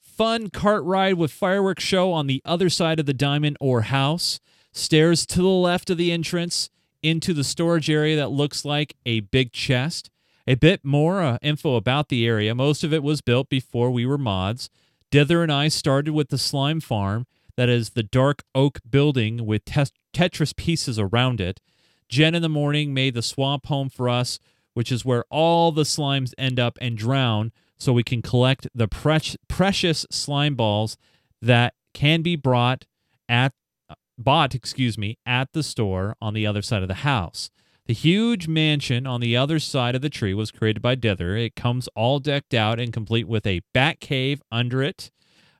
fun 0.00 0.50
cart 0.50 0.82
ride 0.82 1.14
with 1.14 1.30
fireworks 1.30 1.84
show 1.84 2.12
on 2.12 2.26
the 2.26 2.42
other 2.44 2.68
side 2.68 2.98
of 2.98 3.06
the 3.06 3.14
diamond 3.14 3.56
or 3.60 3.82
house. 3.82 4.40
Stairs 4.72 5.24
to 5.26 5.40
the 5.40 5.46
left 5.46 5.88
of 5.88 5.98
the 5.98 6.10
entrance 6.10 6.68
into 7.00 7.32
the 7.32 7.44
storage 7.44 7.88
area 7.88 8.16
that 8.16 8.32
looks 8.32 8.64
like 8.64 8.96
a 9.06 9.20
big 9.20 9.52
chest. 9.52 10.10
A 10.48 10.56
bit 10.56 10.84
more 10.84 11.22
uh, 11.22 11.38
info 11.42 11.76
about 11.76 12.08
the 12.08 12.26
area. 12.26 12.52
Most 12.52 12.82
of 12.82 12.92
it 12.92 13.04
was 13.04 13.20
built 13.20 13.48
before 13.48 13.92
we 13.92 14.04
were 14.04 14.18
mods. 14.18 14.68
Dither 15.12 15.44
and 15.44 15.52
I 15.52 15.68
started 15.68 16.12
with 16.12 16.30
the 16.30 16.38
slime 16.38 16.80
farm, 16.80 17.28
that 17.56 17.68
is 17.68 17.90
the 17.90 18.02
dark 18.02 18.42
oak 18.52 18.80
building 18.90 19.46
with 19.46 19.64
Tetris 19.64 20.56
pieces 20.56 20.98
around 20.98 21.40
it. 21.40 21.60
Jen 22.08 22.34
in 22.34 22.42
the 22.42 22.48
morning 22.48 22.92
made 22.92 23.14
the 23.14 23.22
swamp 23.22 23.66
home 23.66 23.88
for 23.88 24.08
us, 24.08 24.40
which 24.76 24.92
is 24.92 25.06
where 25.06 25.24
all 25.30 25.72
the 25.72 25.84
slimes 25.84 26.34
end 26.36 26.60
up 26.60 26.76
and 26.82 26.98
drown 26.98 27.50
so 27.78 27.94
we 27.94 28.02
can 28.02 28.20
collect 28.20 28.68
the 28.74 28.86
pre- 28.86 29.38
precious 29.48 30.04
slime 30.10 30.54
balls 30.54 30.98
that 31.40 31.72
can 31.94 32.20
be 32.20 32.36
brought 32.36 32.84
at 33.26 33.54
bought, 34.18 34.54
excuse 34.54 34.98
me, 34.98 35.16
at 35.24 35.50
the 35.54 35.62
store 35.62 36.14
on 36.20 36.34
the 36.34 36.46
other 36.46 36.60
side 36.60 36.82
of 36.82 36.88
the 36.88 36.94
house. 36.96 37.48
The 37.86 37.94
huge 37.94 38.48
mansion 38.48 39.06
on 39.06 39.22
the 39.22 39.34
other 39.34 39.58
side 39.58 39.94
of 39.94 40.02
the 40.02 40.10
tree 40.10 40.34
was 40.34 40.50
created 40.50 40.82
by 40.82 40.94
Dither. 40.94 41.36
It 41.36 41.56
comes 41.56 41.88
all 41.94 42.18
decked 42.18 42.52
out 42.52 42.78
and 42.78 42.92
complete 42.92 43.26
with 43.26 43.46
a 43.46 43.62
bat 43.72 43.98
cave 43.98 44.42
under 44.52 44.82
it. 44.82 45.10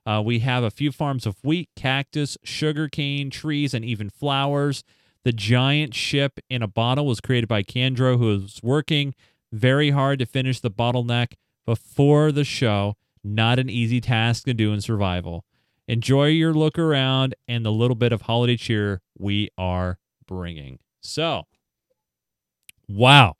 Uh, 0.05 0.21
we 0.23 0.39
have 0.39 0.63
a 0.63 0.69
few 0.69 0.91
farms 0.91 1.25
of 1.25 1.37
wheat, 1.43 1.69
cactus, 1.75 2.37
sugarcane, 2.43 3.31
trees, 3.31 3.73
and 3.73 3.83
even 3.83 4.11
flowers. 4.11 4.83
The 5.27 5.33
giant 5.33 5.93
ship 5.93 6.39
in 6.49 6.61
a 6.63 6.69
bottle 6.69 7.05
was 7.05 7.19
created 7.19 7.49
by 7.49 7.61
Candro, 7.61 8.17
who 8.17 8.33
is 8.33 8.61
working 8.63 9.13
very 9.51 9.89
hard 9.89 10.19
to 10.19 10.25
finish 10.25 10.61
the 10.61 10.71
bottleneck 10.71 11.33
before 11.65 12.31
the 12.31 12.45
show. 12.45 12.95
Not 13.25 13.59
an 13.59 13.69
easy 13.69 13.99
task 13.99 14.45
to 14.45 14.53
do 14.53 14.71
in 14.71 14.79
survival. 14.79 15.43
Enjoy 15.85 16.27
your 16.27 16.53
look 16.53 16.79
around 16.79 17.35
and 17.45 17.65
the 17.65 17.73
little 17.73 17.97
bit 17.97 18.13
of 18.13 18.21
holiday 18.21 18.55
cheer 18.55 19.01
we 19.19 19.49
are 19.57 19.99
bringing. 20.25 20.79
So, 21.01 21.43
wow. 22.87 23.33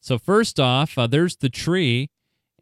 So 0.00 0.20
first 0.20 0.60
off, 0.60 0.96
uh, 0.96 1.08
there's 1.08 1.38
the 1.38 1.50
tree, 1.50 2.10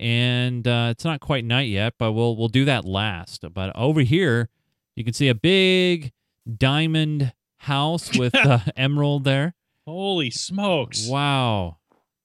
and 0.00 0.66
uh, 0.66 0.88
it's 0.92 1.04
not 1.04 1.20
quite 1.20 1.44
night 1.44 1.68
yet, 1.68 1.92
but 1.98 2.12
we'll 2.12 2.36
we'll 2.36 2.48
do 2.48 2.64
that 2.64 2.86
last. 2.86 3.44
But 3.52 3.76
over 3.76 4.00
here, 4.00 4.48
you 4.96 5.04
can 5.04 5.12
see 5.12 5.28
a 5.28 5.34
big 5.34 6.12
diamond 6.56 7.34
house 7.62 8.16
with 8.18 8.34
uh, 8.34 8.58
emerald 8.76 9.24
there. 9.24 9.54
Holy 9.86 10.30
smokes! 10.30 11.06
Wow, 11.08 11.78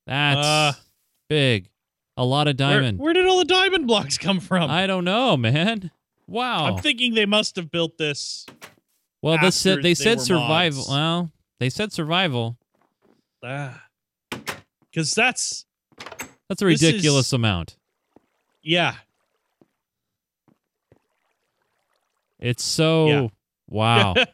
that's 0.05 0.45
Uh, 0.47 0.73
big. 1.29 1.69
A 2.19 2.25
lot 2.25 2.47
of 2.47 2.57
diamond. 2.57 2.97
where 2.99 3.13
did 3.13 3.27
all 3.27 3.37
the 3.37 3.45
diamond 3.45 3.85
blocks 3.87 4.17
come 4.17 4.39
from? 4.39 4.71
I 4.71 4.87
don't 4.87 5.05
know, 5.05 5.37
man. 5.37 5.91
Wow. 6.27 6.65
I'm 6.65 6.77
thinking 6.81 7.13
they 7.13 7.25
must 7.27 7.55
have 7.57 7.69
built 7.71 7.97
this. 7.99 8.45
well, 9.21 9.37
this 9.39 9.55
said 9.55 9.77
they 9.77 9.81
they 9.81 9.93
said 9.95 10.19
survival. 10.21 10.79
mods. 10.79 10.89
Well, 10.89 11.31
they 11.59 11.69
said 11.69 11.93
survival. 11.93 12.57
Ah, 13.43 13.83
Because 14.91 15.13
that's 15.13 15.65
That's 16.49 16.61
a 16.61 16.65
ridiculous 16.65 17.27
is- 17.27 17.33
amount. 17.33 17.77
yeah. 18.63 18.95
It's 22.39 22.63
so 22.63 23.07
Yeah. 23.07 23.27
wow. 23.67 24.15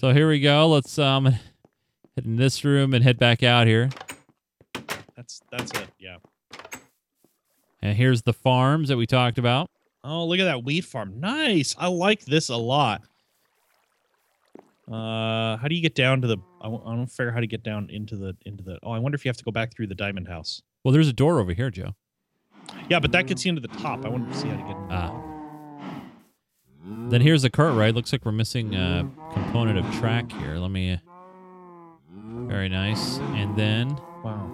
so 0.00 0.14
here 0.14 0.30
we 0.30 0.40
go. 0.40 0.66
Let's 0.66 0.98
um 0.98 1.26
head 1.26 1.40
in 2.24 2.36
this 2.36 2.64
room 2.64 2.94
and 2.94 3.04
head 3.04 3.18
back 3.18 3.42
out 3.42 3.66
here. 3.66 3.90
That's 5.14 5.42
that's 5.52 5.78
it. 5.78 5.88
Yeah. 5.98 6.16
And 7.82 7.94
here's 7.94 8.22
the 8.22 8.32
farms 8.32 8.88
that 8.88 8.96
we 8.96 9.06
talked 9.06 9.36
about. 9.36 9.68
Oh, 10.02 10.24
look 10.24 10.38
at 10.38 10.44
that 10.44 10.64
wheat 10.64 10.86
farm. 10.86 11.20
Nice. 11.20 11.76
I 11.78 11.88
like 11.88 12.24
this 12.24 12.48
a 12.48 12.56
lot. 12.56 13.02
Uh, 14.90 15.58
how 15.58 15.66
do 15.68 15.74
you 15.74 15.82
get 15.82 15.94
down 15.94 16.22
to 16.22 16.28
the? 16.28 16.38
I 16.62 16.64
w- 16.64 16.82
I 16.82 16.96
don't 16.96 17.06
figure 17.06 17.28
out 17.28 17.34
how 17.34 17.40
to 17.40 17.46
get 17.46 17.62
down 17.62 17.90
into 17.90 18.16
the 18.16 18.34
into 18.46 18.64
the. 18.64 18.78
Oh, 18.82 18.92
I 18.92 18.98
wonder 18.98 19.16
if 19.16 19.26
you 19.26 19.28
have 19.28 19.36
to 19.36 19.44
go 19.44 19.50
back 19.50 19.74
through 19.76 19.88
the 19.88 19.94
diamond 19.94 20.28
house. 20.28 20.62
Well, 20.82 20.92
there's 20.92 21.08
a 21.08 21.12
door 21.12 21.40
over 21.40 21.52
here, 21.52 21.70
Joe. 21.70 21.94
Yeah, 22.88 23.00
but 23.00 23.12
that 23.12 23.26
gets 23.26 23.44
you 23.44 23.50
into 23.50 23.60
the 23.60 23.68
top. 23.68 24.06
I 24.06 24.08
wanted 24.08 24.32
to 24.32 24.38
see 24.38 24.48
how 24.48 24.56
to 24.56 24.62
get. 24.62 24.76
In. 24.76 24.86
Ah. 24.90 25.30
Then 27.10 27.20
here's 27.20 27.42
the 27.42 27.50
cart 27.50 27.74
ride. 27.74 27.94
Looks 27.94 28.12
like 28.12 28.24
we're 28.24 28.32
missing 28.32 28.74
a 28.74 29.08
component 29.50 29.84
of 29.84 29.94
track 29.96 30.30
here. 30.30 30.54
Let 30.54 30.70
me. 30.70 31.00
Very 32.46 32.68
nice. 32.68 33.18
And 33.18 33.56
then 33.56 33.96
Wow. 34.22 34.48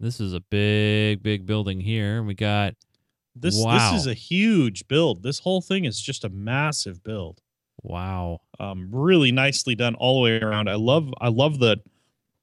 this 0.00 0.18
is 0.20 0.34
a 0.34 0.40
big, 0.40 1.22
big 1.22 1.46
building 1.46 1.80
here. 1.80 2.22
We 2.24 2.34
got 2.34 2.74
This 3.34 3.56
Wow. 3.56 3.92
this 3.92 4.00
is 4.00 4.06
a 4.08 4.14
huge 4.14 4.88
build. 4.88 5.22
This 5.22 5.38
whole 5.38 5.62
thing 5.62 5.84
is 5.86 6.00
just 6.00 6.24
a 6.24 6.28
massive 6.28 7.02
build. 7.04 7.40
wow. 7.84 8.40
Um, 8.60 8.88
really 8.92 9.32
nicely 9.32 9.74
done 9.74 9.94
all 9.96 10.16
the 10.16 10.20
way 10.22 10.40
around. 10.40 10.68
I 10.68 10.74
love 10.74 11.12
I 11.20 11.28
love 11.28 11.58
the 11.60 11.78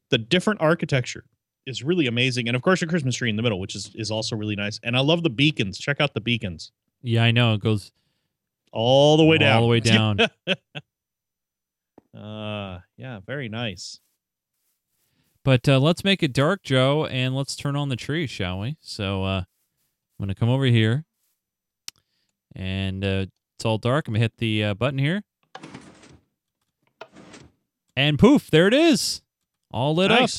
the 0.09 0.17
different 0.17 0.61
architecture 0.61 1.25
is 1.65 1.83
really 1.83 2.07
amazing, 2.07 2.47
and 2.47 2.55
of 2.55 2.61
course 2.63 2.81
your 2.81 2.89
Christmas 2.89 3.15
tree 3.15 3.29
in 3.29 3.35
the 3.35 3.43
middle, 3.43 3.59
which 3.59 3.75
is 3.75 3.91
is 3.95 4.09
also 4.09 4.35
really 4.37 4.55
nice. 4.55 4.79
And 4.83 4.97
I 4.97 5.01
love 5.01 5.21
the 5.23 5.29
beacons. 5.29 5.77
Check 5.77 6.01
out 6.01 6.13
the 6.13 6.21
beacons 6.21 6.71
Yeah, 7.01 7.23
I 7.23 7.31
know. 7.31 7.53
It 7.53 7.61
goes 7.61 7.91
all 8.71 9.17
the 9.17 9.25
way 9.25 9.37
down. 9.37 9.55
all 9.57 9.61
the 9.63 9.67
way 9.67 9.79
down. 9.79 10.19
uh, 12.17 12.79
yeah, 12.97 13.19
very 13.25 13.49
nice. 13.49 13.99
But 15.43 15.67
uh, 15.67 15.79
let's 15.79 16.03
make 16.03 16.21
it 16.21 16.33
dark, 16.33 16.63
Joe, 16.63 17.05
and 17.05 17.35
let's 17.35 17.55
turn 17.55 17.75
on 17.75 17.89
the 17.89 17.95
tree, 17.95 18.27
shall 18.27 18.59
we? 18.59 18.77
So 18.81 19.23
uh, 19.23 19.37
I'm 19.39 19.45
going 20.25 20.27
to 20.27 20.35
come 20.35 20.49
over 20.49 20.65
here, 20.65 21.05
and 22.55 23.03
uh, 23.03 23.25
it's 23.55 23.65
all 23.65 23.77
dark. 23.77 24.07
I'm 24.07 24.13
going 24.13 24.19
to 24.19 24.25
hit 24.25 24.37
the 24.37 24.63
uh, 24.65 24.73
button 24.73 24.99
here. 24.99 25.23
And 27.95 28.19
poof, 28.19 28.49
there 28.51 28.67
it 28.67 28.73
is. 28.73 29.21
All 29.71 29.95
lit 29.95 30.11
up. 30.11 30.29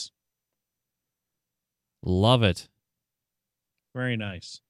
Love 2.03 2.43
it. 2.43 2.69
Very 3.95 4.17
nice. 4.17 4.61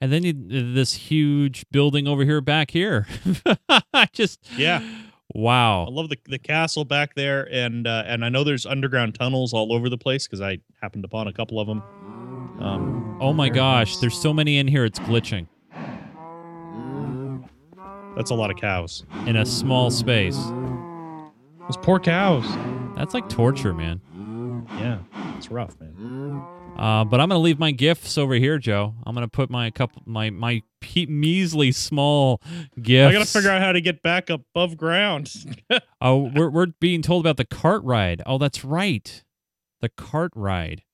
And 0.00 0.12
then 0.12 0.22
you, 0.22 0.32
this 0.74 0.94
huge 0.94 1.64
building 1.70 2.06
over 2.06 2.24
here 2.24 2.40
back 2.40 2.70
here. 2.70 3.06
I 3.68 4.08
just 4.12 4.40
Yeah. 4.56 4.82
Wow. 5.34 5.84
I 5.86 5.90
love 5.90 6.08
the 6.08 6.18
the 6.26 6.38
castle 6.38 6.84
back 6.84 7.14
there, 7.14 7.46
and 7.52 7.86
uh, 7.86 8.04
and 8.06 8.24
I 8.24 8.28
know 8.28 8.44
there's 8.44 8.64
underground 8.64 9.14
tunnels 9.14 9.52
all 9.52 9.72
over 9.72 9.88
the 9.90 9.98
place 9.98 10.26
because 10.26 10.40
I 10.40 10.58
happened 10.80 11.04
upon 11.04 11.28
a 11.28 11.32
couple 11.32 11.60
of 11.60 11.66
them. 11.66 11.82
Um, 12.60 13.18
Oh 13.20 13.32
my 13.32 13.48
gosh, 13.48 13.96
there's 13.98 14.16
so 14.16 14.32
many 14.32 14.58
in 14.58 14.68
here 14.68 14.84
it's 14.84 14.98
glitching 15.00 15.48
that's 18.18 18.30
a 18.32 18.34
lot 18.34 18.50
of 18.50 18.56
cows. 18.56 19.04
in 19.26 19.36
a 19.36 19.46
small 19.46 19.92
space. 19.92 20.36
Those 20.36 21.76
poor 21.80 22.00
cows. 22.00 22.44
That's 22.96 23.14
like 23.14 23.28
torture, 23.28 23.72
man. 23.72 24.00
Yeah, 24.76 24.98
it's 25.36 25.50
rough, 25.50 25.78
man. 25.80 26.42
Uh, 26.76 27.04
but 27.04 27.20
I'm 27.20 27.28
gonna 27.28 27.40
leave 27.40 27.58
my 27.58 27.72
gifts 27.72 28.16
over 28.16 28.34
here, 28.34 28.58
Joe. 28.58 28.94
I'm 29.04 29.14
gonna 29.14 29.26
put 29.28 29.50
my 29.50 29.70
couple, 29.70 30.02
my 30.06 30.30
my 30.30 30.62
pe- 30.80 31.06
measly 31.06 31.72
small 31.72 32.40
gifts. 32.80 33.08
I 33.08 33.12
gotta 33.12 33.26
figure 33.26 33.50
out 33.50 33.60
how 33.60 33.72
to 33.72 33.80
get 33.80 34.02
back 34.02 34.30
above 34.30 34.76
ground. 34.76 35.32
Oh, 36.00 36.30
we're 36.32 36.48
we're 36.48 36.66
being 36.78 37.02
told 37.02 37.24
about 37.26 37.38
the 37.38 37.44
cart 37.44 37.82
ride. 37.82 38.22
Oh, 38.24 38.38
that's 38.38 38.64
right, 38.64 39.24
the 39.80 39.88
cart 39.88 40.30
ride. 40.36 40.84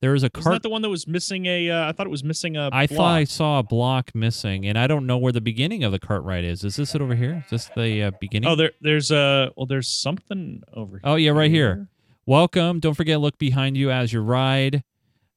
There 0.00 0.14
is 0.14 0.22
a 0.22 0.30
cart. 0.30 0.54
that 0.54 0.62
the 0.62 0.70
one 0.70 0.82
that 0.82 0.88
was 0.88 1.08
missing 1.08 1.46
a? 1.46 1.68
Uh, 1.68 1.88
I 1.88 1.92
thought 1.92 2.06
it 2.06 2.10
was 2.10 2.22
missing 2.22 2.56
a. 2.56 2.70
I 2.72 2.86
thought 2.86 3.12
I 3.12 3.24
saw 3.24 3.58
a 3.58 3.62
block 3.64 4.14
missing, 4.14 4.66
and 4.66 4.78
I 4.78 4.86
don't 4.86 5.04
know 5.04 5.18
where 5.18 5.32
the 5.32 5.40
beginning 5.40 5.82
of 5.82 5.90
the 5.90 5.98
cart 5.98 6.22
ride 6.22 6.44
is. 6.44 6.62
Is 6.62 6.76
this 6.76 6.94
it 6.94 7.02
over 7.02 7.16
here? 7.16 7.42
Is 7.44 7.50
this 7.50 7.70
the 7.76 8.04
uh, 8.04 8.10
beginning? 8.20 8.48
Oh, 8.48 8.54
there, 8.54 8.70
there's 8.80 9.10
a. 9.10 9.50
Well, 9.56 9.66
there's 9.66 9.88
something 9.88 10.62
over 10.72 10.98
here. 10.98 11.00
Oh, 11.02 11.16
yeah, 11.16 11.32
right 11.32 11.50
here. 11.50 11.88
Welcome. 12.30 12.78
Don't 12.78 12.94
forget 12.94 13.14
to 13.14 13.18
look 13.18 13.38
behind 13.38 13.76
you 13.76 13.90
as 13.90 14.12
you 14.12 14.20
ride. 14.20 14.84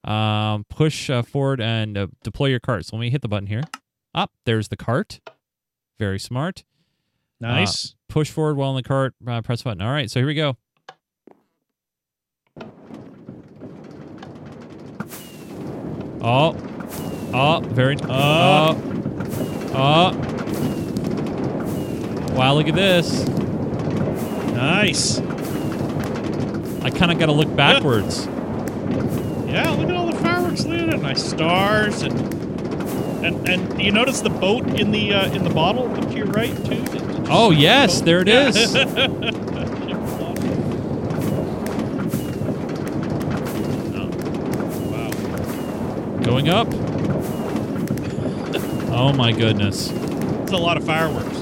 Um, 0.04 0.64
push 0.70 1.10
uh, 1.10 1.24
forward 1.24 1.60
and 1.60 1.98
uh, 1.98 2.06
deploy 2.24 2.50
your 2.50 2.60
cart. 2.60 2.86
So 2.86 2.96
let 2.96 3.02
me 3.02 3.10
hit 3.10 3.24
the 3.24 3.28
button 3.28 3.48
here. 3.48 3.64
Up 4.14 4.32
there's 4.46 4.68
the 4.68 4.78
cart. 4.78 5.20
Very 5.98 6.20
smart. 6.20 6.64
Nice. 7.42 7.96
Push 8.10 8.30
forward 8.30 8.58
while 8.58 8.70
in 8.70 8.76
the 8.76 8.84
cart. 8.84 9.16
Uh, 9.26 9.42
press 9.42 9.64
button. 9.64 9.82
All 9.82 9.92
right. 9.92 10.08
So 10.12 10.20
here 10.20 10.28
we 10.28 10.36
go. 10.36 10.56
Oh, 16.22 16.56
oh, 17.34 17.60
very. 17.72 17.98
Uh. 18.04 18.76
Oh, 18.76 18.82
oh. 19.74 20.12
Wow! 22.36 22.54
Look 22.54 22.68
at 22.68 22.76
this. 22.76 23.28
nice. 24.54 25.20
I 26.84 26.90
kind 26.90 27.12
of 27.12 27.18
got 27.20 27.28
to 27.28 27.32
look 27.32 27.54
backwards. 27.56 28.26
Yeah, 29.48 29.70
look 29.78 29.90
at 29.90 29.96
all 29.96 30.08
the 30.12 30.18
fireworks 30.20 30.66
lit. 30.66 31.00
Nice 31.02 31.24
stars 31.24 32.02
and 32.02 32.20
and 33.24 33.48
and 33.50 33.78
do 33.78 33.84
you 33.84 33.92
notice 33.92 34.20
the 34.22 34.30
boat 34.30 34.66
in 34.80 34.92
the 34.92 35.14
uh, 35.14 35.32
in 35.34 35.44
the 35.44 35.50
bottle 35.50 35.94
up 35.96 36.10
to 36.10 36.16
your 36.18 36.28
right 36.28 36.54
too. 36.66 36.84
Oh, 37.30 37.52
see 37.52 37.56
the 37.56 37.62
yes, 37.62 38.02
there 38.02 38.20
it 38.22 38.28
Yeah. 38.28 38.50
is. 38.50 38.76
Oh, 43.96 44.10
wow, 44.92 46.22
Going 46.24 46.50
up. 46.50 46.68
Oh 48.92 49.14
my 49.14 49.32
goodness. 49.32 49.90
it's 49.92 50.52
a 50.52 50.58
lot 50.58 50.78
of 50.78 50.86
fireworks. 50.86 51.33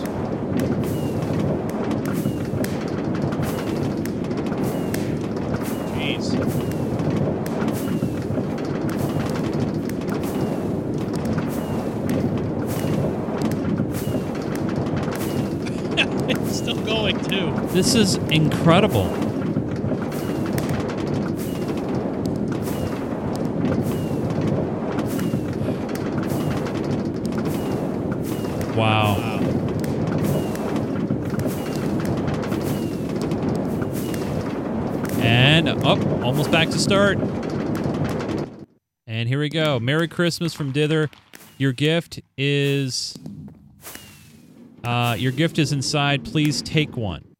This 17.72 17.95
is 17.95 18.15
incredible. 18.15 19.05
Wow. 28.76 29.15
And 35.22 35.69
up, 35.69 36.05
almost 36.24 36.51
back 36.51 36.69
to 36.72 36.78
start. 36.78 37.17
And 39.07 39.30
here 39.30 39.39
we 39.39 39.47
go. 39.47 39.80
Merry 39.80 40.09
Christmas 40.09 40.53
from 40.53 40.74
Dither. 40.74 41.09
Your 41.57 41.72
gift 41.72 42.19
is 42.38 43.15
uh 44.84 45.15
your 45.17 45.32
gift 45.32 45.57
is 45.57 45.72
inside. 45.72 46.26
Please 46.26 46.61
take 46.61 46.97
one. 46.97 47.30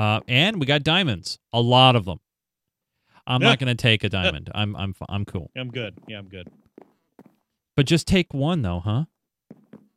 Uh 0.00 0.20
and 0.28 0.58
we 0.60 0.66
got 0.66 0.82
diamonds. 0.82 1.38
A 1.52 1.60
lot 1.60 1.94
of 1.96 2.04
them. 2.04 2.20
I'm 3.26 3.42
Yeah. 3.42 3.48
not 3.50 3.58
going 3.58 3.68
to 3.76 3.80
take 3.80 4.02
a 4.02 4.08
diamond. 4.08 4.50
I'm 4.54 4.74
I'm 4.76 4.94
I'm 5.08 5.24
cool. 5.24 5.50
I'm 5.56 5.70
good. 5.70 5.94
Yeah, 6.08 6.18
I'm 6.18 6.28
good. 6.28 6.48
But 7.76 7.86
just 7.86 8.06
take 8.08 8.32
one 8.32 8.62
though, 8.62 8.80
huh? 8.80 9.04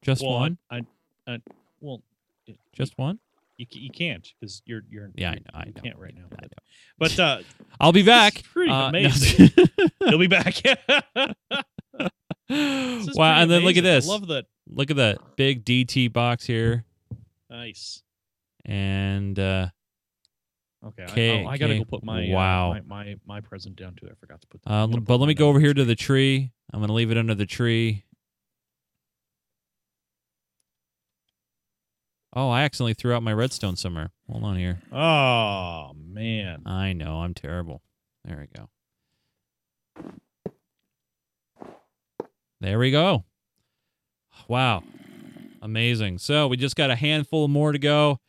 Just 0.02 0.22
well, 0.22 0.34
one? 0.40 0.58
I, 0.70 0.82
I, 1.28 1.40
well, 1.80 2.02
Just 2.74 2.98
one? 2.98 3.20
you, 3.58 3.66
you 3.72 3.90
can't 3.90 4.28
because 4.40 4.62
you're 4.66 4.82
you're 4.90 5.10
Yeah, 5.16 5.30
I 5.30 5.34
you're- 5.34 5.44
know, 5.54 5.60
I 5.60 5.66
know. 5.66 5.82
can't 5.84 5.98
right 5.98 6.14
now. 6.16 6.26
I 6.38 6.42
know. 6.46 6.50
But 6.98 7.20
uh, 7.20 7.38
I'll 7.80 7.94
be 7.94 8.04
back. 8.04 8.44
Pretty 8.44 8.72
Uh, 8.72 8.92
no. 8.92 9.00
amazing. 9.00 9.50
he'll 10.00 10.18
be 10.20 10.28
back. 10.28 10.56
Wow, 12.50 13.42
and 13.42 13.50
then 13.50 13.64
look 13.64 13.78
at 13.78 13.80
amazing. 13.80 13.86
I 13.88 13.96
this. 13.96 14.08
love 14.08 14.28
that. 14.28 14.46
Look 14.68 14.92
at 14.92 14.98
that 14.98 15.18
big 15.38 15.64
DT 15.66 16.12
box 16.12 16.46
here. 16.46 16.86
Nice. 17.50 18.04
And 18.66 19.40
uh 19.40 19.68
Okay. 20.86 21.04
Okay, 21.04 21.40
I, 21.40 21.44
oh, 21.44 21.48
I 21.48 21.58
gotta 21.58 21.74
okay. 21.74 21.80
go 21.80 21.86
put 21.86 22.04
my 22.04 22.26
uh, 22.30 22.34
Wow. 22.34 22.74
my, 22.74 22.82
my 22.82 23.16
my 23.26 23.42
present 23.42 23.76
down 23.76 23.96
too. 23.96 24.08
I 24.12 24.16
forgot 24.20 24.42
to 24.42 24.48
put. 24.48 24.62
That. 24.64 24.72
uh 24.72 24.88
but 24.88 25.18
let 25.18 25.28
me 25.28 25.34
go 25.34 25.48
over 25.50 25.60
here 25.60 25.74
to 25.74 25.86
the 25.86 25.96
tree. 25.96 26.52
I'm 26.74 26.80
going 26.80 26.88
to 26.88 26.94
leave 26.94 27.12
it 27.12 27.18
under 27.18 27.36
the 27.36 27.46
tree. 27.46 28.04
Oh, 32.36 32.50
I 32.50 32.64
accidentally 32.64 32.96
threw 32.96 33.14
out 33.14 33.22
my 33.22 33.34
redstone 33.34 33.76
somewhere. 33.76 34.10
Hold 34.30 34.44
on 34.44 34.58
here. 34.58 34.80
Oh 34.92 35.92
man. 35.96 36.64
I 36.66 36.94
know, 36.94 37.18
I'm 37.22 37.34
terrible. 37.36 37.82
There 38.26 38.40
we 38.40 38.48
go. 38.60 38.70
There 42.60 42.80
we 42.80 42.92
go. 42.92 43.24
Wow. 44.48 44.84
Amazing. 45.62 46.18
So 46.18 46.48
we 46.48 46.58
just 46.58 46.76
got 46.76 46.90
a 46.90 46.96
handful 46.96 47.48
more 47.48 47.72
to 47.72 47.80
go. 47.80 48.20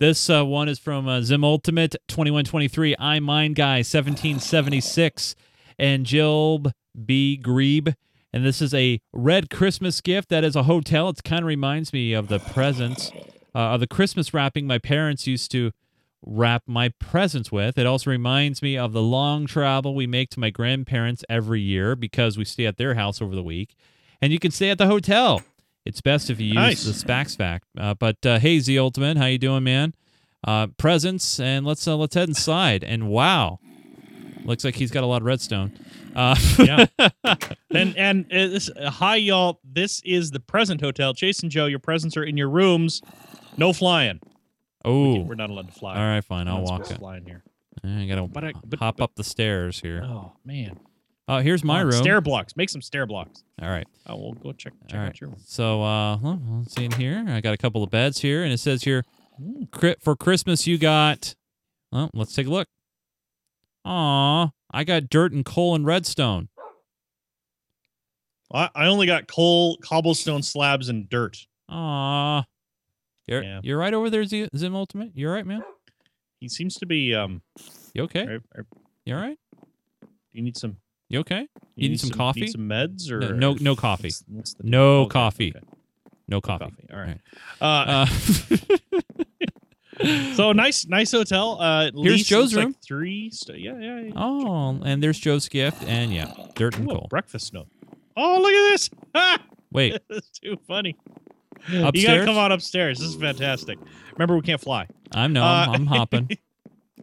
This 0.00 0.30
uh, 0.30 0.46
one 0.46 0.70
is 0.70 0.78
from 0.78 1.06
uh, 1.06 1.20
Zim 1.20 1.44
Ultimate 1.44 1.94
2123. 2.08 2.96
I 2.98 3.20
Mine 3.20 3.52
Guy 3.52 3.80
1776 3.80 5.34
and 5.78 6.06
Jilb 6.06 6.72
B. 7.04 7.36
Grebe. 7.36 7.90
And 8.32 8.42
this 8.42 8.62
is 8.62 8.72
a 8.72 8.98
red 9.12 9.50
Christmas 9.50 10.00
gift 10.00 10.30
that 10.30 10.42
is 10.42 10.56
a 10.56 10.62
hotel. 10.62 11.10
It 11.10 11.22
kind 11.22 11.42
of 11.42 11.48
reminds 11.48 11.92
me 11.92 12.14
of 12.14 12.28
the 12.28 12.38
presents, 12.38 13.12
uh, 13.54 13.58
of 13.58 13.80
the 13.80 13.86
Christmas 13.86 14.32
wrapping 14.32 14.66
my 14.66 14.78
parents 14.78 15.26
used 15.26 15.50
to 15.50 15.70
wrap 16.24 16.62
my 16.66 16.88
presents 16.98 17.52
with. 17.52 17.76
It 17.76 17.84
also 17.84 18.08
reminds 18.08 18.62
me 18.62 18.78
of 18.78 18.94
the 18.94 19.02
long 19.02 19.44
travel 19.44 19.94
we 19.94 20.06
make 20.06 20.30
to 20.30 20.40
my 20.40 20.48
grandparents 20.48 21.26
every 21.28 21.60
year 21.60 21.94
because 21.94 22.38
we 22.38 22.46
stay 22.46 22.64
at 22.64 22.78
their 22.78 22.94
house 22.94 23.20
over 23.20 23.34
the 23.34 23.42
week. 23.42 23.74
And 24.22 24.32
you 24.32 24.38
can 24.38 24.50
stay 24.50 24.70
at 24.70 24.78
the 24.78 24.86
hotel. 24.86 25.42
It's 25.86 26.00
best 26.00 26.30
if 26.30 26.38
you 26.40 26.46
use 26.48 26.54
Nice. 26.54 26.84
the 26.84 26.92
Sphax 26.92 27.36
pack. 27.38 27.62
Uh, 27.78 27.94
but 27.94 28.24
uh, 28.26 28.38
hey, 28.38 28.60
Z 28.60 28.78
Ultimate, 28.78 29.16
how 29.16 29.26
you 29.26 29.38
doing, 29.38 29.64
man? 29.64 29.94
Uh, 30.46 30.68
presents, 30.78 31.38
and 31.40 31.66
let's 31.66 31.86
uh, 31.88 31.96
let's 31.96 32.14
head 32.14 32.28
inside. 32.28 32.84
And 32.84 33.08
wow, 33.08 33.58
looks 34.44 34.64
like 34.64 34.74
he's 34.76 34.90
got 34.90 35.04
a 35.04 35.06
lot 35.06 35.22
of 35.22 35.26
redstone. 35.26 35.72
Uh, 36.14 36.34
Yeah. 36.58 36.86
and 37.70 37.96
and 37.96 38.24
uh, 38.26 38.46
this, 38.48 38.70
uh, 38.70 38.90
hi 38.90 39.16
y'all. 39.16 39.60
This 39.64 40.00
is 40.04 40.30
the 40.30 40.40
present 40.40 40.80
hotel. 40.80 41.14
Chase 41.14 41.40
and 41.40 41.50
Joe, 41.50 41.66
your 41.66 41.78
presents 41.78 42.16
are 42.16 42.24
in 42.24 42.36
your 42.36 42.48
rooms. 42.50 43.00
No 43.56 43.72
flying. 43.72 44.20
oh, 44.84 45.20
We're 45.20 45.34
not 45.34 45.50
allowed 45.50 45.68
to 45.68 45.74
fly. 45.74 45.96
all 45.96 46.02
right, 46.02 46.24
fine. 46.24 46.48
I'll 46.48 46.62
walk 46.62 46.84
supposed 46.86 46.88
to 46.90 46.94
it. 46.94 46.98
fly 46.98 47.20
here. 47.26 47.42
I 47.84 48.06
gotta 48.06 48.26
But 48.26 48.44
I- 48.44 48.52
but- 48.64 48.78
hop 48.78 48.96
but- 48.98 49.04
up 49.04 49.14
the 49.16 49.24
stairs 49.24 49.80
here. 49.80 50.02
Oh 50.04 50.32
man. 50.44 50.78
Oh, 51.32 51.38
here's 51.38 51.62
my 51.62 51.80
Come 51.80 51.90
room. 51.90 52.02
Stair 52.02 52.20
blocks. 52.20 52.56
Make 52.56 52.68
some 52.70 52.82
stair 52.82 53.06
blocks. 53.06 53.44
All 53.62 53.68
right. 53.70 53.86
Oh, 54.06 54.16
we'll 54.16 54.32
go 54.32 54.52
check 54.52 54.72
check 54.88 54.94
All 54.98 55.00
out 55.00 55.06
right. 55.08 55.20
your 55.20 55.30
room. 55.30 55.38
So, 55.44 55.82
uh, 55.82 56.16
well, 56.18 56.40
let's 56.58 56.74
see 56.74 56.84
in 56.84 56.92
here. 56.92 57.24
I 57.28 57.40
got 57.40 57.54
a 57.54 57.56
couple 57.56 57.82
of 57.84 57.90
beds 57.90 58.20
here, 58.20 58.42
and 58.42 58.52
it 58.52 58.58
says 58.58 58.82
here, 58.82 59.04
cri- 59.70 59.96
for 60.00 60.16
Christmas 60.16 60.66
you 60.66 60.76
got. 60.78 61.34
Well, 61.92 62.10
let's 62.14 62.34
take 62.34 62.46
a 62.46 62.50
look. 62.50 62.66
Aw, 63.84 64.50
I 64.72 64.84
got 64.84 65.08
dirt 65.08 65.32
and 65.32 65.44
coal 65.44 65.74
and 65.74 65.86
redstone. 65.86 66.48
I, 68.52 68.68
I 68.74 68.86
only 68.86 69.06
got 69.06 69.26
coal, 69.28 69.76
cobblestone 69.78 70.42
slabs, 70.42 70.88
and 70.88 71.08
dirt. 71.08 71.46
Aw, 71.68 72.44
you're 73.28 73.42
Yeah. 73.42 73.60
you're 73.62 73.78
right 73.78 73.94
over 73.94 74.10
there, 74.10 74.24
Z- 74.24 74.48
Zim 74.56 74.74
Ultimate. 74.74 75.12
You're 75.14 75.32
right, 75.32 75.46
man. 75.46 75.62
He 76.40 76.48
seems 76.48 76.74
to 76.76 76.86
be. 76.86 77.14
Um. 77.14 77.42
You 77.94 78.02
okay? 78.04 78.24
are- 78.24 78.42
are- 78.56 78.66
You 79.04 79.14
all 79.14 79.20
right? 79.20 79.38
you 80.32 80.42
need 80.42 80.56
some. 80.56 80.76
You 81.10 81.18
okay? 81.20 81.46
You 81.76 81.88
need 81.90 82.00
some 82.00 82.10
coffee? 82.10 82.42
Need 82.42 82.52
some 82.52 82.68
meds 82.68 83.10
or 83.10 83.18
No- 83.20 83.52
no- 83.52 83.56
no 83.60 83.76
coffee. 83.76 84.08
What's, 84.08 84.24
what's 84.28 84.56
No 84.62 85.00
okay, 85.02 85.12
coffee. 85.12 85.52
okay. 85.54 85.66
No 86.28 86.36
No 86.36 86.40
coffee. 86.40 86.86
All 86.92 86.98
right. 87.00 87.20
Uh, 87.60 88.06
Uh, 88.06 88.06
so 90.34 90.52
nice, 90.52 90.86
nice 90.86 91.12
hotel. 91.12 91.58
Uh, 91.60 91.90
Here's 91.94 92.24
Joe's 92.24 92.52
looks 92.52 92.54
like 92.54 92.64
room. 92.66 92.74
three. 92.84 93.30
St- 93.30 93.58
yeah, 93.58 93.78
yeah. 93.78 94.00
yeah. 94.00 94.12
oh, 94.16 94.80
and 94.84 95.02
there's 95.02 95.18
Joe's 95.18 95.48
gift, 95.48 95.82
and 95.84 96.12
yeah, 96.12 96.32
dirt 96.54 96.78
and 96.78 96.88
Ooh, 96.90 96.94
coal. 96.94 97.06
breakfast 97.10 97.52
nook. 97.52 97.66
Oh, 98.16 98.38
look 98.40 98.52
at 98.52 98.70
this! 98.72 98.90
Ah, 99.14 99.38
Wait, 99.72 100.00
it's 100.10 100.30
too 100.38 100.56
funny. 100.66 100.96
You 101.68 101.82
gotta 102.06 102.24
come 102.24 102.38
on 102.38 102.52
upstairs. 102.52 102.98
This 103.00 103.08
is 103.08 103.16
fantastic. 103.16 103.78
Remember, 104.12 104.36
we 104.36 104.42
can't 104.42 104.60
fly. 104.60 104.86
I'm 105.12 105.32
no, 105.32 105.42
Uh, 105.42 105.66
I'm, 105.68 105.74
I'm 105.74 105.86
hopping. 105.86 106.30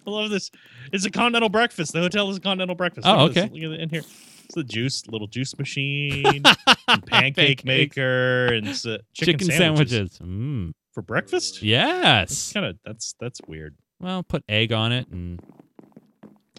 I 0.07 0.09
love 0.11 0.29
this. 0.29 0.49
It's 0.93 1.05
a 1.05 1.11
continental 1.11 1.49
breakfast. 1.49 1.91
The 1.93 1.99
hotel 1.99 2.29
is 2.29 2.37
a 2.37 2.39
continental 2.39 2.75
breakfast. 2.75 3.05
Oh, 3.07 3.25
Look 3.25 3.37
at 3.37 3.45
okay. 3.45 3.53
Look 3.53 3.63
at 3.73 3.79
it 3.79 3.81
in 3.81 3.89
here. 3.89 4.01
It's 4.45 4.55
the 4.55 4.63
juice, 4.63 5.05
little 5.07 5.27
juice 5.27 5.57
machine, 5.59 6.23
pancake 6.87 7.05
Pancakes. 7.05 7.63
maker, 7.65 8.45
and 8.53 8.67
uh, 8.69 8.71
chicken, 8.71 9.03
Chicken 9.13 9.47
sandwiches. 9.51 10.13
sandwiches. 10.13 10.19
Mm. 10.19 10.71
for 10.93 11.01
breakfast. 11.01 11.61
Yes. 11.61 12.53
kind 12.53 12.65
of 12.65 12.77
that's 12.85 13.13
that's 13.19 13.41
weird. 13.47 13.75
Well, 13.99 14.23
put 14.23 14.43
egg 14.47 14.71
on 14.71 14.93
it, 14.93 15.07
and 15.09 15.41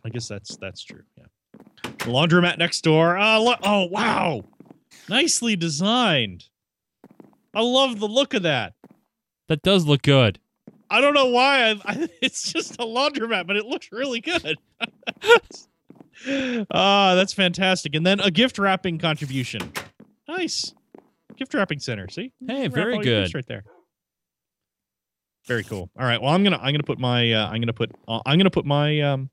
I 0.05 0.11
guess 0.11 0.29
that's 0.29 0.57
that's 0.59 0.85
true. 0.85 1.03
Yeah. 1.17 1.25
The 1.83 2.11
laundromat 2.13 2.59
next 2.59 2.83
door. 2.83 3.17
Oh, 3.17 3.43
lo- 3.43 3.57
oh 3.63 3.87
wow, 3.87 4.43
nicely 5.09 5.57
designed. 5.57 6.45
I 7.55 7.63
love 7.63 7.99
the 8.01 8.07
look 8.09 8.35
of 8.35 8.43
that. 8.43 8.75
that 9.49 9.63
does 9.63 9.87
look 9.87 10.03
good. 10.03 10.39
I 10.91 11.01
don't 11.01 11.15
know 11.15 11.27
why. 11.27 11.71
I, 11.71 11.71
I, 11.85 12.09
it's 12.23 12.53
just 12.53 12.75
a 12.75 12.85
laundromat, 12.85 13.47
but 13.47 13.57
it 13.57 13.67
looks 13.67 13.89
really 13.93 14.21
good. 14.21 14.57
Ah, 16.73 17.15
that's 17.15 17.33
fantastic. 17.33 17.95
And 17.95 18.05
then 18.05 18.19
a 18.19 18.31
gift 18.31 18.59
wrapping 18.59 18.99
contribution. 18.99 19.73
Nice. 20.27 20.75
Gift 21.37 21.55
wrapping 21.55 21.79
center. 21.79 22.09
See? 22.09 22.33
Hey, 22.45 22.67
very 22.67 22.99
good. 22.99 23.33
right 23.33 23.47
there. 23.47 23.63
Very 25.47 25.63
cool. 25.63 25.91
All 25.97 26.05
right. 26.05 26.21
Well, 26.21 26.33
I'm 26.35 26.43
gonna 26.43 26.59
I'm 26.59 26.73
gonna 26.75 26.83
put 26.83 26.99
my 26.99 27.33
uh, 27.33 27.47
I'm 27.49 27.61
gonna 27.61 27.73
put 27.73 27.93
uh, 28.09 28.21
I'm 28.27 28.37
gonna 28.37 28.51
put 28.51 28.67
my 28.67 29.01
um 29.01 29.31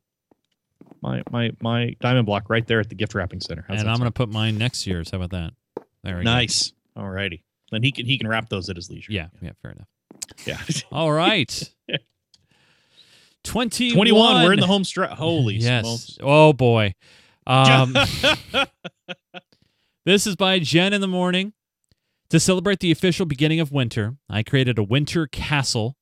my 1.01 1.23
my 1.31 1.51
my 1.61 1.95
diamond 1.99 2.25
block 2.25 2.49
right 2.49 2.65
there 2.67 2.79
at 2.79 2.89
the 2.89 2.95
gift 2.95 3.15
wrapping 3.15 3.41
center. 3.41 3.65
How's 3.67 3.81
and 3.81 3.89
I'm 3.89 3.97
going 3.97 4.07
to 4.07 4.13
put 4.13 4.29
mine 4.29 4.57
next 4.57 4.87
year's. 4.87 5.11
How 5.11 5.17
about 5.21 5.31
that? 5.31 5.53
There 6.03 6.17
we 6.17 6.23
go. 6.23 6.31
nice. 6.31 6.71
All 6.95 7.09
righty. 7.09 7.43
Then 7.71 7.83
he 7.83 7.91
can 7.91 8.05
he 8.05 8.17
can 8.17 8.27
wrap 8.27 8.47
those 8.49 8.69
at 8.69 8.75
his 8.75 8.89
leisure. 8.89 9.11
Yeah, 9.11 9.27
yeah, 9.41 9.51
fair 9.61 9.71
enough. 9.71 9.87
Yeah. 10.45 10.59
All 10.91 11.11
right. 11.11 11.71
21. 13.43 13.93
21. 13.95 14.43
We're 14.43 14.53
in 14.53 14.59
the 14.59 14.67
home 14.67 14.83
stretch. 14.83 15.11
Holy 15.11 15.55
yes. 15.55 15.85
smokes. 15.85 16.17
Oh, 16.21 16.53
boy. 16.53 16.93
Um, 17.47 17.93
this 20.05 20.25
is 20.25 20.35
by 20.35 20.59
Jen 20.59 20.93
in 20.93 21.01
the 21.01 21.07
morning. 21.07 21.53
To 22.29 22.39
celebrate 22.39 22.79
the 22.79 22.91
official 22.91 23.27
beginning 23.27 23.59
of 23.59 23.71
winter, 23.71 24.15
I 24.27 24.41
created 24.41 24.79
a 24.79 24.83
winter 24.83 25.27
castle. 25.27 25.95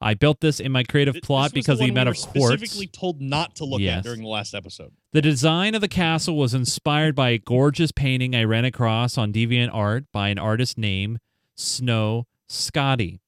I 0.00 0.14
built 0.14 0.40
this 0.40 0.58
in 0.58 0.72
my 0.72 0.82
creative 0.82 1.14
Th- 1.14 1.22
plot 1.22 1.52
because 1.54 1.78
the 1.78 1.84
of 1.84 1.86
the 1.86 1.92
amount 1.92 2.08
we 2.08 2.18
of 2.20 2.32
quartz. 2.32 2.54
specifically 2.60 2.88
told 2.88 3.20
not 3.20 3.54
to 3.56 3.64
look 3.64 3.80
Yes. 3.80 3.98
at 3.98 4.04
during 4.04 4.22
the 4.22 4.28
last 4.28 4.52
episode. 4.52 4.90
The 5.12 5.22
design 5.22 5.76
of 5.76 5.80
the 5.80 5.86
castle 5.88 6.36
was 6.36 6.52
inspired 6.52 7.14
by 7.14 7.30
a 7.30 7.38
gorgeous 7.38 7.92
painting 7.92 8.34
I 8.34 8.42
ran 8.42 8.64
across 8.64 9.16
on 9.16 9.32
DeviantArt 9.32 10.06
by 10.12 10.30
an 10.30 10.38
artist 10.40 10.76
named 10.76 11.20
Snow 11.56 12.26
Scotty. 12.48 13.20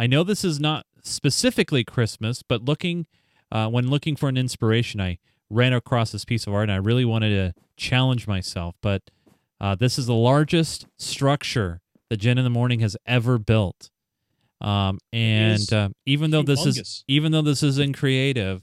I 0.00 0.06
know 0.06 0.24
this 0.24 0.44
is 0.44 0.58
not 0.58 0.86
specifically 1.02 1.84
Christmas, 1.84 2.42
but 2.42 2.64
looking 2.64 3.06
uh, 3.52 3.68
when 3.68 3.88
looking 3.90 4.16
for 4.16 4.30
an 4.30 4.38
inspiration, 4.38 4.98
I 4.98 5.18
ran 5.50 5.74
across 5.74 6.10
this 6.10 6.24
piece 6.24 6.46
of 6.46 6.54
art 6.54 6.70
and 6.70 6.72
I 6.72 6.76
really 6.76 7.04
wanted 7.04 7.30
to 7.30 7.60
challenge 7.76 8.26
myself. 8.26 8.76
But 8.80 9.02
uh, 9.60 9.74
this 9.74 9.98
is 9.98 10.06
the 10.06 10.14
largest 10.14 10.86
structure 10.98 11.82
that 12.08 12.16
Jen 12.16 12.38
in 12.38 12.44
the 12.44 12.50
Morning 12.50 12.80
has 12.80 12.96
ever 13.04 13.38
built. 13.38 13.90
Um, 14.62 15.00
and 15.12 15.70
uh, 15.70 15.90
even 16.06 16.30
though 16.30 16.42
this 16.42 16.64
is 16.64 17.04
even 17.06 17.32
though 17.32 17.42
this 17.42 17.62
isn't 17.62 17.94
creative, 17.94 18.62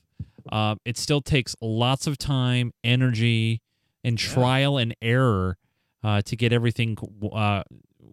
uh, 0.52 0.76
it 0.86 0.98
still 0.98 1.22
takes 1.22 1.56
lots 1.62 2.08
of 2.08 2.18
time, 2.18 2.72
energy, 2.84 3.62
and 4.04 4.20
Yeah. 4.20 4.34
trial 4.34 4.78
and 4.78 4.96
error 5.04 5.58
uh, 6.04 6.24
to 6.24 6.36
get 6.36 6.52
everything 6.52 6.98
uh, 7.32 7.62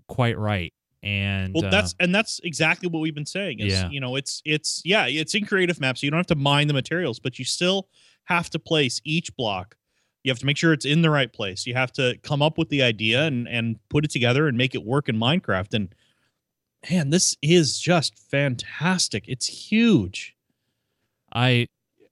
quite 0.08 0.36
right. 0.36 0.74
And 1.04 1.54
Well, 1.54 1.66
uh, 1.66 1.70
that's 1.70 1.94
and 2.00 2.14
that's 2.14 2.40
exactly 2.42 2.88
what 2.88 3.00
we've 3.00 3.14
been 3.14 3.26
saying. 3.26 3.60
Is, 3.60 3.72
Yeah. 3.74 3.90
you 3.90 4.00
know, 4.00 4.16
it's 4.16 4.40
it's 4.44 4.80
yeah, 4.86 5.06
it's 5.06 5.34
in 5.34 5.44
creative 5.44 5.78
maps. 5.78 6.00
So 6.00 6.06
you 6.06 6.10
don't 6.10 6.18
have 6.18 6.26
to 6.28 6.34
mine 6.34 6.66
the 6.66 6.72
materials, 6.74 7.18
but 7.20 7.38
you 7.38 7.44
still 7.44 7.88
have 8.24 8.48
to 8.50 8.58
place 8.58 9.00
each 9.04 9.36
block. 9.36 9.76
You 10.22 10.30
have 10.30 10.38
to 10.38 10.46
make 10.46 10.56
sure 10.56 10.72
it's 10.72 10.86
in 10.86 11.02
the 11.02 11.10
right 11.10 11.30
place. 11.30 11.66
You 11.66 11.74
have 11.74 11.92
to 11.92 12.16
come 12.22 12.40
up 12.40 12.56
with 12.56 12.70
the 12.70 12.82
idea 12.82 13.24
and 13.24 13.46
and 13.46 13.78
put 13.90 14.06
it 14.06 14.10
together 14.10 14.48
and 14.48 14.56
make 14.56 14.74
it 14.74 14.82
work 14.82 15.10
in 15.10 15.16
Minecraft. 15.16 15.74
And 15.74 15.94
man, 16.90 17.10
this 17.10 17.36
is 17.42 17.78
just 17.78 18.18
fantastic. 18.18 19.24
It's 19.28 19.46
huge. 19.46 20.34
I, 21.34 21.66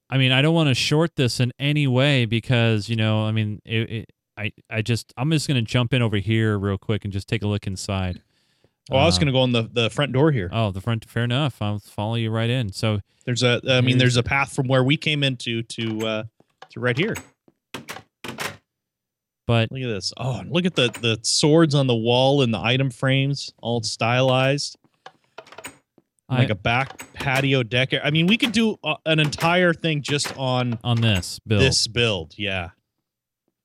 I 0.09 0.17
mean, 0.19 0.31
I 0.31 0.41
don't 0.43 0.53
want 0.53 0.67
to 0.69 0.75
short 0.75 1.15
this 1.15 1.39
in 1.39 1.51
any 1.57 1.87
way 1.87 2.25
because 2.25 2.89
you 2.89 2.95
know, 2.95 3.25
I 3.25 3.31
mean, 3.31 3.59
it, 3.65 3.89
it, 3.89 4.09
I, 4.37 4.51
I 4.69 4.81
just, 4.83 5.13
I'm 5.17 5.31
just 5.31 5.47
gonna 5.47 5.61
jump 5.63 5.93
in 5.93 6.01
over 6.03 6.17
here 6.17 6.59
real 6.59 6.77
quick 6.77 7.03
and 7.05 7.11
just 7.13 7.27
take 7.27 7.41
a 7.41 7.47
look 7.47 7.65
inside. 7.65 8.21
Oh, 8.91 8.97
I 8.97 9.05
was 9.05 9.15
Uh, 9.15 9.19
going 9.21 9.27
to 9.27 9.31
go 9.33 9.39
on 9.41 9.51
the 9.53 9.63
the 9.71 9.89
front 9.89 10.11
door 10.11 10.31
here. 10.31 10.49
Oh, 10.51 10.71
the 10.71 10.81
front. 10.81 11.09
Fair 11.09 11.23
enough. 11.23 11.61
I'll 11.61 11.79
follow 11.79 12.15
you 12.15 12.29
right 12.31 12.49
in. 12.49 12.71
So 12.73 12.99
There's 13.25 13.41
a 13.43 13.61
I 13.69 13.81
mean, 13.81 13.97
there's 13.97 14.17
a 14.17 14.23
path 14.23 14.53
from 14.53 14.67
where 14.67 14.83
we 14.83 14.97
came 14.97 15.23
into 15.23 15.63
to 15.63 16.05
uh 16.07 16.23
to 16.71 16.79
right 16.79 16.97
here. 16.97 17.15
but 19.47 19.71
Look 19.71 19.81
at 19.81 19.87
this. 19.87 20.13
Oh, 20.17 20.41
look 20.47 20.65
at 20.65 20.75
the 20.75 20.89
the 21.01 21.19
swords 21.23 21.75
on 21.75 21.87
the 21.87 21.95
wall 21.95 22.41
and 22.41 22.53
the 22.53 22.59
item 22.59 22.89
frames, 22.89 23.53
all 23.61 23.81
stylized. 23.83 24.77
I, 26.29 26.37
like 26.39 26.49
a 26.49 26.55
back 26.55 27.13
patio 27.13 27.63
deck. 27.63 27.89
I 28.01 28.09
mean, 28.09 28.27
we 28.27 28.37
could 28.37 28.53
do 28.53 28.77
uh, 28.83 28.95
an 29.05 29.19
entire 29.19 29.73
thing 29.73 30.01
just 30.01 30.35
on 30.37 30.79
on 30.83 31.01
this 31.01 31.39
build 31.45 31.61
this 31.61 31.85
build. 31.87 32.33
Yeah. 32.37 32.69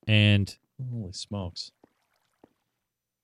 and 0.06 0.54
Holy 0.92 1.12
smokes. 1.12 1.70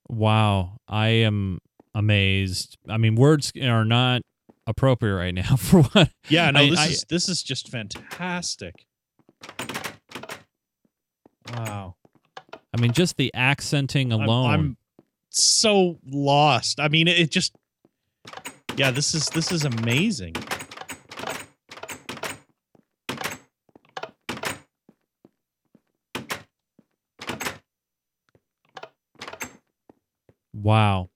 wow, 0.08 0.78
I 0.88 1.08
am 1.08 1.60
amazed. 1.94 2.76
I 2.88 2.96
mean, 2.96 3.14
words 3.14 3.52
are 3.60 3.84
not 3.84 4.22
appropriate 4.66 5.14
right 5.14 5.34
now 5.34 5.56
for 5.56 5.82
what. 5.82 6.10
Yeah, 6.28 6.50
no, 6.50 6.60
I- 6.60 6.70
this 6.70 6.78
I- 6.78 6.86
is 6.86 7.04
this 7.08 7.28
is 7.28 7.42
just 7.42 7.68
fantastic. 7.68 8.86
Wow. 11.52 11.96
I 12.76 12.80
mean, 12.80 12.92
just 12.92 13.16
the 13.16 13.30
accenting 13.34 14.12
I'm- 14.12 14.22
alone. 14.22 14.50
I'm, 14.50 14.76
so 15.36 15.98
lost. 16.06 16.78
I 16.78 16.86
mean, 16.86 17.08
it, 17.08 17.18
it 17.18 17.30
just 17.30 17.56
Yeah, 18.76 18.92
this 18.92 19.14
is 19.16 19.26
this 19.30 19.50
is 19.50 19.64
amazing. 19.64 20.34
wow. 30.52 31.10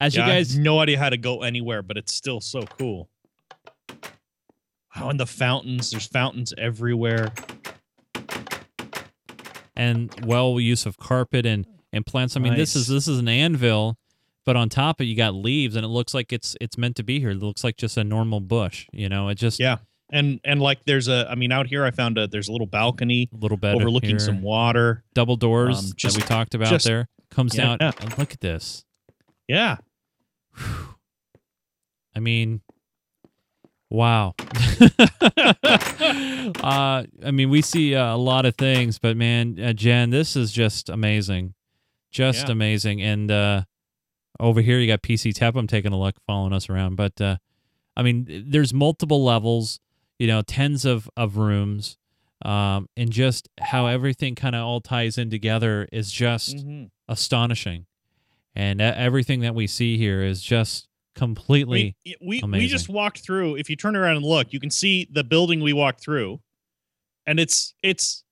As 0.00 0.14
Yeah, 0.14 0.26
you 0.26 0.32
I 0.32 0.34
guys 0.36 0.54
have 0.54 0.62
no 0.62 0.80
idea 0.80 0.98
how 0.98 1.10
to 1.10 1.16
go 1.16 1.42
anywhere, 1.42 1.82
but 1.82 1.96
it's 1.96 2.12
still 2.14 2.40
so 2.40 2.62
cool. 2.62 3.08
Oh, 4.96 5.08
and 5.08 5.18
the 5.18 5.26
fountains. 5.26 5.90
There's 5.90 6.06
fountains 6.06 6.52
everywhere. 6.56 7.32
and 9.76 10.14
well 10.24 10.60
use 10.60 10.86
of 10.86 10.96
carpet 10.96 11.46
and 11.46 11.66
and 11.92 12.04
plants. 12.06 12.36
I 12.36 12.40
mean, 12.40 12.54
this 12.54 12.74
is 12.76 12.86
this 12.88 13.08
is 13.08 13.18
an 13.18 13.28
anvil, 13.28 13.96
but 14.44 14.56
on 14.56 14.68
top 14.68 15.00
of 15.00 15.04
it 15.04 15.08
you 15.08 15.16
got 15.16 15.34
leaves, 15.34 15.76
and 15.76 15.84
it 15.84 15.88
looks 15.88 16.14
like 16.14 16.32
it's 16.32 16.56
it's 16.60 16.78
meant 16.78 16.96
to 16.96 17.02
be 17.02 17.20
here. 17.20 17.30
It 17.30 17.38
looks 17.38 17.64
like 17.64 17.76
just 17.76 17.96
a 17.96 18.04
normal 18.04 18.40
bush. 18.40 18.86
You 18.92 19.08
know, 19.08 19.28
it 19.28 19.36
just 19.36 19.58
Yeah. 19.60 19.78
And 20.12 20.38
and 20.44 20.60
like 20.60 20.84
there's 20.84 21.08
a 21.08 21.26
I 21.30 21.34
mean 21.34 21.50
out 21.50 21.66
here 21.66 21.84
I 21.84 21.90
found 21.90 22.18
a 22.18 22.26
there's 22.28 22.48
a 22.48 22.52
little 22.52 22.66
balcony 22.66 23.28
a 23.32 23.36
little 23.36 23.56
bit 23.56 23.74
overlooking 23.74 24.18
some 24.18 24.42
water. 24.42 25.02
double 25.14 25.36
doors 25.36 25.78
um, 25.78 25.92
that 26.02 26.14
we 26.14 26.22
talked 26.22 26.54
about 26.54 26.68
just- 26.68 26.84
there 26.84 27.08
comes 27.30 27.56
Yeah. 27.56 27.76
down. 27.78 27.94
And 28.00 28.16
look 28.18 28.32
at 28.32 28.40
this. 28.40 28.84
Yeah. 29.48 29.76
I 32.16 32.20
mean, 32.20 32.60
Wow. 33.90 34.34
uh, 35.36 37.04
I 37.24 37.30
mean, 37.32 37.48
we 37.50 37.62
see 37.62 37.94
uh, 37.94 38.14
a 38.14 38.16
lot 38.16 38.44
of 38.44 38.56
things, 38.56 38.98
but 38.98 39.16
man, 39.16 39.56
uh, 39.60 39.72
Jen, 39.72 40.10
this 40.10 40.34
is 40.34 40.50
just 40.50 40.88
amazing, 40.88 41.54
just 42.10 42.46
Yeah. 42.48 42.52
amazing. 42.52 43.00
And 43.02 43.30
uh, 43.30 43.62
over 44.40 44.60
here, 44.60 44.80
you 44.80 44.88
got 44.88 45.02
PC 45.02 45.32
Tep. 45.32 45.54
I'm 45.54 45.68
taking 45.68 45.92
a 45.92 45.98
look, 45.98 46.16
following 46.26 46.52
us 46.52 46.68
around. 46.68 46.96
But 46.96 47.20
uh, 47.20 47.36
I 47.96 48.02
mean, 48.02 48.26
there's 48.48 48.74
multiple 48.74 49.22
levels, 49.22 49.78
you 50.18 50.26
know, 50.26 50.42
tens 50.42 50.84
of 50.84 51.08
of 51.16 51.36
rooms, 51.36 51.96
um, 52.44 52.88
and 52.96 53.12
just 53.12 53.48
how 53.60 53.86
everything 53.86 54.34
kind 54.34 54.56
of 54.56 54.64
all 54.64 54.80
ties 54.80 55.18
in 55.18 55.30
together 55.30 55.86
is 55.92 56.10
just 56.10 56.56
Mhm. 56.56 56.90
astonishing. 57.06 57.86
And 58.56 58.80
everything 58.80 59.40
that 59.40 59.54
we 59.54 59.66
see 59.66 59.96
here 59.98 60.22
is 60.22 60.40
just 60.40 60.88
completely. 61.16 61.96
y- 62.06 62.14
we 62.20 62.40
we 62.60 62.66
just 62.68 62.88
walked 62.88 63.20
through. 63.20 63.56
If 63.56 63.68
you 63.68 63.76
turn 63.76 63.96
around 63.96 64.16
and 64.16 64.24
look, 64.24 64.52
you 64.52 64.60
can 64.60 64.70
see 64.70 65.08
the 65.10 65.24
building 65.24 65.60
we 65.60 65.72
walked 65.72 66.00
through, 66.00 66.40
and 67.26 67.40
it's 67.40 67.74
it's 67.82 68.24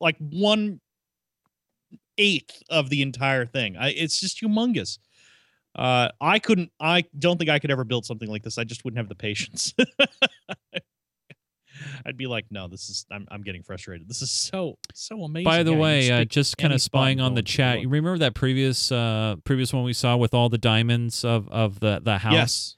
like 0.00 0.16
one 0.18 0.80
eighth 2.18 2.62
of 2.70 2.90
the 2.90 3.02
entire 3.02 3.46
thing. 3.46 3.76
I, 3.76 3.90
it's 3.90 4.20
just 4.20 4.40
humongous. 4.40 4.98
Uh, 5.74 6.08
I 6.20 6.38
couldn't. 6.38 6.72
I 6.80 7.04
don't 7.18 7.38
think 7.38 7.50
I 7.50 7.58
could 7.58 7.70
ever 7.70 7.84
build 7.84 8.06
something 8.06 8.28
like 8.28 8.42
this. 8.42 8.58
I 8.58 8.64
just 8.64 8.84
wouldn't 8.84 8.98
have 8.98 9.08
the 9.08 9.14
patience. 9.14 9.74
I'd 12.06 12.16
be 12.16 12.26
like, 12.28 12.46
no, 12.50 12.68
this 12.68 12.88
is. 12.88 13.04
I'm 13.10 13.26
I'm 13.30 13.42
getting 13.42 13.62
frustrated. 13.64 14.08
This 14.08 14.22
is 14.22 14.30
so 14.30 14.78
so 14.94 15.24
amazing. 15.24 15.44
By 15.44 15.62
the 15.64 15.72
Yeah, 15.72 15.78
way, 15.78 16.10
uh, 16.12 16.24
just 16.24 16.56
kind 16.56 16.72
of 16.72 16.80
spying 16.80 17.20
on 17.20 17.34
the 17.34 17.42
chat. 17.42 17.80
You 17.80 17.88
remember 17.88 18.18
that 18.18 18.34
previous 18.34 18.92
uh 18.92 19.36
previous 19.44 19.72
one 19.72 19.82
we 19.82 19.92
saw 19.92 20.16
with 20.16 20.32
all 20.32 20.48
the 20.48 20.58
diamonds 20.58 21.24
of 21.24 21.48
of 21.48 21.80
the 21.80 22.00
the 22.02 22.18
house? 22.18 22.32
yes, 22.32 22.76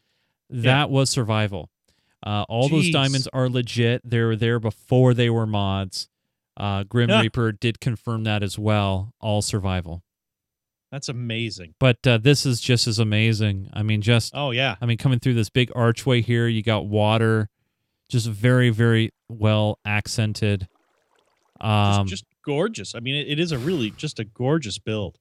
That 0.51 0.89
was 0.91 1.11
survival. 1.11 1.69
Uh, 2.27 2.45
all 2.49 2.69
those 2.69 2.91
diamonds 2.91 3.29
are 3.33 3.49
legit. 3.49 4.01
They 4.05 4.21
were 4.21 4.35
there 4.35 4.59
before 4.59 5.15
they 5.15 5.31
were 5.31 5.47
mods. 5.47 6.09
Uh, 6.57 6.83
Grim 6.85 7.11
Yeah. 7.11 7.21
Reaper 7.21 7.53
did 7.53 7.79
confirm 7.81 8.25
that 8.25 8.43
as 8.43 8.59
well. 8.59 9.13
All 9.21 9.43
survival. 9.43 10.03
that's 10.91 11.09
amazing. 11.11 11.75
But 11.79 11.99
uh, 12.07 12.17
this 12.19 12.47
is 12.47 12.61
just 12.63 12.87
as 12.89 12.99
amazing. 12.99 13.69
I 13.75 13.83
mean, 13.83 14.01
just 14.01 14.33
Oh 14.35 14.51
yeah, 14.53 14.77
I 14.81 14.87
mean, 14.87 14.97
coming 14.99 15.21
through 15.21 15.35
this 15.35 15.51
big 15.51 15.71
archway 15.77 16.23
here, 16.23 16.49
you 16.49 16.63
got 16.63 16.87
water, 16.87 17.51
just 18.09 18.27
very 18.27 18.71
very 18.71 19.11
well 19.29 19.79
accented. 19.85 20.69
just, 21.61 21.99
Um, 22.01 22.07
just 22.07 22.25
gorgeous. 22.45 22.95
I 22.95 23.01
mean, 23.01 23.15
it, 23.17 23.29
it 23.29 23.41
is 23.41 23.53
a 23.53 23.59
really 23.59 23.91
just 23.91 24.19
a 24.19 24.25
gorgeous 24.25 24.79
build. 24.79 25.19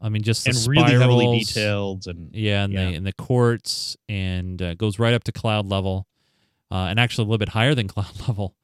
I 0.00 0.08
mean, 0.08 0.22
just 0.22 0.46
and 0.46 0.56
really 0.68 0.92
heavily 0.92 1.38
detailed 1.44 2.06
and 2.06 2.32
Yeah, 2.34 2.64
and 2.64 2.72
Yeah. 2.72 2.86
the 2.90 2.94
in 2.94 3.04
the 3.04 3.12
quartz 3.12 3.96
and 4.08 4.60
uh, 4.62 4.74
goes 4.74 4.98
right 4.98 5.12
up 5.14 5.24
to 5.24 5.32
cloud 5.32 5.66
level, 5.66 6.06
uh, 6.70 6.86
and 6.88 7.00
actually 7.00 7.24
a 7.24 7.26
little 7.26 7.38
bit 7.38 7.48
higher 7.50 7.74
than 7.74 7.88
cloud 7.94 8.20
level. 8.28 8.54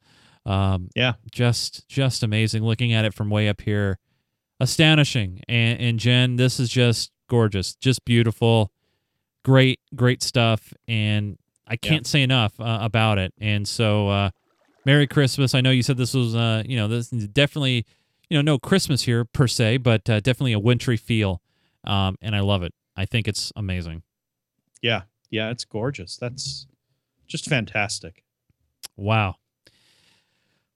Um, 0.45 0.89
Yeah. 0.95 1.13
just 1.31 1.87
just 1.89 2.23
amazing. 2.23 2.63
Looking 2.63 2.93
at 2.93 3.03
it 3.03 3.13
from 3.13 3.29
way 3.29 3.49
up 3.49 3.61
here, 3.61 3.99
astonishing. 4.59 5.41
And, 5.49 5.79
and 5.81 5.99
Jen, 5.99 6.37
this 6.37 6.57
is 6.59 6.69
just 6.69 7.11
gorgeous, 7.27 7.75
just 7.75 8.05
beautiful, 8.05 8.71
great 9.43 9.79
great 9.93 10.23
stuff, 10.23 10.73
and 10.87 11.37
I 11.67 11.75
can't 11.77 12.05
say 12.05 12.21
enough 12.21 12.59
uh, 12.59 12.79
about 12.81 13.17
it. 13.17 13.33
And 13.39 13.67
so, 13.67 14.09
uh, 14.09 14.29
Merry 14.85 15.07
Christmas. 15.07 15.55
I 15.55 15.61
know 15.61 15.71
you 15.71 15.81
said 15.83 15.97
this 15.97 16.13
was, 16.13 16.35
uh, 16.35 16.61
you 16.65 16.77
know, 16.77 16.87
this 16.87 17.11
is 17.11 17.27
definitely, 17.27 17.85
you 18.29 18.37
know, 18.37 18.41
no 18.41 18.59
Christmas 18.59 19.01
here 19.03 19.25
per 19.25 19.47
se, 19.47 19.77
but 19.77 20.07
uh, 20.09 20.19
definitely 20.19 20.53
a 20.53 20.59
wintry 20.59 20.97
feel, 20.97 21.41
um, 21.85 22.17
and 22.21 22.35
I 22.35 22.41
love 22.41 22.61
it. 22.63 22.73
I 22.95 23.05
think 23.05 23.27
it's 23.27 23.51
amazing. 23.55 24.03
yeah, 24.81 25.01
yeah, 25.31 25.49
it's 25.49 25.65
gorgeous. 25.65 26.17
That's 26.17 26.67
just 27.27 27.49
fantastic. 27.49 28.23
Wow. 28.95 29.35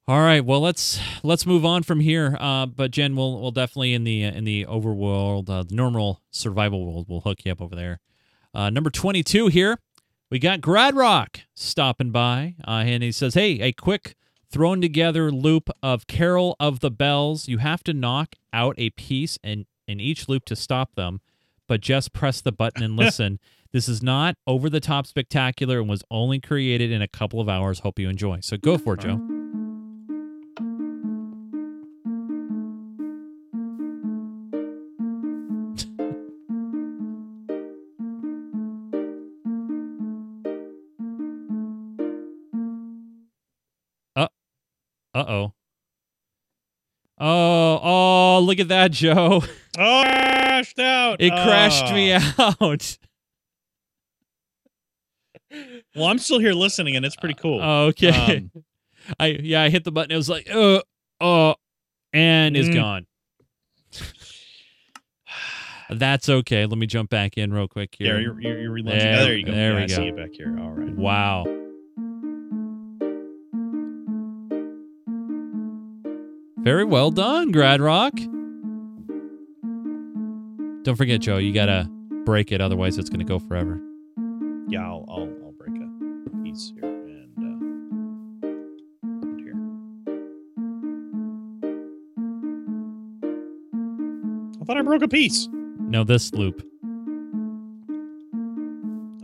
All 0.07 0.21
right, 0.21 0.43
well 0.43 0.59
let's 0.59 0.99
let's 1.21 1.45
move 1.45 1.63
on 1.63 1.83
from 1.83 1.99
here. 1.99 2.35
Uh, 2.39 2.65
but 2.65 2.89
Jen, 2.89 3.15
we'll 3.15 3.39
we'll 3.39 3.51
definitely 3.51 3.93
in 3.93 4.05
the 4.05 4.23
in 4.23 4.43
the 4.43 4.65
overworld, 4.65 5.49
uh, 5.51 5.61
the 5.63 5.75
normal 5.75 6.23
survival 6.31 6.83
world, 6.83 7.05
we'll 7.07 7.21
hook 7.21 7.45
you 7.45 7.51
up 7.51 7.61
over 7.61 7.75
there. 7.75 7.99
Uh, 8.55 8.71
number 8.71 8.89
twenty 8.89 9.21
two 9.21 9.47
here, 9.47 9.77
we 10.29 10.39
got 10.39 10.61
Gradrock 10.61 11.41
stopping 11.55 12.11
by, 12.11 12.55
uh, 12.67 12.83
and 12.85 13.03
he 13.03 13.11
says, 13.11 13.33
"Hey, 13.33 13.59
a 13.61 13.71
quick 13.71 14.15
thrown 14.51 14.81
together 14.81 15.31
loop 15.31 15.69
of 15.83 16.07
Carol 16.07 16.55
of 16.59 16.79
the 16.79 16.91
Bells. 16.91 17.47
You 17.47 17.59
have 17.59 17.83
to 17.83 17.93
knock 17.93 18.35
out 18.53 18.75
a 18.77 18.89
piece 18.91 19.37
in 19.43 19.65
in 19.87 19.99
each 19.99 20.29
loop 20.29 20.45
to 20.45 20.55
stop 20.55 20.95
them, 20.95 21.21
but 21.67 21.81
just 21.81 22.13
press 22.13 22.41
the 22.41 22.51
button 22.51 22.83
and 22.83 22.95
listen." 22.97 23.39
This 23.71 23.87
is 23.87 24.01
not 24.01 24.35
over 24.47 24.67
the 24.67 24.79
top 24.79 25.05
spectacular 25.05 25.79
and 25.79 25.87
was 25.87 26.03
only 26.09 26.39
created 26.39 26.91
in 26.91 27.03
a 27.03 27.07
couple 27.07 27.39
of 27.39 27.47
hours. 27.47 27.81
Hope 27.81 27.99
you 27.99 28.09
enjoy. 28.09 28.39
So 28.41 28.57
go 28.57 28.79
for 28.79 28.95
it, 28.95 29.01
Joe. 29.01 29.38
Look 48.59 48.65
at 48.65 48.69
that, 48.69 48.91
Joe. 48.91 49.43
Oh, 49.81 50.01
crashed 50.03 50.79
out. 50.79 51.21
It 51.21 51.29
crashed 51.31 51.93
me 51.93 52.11
Ah. 52.13 52.55
out. 52.59 52.97
Well, 55.95 56.05
I'm 56.07 56.17
still 56.19 56.39
here 56.39 56.51
listening, 56.53 56.97
and 56.97 57.05
it's 57.05 57.15
pretty 57.15 57.35
cool. 57.35 57.61
Okay. 57.61 58.37
Um, 58.55 58.63
I 59.19 59.27
yeah, 59.27 59.61
I 59.61 59.69
hit 59.69 59.85
the 59.85 59.91
button. 59.91 60.11
It 60.11 60.17
was 60.17 60.27
like, 60.29 60.49
uh, 60.53 60.81
uh, 61.21 61.53
and 62.11 62.57
is 62.57 62.67
Mm. 62.69 62.73
gone. 62.73 63.05
That's 65.91 66.27
okay. 66.27 66.65
Let 66.65 66.77
me 66.77 66.87
jump 66.87 67.09
back 67.09 67.37
in 67.37 67.53
real 67.53 67.67
quick 67.69 67.95
here. 67.97 68.15
yeah, 68.15 68.21
you're, 68.21 68.41
you're, 68.41 68.59
you're. 68.77 68.83
There- 68.83 69.19
oh, 69.19 69.23
there 69.25 69.37
you 69.37 69.45
go. 69.45 69.51
there 69.53 69.71
Yeah, 69.71 69.77
we 69.77 69.83
I 69.83 69.87
go. 69.87 69.95
see 69.95 70.05
you 70.05 70.13
back 70.13 70.31
here. 70.33 70.57
All 70.59 70.71
right. 70.71 70.95
Wow. 70.95 71.45
Very 76.57 76.83
well 76.83 77.11
done, 77.11 77.53
Gradrock. 77.53 78.11
Don't 80.83 80.95
forget, 80.95 81.19
Joe, 81.21 81.37
you 81.37 81.53
gotta 81.53 81.87
break 82.25 82.51
it, 82.51 82.61
otherwise 82.61 82.97
it's 82.97 83.09
gonna 83.09 83.23
go 83.23 83.39
forever. 83.39 83.81
Yeah, 84.67 84.85
I'll, 84.85 85.05
I'll, 85.09 85.29
I'll 85.43 85.53
break 85.57 85.75
a 85.75 85.89
piece 86.43 86.71
here 86.75 86.85
and 86.85 87.37
uh, 87.37 87.59
here. 89.43 89.55
I 94.61 94.65
thought 94.65 94.77
I 94.77 94.81
broke 94.81 95.01
a 95.03 95.07
piece. 95.07 95.47
No, 95.79 96.03
this 96.03 96.33
loop. 96.33 96.65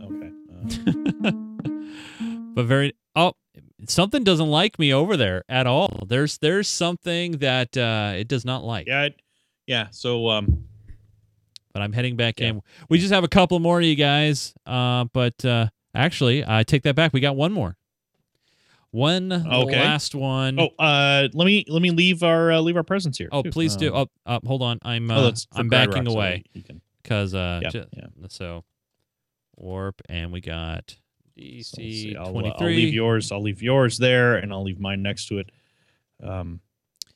Okay. 0.02 0.30
Uh, 1.24 1.30
but 2.54 2.66
very 2.66 2.92
oh 3.14 3.32
something 3.88 4.24
doesn't 4.24 4.48
like 4.48 4.78
me 4.78 4.92
over 4.92 5.16
there 5.16 5.44
at 5.48 5.66
all. 5.66 6.04
There's 6.08 6.38
there's 6.38 6.68
something 6.68 7.32
that 7.38 7.76
uh 7.76 8.12
it 8.16 8.28
does 8.28 8.44
not 8.44 8.64
like. 8.64 8.86
yeah, 8.88 9.04
it, 9.04 9.20
yeah. 9.66 9.86
So 9.90 10.28
um, 10.28 10.64
But 11.76 11.82
I'm 11.82 11.92
heading 11.92 12.16
back 12.16 12.40
Yeah. 12.40 12.48
in. 12.48 12.62
We 12.88 12.98
just 12.98 13.12
have 13.12 13.22
a 13.22 13.28
couple 13.28 13.58
more 13.58 13.78
of 13.78 13.84
you 13.84 13.96
guys. 13.96 14.54
Uh 14.64 15.04
but 15.12 15.44
uh 15.44 15.66
actually 15.94 16.42
I 16.42 16.62
take 16.62 16.84
that 16.84 16.94
back. 16.94 17.12
We 17.12 17.20
got 17.20 17.36
one 17.36 17.52
more. 17.52 17.76
One 18.92 19.30
Okay. 19.30 19.78
last 19.78 20.14
one. 20.14 20.58
oh, 20.58 20.70
uh, 20.78 21.28
let 21.34 21.44
me 21.44 21.66
let 21.68 21.82
me 21.82 21.90
leave 21.90 22.22
our 22.22 22.50
uh, 22.52 22.60
leave 22.60 22.78
our 22.78 22.82
presents 22.82 23.18
here. 23.18 23.28
Oh, 23.30 23.42
too. 23.42 23.50
please 23.50 23.76
do. 23.76 23.92
Oh, 23.94 24.06
uh, 24.24 24.40
hold 24.46 24.62
on. 24.62 24.78
I'm 24.80 25.10
oh, 25.10 25.26
uh, 25.28 25.32
I'm 25.52 25.68
backing 25.68 26.06
Rock, 26.06 26.14
away 26.14 26.44
because 27.02 27.34
uh 27.34 27.60
Yeah, 27.62 27.82
yeah. 27.92 28.06
so 28.28 28.64
warp 29.58 30.00
and 30.08 30.32
we 30.32 30.40
got 30.40 30.96
DC 31.38 32.16
I'll, 32.16 32.38
uh, 32.38 32.52
I'll 32.58 32.66
leave 32.66 32.94
yours. 32.94 33.30
I'll 33.30 33.42
leave 33.42 33.60
yours 33.60 33.98
there, 33.98 34.36
and 34.36 34.50
I'll 34.50 34.62
leave 34.64 34.80
mine 34.80 35.02
next 35.02 35.26
to 35.26 35.40
it. 35.40 35.50
Um, 36.22 36.60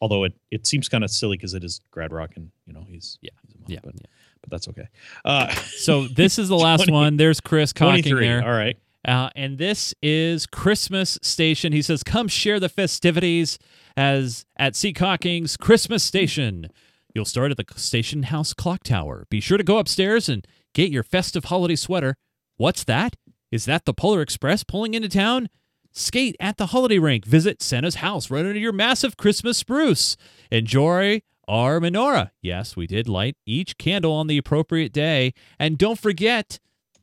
although 0.02 0.24
it 0.24 0.34
it 0.50 0.66
seems 0.66 0.86
kind 0.86 1.02
of 1.02 1.10
silly 1.10 1.38
because 1.38 1.54
it 1.54 1.64
is 1.64 1.80
Gradrock, 1.96 2.36
and 2.36 2.50
you 2.66 2.74
know 2.74 2.84
he's 2.86 3.16
Yeah, 3.22 3.30
he's 3.46 3.56
yeah, 3.76 3.80
but, 3.82 3.94
yeah. 3.94 4.06
But 4.42 4.50
that's 4.50 4.68
okay. 4.68 4.88
Uh, 5.24 5.52
So 5.54 6.06
this 6.08 6.38
is 6.38 6.48
the 6.48 6.56
last 6.56 6.84
20 6.84 6.92
one. 6.92 7.16
There's 7.16 7.40
Chris 7.40 7.72
cocking 7.72 8.14
there. 8.16 8.44
All 8.44 8.52
right. 8.52 8.76
Uh, 9.06 9.30
and 9.34 9.56
this 9.56 9.94
is 10.02 10.46
Christmas 10.46 11.18
Station. 11.22 11.72
He 11.72 11.80
says, 11.80 12.02
"Come 12.02 12.28
share 12.28 12.60
the 12.60 12.68
festivities 12.68 13.58
as 13.96 14.44
at 14.58 14.76
Sea 14.76 14.92
Cocking's 14.92 15.56
Christmas 15.56 16.02
Station. 16.02 16.68
You'll 17.14 17.24
start 17.24 17.50
at 17.50 17.56
the 17.56 17.64
station 17.76 18.24
house 18.24 18.52
clock 18.52 18.82
tower. 18.84 19.26
Be 19.30 19.40
sure 19.40 19.56
to 19.58 19.64
go 19.64 19.78
upstairs 19.78 20.28
and 20.28 20.46
get 20.74 20.90
your 20.90 21.02
festive 21.02 21.46
holiday 21.46 21.76
sweater. 21.76 22.16
What's 22.56 22.84
that? 22.84 23.16
Is 23.50 23.64
that 23.64 23.84
the 23.84 23.94
Polar 23.94 24.20
Express 24.20 24.62
pulling 24.64 24.94
into 24.94 25.08
town? 25.08 25.48
Skate 25.92 26.36
at 26.38 26.56
the 26.56 26.66
holiday 26.66 26.98
rink. 26.98 27.24
Visit 27.24 27.62
Santa's 27.62 27.96
house 27.96 28.30
right 28.30 28.44
under 28.44 28.58
your 28.58 28.72
massive 28.72 29.16
Christmas 29.16 29.58
spruce. 29.58 30.16
Enjoy 30.52 31.22
our 31.50 31.80
menorah. 31.80 32.30
Yes, 32.40 32.76
we 32.76 32.86
did 32.86 33.08
light 33.08 33.36
each 33.44 33.76
candle 33.76 34.12
on 34.12 34.28
the 34.28 34.38
appropriate 34.38 34.92
day. 34.92 35.34
And 35.58 35.76
don't 35.76 35.98
forget 35.98 36.58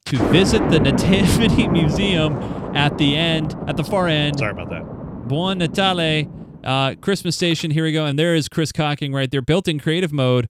to 0.06 0.18
visit 0.30 0.60
the 0.70 0.80
Nativity 0.90 1.68
Museum 1.68 2.34
at 2.76 2.98
the 2.98 3.16
end, 3.16 3.56
at 3.68 3.76
the 3.78 3.84
far 3.84 4.08
end. 4.08 4.40
Sorry 4.40 4.52
about 4.52 4.70
that. 4.70 5.28
Buon 5.28 5.58
Natale, 5.58 6.30
uh, 6.64 6.96
Christmas 7.02 7.36
Station. 7.36 7.72
Here 7.72 7.84
we 7.84 7.92
go, 7.92 8.06
and 8.06 8.18
there 8.18 8.34
is 8.34 8.48
Chris 8.48 8.72
Cocking 8.72 9.12
right 9.14 9.30
there, 9.30 9.42
built 9.42 9.68
in 9.68 9.80
creative 9.80 10.14
mode 10.14 10.48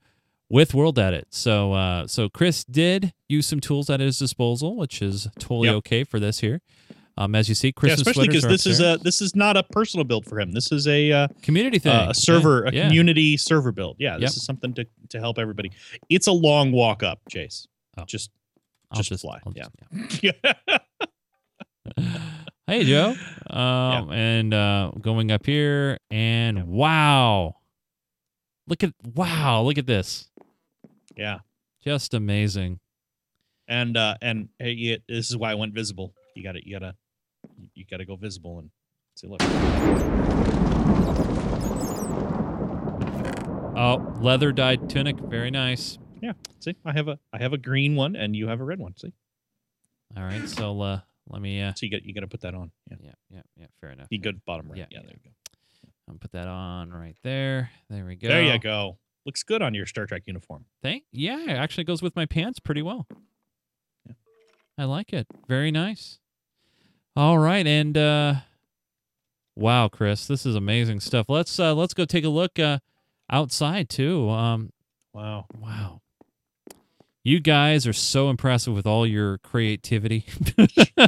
with 0.49 0.74
World 0.76 0.99
Edit. 0.99 1.28
So, 1.32 1.74
uh, 1.74 2.06
so 2.07 2.30
Chris 2.30 2.64
did 2.64 3.14
use 3.28 3.48
some 3.48 3.60
tools 3.60 3.90
at 3.90 3.99
his 3.99 4.19
disposal, 4.19 4.78
which 4.78 5.02
is 5.02 5.28
totally 5.40 5.69
Yep. 5.69 5.76
okay 5.78 6.03
for 6.03 6.19
this 6.19 6.40
here. 6.40 6.61
Um, 7.19 7.34
as 7.34 7.49
you 7.49 7.56
see, 7.56 7.73
Yeah, 7.84 7.94
especially 7.94 8.27
because 8.27 8.44
this 8.44 8.68
is 8.68 8.80
a 8.80 8.98
this 9.02 9.22
is 9.22 9.35
not 9.35 9.57
a 9.57 9.64
personal 9.64 10.03
build 10.03 10.26
for 10.26 10.39
him. 10.39 10.52
This 10.52 10.72
is 10.72 10.88
a 10.88 11.11
uh, 11.11 11.27
community 11.41 11.80
thing, 11.80 11.91
uh, 11.95 12.07
a 12.10 12.14
server, 12.14 12.64
Yeah, 12.65 12.69
a 12.69 12.73
yeah. 12.73 12.88
community 12.88 13.38
server 13.38 13.72
build. 13.72 13.95
Yeah, 13.99 14.18
this 14.18 14.31
Yep. 14.34 14.38
is 14.38 14.45
something 14.45 14.73
to 14.76 14.85
to 15.10 15.19
help 15.19 15.39
everybody. 15.39 15.72
It's 16.10 16.27
a 16.27 16.31
long 16.31 16.72
walk 16.72 17.02
up, 17.02 17.19
Chase. 17.30 17.68
Oh. 17.98 18.03
Just 18.06 18.30
I'll 18.91 19.02
just 19.02 19.22
fly, 19.22 19.39
I'll 19.45 19.53
yeah. 19.56 19.68
yeah 20.22 20.77
hey 22.68 22.84
Joe. 22.84 23.15
Um, 23.49 24.11
and 24.11 24.53
uh, 24.53 24.91
going 25.02 25.31
up 25.31 25.45
here, 25.45 25.98
and 26.11 26.68
wow, 26.68 27.56
look 28.68 28.84
at 28.84 28.94
wow, 29.15 29.61
look 29.64 29.77
at 29.77 29.88
this, 29.88 30.30
yeah. 31.15 31.39
just 31.84 32.14
amazing. 32.14 32.80
And 33.68 33.98
uh 33.98 34.15
and 34.22 34.49
hey, 34.60 34.72
yeah, 34.72 34.98
this 35.10 35.30
is 35.30 35.35
why 35.35 35.52
I 35.52 35.56
went 35.56 35.73
visible. 35.73 36.14
You 36.35 36.44
got 36.44 36.53
to 36.53 36.65
You 36.65 36.80
got 36.80 36.85
to 36.85 36.95
You 37.73 37.85
got 37.89 37.97
to 37.97 38.05
go 38.05 38.15
visible 38.15 38.59
and 38.59 38.69
see. 39.15 39.27
Look. 39.27 39.41
Oh, 43.80 44.14
leather 44.19 44.51
dyed 44.51 44.89
tunic, 44.89 45.19
very 45.19 45.51
nice. 45.51 45.99
Yeah. 46.22 46.31
See, 46.59 46.76
I 46.84 46.93
have 46.93 47.07
a 47.07 47.19
I 47.31 47.38
have 47.38 47.53
a 47.53 47.57
green 47.59 47.95
one, 47.95 48.15
and 48.15 48.35
you 48.35 48.47
have 48.47 48.59
a 48.59 48.64
red 48.64 48.80
one. 48.80 48.95
See, 48.97 49.14
All 50.15 50.23
right, 50.23 50.49
so 50.49 50.81
uh, 50.81 50.99
let 51.30 51.41
me. 51.41 51.61
Uh, 51.61 51.73
so 51.76 51.85
you 51.85 51.91
got 51.91 52.03
you 52.03 52.14
got 52.14 52.22
to 52.22 52.27
put 52.27 52.41
that 52.41 52.55
on. 52.55 52.72
Yeah. 52.89 52.97
yeah, 53.01 53.11
yeah, 53.30 53.41
yeah, 53.55 53.65
fair 53.80 53.91
enough. 53.91 54.07
You 54.09 54.19
go 54.19 54.31
bottom 54.47 54.68
right. 54.69 54.80
Yeah, 54.80 54.85
Yeah. 54.89 54.99
yeah. 55.01 55.05
there 55.05 55.15
you 55.23 55.30
go. 55.30 55.51
I'll 56.09 56.15
put 56.18 56.31
that 56.31 56.47
on 56.47 56.89
right 56.91 57.15
there. 57.22 57.69
There 57.89 58.05
we 58.05 58.15
go. 58.15 58.30
There 58.30 58.41
you 58.43 58.57
go. 58.59 58.97
Looks 59.26 59.43
good 59.43 59.61
on 59.61 59.73
your 59.76 59.85
Star 59.85 60.05
Trek 60.07 60.23
uniform. 60.26 60.65
Thank. 60.81 61.03
Yeah, 61.11 61.43
it 61.43 61.49
actually 61.49 61.84
goes 61.84 62.01
with 62.01 62.15
my 62.15 62.26
pants 62.26 62.59
pretty 62.59 62.81
well. 62.81 63.05
Yeah. 64.07 64.14
I 64.77 64.85
like 64.85 65.14
it. 65.14 65.27
Very 65.47 65.69
nice. 65.69 66.18
All 67.18 67.39
right, 67.39 67.65
and 67.65 67.98
uh 67.98 68.34
wow, 69.56 69.88
Chris, 69.88 70.27
this 70.27 70.45
is 70.45 70.53
amazing 70.56 70.99
stuff. 70.99 71.26
Let's 71.30 71.60
uh 71.60 71.73
let's 71.73 71.95
go 71.95 72.06
take 72.06 72.23
a 72.26 72.30
look 72.30 72.60
uh 72.60 72.77
outside 73.27 73.89
too. 73.89 74.30
Um 74.30 74.72
Wow. 75.14 75.48
wow. 75.60 76.02
You 77.23 77.39
guys 77.39 77.88
are 77.88 77.94
so 77.94 78.30
impressive 78.30 78.76
with 78.76 78.85
all 78.85 79.07
your 79.07 79.39
creativity. 79.39 80.27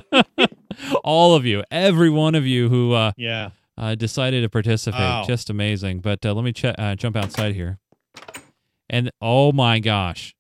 all 1.04 1.36
of 1.36 1.46
you, 1.46 1.64
every 1.70 2.10
one 2.10 2.34
of 2.34 2.44
you 2.44 2.70
who 2.70 2.94
uh 2.94 3.12
Yeah. 3.16 3.52
uh, 3.78 3.94
decided 3.94 4.42
to 4.42 4.50
participate. 4.50 5.00
Wow. 5.00 5.26
Just 5.28 5.52
amazing. 5.52 6.00
But 6.00 6.26
uh, 6.26 6.34
let 6.34 6.44
me 6.44 6.54
ch- 6.54 6.66
uh, 6.66 6.96
jump 6.96 7.18
outside 7.18 7.54
here. 7.54 7.78
And 8.90 9.12
oh 9.22 9.52
my 9.52 9.78
gosh, 9.80 10.36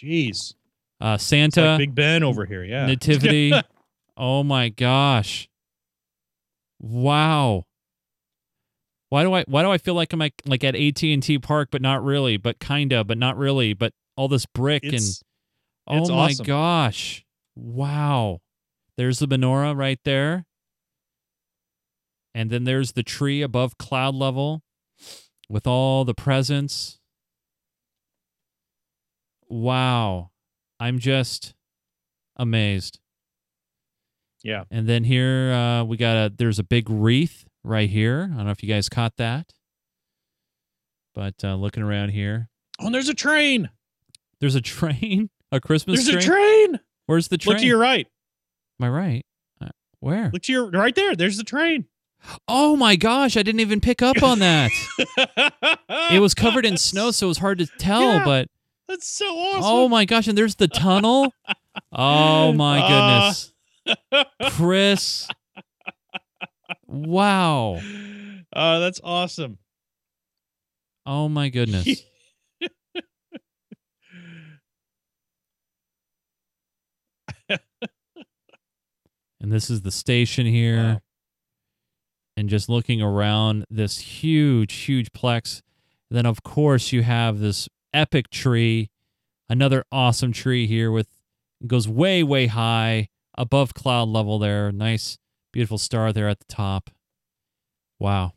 Jeez. 0.00 0.54
uh, 1.00 1.18
Santa 1.18 1.70
like 1.72 1.78
Big 1.78 1.94
Ben 1.96 2.22
over 2.22 2.46
here. 2.46 2.62
Yeah. 2.62 2.86
Nativity. 2.86 3.52
oh 4.18 4.42
my 4.42 4.68
gosh, 4.68 5.48
wow. 6.78 7.64
Why 9.10 9.22
do 9.22 9.32
I 9.32 9.44
why 9.48 9.62
do 9.62 9.70
I 9.70 9.78
feel 9.78 9.94
like 9.94 10.12
I'm 10.12 10.18
like, 10.18 10.42
like 10.44 10.62
at 10.64 10.76
AT 10.76 11.02
and 11.02 11.22
T 11.22 11.38
Park, 11.38 11.70
but 11.72 11.80
not 11.80 12.04
really, 12.04 12.36
but 12.36 12.58
kinda, 12.58 13.04
but 13.04 13.16
not 13.16 13.38
really, 13.38 13.72
but 13.72 13.94
all 14.16 14.28
this 14.28 14.44
brick 14.44 14.82
and 14.84 15.00
oh 15.86 16.00
it's 16.00 16.10
my 16.10 16.16
awesome. 16.16 16.44
gosh, 16.44 17.24
wow. 17.56 18.40
There's 18.98 19.20
the 19.20 19.28
menorah 19.28 19.76
right 19.76 20.00
there, 20.04 20.44
and 22.34 22.50
then 22.50 22.64
there's 22.64 22.92
the 22.92 23.04
tree 23.04 23.42
above 23.42 23.78
cloud 23.78 24.14
level, 24.14 24.62
with 25.48 25.66
all 25.66 26.04
the 26.04 26.14
presents. 26.14 26.98
Wow, 29.48 30.32
I'm 30.78 30.98
just 30.98 31.54
amazed. 32.36 32.98
Yeah. 34.48 34.64
And 34.70 34.88
then 34.88 35.04
here 35.04 35.52
uh, 35.52 35.84
we 35.84 35.96
got 35.96 36.16
a 36.16 36.32
there's 36.36 36.58
a 36.58 36.64
big 36.64 36.88
wreath 36.90 37.44
right 37.64 37.88
here. 37.90 38.30
I 38.32 38.36
don't 38.36 38.46
know 38.46 38.50
if 38.52 38.62
you 38.62 38.68
guys 38.68 38.88
caught 38.88 39.16
that, 39.18 39.52
but 41.14 41.34
uh, 41.44 41.54
looking 41.54 41.82
around 41.82 42.10
here, 42.10 42.48
Oh, 42.80 42.86
and 42.86 42.94
there's 42.94 43.08
a 43.08 43.14
train. 43.14 43.70
there's 44.40 44.54
a 44.54 44.60
train, 44.76 45.30
a 45.52 45.60
Christmas 45.60 46.04
There's 46.06 46.24
train. 46.24 46.34
a 46.34 46.68
train. 46.76 46.80
Where's 47.06 47.28
the 47.28 47.38
train? 47.38 47.54
Look 47.54 47.60
to 47.60 47.66
your 47.66 47.78
right. 47.78 48.06
Am 48.80 48.86
I 48.86 48.90
right? 48.90 49.26
Uh, 49.60 49.68
where? 50.00 50.30
Look 50.32 50.42
to 50.42 50.52
your 50.52 50.70
right 50.70 50.94
there. 50.94 51.16
There's 51.16 51.36
the 51.36 51.44
train. 51.44 51.86
Oh 52.48 52.74
my 52.76 52.96
gosh! 52.96 53.36
I 53.36 53.42
didn't 53.44 53.60
even 53.60 53.80
pick 53.80 54.02
up 54.02 54.22
on 54.24 54.40
that. 54.40 54.70
it 56.10 56.20
was 56.20 56.34
covered 56.34 56.66
in 56.66 56.76
snow, 56.76 57.10
so 57.12 57.26
it 57.26 57.28
was 57.28 57.38
hard 57.38 57.58
to 57.58 57.66
tell. 57.78 58.02
Yeah. 58.02 58.24
But 58.24 58.48
That's 58.88 59.06
so 59.08 59.24
awesome. 59.26 59.62
oh 59.64 59.88
my 59.88 60.04
gosh! 60.04 60.26
And 60.26 60.36
there's 60.36 60.56
the 60.56 60.68
tunnel. 60.68 61.32
Oh 61.92 62.52
my 62.54 62.80
Uh. 62.80 62.88
goodness, 62.88 63.52
Chris! 64.50 65.28
Wow! 66.86 67.80
Oh, 68.54 68.80
that's 68.80 69.00
awesome. 69.04 69.58
Oh 71.06 71.28
my 71.28 71.48
goodness! 71.48 72.02
and 77.48 77.60
this 79.40 79.70
is 79.70 79.82
the 79.82 79.90
station 79.90 80.46
here. 80.46 80.76
Wow. 80.76 81.00
And 82.36 82.48
just 82.48 82.68
looking 82.68 83.02
around 83.02 83.64
this 83.68 83.98
huge, 83.98 84.72
huge 84.72 85.12
plex. 85.12 85.62
Then, 86.10 86.24
of 86.24 86.42
course, 86.42 86.92
you 86.92 87.02
have 87.02 87.40
this 87.40 87.68
epic 87.92 88.30
tree, 88.30 88.90
another 89.48 89.84
awesome 89.90 90.32
tree 90.32 90.66
here 90.66 90.90
with 90.90 91.08
goes 91.66 91.88
way, 91.88 92.22
way 92.22 92.46
high 92.46 93.08
above 93.38 93.72
cloud 93.72 94.08
level 94.08 94.38
there. 94.38 94.70
Nice, 94.70 95.16
beautiful 95.52 95.78
star 95.78 96.12
there 96.12 96.28
at 96.28 96.40
the 96.40 96.46
top. 96.52 96.90
Wow. 97.98 98.32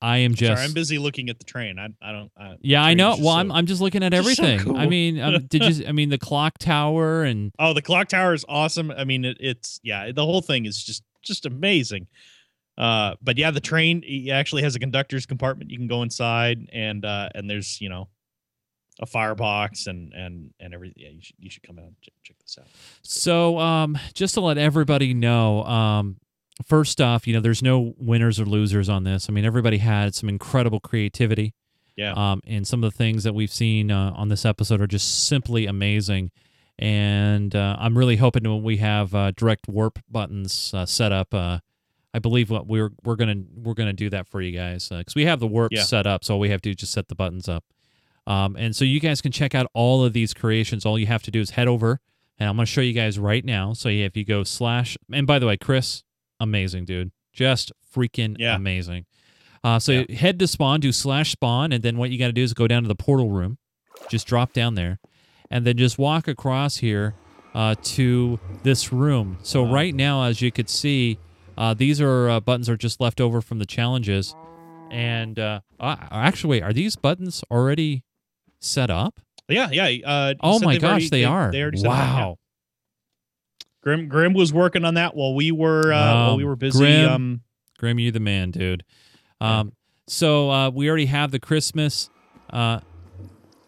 I 0.00 0.18
am 0.18 0.34
just. 0.34 0.52
Sorry, 0.52 0.64
I'm 0.64 0.74
busy 0.74 0.98
looking 0.98 1.30
at 1.30 1.38
the 1.38 1.44
train. 1.44 1.78
I, 1.78 1.88
I 2.02 2.12
don't. 2.12 2.30
I, 2.38 2.56
yeah, 2.60 2.84
I 2.84 2.94
know. 2.94 3.16
Well, 3.18 3.34
so- 3.34 3.40
I'm, 3.40 3.50
I'm 3.50 3.66
just 3.66 3.80
looking 3.80 4.02
at 4.02 4.12
just 4.12 4.36
so 4.36 4.44
everything. 4.44 4.60
I 4.76 4.82
cool. 4.82 4.90
mean, 4.90 5.18
um, 5.20 5.46
did 5.46 5.64
you? 5.64 5.86
I 5.86 5.92
mean, 5.92 6.10
the 6.10 6.18
clock 6.18 6.58
tower 6.58 7.24
and 7.24 7.50
Oh, 7.58 7.72
the 7.72 7.82
clock 7.82 8.08
tower 8.08 8.34
is 8.34 8.44
awesome. 8.48 8.90
I 8.90 9.04
mean, 9.04 9.24
it, 9.24 9.38
it's 9.40 9.80
yeah, 9.82 10.12
the 10.12 10.24
whole 10.24 10.42
thing 10.42 10.66
is 10.66 10.82
just 10.82 11.02
just 11.22 11.46
amazing. 11.46 12.06
Uh, 12.76 13.14
but 13.22 13.38
yeah, 13.38 13.50
the 13.50 13.60
train 13.60 14.04
actually 14.30 14.62
has 14.62 14.76
a 14.76 14.78
conductor's 14.78 15.24
compartment. 15.24 15.70
You 15.70 15.78
can 15.78 15.86
go 15.86 16.02
inside, 16.02 16.68
and 16.72 17.04
uh, 17.04 17.30
and 17.34 17.48
there's 17.48 17.80
you 17.80 17.88
know 17.88 18.08
a 19.00 19.06
firebox 19.06 19.86
and 19.86 20.12
and 20.14 20.50
and 20.60 20.72
everything. 20.74 20.94
Yeah, 20.96 21.10
you 21.10 21.20
should 21.22 21.36
you 21.38 21.50
should 21.50 21.62
come 21.62 21.78
out 21.78 21.84
and 21.86 21.94
check, 22.00 22.14
check 22.22 22.36
this 22.40 22.56
out. 22.60 22.66
So, 23.02 23.58
um, 23.58 23.98
just 24.14 24.34
to 24.34 24.40
let 24.40 24.58
everybody 24.58 25.12
know, 25.14 25.64
um, 25.64 26.16
first 26.64 27.00
off, 27.00 27.26
you 27.26 27.34
know, 27.34 27.40
there's 27.40 27.62
no 27.62 27.94
winners 27.98 28.40
or 28.40 28.46
losers 28.46 28.88
on 28.88 29.04
this. 29.04 29.28
I 29.28 29.32
mean, 29.32 29.44
everybody 29.44 29.78
had 29.78 30.14
some 30.14 30.28
incredible 30.28 30.80
creativity. 30.80 31.54
Yeah. 31.96 32.12
Um, 32.12 32.42
and 32.46 32.66
some 32.66 32.84
of 32.84 32.92
the 32.92 32.96
things 32.96 33.24
that 33.24 33.34
we've 33.34 33.50
seen 33.52 33.90
uh, 33.90 34.12
on 34.14 34.28
this 34.28 34.44
episode 34.44 34.80
are 34.82 34.86
just 34.86 35.26
simply 35.28 35.64
amazing. 35.66 36.30
And 36.78 37.56
uh, 37.56 37.76
I'm 37.78 37.96
really 37.96 38.16
hoping 38.16 38.42
when 38.44 38.62
we 38.62 38.76
have 38.78 39.14
uh, 39.14 39.30
direct 39.30 39.66
warp 39.66 39.98
buttons 40.10 40.72
uh, 40.74 40.84
set 40.84 41.10
up, 41.10 41.32
uh, 41.32 41.60
I 42.12 42.18
believe 42.18 42.50
what 42.50 42.66
we're 42.66 42.90
we're 43.04 43.16
gonna 43.16 43.42
we're 43.54 43.74
gonna 43.74 43.92
do 43.94 44.08
that 44.10 44.26
for 44.28 44.40
you 44.42 44.52
guys 44.52 44.88
because 44.90 45.14
we 45.14 45.24
have 45.26 45.40
the 45.40 45.46
warp 45.46 45.72
Yeah. 45.72 45.82
set 45.84 46.06
up. 46.06 46.24
So 46.24 46.34
all 46.34 46.40
we 46.40 46.50
have 46.50 46.60
to 46.62 46.68
do 46.68 46.70
is 46.72 46.76
just 46.76 46.92
set 46.92 47.08
the 47.08 47.14
buttons 47.14 47.48
up. 47.48 47.64
Um, 48.26 48.56
and 48.56 48.74
so 48.74 48.84
you 48.84 48.98
guys 49.00 49.20
can 49.20 49.30
check 49.32 49.54
out 49.54 49.66
all 49.74 50.04
of 50.04 50.12
these 50.12 50.34
creations. 50.34 50.84
All 50.84 50.98
you 50.98 51.06
have 51.06 51.22
to 51.24 51.30
do 51.30 51.40
is 51.40 51.50
head 51.50 51.68
over, 51.68 52.00
and 52.38 52.48
I'm 52.48 52.56
going 52.56 52.66
to 52.66 52.70
show 52.72 52.80
you 52.80 52.92
guys 52.92 53.18
right 53.18 53.44
now. 53.44 53.72
So 53.72 53.88
yeah, 53.88 54.04
if 54.06 54.16
you 54.16 54.24
go 54.24 54.42
slash, 54.44 54.96
and 55.12 55.26
by 55.26 55.38
the 55.38 55.46
way, 55.46 55.56
Chris, 55.56 56.02
amazing 56.40 56.84
dude, 56.86 57.12
just 57.32 57.72
freaking 57.94 58.36
Yeah. 58.38 58.56
amazing. 58.56 59.06
Uh, 59.64 59.78
so 59.78 60.04
head 60.10 60.38
to 60.38 60.46
spawn, 60.46 60.80
do 60.80 60.92
slash 60.92 61.32
spawn, 61.32 61.72
and 61.72 61.82
then 61.82 61.96
what 61.96 62.10
you 62.10 62.18
got 62.18 62.26
to 62.26 62.32
do 62.32 62.42
is 62.42 62.52
go 62.54 62.66
down 62.68 62.82
to 62.82 62.88
the 62.88 62.94
portal 62.94 63.30
room, 63.30 63.58
just 64.08 64.26
drop 64.26 64.52
down 64.52 64.74
there, 64.74 64.98
and 65.50 65.64
then 65.66 65.76
just 65.76 65.98
walk 65.98 66.28
across 66.28 66.78
here 66.78 67.14
uh, 67.54 67.74
to 67.82 68.38
this 68.62 68.92
room. 68.92 69.38
So 69.42 69.62
Wow. 69.62 69.72
right 69.72 69.94
now, 69.94 70.22
as 70.24 70.42
you 70.42 70.52
could 70.52 70.68
see, 70.68 71.18
uh, 71.56 71.74
these 71.74 72.00
are 72.00 72.28
uh, 72.28 72.40
buttons 72.40 72.68
are 72.68 72.76
just 72.76 73.00
left 73.00 73.20
over 73.20 73.40
from 73.40 73.58
the 73.60 73.66
challenges, 73.66 74.34
and 74.90 75.38
uh, 75.38 75.60
uh, 75.80 75.96
actually, 76.10 76.50
wait, 76.60 76.62
are 76.62 76.72
these 76.72 76.96
buttons 76.96 77.42
already 77.50 78.02
set 78.66 78.90
up? 78.90 79.20
Yeah, 79.48 79.70
yeah. 79.70 80.06
Uh, 80.06 80.34
Oh 80.40 80.58
my 80.60 80.76
gosh, 80.78 80.90
already- 80.90 81.08
they, 81.08 81.24
are! 81.24 81.52
They 81.52 81.62
already 81.62 81.78
set 81.78 81.86
it 81.86 81.90
up, 81.90 81.96
yeah. 81.98 82.14
wow. 82.24 82.38
Grim 83.82 84.08
Grim 84.08 84.32
was 84.34 84.52
working 84.52 84.84
on 84.84 84.94
that 84.94 85.14
while 85.14 85.34
we 85.34 85.52
were 85.52 85.92
uh, 85.92 85.96
while 86.14 86.36
we 86.36 86.42
Um, 86.42 86.48
were 86.48 86.56
busy. 86.56 86.78
Grim- 86.78 87.08
Um, 87.08 87.40
Grim, 87.78 87.98
you 87.98 88.10
the 88.10 88.20
man, 88.20 88.50
dude. 88.50 88.82
Um, 89.40 89.72
so 90.08 90.50
uh, 90.50 90.70
we 90.70 90.88
already 90.88 91.06
have 91.06 91.30
the 91.30 91.38
Christmas 91.38 92.10
uh, 92.50 92.80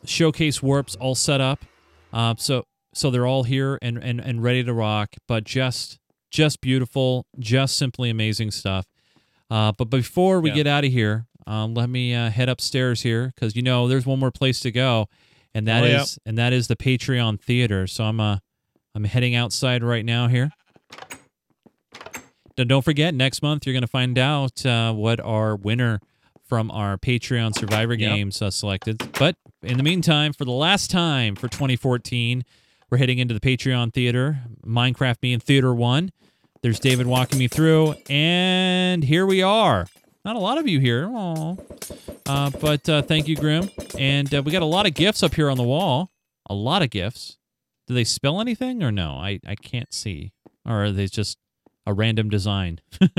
showcase 0.04 0.62
warps 0.62 0.96
all 0.96 1.14
set 1.14 1.40
up. 1.40 1.64
Uh, 2.12 2.34
so 2.38 2.64
so 2.94 3.10
they're 3.10 3.26
all 3.26 3.44
here 3.44 3.78
and, 3.82 3.98
and 4.02 4.20
and 4.20 4.42
ready 4.42 4.64
to 4.64 4.72
rock. 4.74 5.14
But 5.28 5.44
just 5.44 5.98
just 6.30 6.60
beautiful, 6.60 7.26
just 7.38 7.76
simply 7.76 8.10
amazing 8.10 8.50
stuff. 8.50 8.86
Uh, 9.50 9.72
but 9.78 9.88
before 9.90 10.40
we 10.40 10.50
Yeah. 10.50 10.56
get 10.56 10.66
out 10.66 10.84
of 10.84 10.90
here, 10.92 11.26
um, 11.48 11.74
let 11.74 11.88
me 11.88 12.14
uh, 12.14 12.30
head 12.30 12.48
upstairs 12.48 13.02
here 13.02 13.32
because 13.34 13.56
you 13.56 13.62
know 13.62 13.88
there's 13.88 14.06
one 14.06 14.18
more 14.20 14.30
place 14.30 14.60
to 14.60 14.70
go, 14.70 15.08
and 15.54 15.66
that 15.66 15.82
Oh, 15.82 15.86
is 15.86 16.18
yeah. 16.24 16.28
and 16.30 16.38
that 16.38 16.52
is 16.52 16.68
the 16.68 16.76
Patreon 16.76 17.40
Theater. 17.40 17.86
So 17.86 18.04
I'm 18.04 18.20
uh 18.20 18.38
I'm 18.94 19.04
heading 19.04 19.34
outside 19.34 19.82
right 19.82 20.04
now 20.04 20.28
here. 20.28 20.50
Then 22.56 22.66
don't 22.66 22.82
forget, 22.84 23.14
next 23.14 23.42
month 23.42 23.66
you're 23.66 23.72
going 23.72 23.82
to 23.82 23.86
find 23.86 24.18
out 24.18 24.66
uh, 24.66 24.92
what 24.92 25.20
our 25.20 25.54
winner 25.54 26.00
from 26.44 26.70
our 26.72 26.96
Patreon 26.98 27.54
Survivor 27.56 27.94
Yep. 27.94 28.00
Games 28.14 28.42
uh, 28.42 28.50
selected. 28.50 28.98
But 29.18 29.36
in 29.62 29.76
the 29.76 29.82
meantime, 29.84 30.32
for 30.32 30.44
the 30.44 30.50
last 30.52 30.90
time 30.90 31.36
for 31.36 31.46
2014, 31.46 32.44
we're 32.90 32.98
heading 32.98 33.18
into 33.18 33.34
the 33.34 33.38
Patreon 33.40 33.92
Theater, 33.92 34.40
Minecraft 34.66 35.16
Me 35.22 35.32
and 35.34 35.42
Theater 35.42 35.72
1. 35.72 36.10
There's 36.62 36.80
David 36.80 37.06
walking 37.06 37.38
me 37.38 37.46
through, 37.46 37.94
and 38.10 39.04
here 39.04 39.24
we 39.26 39.40
are. 39.42 39.86
Not 40.28 40.36
a 40.36 40.40
lot 40.40 40.58
of 40.58 40.68
you 40.68 40.78
here. 40.78 41.08
Aw. 41.10 41.56
Uh, 42.26 42.50
but 42.60 42.86
uh, 42.86 43.00
thank 43.00 43.28
you, 43.28 43.34
Grim. 43.34 43.70
And 43.98 44.34
uh, 44.34 44.42
we 44.42 44.52
got 44.52 44.60
a 44.60 44.66
lot 44.66 44.84
of 44.84 44.92
gifts 44.92 45.22
up 45.22 45.32
here 45.32 45.48
on 45.48 45.56
the 45.56 45.62
wall. 45.62 46.10
A 46.50 46.54
lot 46.54 46.82
of 46.82 46.90
gifts. 46.90 47.38
Do 47.86 47.94
they 47.94 48.04
spell 48.04 48.38
anything 48.38 48.82
or 48.82 48.92
no? 48.92 49.12
I, 49.12 49.40
I 49.46 49.54
can't 49.54 49.90
see. 49.90 50.34
Or 50.66 50.84
are 50.84 50.92
they 50.92 51.06
just 51.06 51.38
a 51.86 51.94
random 51.94 52.28
design? 52.28 52.80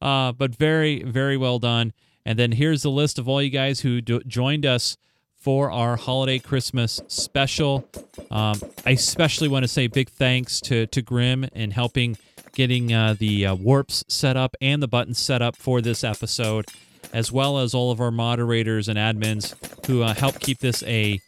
uh, 0.00 0.30
but 0.30 0.54
very, 0.54 1.02
very 1.02 1.36
well 1.36 1.58
done. 1.58 1.92
And 2.24 2.38
then 2.38 2.52
here's 2.52 2.82
the 2.82 2.90
list 2.92 3.18
of 3.18 3.28
all 3.28 3.42
you 3.42 3.50
guys 3.50 3.80
who 3.80 4.00
do- 4.00 4.22
joined 4.24 4.64
us 4.64 4.96
for 5.34 5.68
our 5.68 5.96
holiday 5.96 6.38
Christmas 6.38 7.00
special. 7.08 7.88
Um, 8.30 8.60
I 8.86 8.90
especially 8.90 9.48
want 9.48 9.64
to 9.64 9.68
say 9.68 9.88
big 9.88 10.10
thanks 10.10 10.60
to, 10.60 10.86
to 10.86 11.02
Grim 11.02 11.42
in 11.56 11.72
helping 11.72 12.16
getting 12.56 12.90
uh, 12.90 13.14
the 13.18 13.44
uh, 13.46 13.54
warps 13.54 14.02
set 14.08 14.34
up 14.34 14.56
and 14.62 14.82
the 14.82 14.88
buttons 14.88 15.18
set 15.18 15.42
up 15.42 15.54
for 15.56 15.82
this 15.82 16.02
episode, 16.02 16.64
as 17.12 17.30
well 17.30 17.58
as 17.58 17.74
all 17.74 17.90
of 17.90 18.00
our 18.00 18.10
moderators 18.10 18.88
and 18.88 18.98
admins 18.98 19.54
who 19.86 20.02
uh, 20.02 20.14
help 20.14 20.40
keep 20.40 20.58
this 20.60 20.82
a 20.84 21.20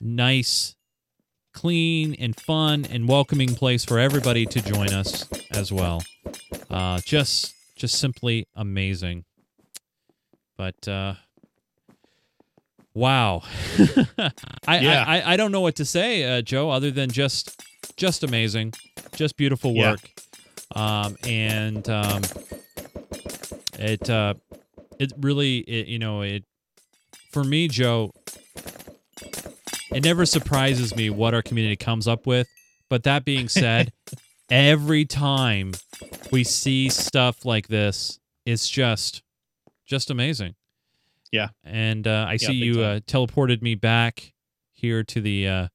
nice, 0.00 0.76
clean, 1.52 2.14
and 2.20 2.38
fun 2.38 2.86
and 2.88 3.08
welcoming 3.08 3.52
place 3.56 3.84
for 3.84 3.98
everybody 3.98 4.46
to 4.46 4.62
join 4.62 4.90
us 4.90 5.28
as 5.50 5.72
well. 5.72 6.04
Uh, 6.70 7.00
just, 7.04 7.52
just 7.74 7.98
simply 7.98 8.46
amazing. 8.54 9.24
But 10.56 10.86
uh, 10.86 11.14
wow, 12.94 13.42
I, 14.68 14.78
Yeah. 14.78 15.04
I, 15.04 15.20
I 15.20 15.32
I 15.32 15.36
don't 15.36 15.50
know 15.50 15.60
what 15.62 15.74
to 15.76 15.84
say, 15.84 16.38
uh, 16.38 16.42
Joe, 16.42 16.70
other 16.70 16.92
than 16.92 17.10
just 17.10 17.60
just 17.96 18.22
amazing, 18.22 18.72
just 19.16 19.36
beautiful 19.36 19.72
Yeah. 19.72 19.96
Um, 20.74 21.16
and 21.24 21.88
um, 21.88 22.22
it 23.78 24.08
uh, 24.10 24.34
it 24.98 25.12
really 25.18 25.58
it, 25.58 25.86
you 25.86 25.98
know 25.98 26.22
it 26.22 26.44
for 27.32 27.44
me, 27.44 27.68
Joe. 27.68 28.12
It 29.92 30.04
never 30.04 30.26
surprises 30.26 30.96
me 30.96 31.10
what 31.10 31.34
our 31.34 31.42
community 31.42 31.76
comes 31.76 32.08
up 32.08 32.26
with, 32.26 32.48
but 32.88 33.04
that 33.04 33.24
being 33.24 33.48
said, 33.48 33.92
every 34.50 35.04
time 35.04 35.72
we 36.32 36.44
see 36.44 36.88
stuff 36.88 37.44
like 37.44 37.68
this, 37.68 38.18
it's 38.44 38.68
just 38.68 39.22
just 39.86 40.10
amazing. 40.10 40.54
Yeah. 41.30 41.48
And 41.64 42.06
uh, 42.06 42.26
I 42.28 42.36
see 42.36 42.54
you 42.54 42.80
uh, 42.80 43.00
teleported 43.00 43.62
me 43.62 43.74
back 43.74 44.32
here 44.72 45.04
to 45.04 45.20
the 45.20 45.48
uh, 45.48 45.68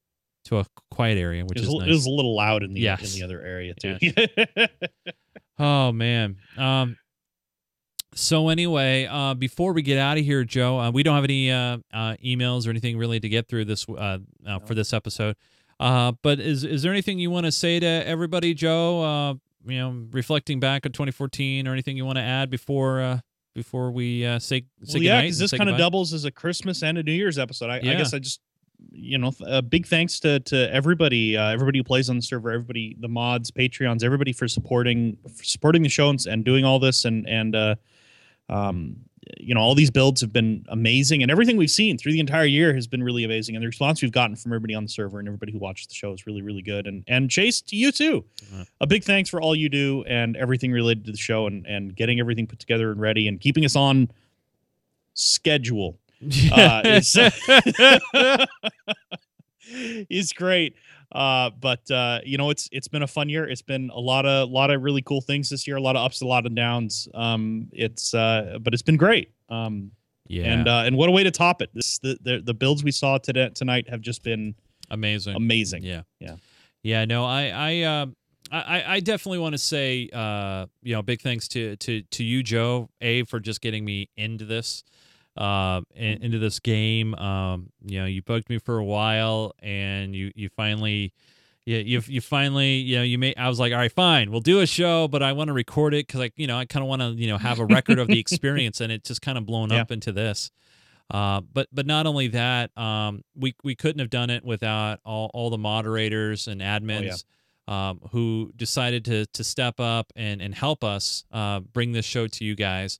to 0.45 0.59
a 0.59 0.65
quiet 0.91 1.18
area, 1.18 1.43
which 1.45 1.57
It 1.57 1.61
was, 1.61 1.69
is 1.69 1.73
a- 1.73 1.77
nice. 1.80 1.88
it 1.88 1.91
was 1.91 2.05
a 2.05 2.09
little 2.11 2.35
loud 2.35 2.61
in 2.63 2.73
the 2.73 2.81
Yes. 2.81 3.13
in 3.13 3.19
the 3.19 3.26
other 3.26 3.41
area 3.41 3.73
too. 3.73 3.97
Oh 5.59 5.91
man. 5.91 6.38
Um. 6.57 6.97
So 8.13 8.49
anyway, 8.49 9.07
uh, 9.09 9.35
before 9.35 9.72
we 9.73 9.81
get 9.84 9.97
out 9.97 10.18
of 10.18 10.26
here, 10.26 10.43
Joe, 10.43 10.77
uh, 10.80 10.91
we 10.91 11.01
don't 11.03 11.15
have 11.15 11.23
any 11.23 11.49
uh, 11.51 11.77
uh, 11.93 12.15
emails 12.23 12.68
or 12.68 12.72
anything 12.72 12.97
really 12.97 13.19
to 13.19 13.30
get 13.30 13.47
through 13.47 13.65
this 13.65 13.88
uh, 13.88 14.18
uh, 14.45 14.59
for 14.59 14.73
this 14.76 14.91
episode. 14.91 15.35
Uh, 15.80 16.11
but 16.23 16.39
is 16.39 16.63
is 16.63 16.81
there 16.84 16.91
anything 16.91 17.19
you 17.19 17.30
want 17.31 17.45
to 17.45 17.51
say 17.51 17.80
to 17.80 17.85
everybody, 17.88 18.53
Joe? 18.53 19.01
Uh, 19.01 19.34
you 19.72 19.77
know, 19.77 20.05
reflecting 20.11 20.59
back 20.59 20.85
on 20.85 20.91
2014, 20.91 21.68
or 21.68 21.72
anything 21.73 21.95
you 21.95 22.05
want 22.05 22.18
to 22.18 22.23
add 22.23 22.49
before 22.49 22.99
uh, 23.01 23.19
before 23.53 23.91
we 23.91 24.26
uh, 24.26 24.39
say 24.39 24.63
say 24.84 24.97
well, 24.99 25.03
yeah, 25.03 25.22
because 25.22 25.38
this 25.39 25.51
kind 25.51 25.69
of 25.69 25.77
doubles 25.77 26.11
as 26.13 26.26
a 26.26 26.31
Christmas 26.31 26.81
and 26.84 26.97
a 26.97 27.03
New 27.03 27.13
Year's 27.13 27.38
episode. 27.38 27.69
I, 27.69 27.80
Yeah. 27.81 27.91
I 27.91 27.95
guess 27.95 28.13
I 28.13 28.19
just, 28.19 28.41
you 28.91 29.18
know, 29.18 29.32
a 29.45 29.62
big 29.62 29.86
thanks 29.88 30.20
to 30.22 30.40
to 30.41 30.74
everybody, 30.74 31.38
uh, 31.38 31.49
everybody 31.49 31.80
who 31.80 31.84
plays 31.84 32.10
on 32.10 32.16
the 32.16 32.22
server, 32.22 32.52
everybody, 32.52 32.95
the 32.99 33.08
mods, 33.08 33.52
Patreons, 33.52 34.03
everybody 34.03 34.34
for 34.34 34.48
supporting 34.48 35.18
for 35.36 35.44
supporting 35.44 35.82
the 35.84 35.90
show 35.90 36.10
and, 36.10 36.26
and 36.26 36.44
doing 36.45 36.66
all 36.66 36.80
this, 36.80 37.06
and 37.06 37.28
and 37.28 37.56
uh, 37.56 37.76
um, 38.49 38.98
you 39.40 39.53
know, 39.53 39.62
all 39.62 39.76
these 39.76 39.91
builds 39.91 40.20
have 40.22 40.34
been 40.34 40.66
amazing, 40.70 41.22
and 41.22 41.32
everything 41.32 41.56
we've 41.56 41.70
seen 41.72 41.98
through 41.98 42.12
the 42.12 42.20
entire 42.20 42.45
year 42.45 42.74
has 42.74 42.88
been 42.88 43.03
really 43.03 43.24
amazing, 43.24 43.56
and 43.56 43.62
the 43.62 43.68
response 43.68 44.02
we've 44.02 44.12
gotten 44.12 44.36
from 44.36 44.52
everybody 44.52 44.74
on 44.76 44.84
the 44.84 44.90
server 44.90 45.20
and 45.20 45.28
everybody 45.28 45.52
who 45.52 45.60
watches 45.60 45.88
the 45.88 45.94
show 45.94 46.12
is 46.12 46.26
really 46.26 46.41
really 46.41 46.62
good, 46.64 46.88
and 46.88 47.03
and 47.08 47.30
Chase 47.30 47.62
to 47.62 47.76
you 47.76 47.91
too, 47.91 48.26
Yeah. 48.52 48.64
a 48.82 48.88
big 48.88 49.03
thanks 49.03 49.30
for 49.30 49.40
all 49.41 49.56
you 49.56 49.70
do 49.70 50.03
and 50.08 50.36
everything 50.36 50.72
related 50.72 51.06
to 51.06 51.12
the 51.12 51.18
show 51.18 51.48
and 51.48 51.66
and 51.68 51.95
getting 51.95 52.20
everything 52.20 52.48
put 52.48 52.60
together 52.60 52.91
and 52.91 52.99
ready 52.99 53.28
and 53.28 53.40
keeping 53.40 53.64
us 53.64 53.76
on 53.76 54.10
schedule 55.14 55.99
uh, 56.52 56.81
is 56.85 57.18
is 60.10 60.34
great. 60.34 60.76
Uh, 61.11 61.49
but 61.60 61.89
uh, 61.91 62.19
you 62.23 62.38
know, 62.38 62.49
it's 62.49 62.69
it's 62.72 62.88
been 62.88 63.03
a 63.03 63.07
fun 63.07 63.27
year. 63.30 63.48
It's 63.48 63.61
been 63.61 63.89
a 63.93 63.99
lot 63.99 64.26
of 64.26 64.49
lot 64.49 64.72
of 64.72 64.81
really 64.81 65.02
cool 65.02 65.22
things 65.22 65.49
this 65.49 65.68
year. 65.68 65.77
A 65.77 65.81
lot 65.81 65.95
of 65.95 66.06
ups, 66.06 66.22
a 66.22 66.27
lot 66.27 66.45
of 66.45 66.56
downs. 66.56 67.07
Um, 67.14 67.68
it's 67.73 68.14
uh, 68.14 68.60
but 68.61 68.73
it's 68.73 68.84
been 68.84 68.98
great. 68.98 69.31
Um, 69.49 69.91
yeah, 70.27 70.45
and 70.45 70.68
uh, 70.68 70.84
and 70.85 70.95
what 70.95 71.10
a 71.10 71.11
way 71.11 71.23
to 71.23 71.31
top 71.31 71.61
it. 71.61 71.69
This 71.73 71.99
the 71.99 72.18
the, 72.22 72.41
the 72.41 72.53
builds 72.53 72.84
we 72.84 72.91
saw 72.91 73.18
today 73.18 73.49
tonight 73.53 73.89
have 73.89 74.02
just 74.02 74.23
been 74.23 74.56
amazing. 74.91 75.35
amazing. 75.35 75.84
Yeah. 75.84 76.03
Yeah. 76.19 76.35
Yeah. 76.84 77.06
No, 77.06 77.26
I, 77.26 77.48
I, 77.48 77.81
uh, 77.81 78.06
I, 78.52 78.84
I 78.95 78.99
definitely 78.99 79.39
want 79.39 79.53
to 79.53 79.60
say, 79.60 80.10
uh, 80.14 80.68
you 80.84 80.93
know, 80.93 81.02
big 81.02 81.22
thanks 81.22 81.48
to, 81.49 81.76
to, 81.77 82.02
to 82.02 82.23
you, 82.23 82.43
Joe, 82.43 82.89
A, 82.99 83.23
for 83.23 83.39
just 83.39 83.61
getting 83.61 83.85
me 83.85 84.10
into 84.18 84.45
this, 84.45 84.84
uh, 85.38 85.82
in, 85.95 86.24
into 86.24 86.40
this 86.40 86.60
game. 86.60 87.16
Um, 87.16 87.72
you 87.86 87.99
know, 87.99 88.06
you 88.06 88.22
bugged 88.22 88.49
me 88.49 88.58
for 88.60 88.78
a 88.78 88.84
while 88.86 89.53
and 89.60 90.16
you, 90.16 90.32
you 90.36 90.49
finally, 90.49 91.14
yeah, 91.66 91.78
you, 91.78 92.02
you 92.08 92.22
finally, 92.22 92.76
you 92.76 92.98
know, 92.98 93.03
you 93.03 93.18
may, 93.18 93.34
I 93.36 93.48
was 93.48 93.60
like, 93.60 93.72
all 93.72 93.78
right, 93.80 93.91
fine, 93.91 94.32
we'll 94.32 94.41
do 94.41 94.60
a 94.62 94.66
show, 94.68 95.08
but 95.08 95.22
I 95.24 95.34
want 95.34 95.48
to 95.49 95.53
record 95.53 95.94
it. 95.94 96.08
Cause 96.08 96.20
like, 96.20 96.34
you 96.36 96.48
know, 96.48 96.58
I 96.58 96.66
kind 96.66 96.84
of 96.84 96.90
want 96.90 97.02
to, 97.02 97.10
you 97.12 97.28
know, 97.28 97.38
have 97.38 97.60
a 97.60 97.66
record 97.66 97.99
of 97.99 98.08
the 98.08 98.20
experience 98.26 98.82
and 98.82 98.91
it 98.91 99.03
just 99.03 99.22
kind 99.22 99.38
of 99.38 99.45
blown 99.45 99.70
Yeah. 99.72 99.82
up 99.82 99.91
into 99.91 100.12
this. 100.12 100.52
Uh, 101.10 101.41
but 101.41 101.68
but 101.74 101.86
not 101.86 102.08
only 102.08 102.28
that, 102.30 102.76
um, 102.78 103.22
we 103.36 103.53
we 103.66 103.76
couldn't 103.76 103.99
have 103.99 104.10
done 104.10 104.30
it 104.30 104.45
without 104.45 104.99
all, 105.03 105.30
all 105.34 105.49
the 105.49 105.58
moderators 105.58 106.48
and 106.48 106.62
admins 106.62 107.26
um, 107.68 107.99
who 108.12 108.53
decided 108.56 109.03
to 109.06 109.26
to 109.34 109.44
step 109.44 109.78
up 109.82 110.14
and 110.16 110.41
and 110.41 110.56
help 110.56 110.86
us 110.86 111.26
uh, 111.34 111.60
bring 111.60 111.91
this 111.91 112.06
show 112.06 112.28
to 112.28 112.45
you 112.45 112.56
guys. 112.56 112.98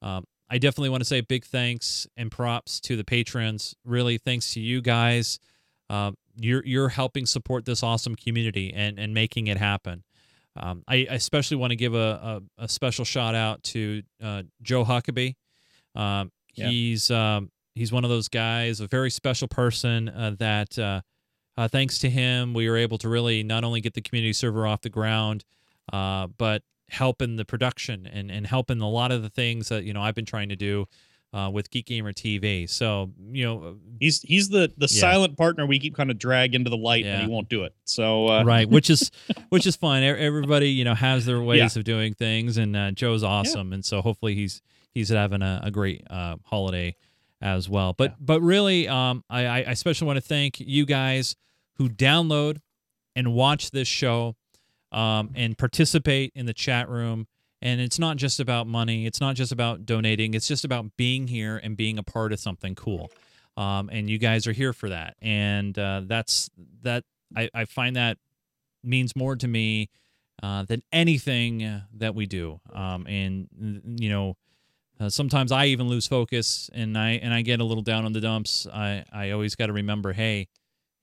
Um, 0.00 0.24
I 0.50 0.58
definitely 0.58 0.88
want 0.88 1.02
to 1.02 1.04
say 1.04 1.20
big 1.20 1.44
thanks 1.44 2.06
and 2.16 2.30
props 2.30 2.80
to 2.80 2.96
the 2.96 3.04
patrons. 3.04 3.74
Really, 3.84 4.18
thanks 4.18 4.52
to 4.54 4.60
you 4.60 4.80
guys. 4.82 5.38
Uh, 5.88 6.12
you're 6.36 6.64
you're 6.64 6.88
helping 6.88 7.26
support 7.26 7.64
this 7.64 7.82
awesome 7.82 8.16
community 8.16 8.72
and 8.74 8.98
and 8.98 9.14
making 9.14 9.46
it 9.46 9.56
happen. 9.56 10.02
Um, 10.56 10.82
I 10.88 11.06
I 11.10 11.14
especially 11.14 11.56
want 11.58 11.70
to 11.70 11.76
give 11.76 11.94
a, 11.94 12.42
a, 12.58 12.64
a 12.64 12.68
special 12.68 13.04
shout 13.04 13.34
out 13.34 13.62
to 13.64 14.02
uh, 14.22 14.42
Joe 14.62 14.84
Huckabee. 14.84 15.36
Um, 15.94 16.32
Yeah. 16.54 16.68
He's 16.68 17.10
um, 17.10 17.50
he's 17.74 17.92
one 17.92 18.04
of 18.04 18.10
those 18.10 18.28
guys, 18.28 18.80
a 18.80 18.86
very 18.86 19.10
special 19.10 19.48
person 19.48 20.08
uh, 20.08 20.34
that 20.38 20.78
uh, 20.78 21.00
uh, 21.56 21.68
thanks 21.68 21.98
to 21.98 22.10
him, 22.10 22.54
we 22.54 22.68
were 22.68 22.76
able 22.76 22.98
to 22.98 23.08
really 23.08 23.42
not 23.42 23.64
only 23.64 23.80
get 23.80 23.94
the 23.94 24.00
community 24.00 24.32
server 24.32 24.66
off 24.66 24.80
the 24.80 24.90
ground, 24.90 25.44
uh, 25.92 26.26
but 26.38 26.62
help 26.90 27.22
in 27.22 27.36
the 27.36 27.44
production 27.44 28.06
and, 28.06 28.30
and 28.30 28.46
help 28.46 28.70
in 28.70 28.80
a 28.80 28.88
lot 28.88 29.12
of 29.12 29.22
the 29.22 29.30
things 29.30 29.68
that 29.68 29.84
you 29.84 29.92
know 29.92 30.02
I've 30.02 30.14
been 30.14 30.26
trying 30.26 30.48
to 30.50 30.56
do 30.56 30.86
uh, 31.32 31.48
with 31.52 31.70
Geek 31.70 31.86
Gamer 31.86 32.12
TV. 32.12 32.68
So 32.68 33.12
you 33.30 33.44
know, 33.44 33.76
He's 34.00 34.20
he's 34.22 34.48
the 34.48 34.72
the 34.76 34.88
Yeah. 34.90 35.00
silent 35.00 35.36
partner 35.36 35.64
we 35.66 35.78
keep 35.78 35.94
kind 35.94 36.10
of 36.10 36.18
drag 36.18 36.54
into 36.54 36.70
the 36.70 36.76
light, 36.76 37.04
Yeah. 37.04 37.14
and 37.20 37.22
he 37.22 37.28
won't 37.32 37.48
do 37.48 37.64
it. 37.64 37.74
So 37.84 38.28
uh, 38.28 38.42
right, 38.44 38.68
which 38.68 38.90
is 38.90 39.10
which 39.50 39.66
is 39.66 39.76
fine. 39.76 40.02
Everybody 40.02 40.70
you 40.70 40.84
know 40.84 40.94
has 40.94 41.26
their 41.26 41.40
ways 41.40 41.76
of 41.76 41.84
doing 41.84 42.14
things, 42.14 42.56
and 42.56 42.76
uh, 42.76 42.90
Joe's 42.92 43.22
awesome, 43.22 43.72
and 43.72 43.84
so 43.84 44.02
hopefully 44.02 44.34
he's 44.34 44.60
he's 44.92 45.08
having 45.10 45.42
a, 45.42 45.60
a 45.64 45.70
great 45.70 46.02
uh, 46.10 46.36
holiday 46.44 46.96
as 47.40 47.68
well. 47.68 47.92
But 47.92 48.10
Yeah. 48.10 48.16
but 48.20 48.40
really, 48.42 48.88
um, 48.88 49.22
I 49.30 49.46
I 49.46 49.58
especially 49.60 50.06
want 50.08 50.16
to 50.16 50.20
thank 50.26 50.58
you 50.58 50.84
guys 50.84 51.36
who 51.76 51.88
download 51.88 52.58
and 53.16 53.32
watch 53.34 53.70
this 53.70 53.88
show, 53.88 54.36
um, 54.92 55.30
and 55.34 55.56
participate 55.58 56.32
in 56.34 56.46
the 56.46 56.54
chat 56.54 56.88
room. 56.88 57.26
And 57.62 57.80
it's 57.80 57.98
not 57.98 58.16
just 58.16 58.40
about 58.40 58.66
money. 58.66 59.04
It's 59.06 59.20
not 59.20 59.36
just 59.36 59.52
about 59.52 59.84
donating. 59.84 60.32
It's 60.34 60.48
just 60.48 60.64
about 60.64 60.96
being 60.96 61.28
here 61.28 61.58
and 61.62 61.76
being 61.76 61.98
a 61.98 62.02
part 62.02 62.32
of 62.32 62.40
something 62.40 62.74
cool. 62.74 63.10
um, 63.56 63.90
and 63.92 64.08
you 64.08 64.18
guys 64.18 64.46
are 64.46 64.52
here 64.52 64.72
for 64.72 64.88
that, 64.88 65.16
and 65.20 65.78
uh, 65.78 66.02
that's 66.06 66.50
that. 66.82 67.04
I, 67.36 67.50
I 67.54 67.64
find 67.66 67.96
that 67.96 68.18
means 68.82 69.14
more 69.14 69.36
to 69.36 69.46
me 69.46 69.90
uh, 70.42 70.62
than 70.64 70.82
anything 70.92 71.82
that 71.94 72.14
we 72.14 72.26
do. 72.26 72.60
Um, 72.72 73.06
and 73.06 73.48
you 74.00 74.08
know, 74.08 74.36
uh, 74.98 75.08
sometimes 75.10 75.52
I 75.52 75.66
even 75.66 75.88
lose 75.88 76.06
focus, 76.06 76.70
and 76.72 76.96
I 76.96 77.10
and 77.10 77.34
I 77.34 77.42
get 77.42 77.60
a 77.60 77.64
little 77.64 77.82
down 77.82 78.04
on 78.04 78.12
the 78.12 78.20
dumps. 78.20 78.66
I 78.72 79.04
I 79.12 79.30
always 79.30 79.54
got 79.54 79.66
to 79.66 79.72
remember, 79.72 80.12
hey, 80.14 80.48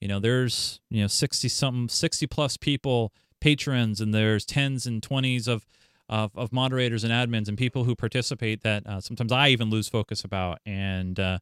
you 0.00 0.08
know, 0.08 0.18
there's 0.18 0.80
you 0.90 1.00
know 1.02 1.06
sixty 1.08 1.48
something, 1.48 1.88
sixty 1.88 2.26
plus 2.26 2.56
people 2.56 3.12
patrons, 3.40 4.00
and 4.00 4.12
there's 4.14 4.44
tens 4.44 4.86
and 4.86 5.02
twenties 5.02 5.48
of 5.48 5.66
of, 6.08 6.30
of 6.36 6.52
moderators 6.52 7.04
and 7.04 7.12
admins 7.12 7.48
and 7.48 7.58
people 7.58 7.84
who 7.84 7.94
participate 7.94 8.62
that 8.62 8.86
uh, 8.86 9.00
sometimes 9.00 9.30
I 9.30 9.48
even 9.48 9.68
lose 9.68 9.88
focus 9.88 10.24
about. 10.24 10.58
And 10.64 11.20
uh, 11.20 11.38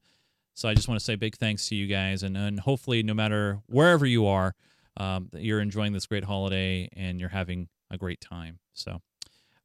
so 0.54 0.68
I 0.68 0.74
just 0.74 0.88
want 0.88 0.98
to 0.98 1.04
say 1.04 1.14
big 1.14 1.36
thanks 1.36 1.68
to 1.68 1.74
you 1.74 1.86
guys, 1.86 2.22
and 2.22 2.36
and 2.36 2.60
hopefully, 2.60 3.02
no 3.02 3.14
matter 3.14 3.60
wherever 3.66 4.06
you 4.06 4.26
are, 4.26 4.54
um, 4.96 5.28
you're 5.34 5.60
enjoying 5.60 5.92
this 5.92 6.06
great 6.06 6.24
holiday 6.24 6.88
and 6.96 7.20
you're 7.20 7.28
having 7.28 7.68
a 7.90 7.96
great 7.96 8.20
time. 8.20 8.58
So, 8.72 9.00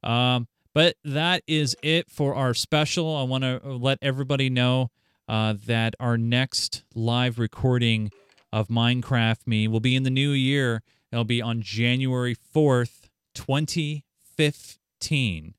um, 0.02 0.48
but 0.74 0.96
that 1.04 1.42
is 1.46 1.76
it 1.82 2.10
for 2.10 2.34
our 2.34 2.54
special. 2.54 3.16
I 3.16 3.24
want 3.24 3.44
to 3.44 3.60
let 3.64 3.98
everybody 4.02 4.50
know 4.50 4.90
uh, 5.28 5.54
that 5.66 5.94
our 5.98 6.18
next 6.18 6.84
live 6.94 7.38
recording 7.38 8.10
of 8.52 8.68
Minecraft 8.68 9.46
Me 9.46 9.66
will 9.66 9.80
be 9.80 9.96
in 9.96 10.02
the 10.02 10.10
new 10.10 10.30
year. 10.30 10.82
It'll 11.12 11.24
be 11.24 11.42
on 11.42 11.62
January 11.62 12.34
4th, 12.34 13.08
2015, 13.34 15.54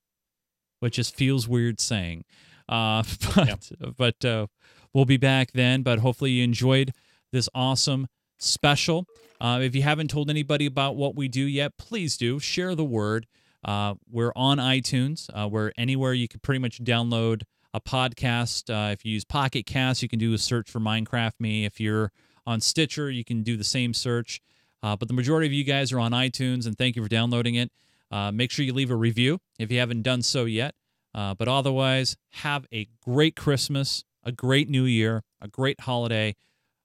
which 0.80 0.95
just 0.95 1.15
feels 1.15 1.47
weird 1.47 1.80
saying. 1.80 2.25
Uh, 2.67 3.03
but 3.35 3.47
yep. 3.47 3.59
but 3.97 4.25
uh, 4.25 4.47
we'll 4.93 5.05
be 5.05 5.17
back 5.17 5.51
then. 5.51 5.84
But 5.84 5.99
hopefully 5.99 6.31
you 6.31 6.43
enjoyed 6.43 6.93
this 7.31 7.47
awesome 7.53 8.07
special. 8.39 9.05
Uh, 9.39 9.59
if 9.61 9.75
you 9.75 9.84
haven't 9.84 10.09
told 10.09 10.30
anybody 10.30 10.65
about 10.65 10.95
what 10.95 11.15
we 11.15 11.27
do 11.27 11.43
yet, 11.43 11.77
please 11.77 12.17
do 12.17 12.39
share 12.39 12.75
the 12.75 12.84
word. 12.84 13.27
Uh, 13.63 13.95
we're 14.09 14.34
on 14.35 14.57
iTunes. 14.57 15.30
Uh, 15.34 15.47
we're 15.47 15.71
anywhere 15.77 16.13
you 16.13 16.27
can 16.27 16.39
pretty 16.39 16.59
much 16.59 16.84
download 16.84 17.43
a 17.73 17.81
podcast. 17.81 18.69
Uh, 18.69 18.91
if 18.91 19.05
you 19.05 19.13
use 19.13 19.23
Pocket 19.23 19.65
Cast, 19.65 20.01
you 20.01 20.09
can 20.09 20.19
do 20.19 20.34
a 20.34 20.38
search 20.38 20.69
for 20.69 20.80
Minecraft 20.80 21.34
Me. 21.39 21.65
If 21.65 21.80
you're 21.80 22.11
on 22.45 22.61
Stitcher, 22.61 23.09
you 23.09 23.23
can 23.23 23.43
do 23.43 23.57
the 23.57 23.63
same 23.63 23.93
search. 23.93 24.41
Uh, 24.84 24.95
but 24.95 25.07
the 25.07 25.14
majority 25.14 25.47
of 25.47 25.53
you 25.53 25.64
guys 25.64 25.91
are 25.91 25.99
on 25.99 26.11
iTunes, 26.11 26.68
and 26.68 26.77
thank 26.77 26.95
you 26.95 27.01
for 27.01 27.10
downloading 27.10 27.55
it. 27.55 27.72
Uh, 28.11 28.31
make 28.31 28.51
sure 28.51 28.64
you 28.64 28.73
leave 28.73 28.91
a 28.91 28.95
review 28.95 29.39
if 29.57 29.72
you 29.72 29.80
haven't 29.80 30.03
done 30.03 30.22
so 30.22 30.45
yet. 30.45 30.76
but 31.14 31.47
otherwise, 31.47 32.18
have 32.31 32.68
a 32.72 32.88
great 33.03 33.35
Christmas, 33.35 34.03
a 34.23 34.31
great 34.31 34.69
New 34.69 34.84
Year, 34.84 35.23
a 35.41 35.47
great 35.47 35.80
holiday. 35.81 36.35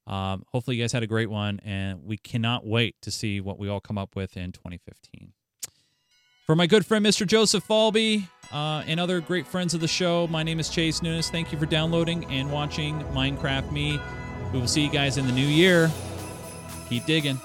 Um, 0.06 0.44
hopefully, 0.52 0.76
you 0.76 0.82
guys 0.82 0.92
had 0.92 1.02
a 1.02 1.06
great 1.06 1.28
one, 1.28 1.60
and 1.64 2.02
we 2.02 2.16
cannot 2.16 2.66
wait 2.66 2.96
to 3.02 3.10
see 3.10 3.40
what 3.40 3.58
we 3.58 3.68
all 3.68 3.80
come 3.80 3.98
up 3.98 4.16
with 4.16 4.36
in 4.36 4.52
2015. 4.52 5.32
For 6.46 6.56
my 6.56 6.66
good 6.66 6.86
friend, 6.86 7.04
Mr. 7.04 7.26
Joseph 7.26 7.66
Falby, 7.68 8.26
uh, 8.50 8.82
and 8.86 8.98
other 8.98 9.20
great 9.20 9.46
friends 9.46 9.74
of 9.74 9.82
the 9.82 9.88
show, 9.88 10.26
my 10.28 10.42
name 10.42 10.58
is 10.58 10.70
Chase 10.70 11.02
Nunes. 11.02 11.28
Thank 11.28 11.52
you 11.52 11.58
for 11.58 11.66
downloading 11.66 12.24
and 12.26 12.50
watching 12.50 13.00
Minecraft 13.12 13.70
Me. 13.70 14.00
We 14.50 14.58
will 14.58 14.66
see 14.66 14.82
you 14.82 14.90
guys 14.90 15.18
in 15.18 15.26
the 15.26 15.32
new 15.32 15.46
year. 15.46 15.90
Keep 16.88 17.04
digging. 17.04 17.38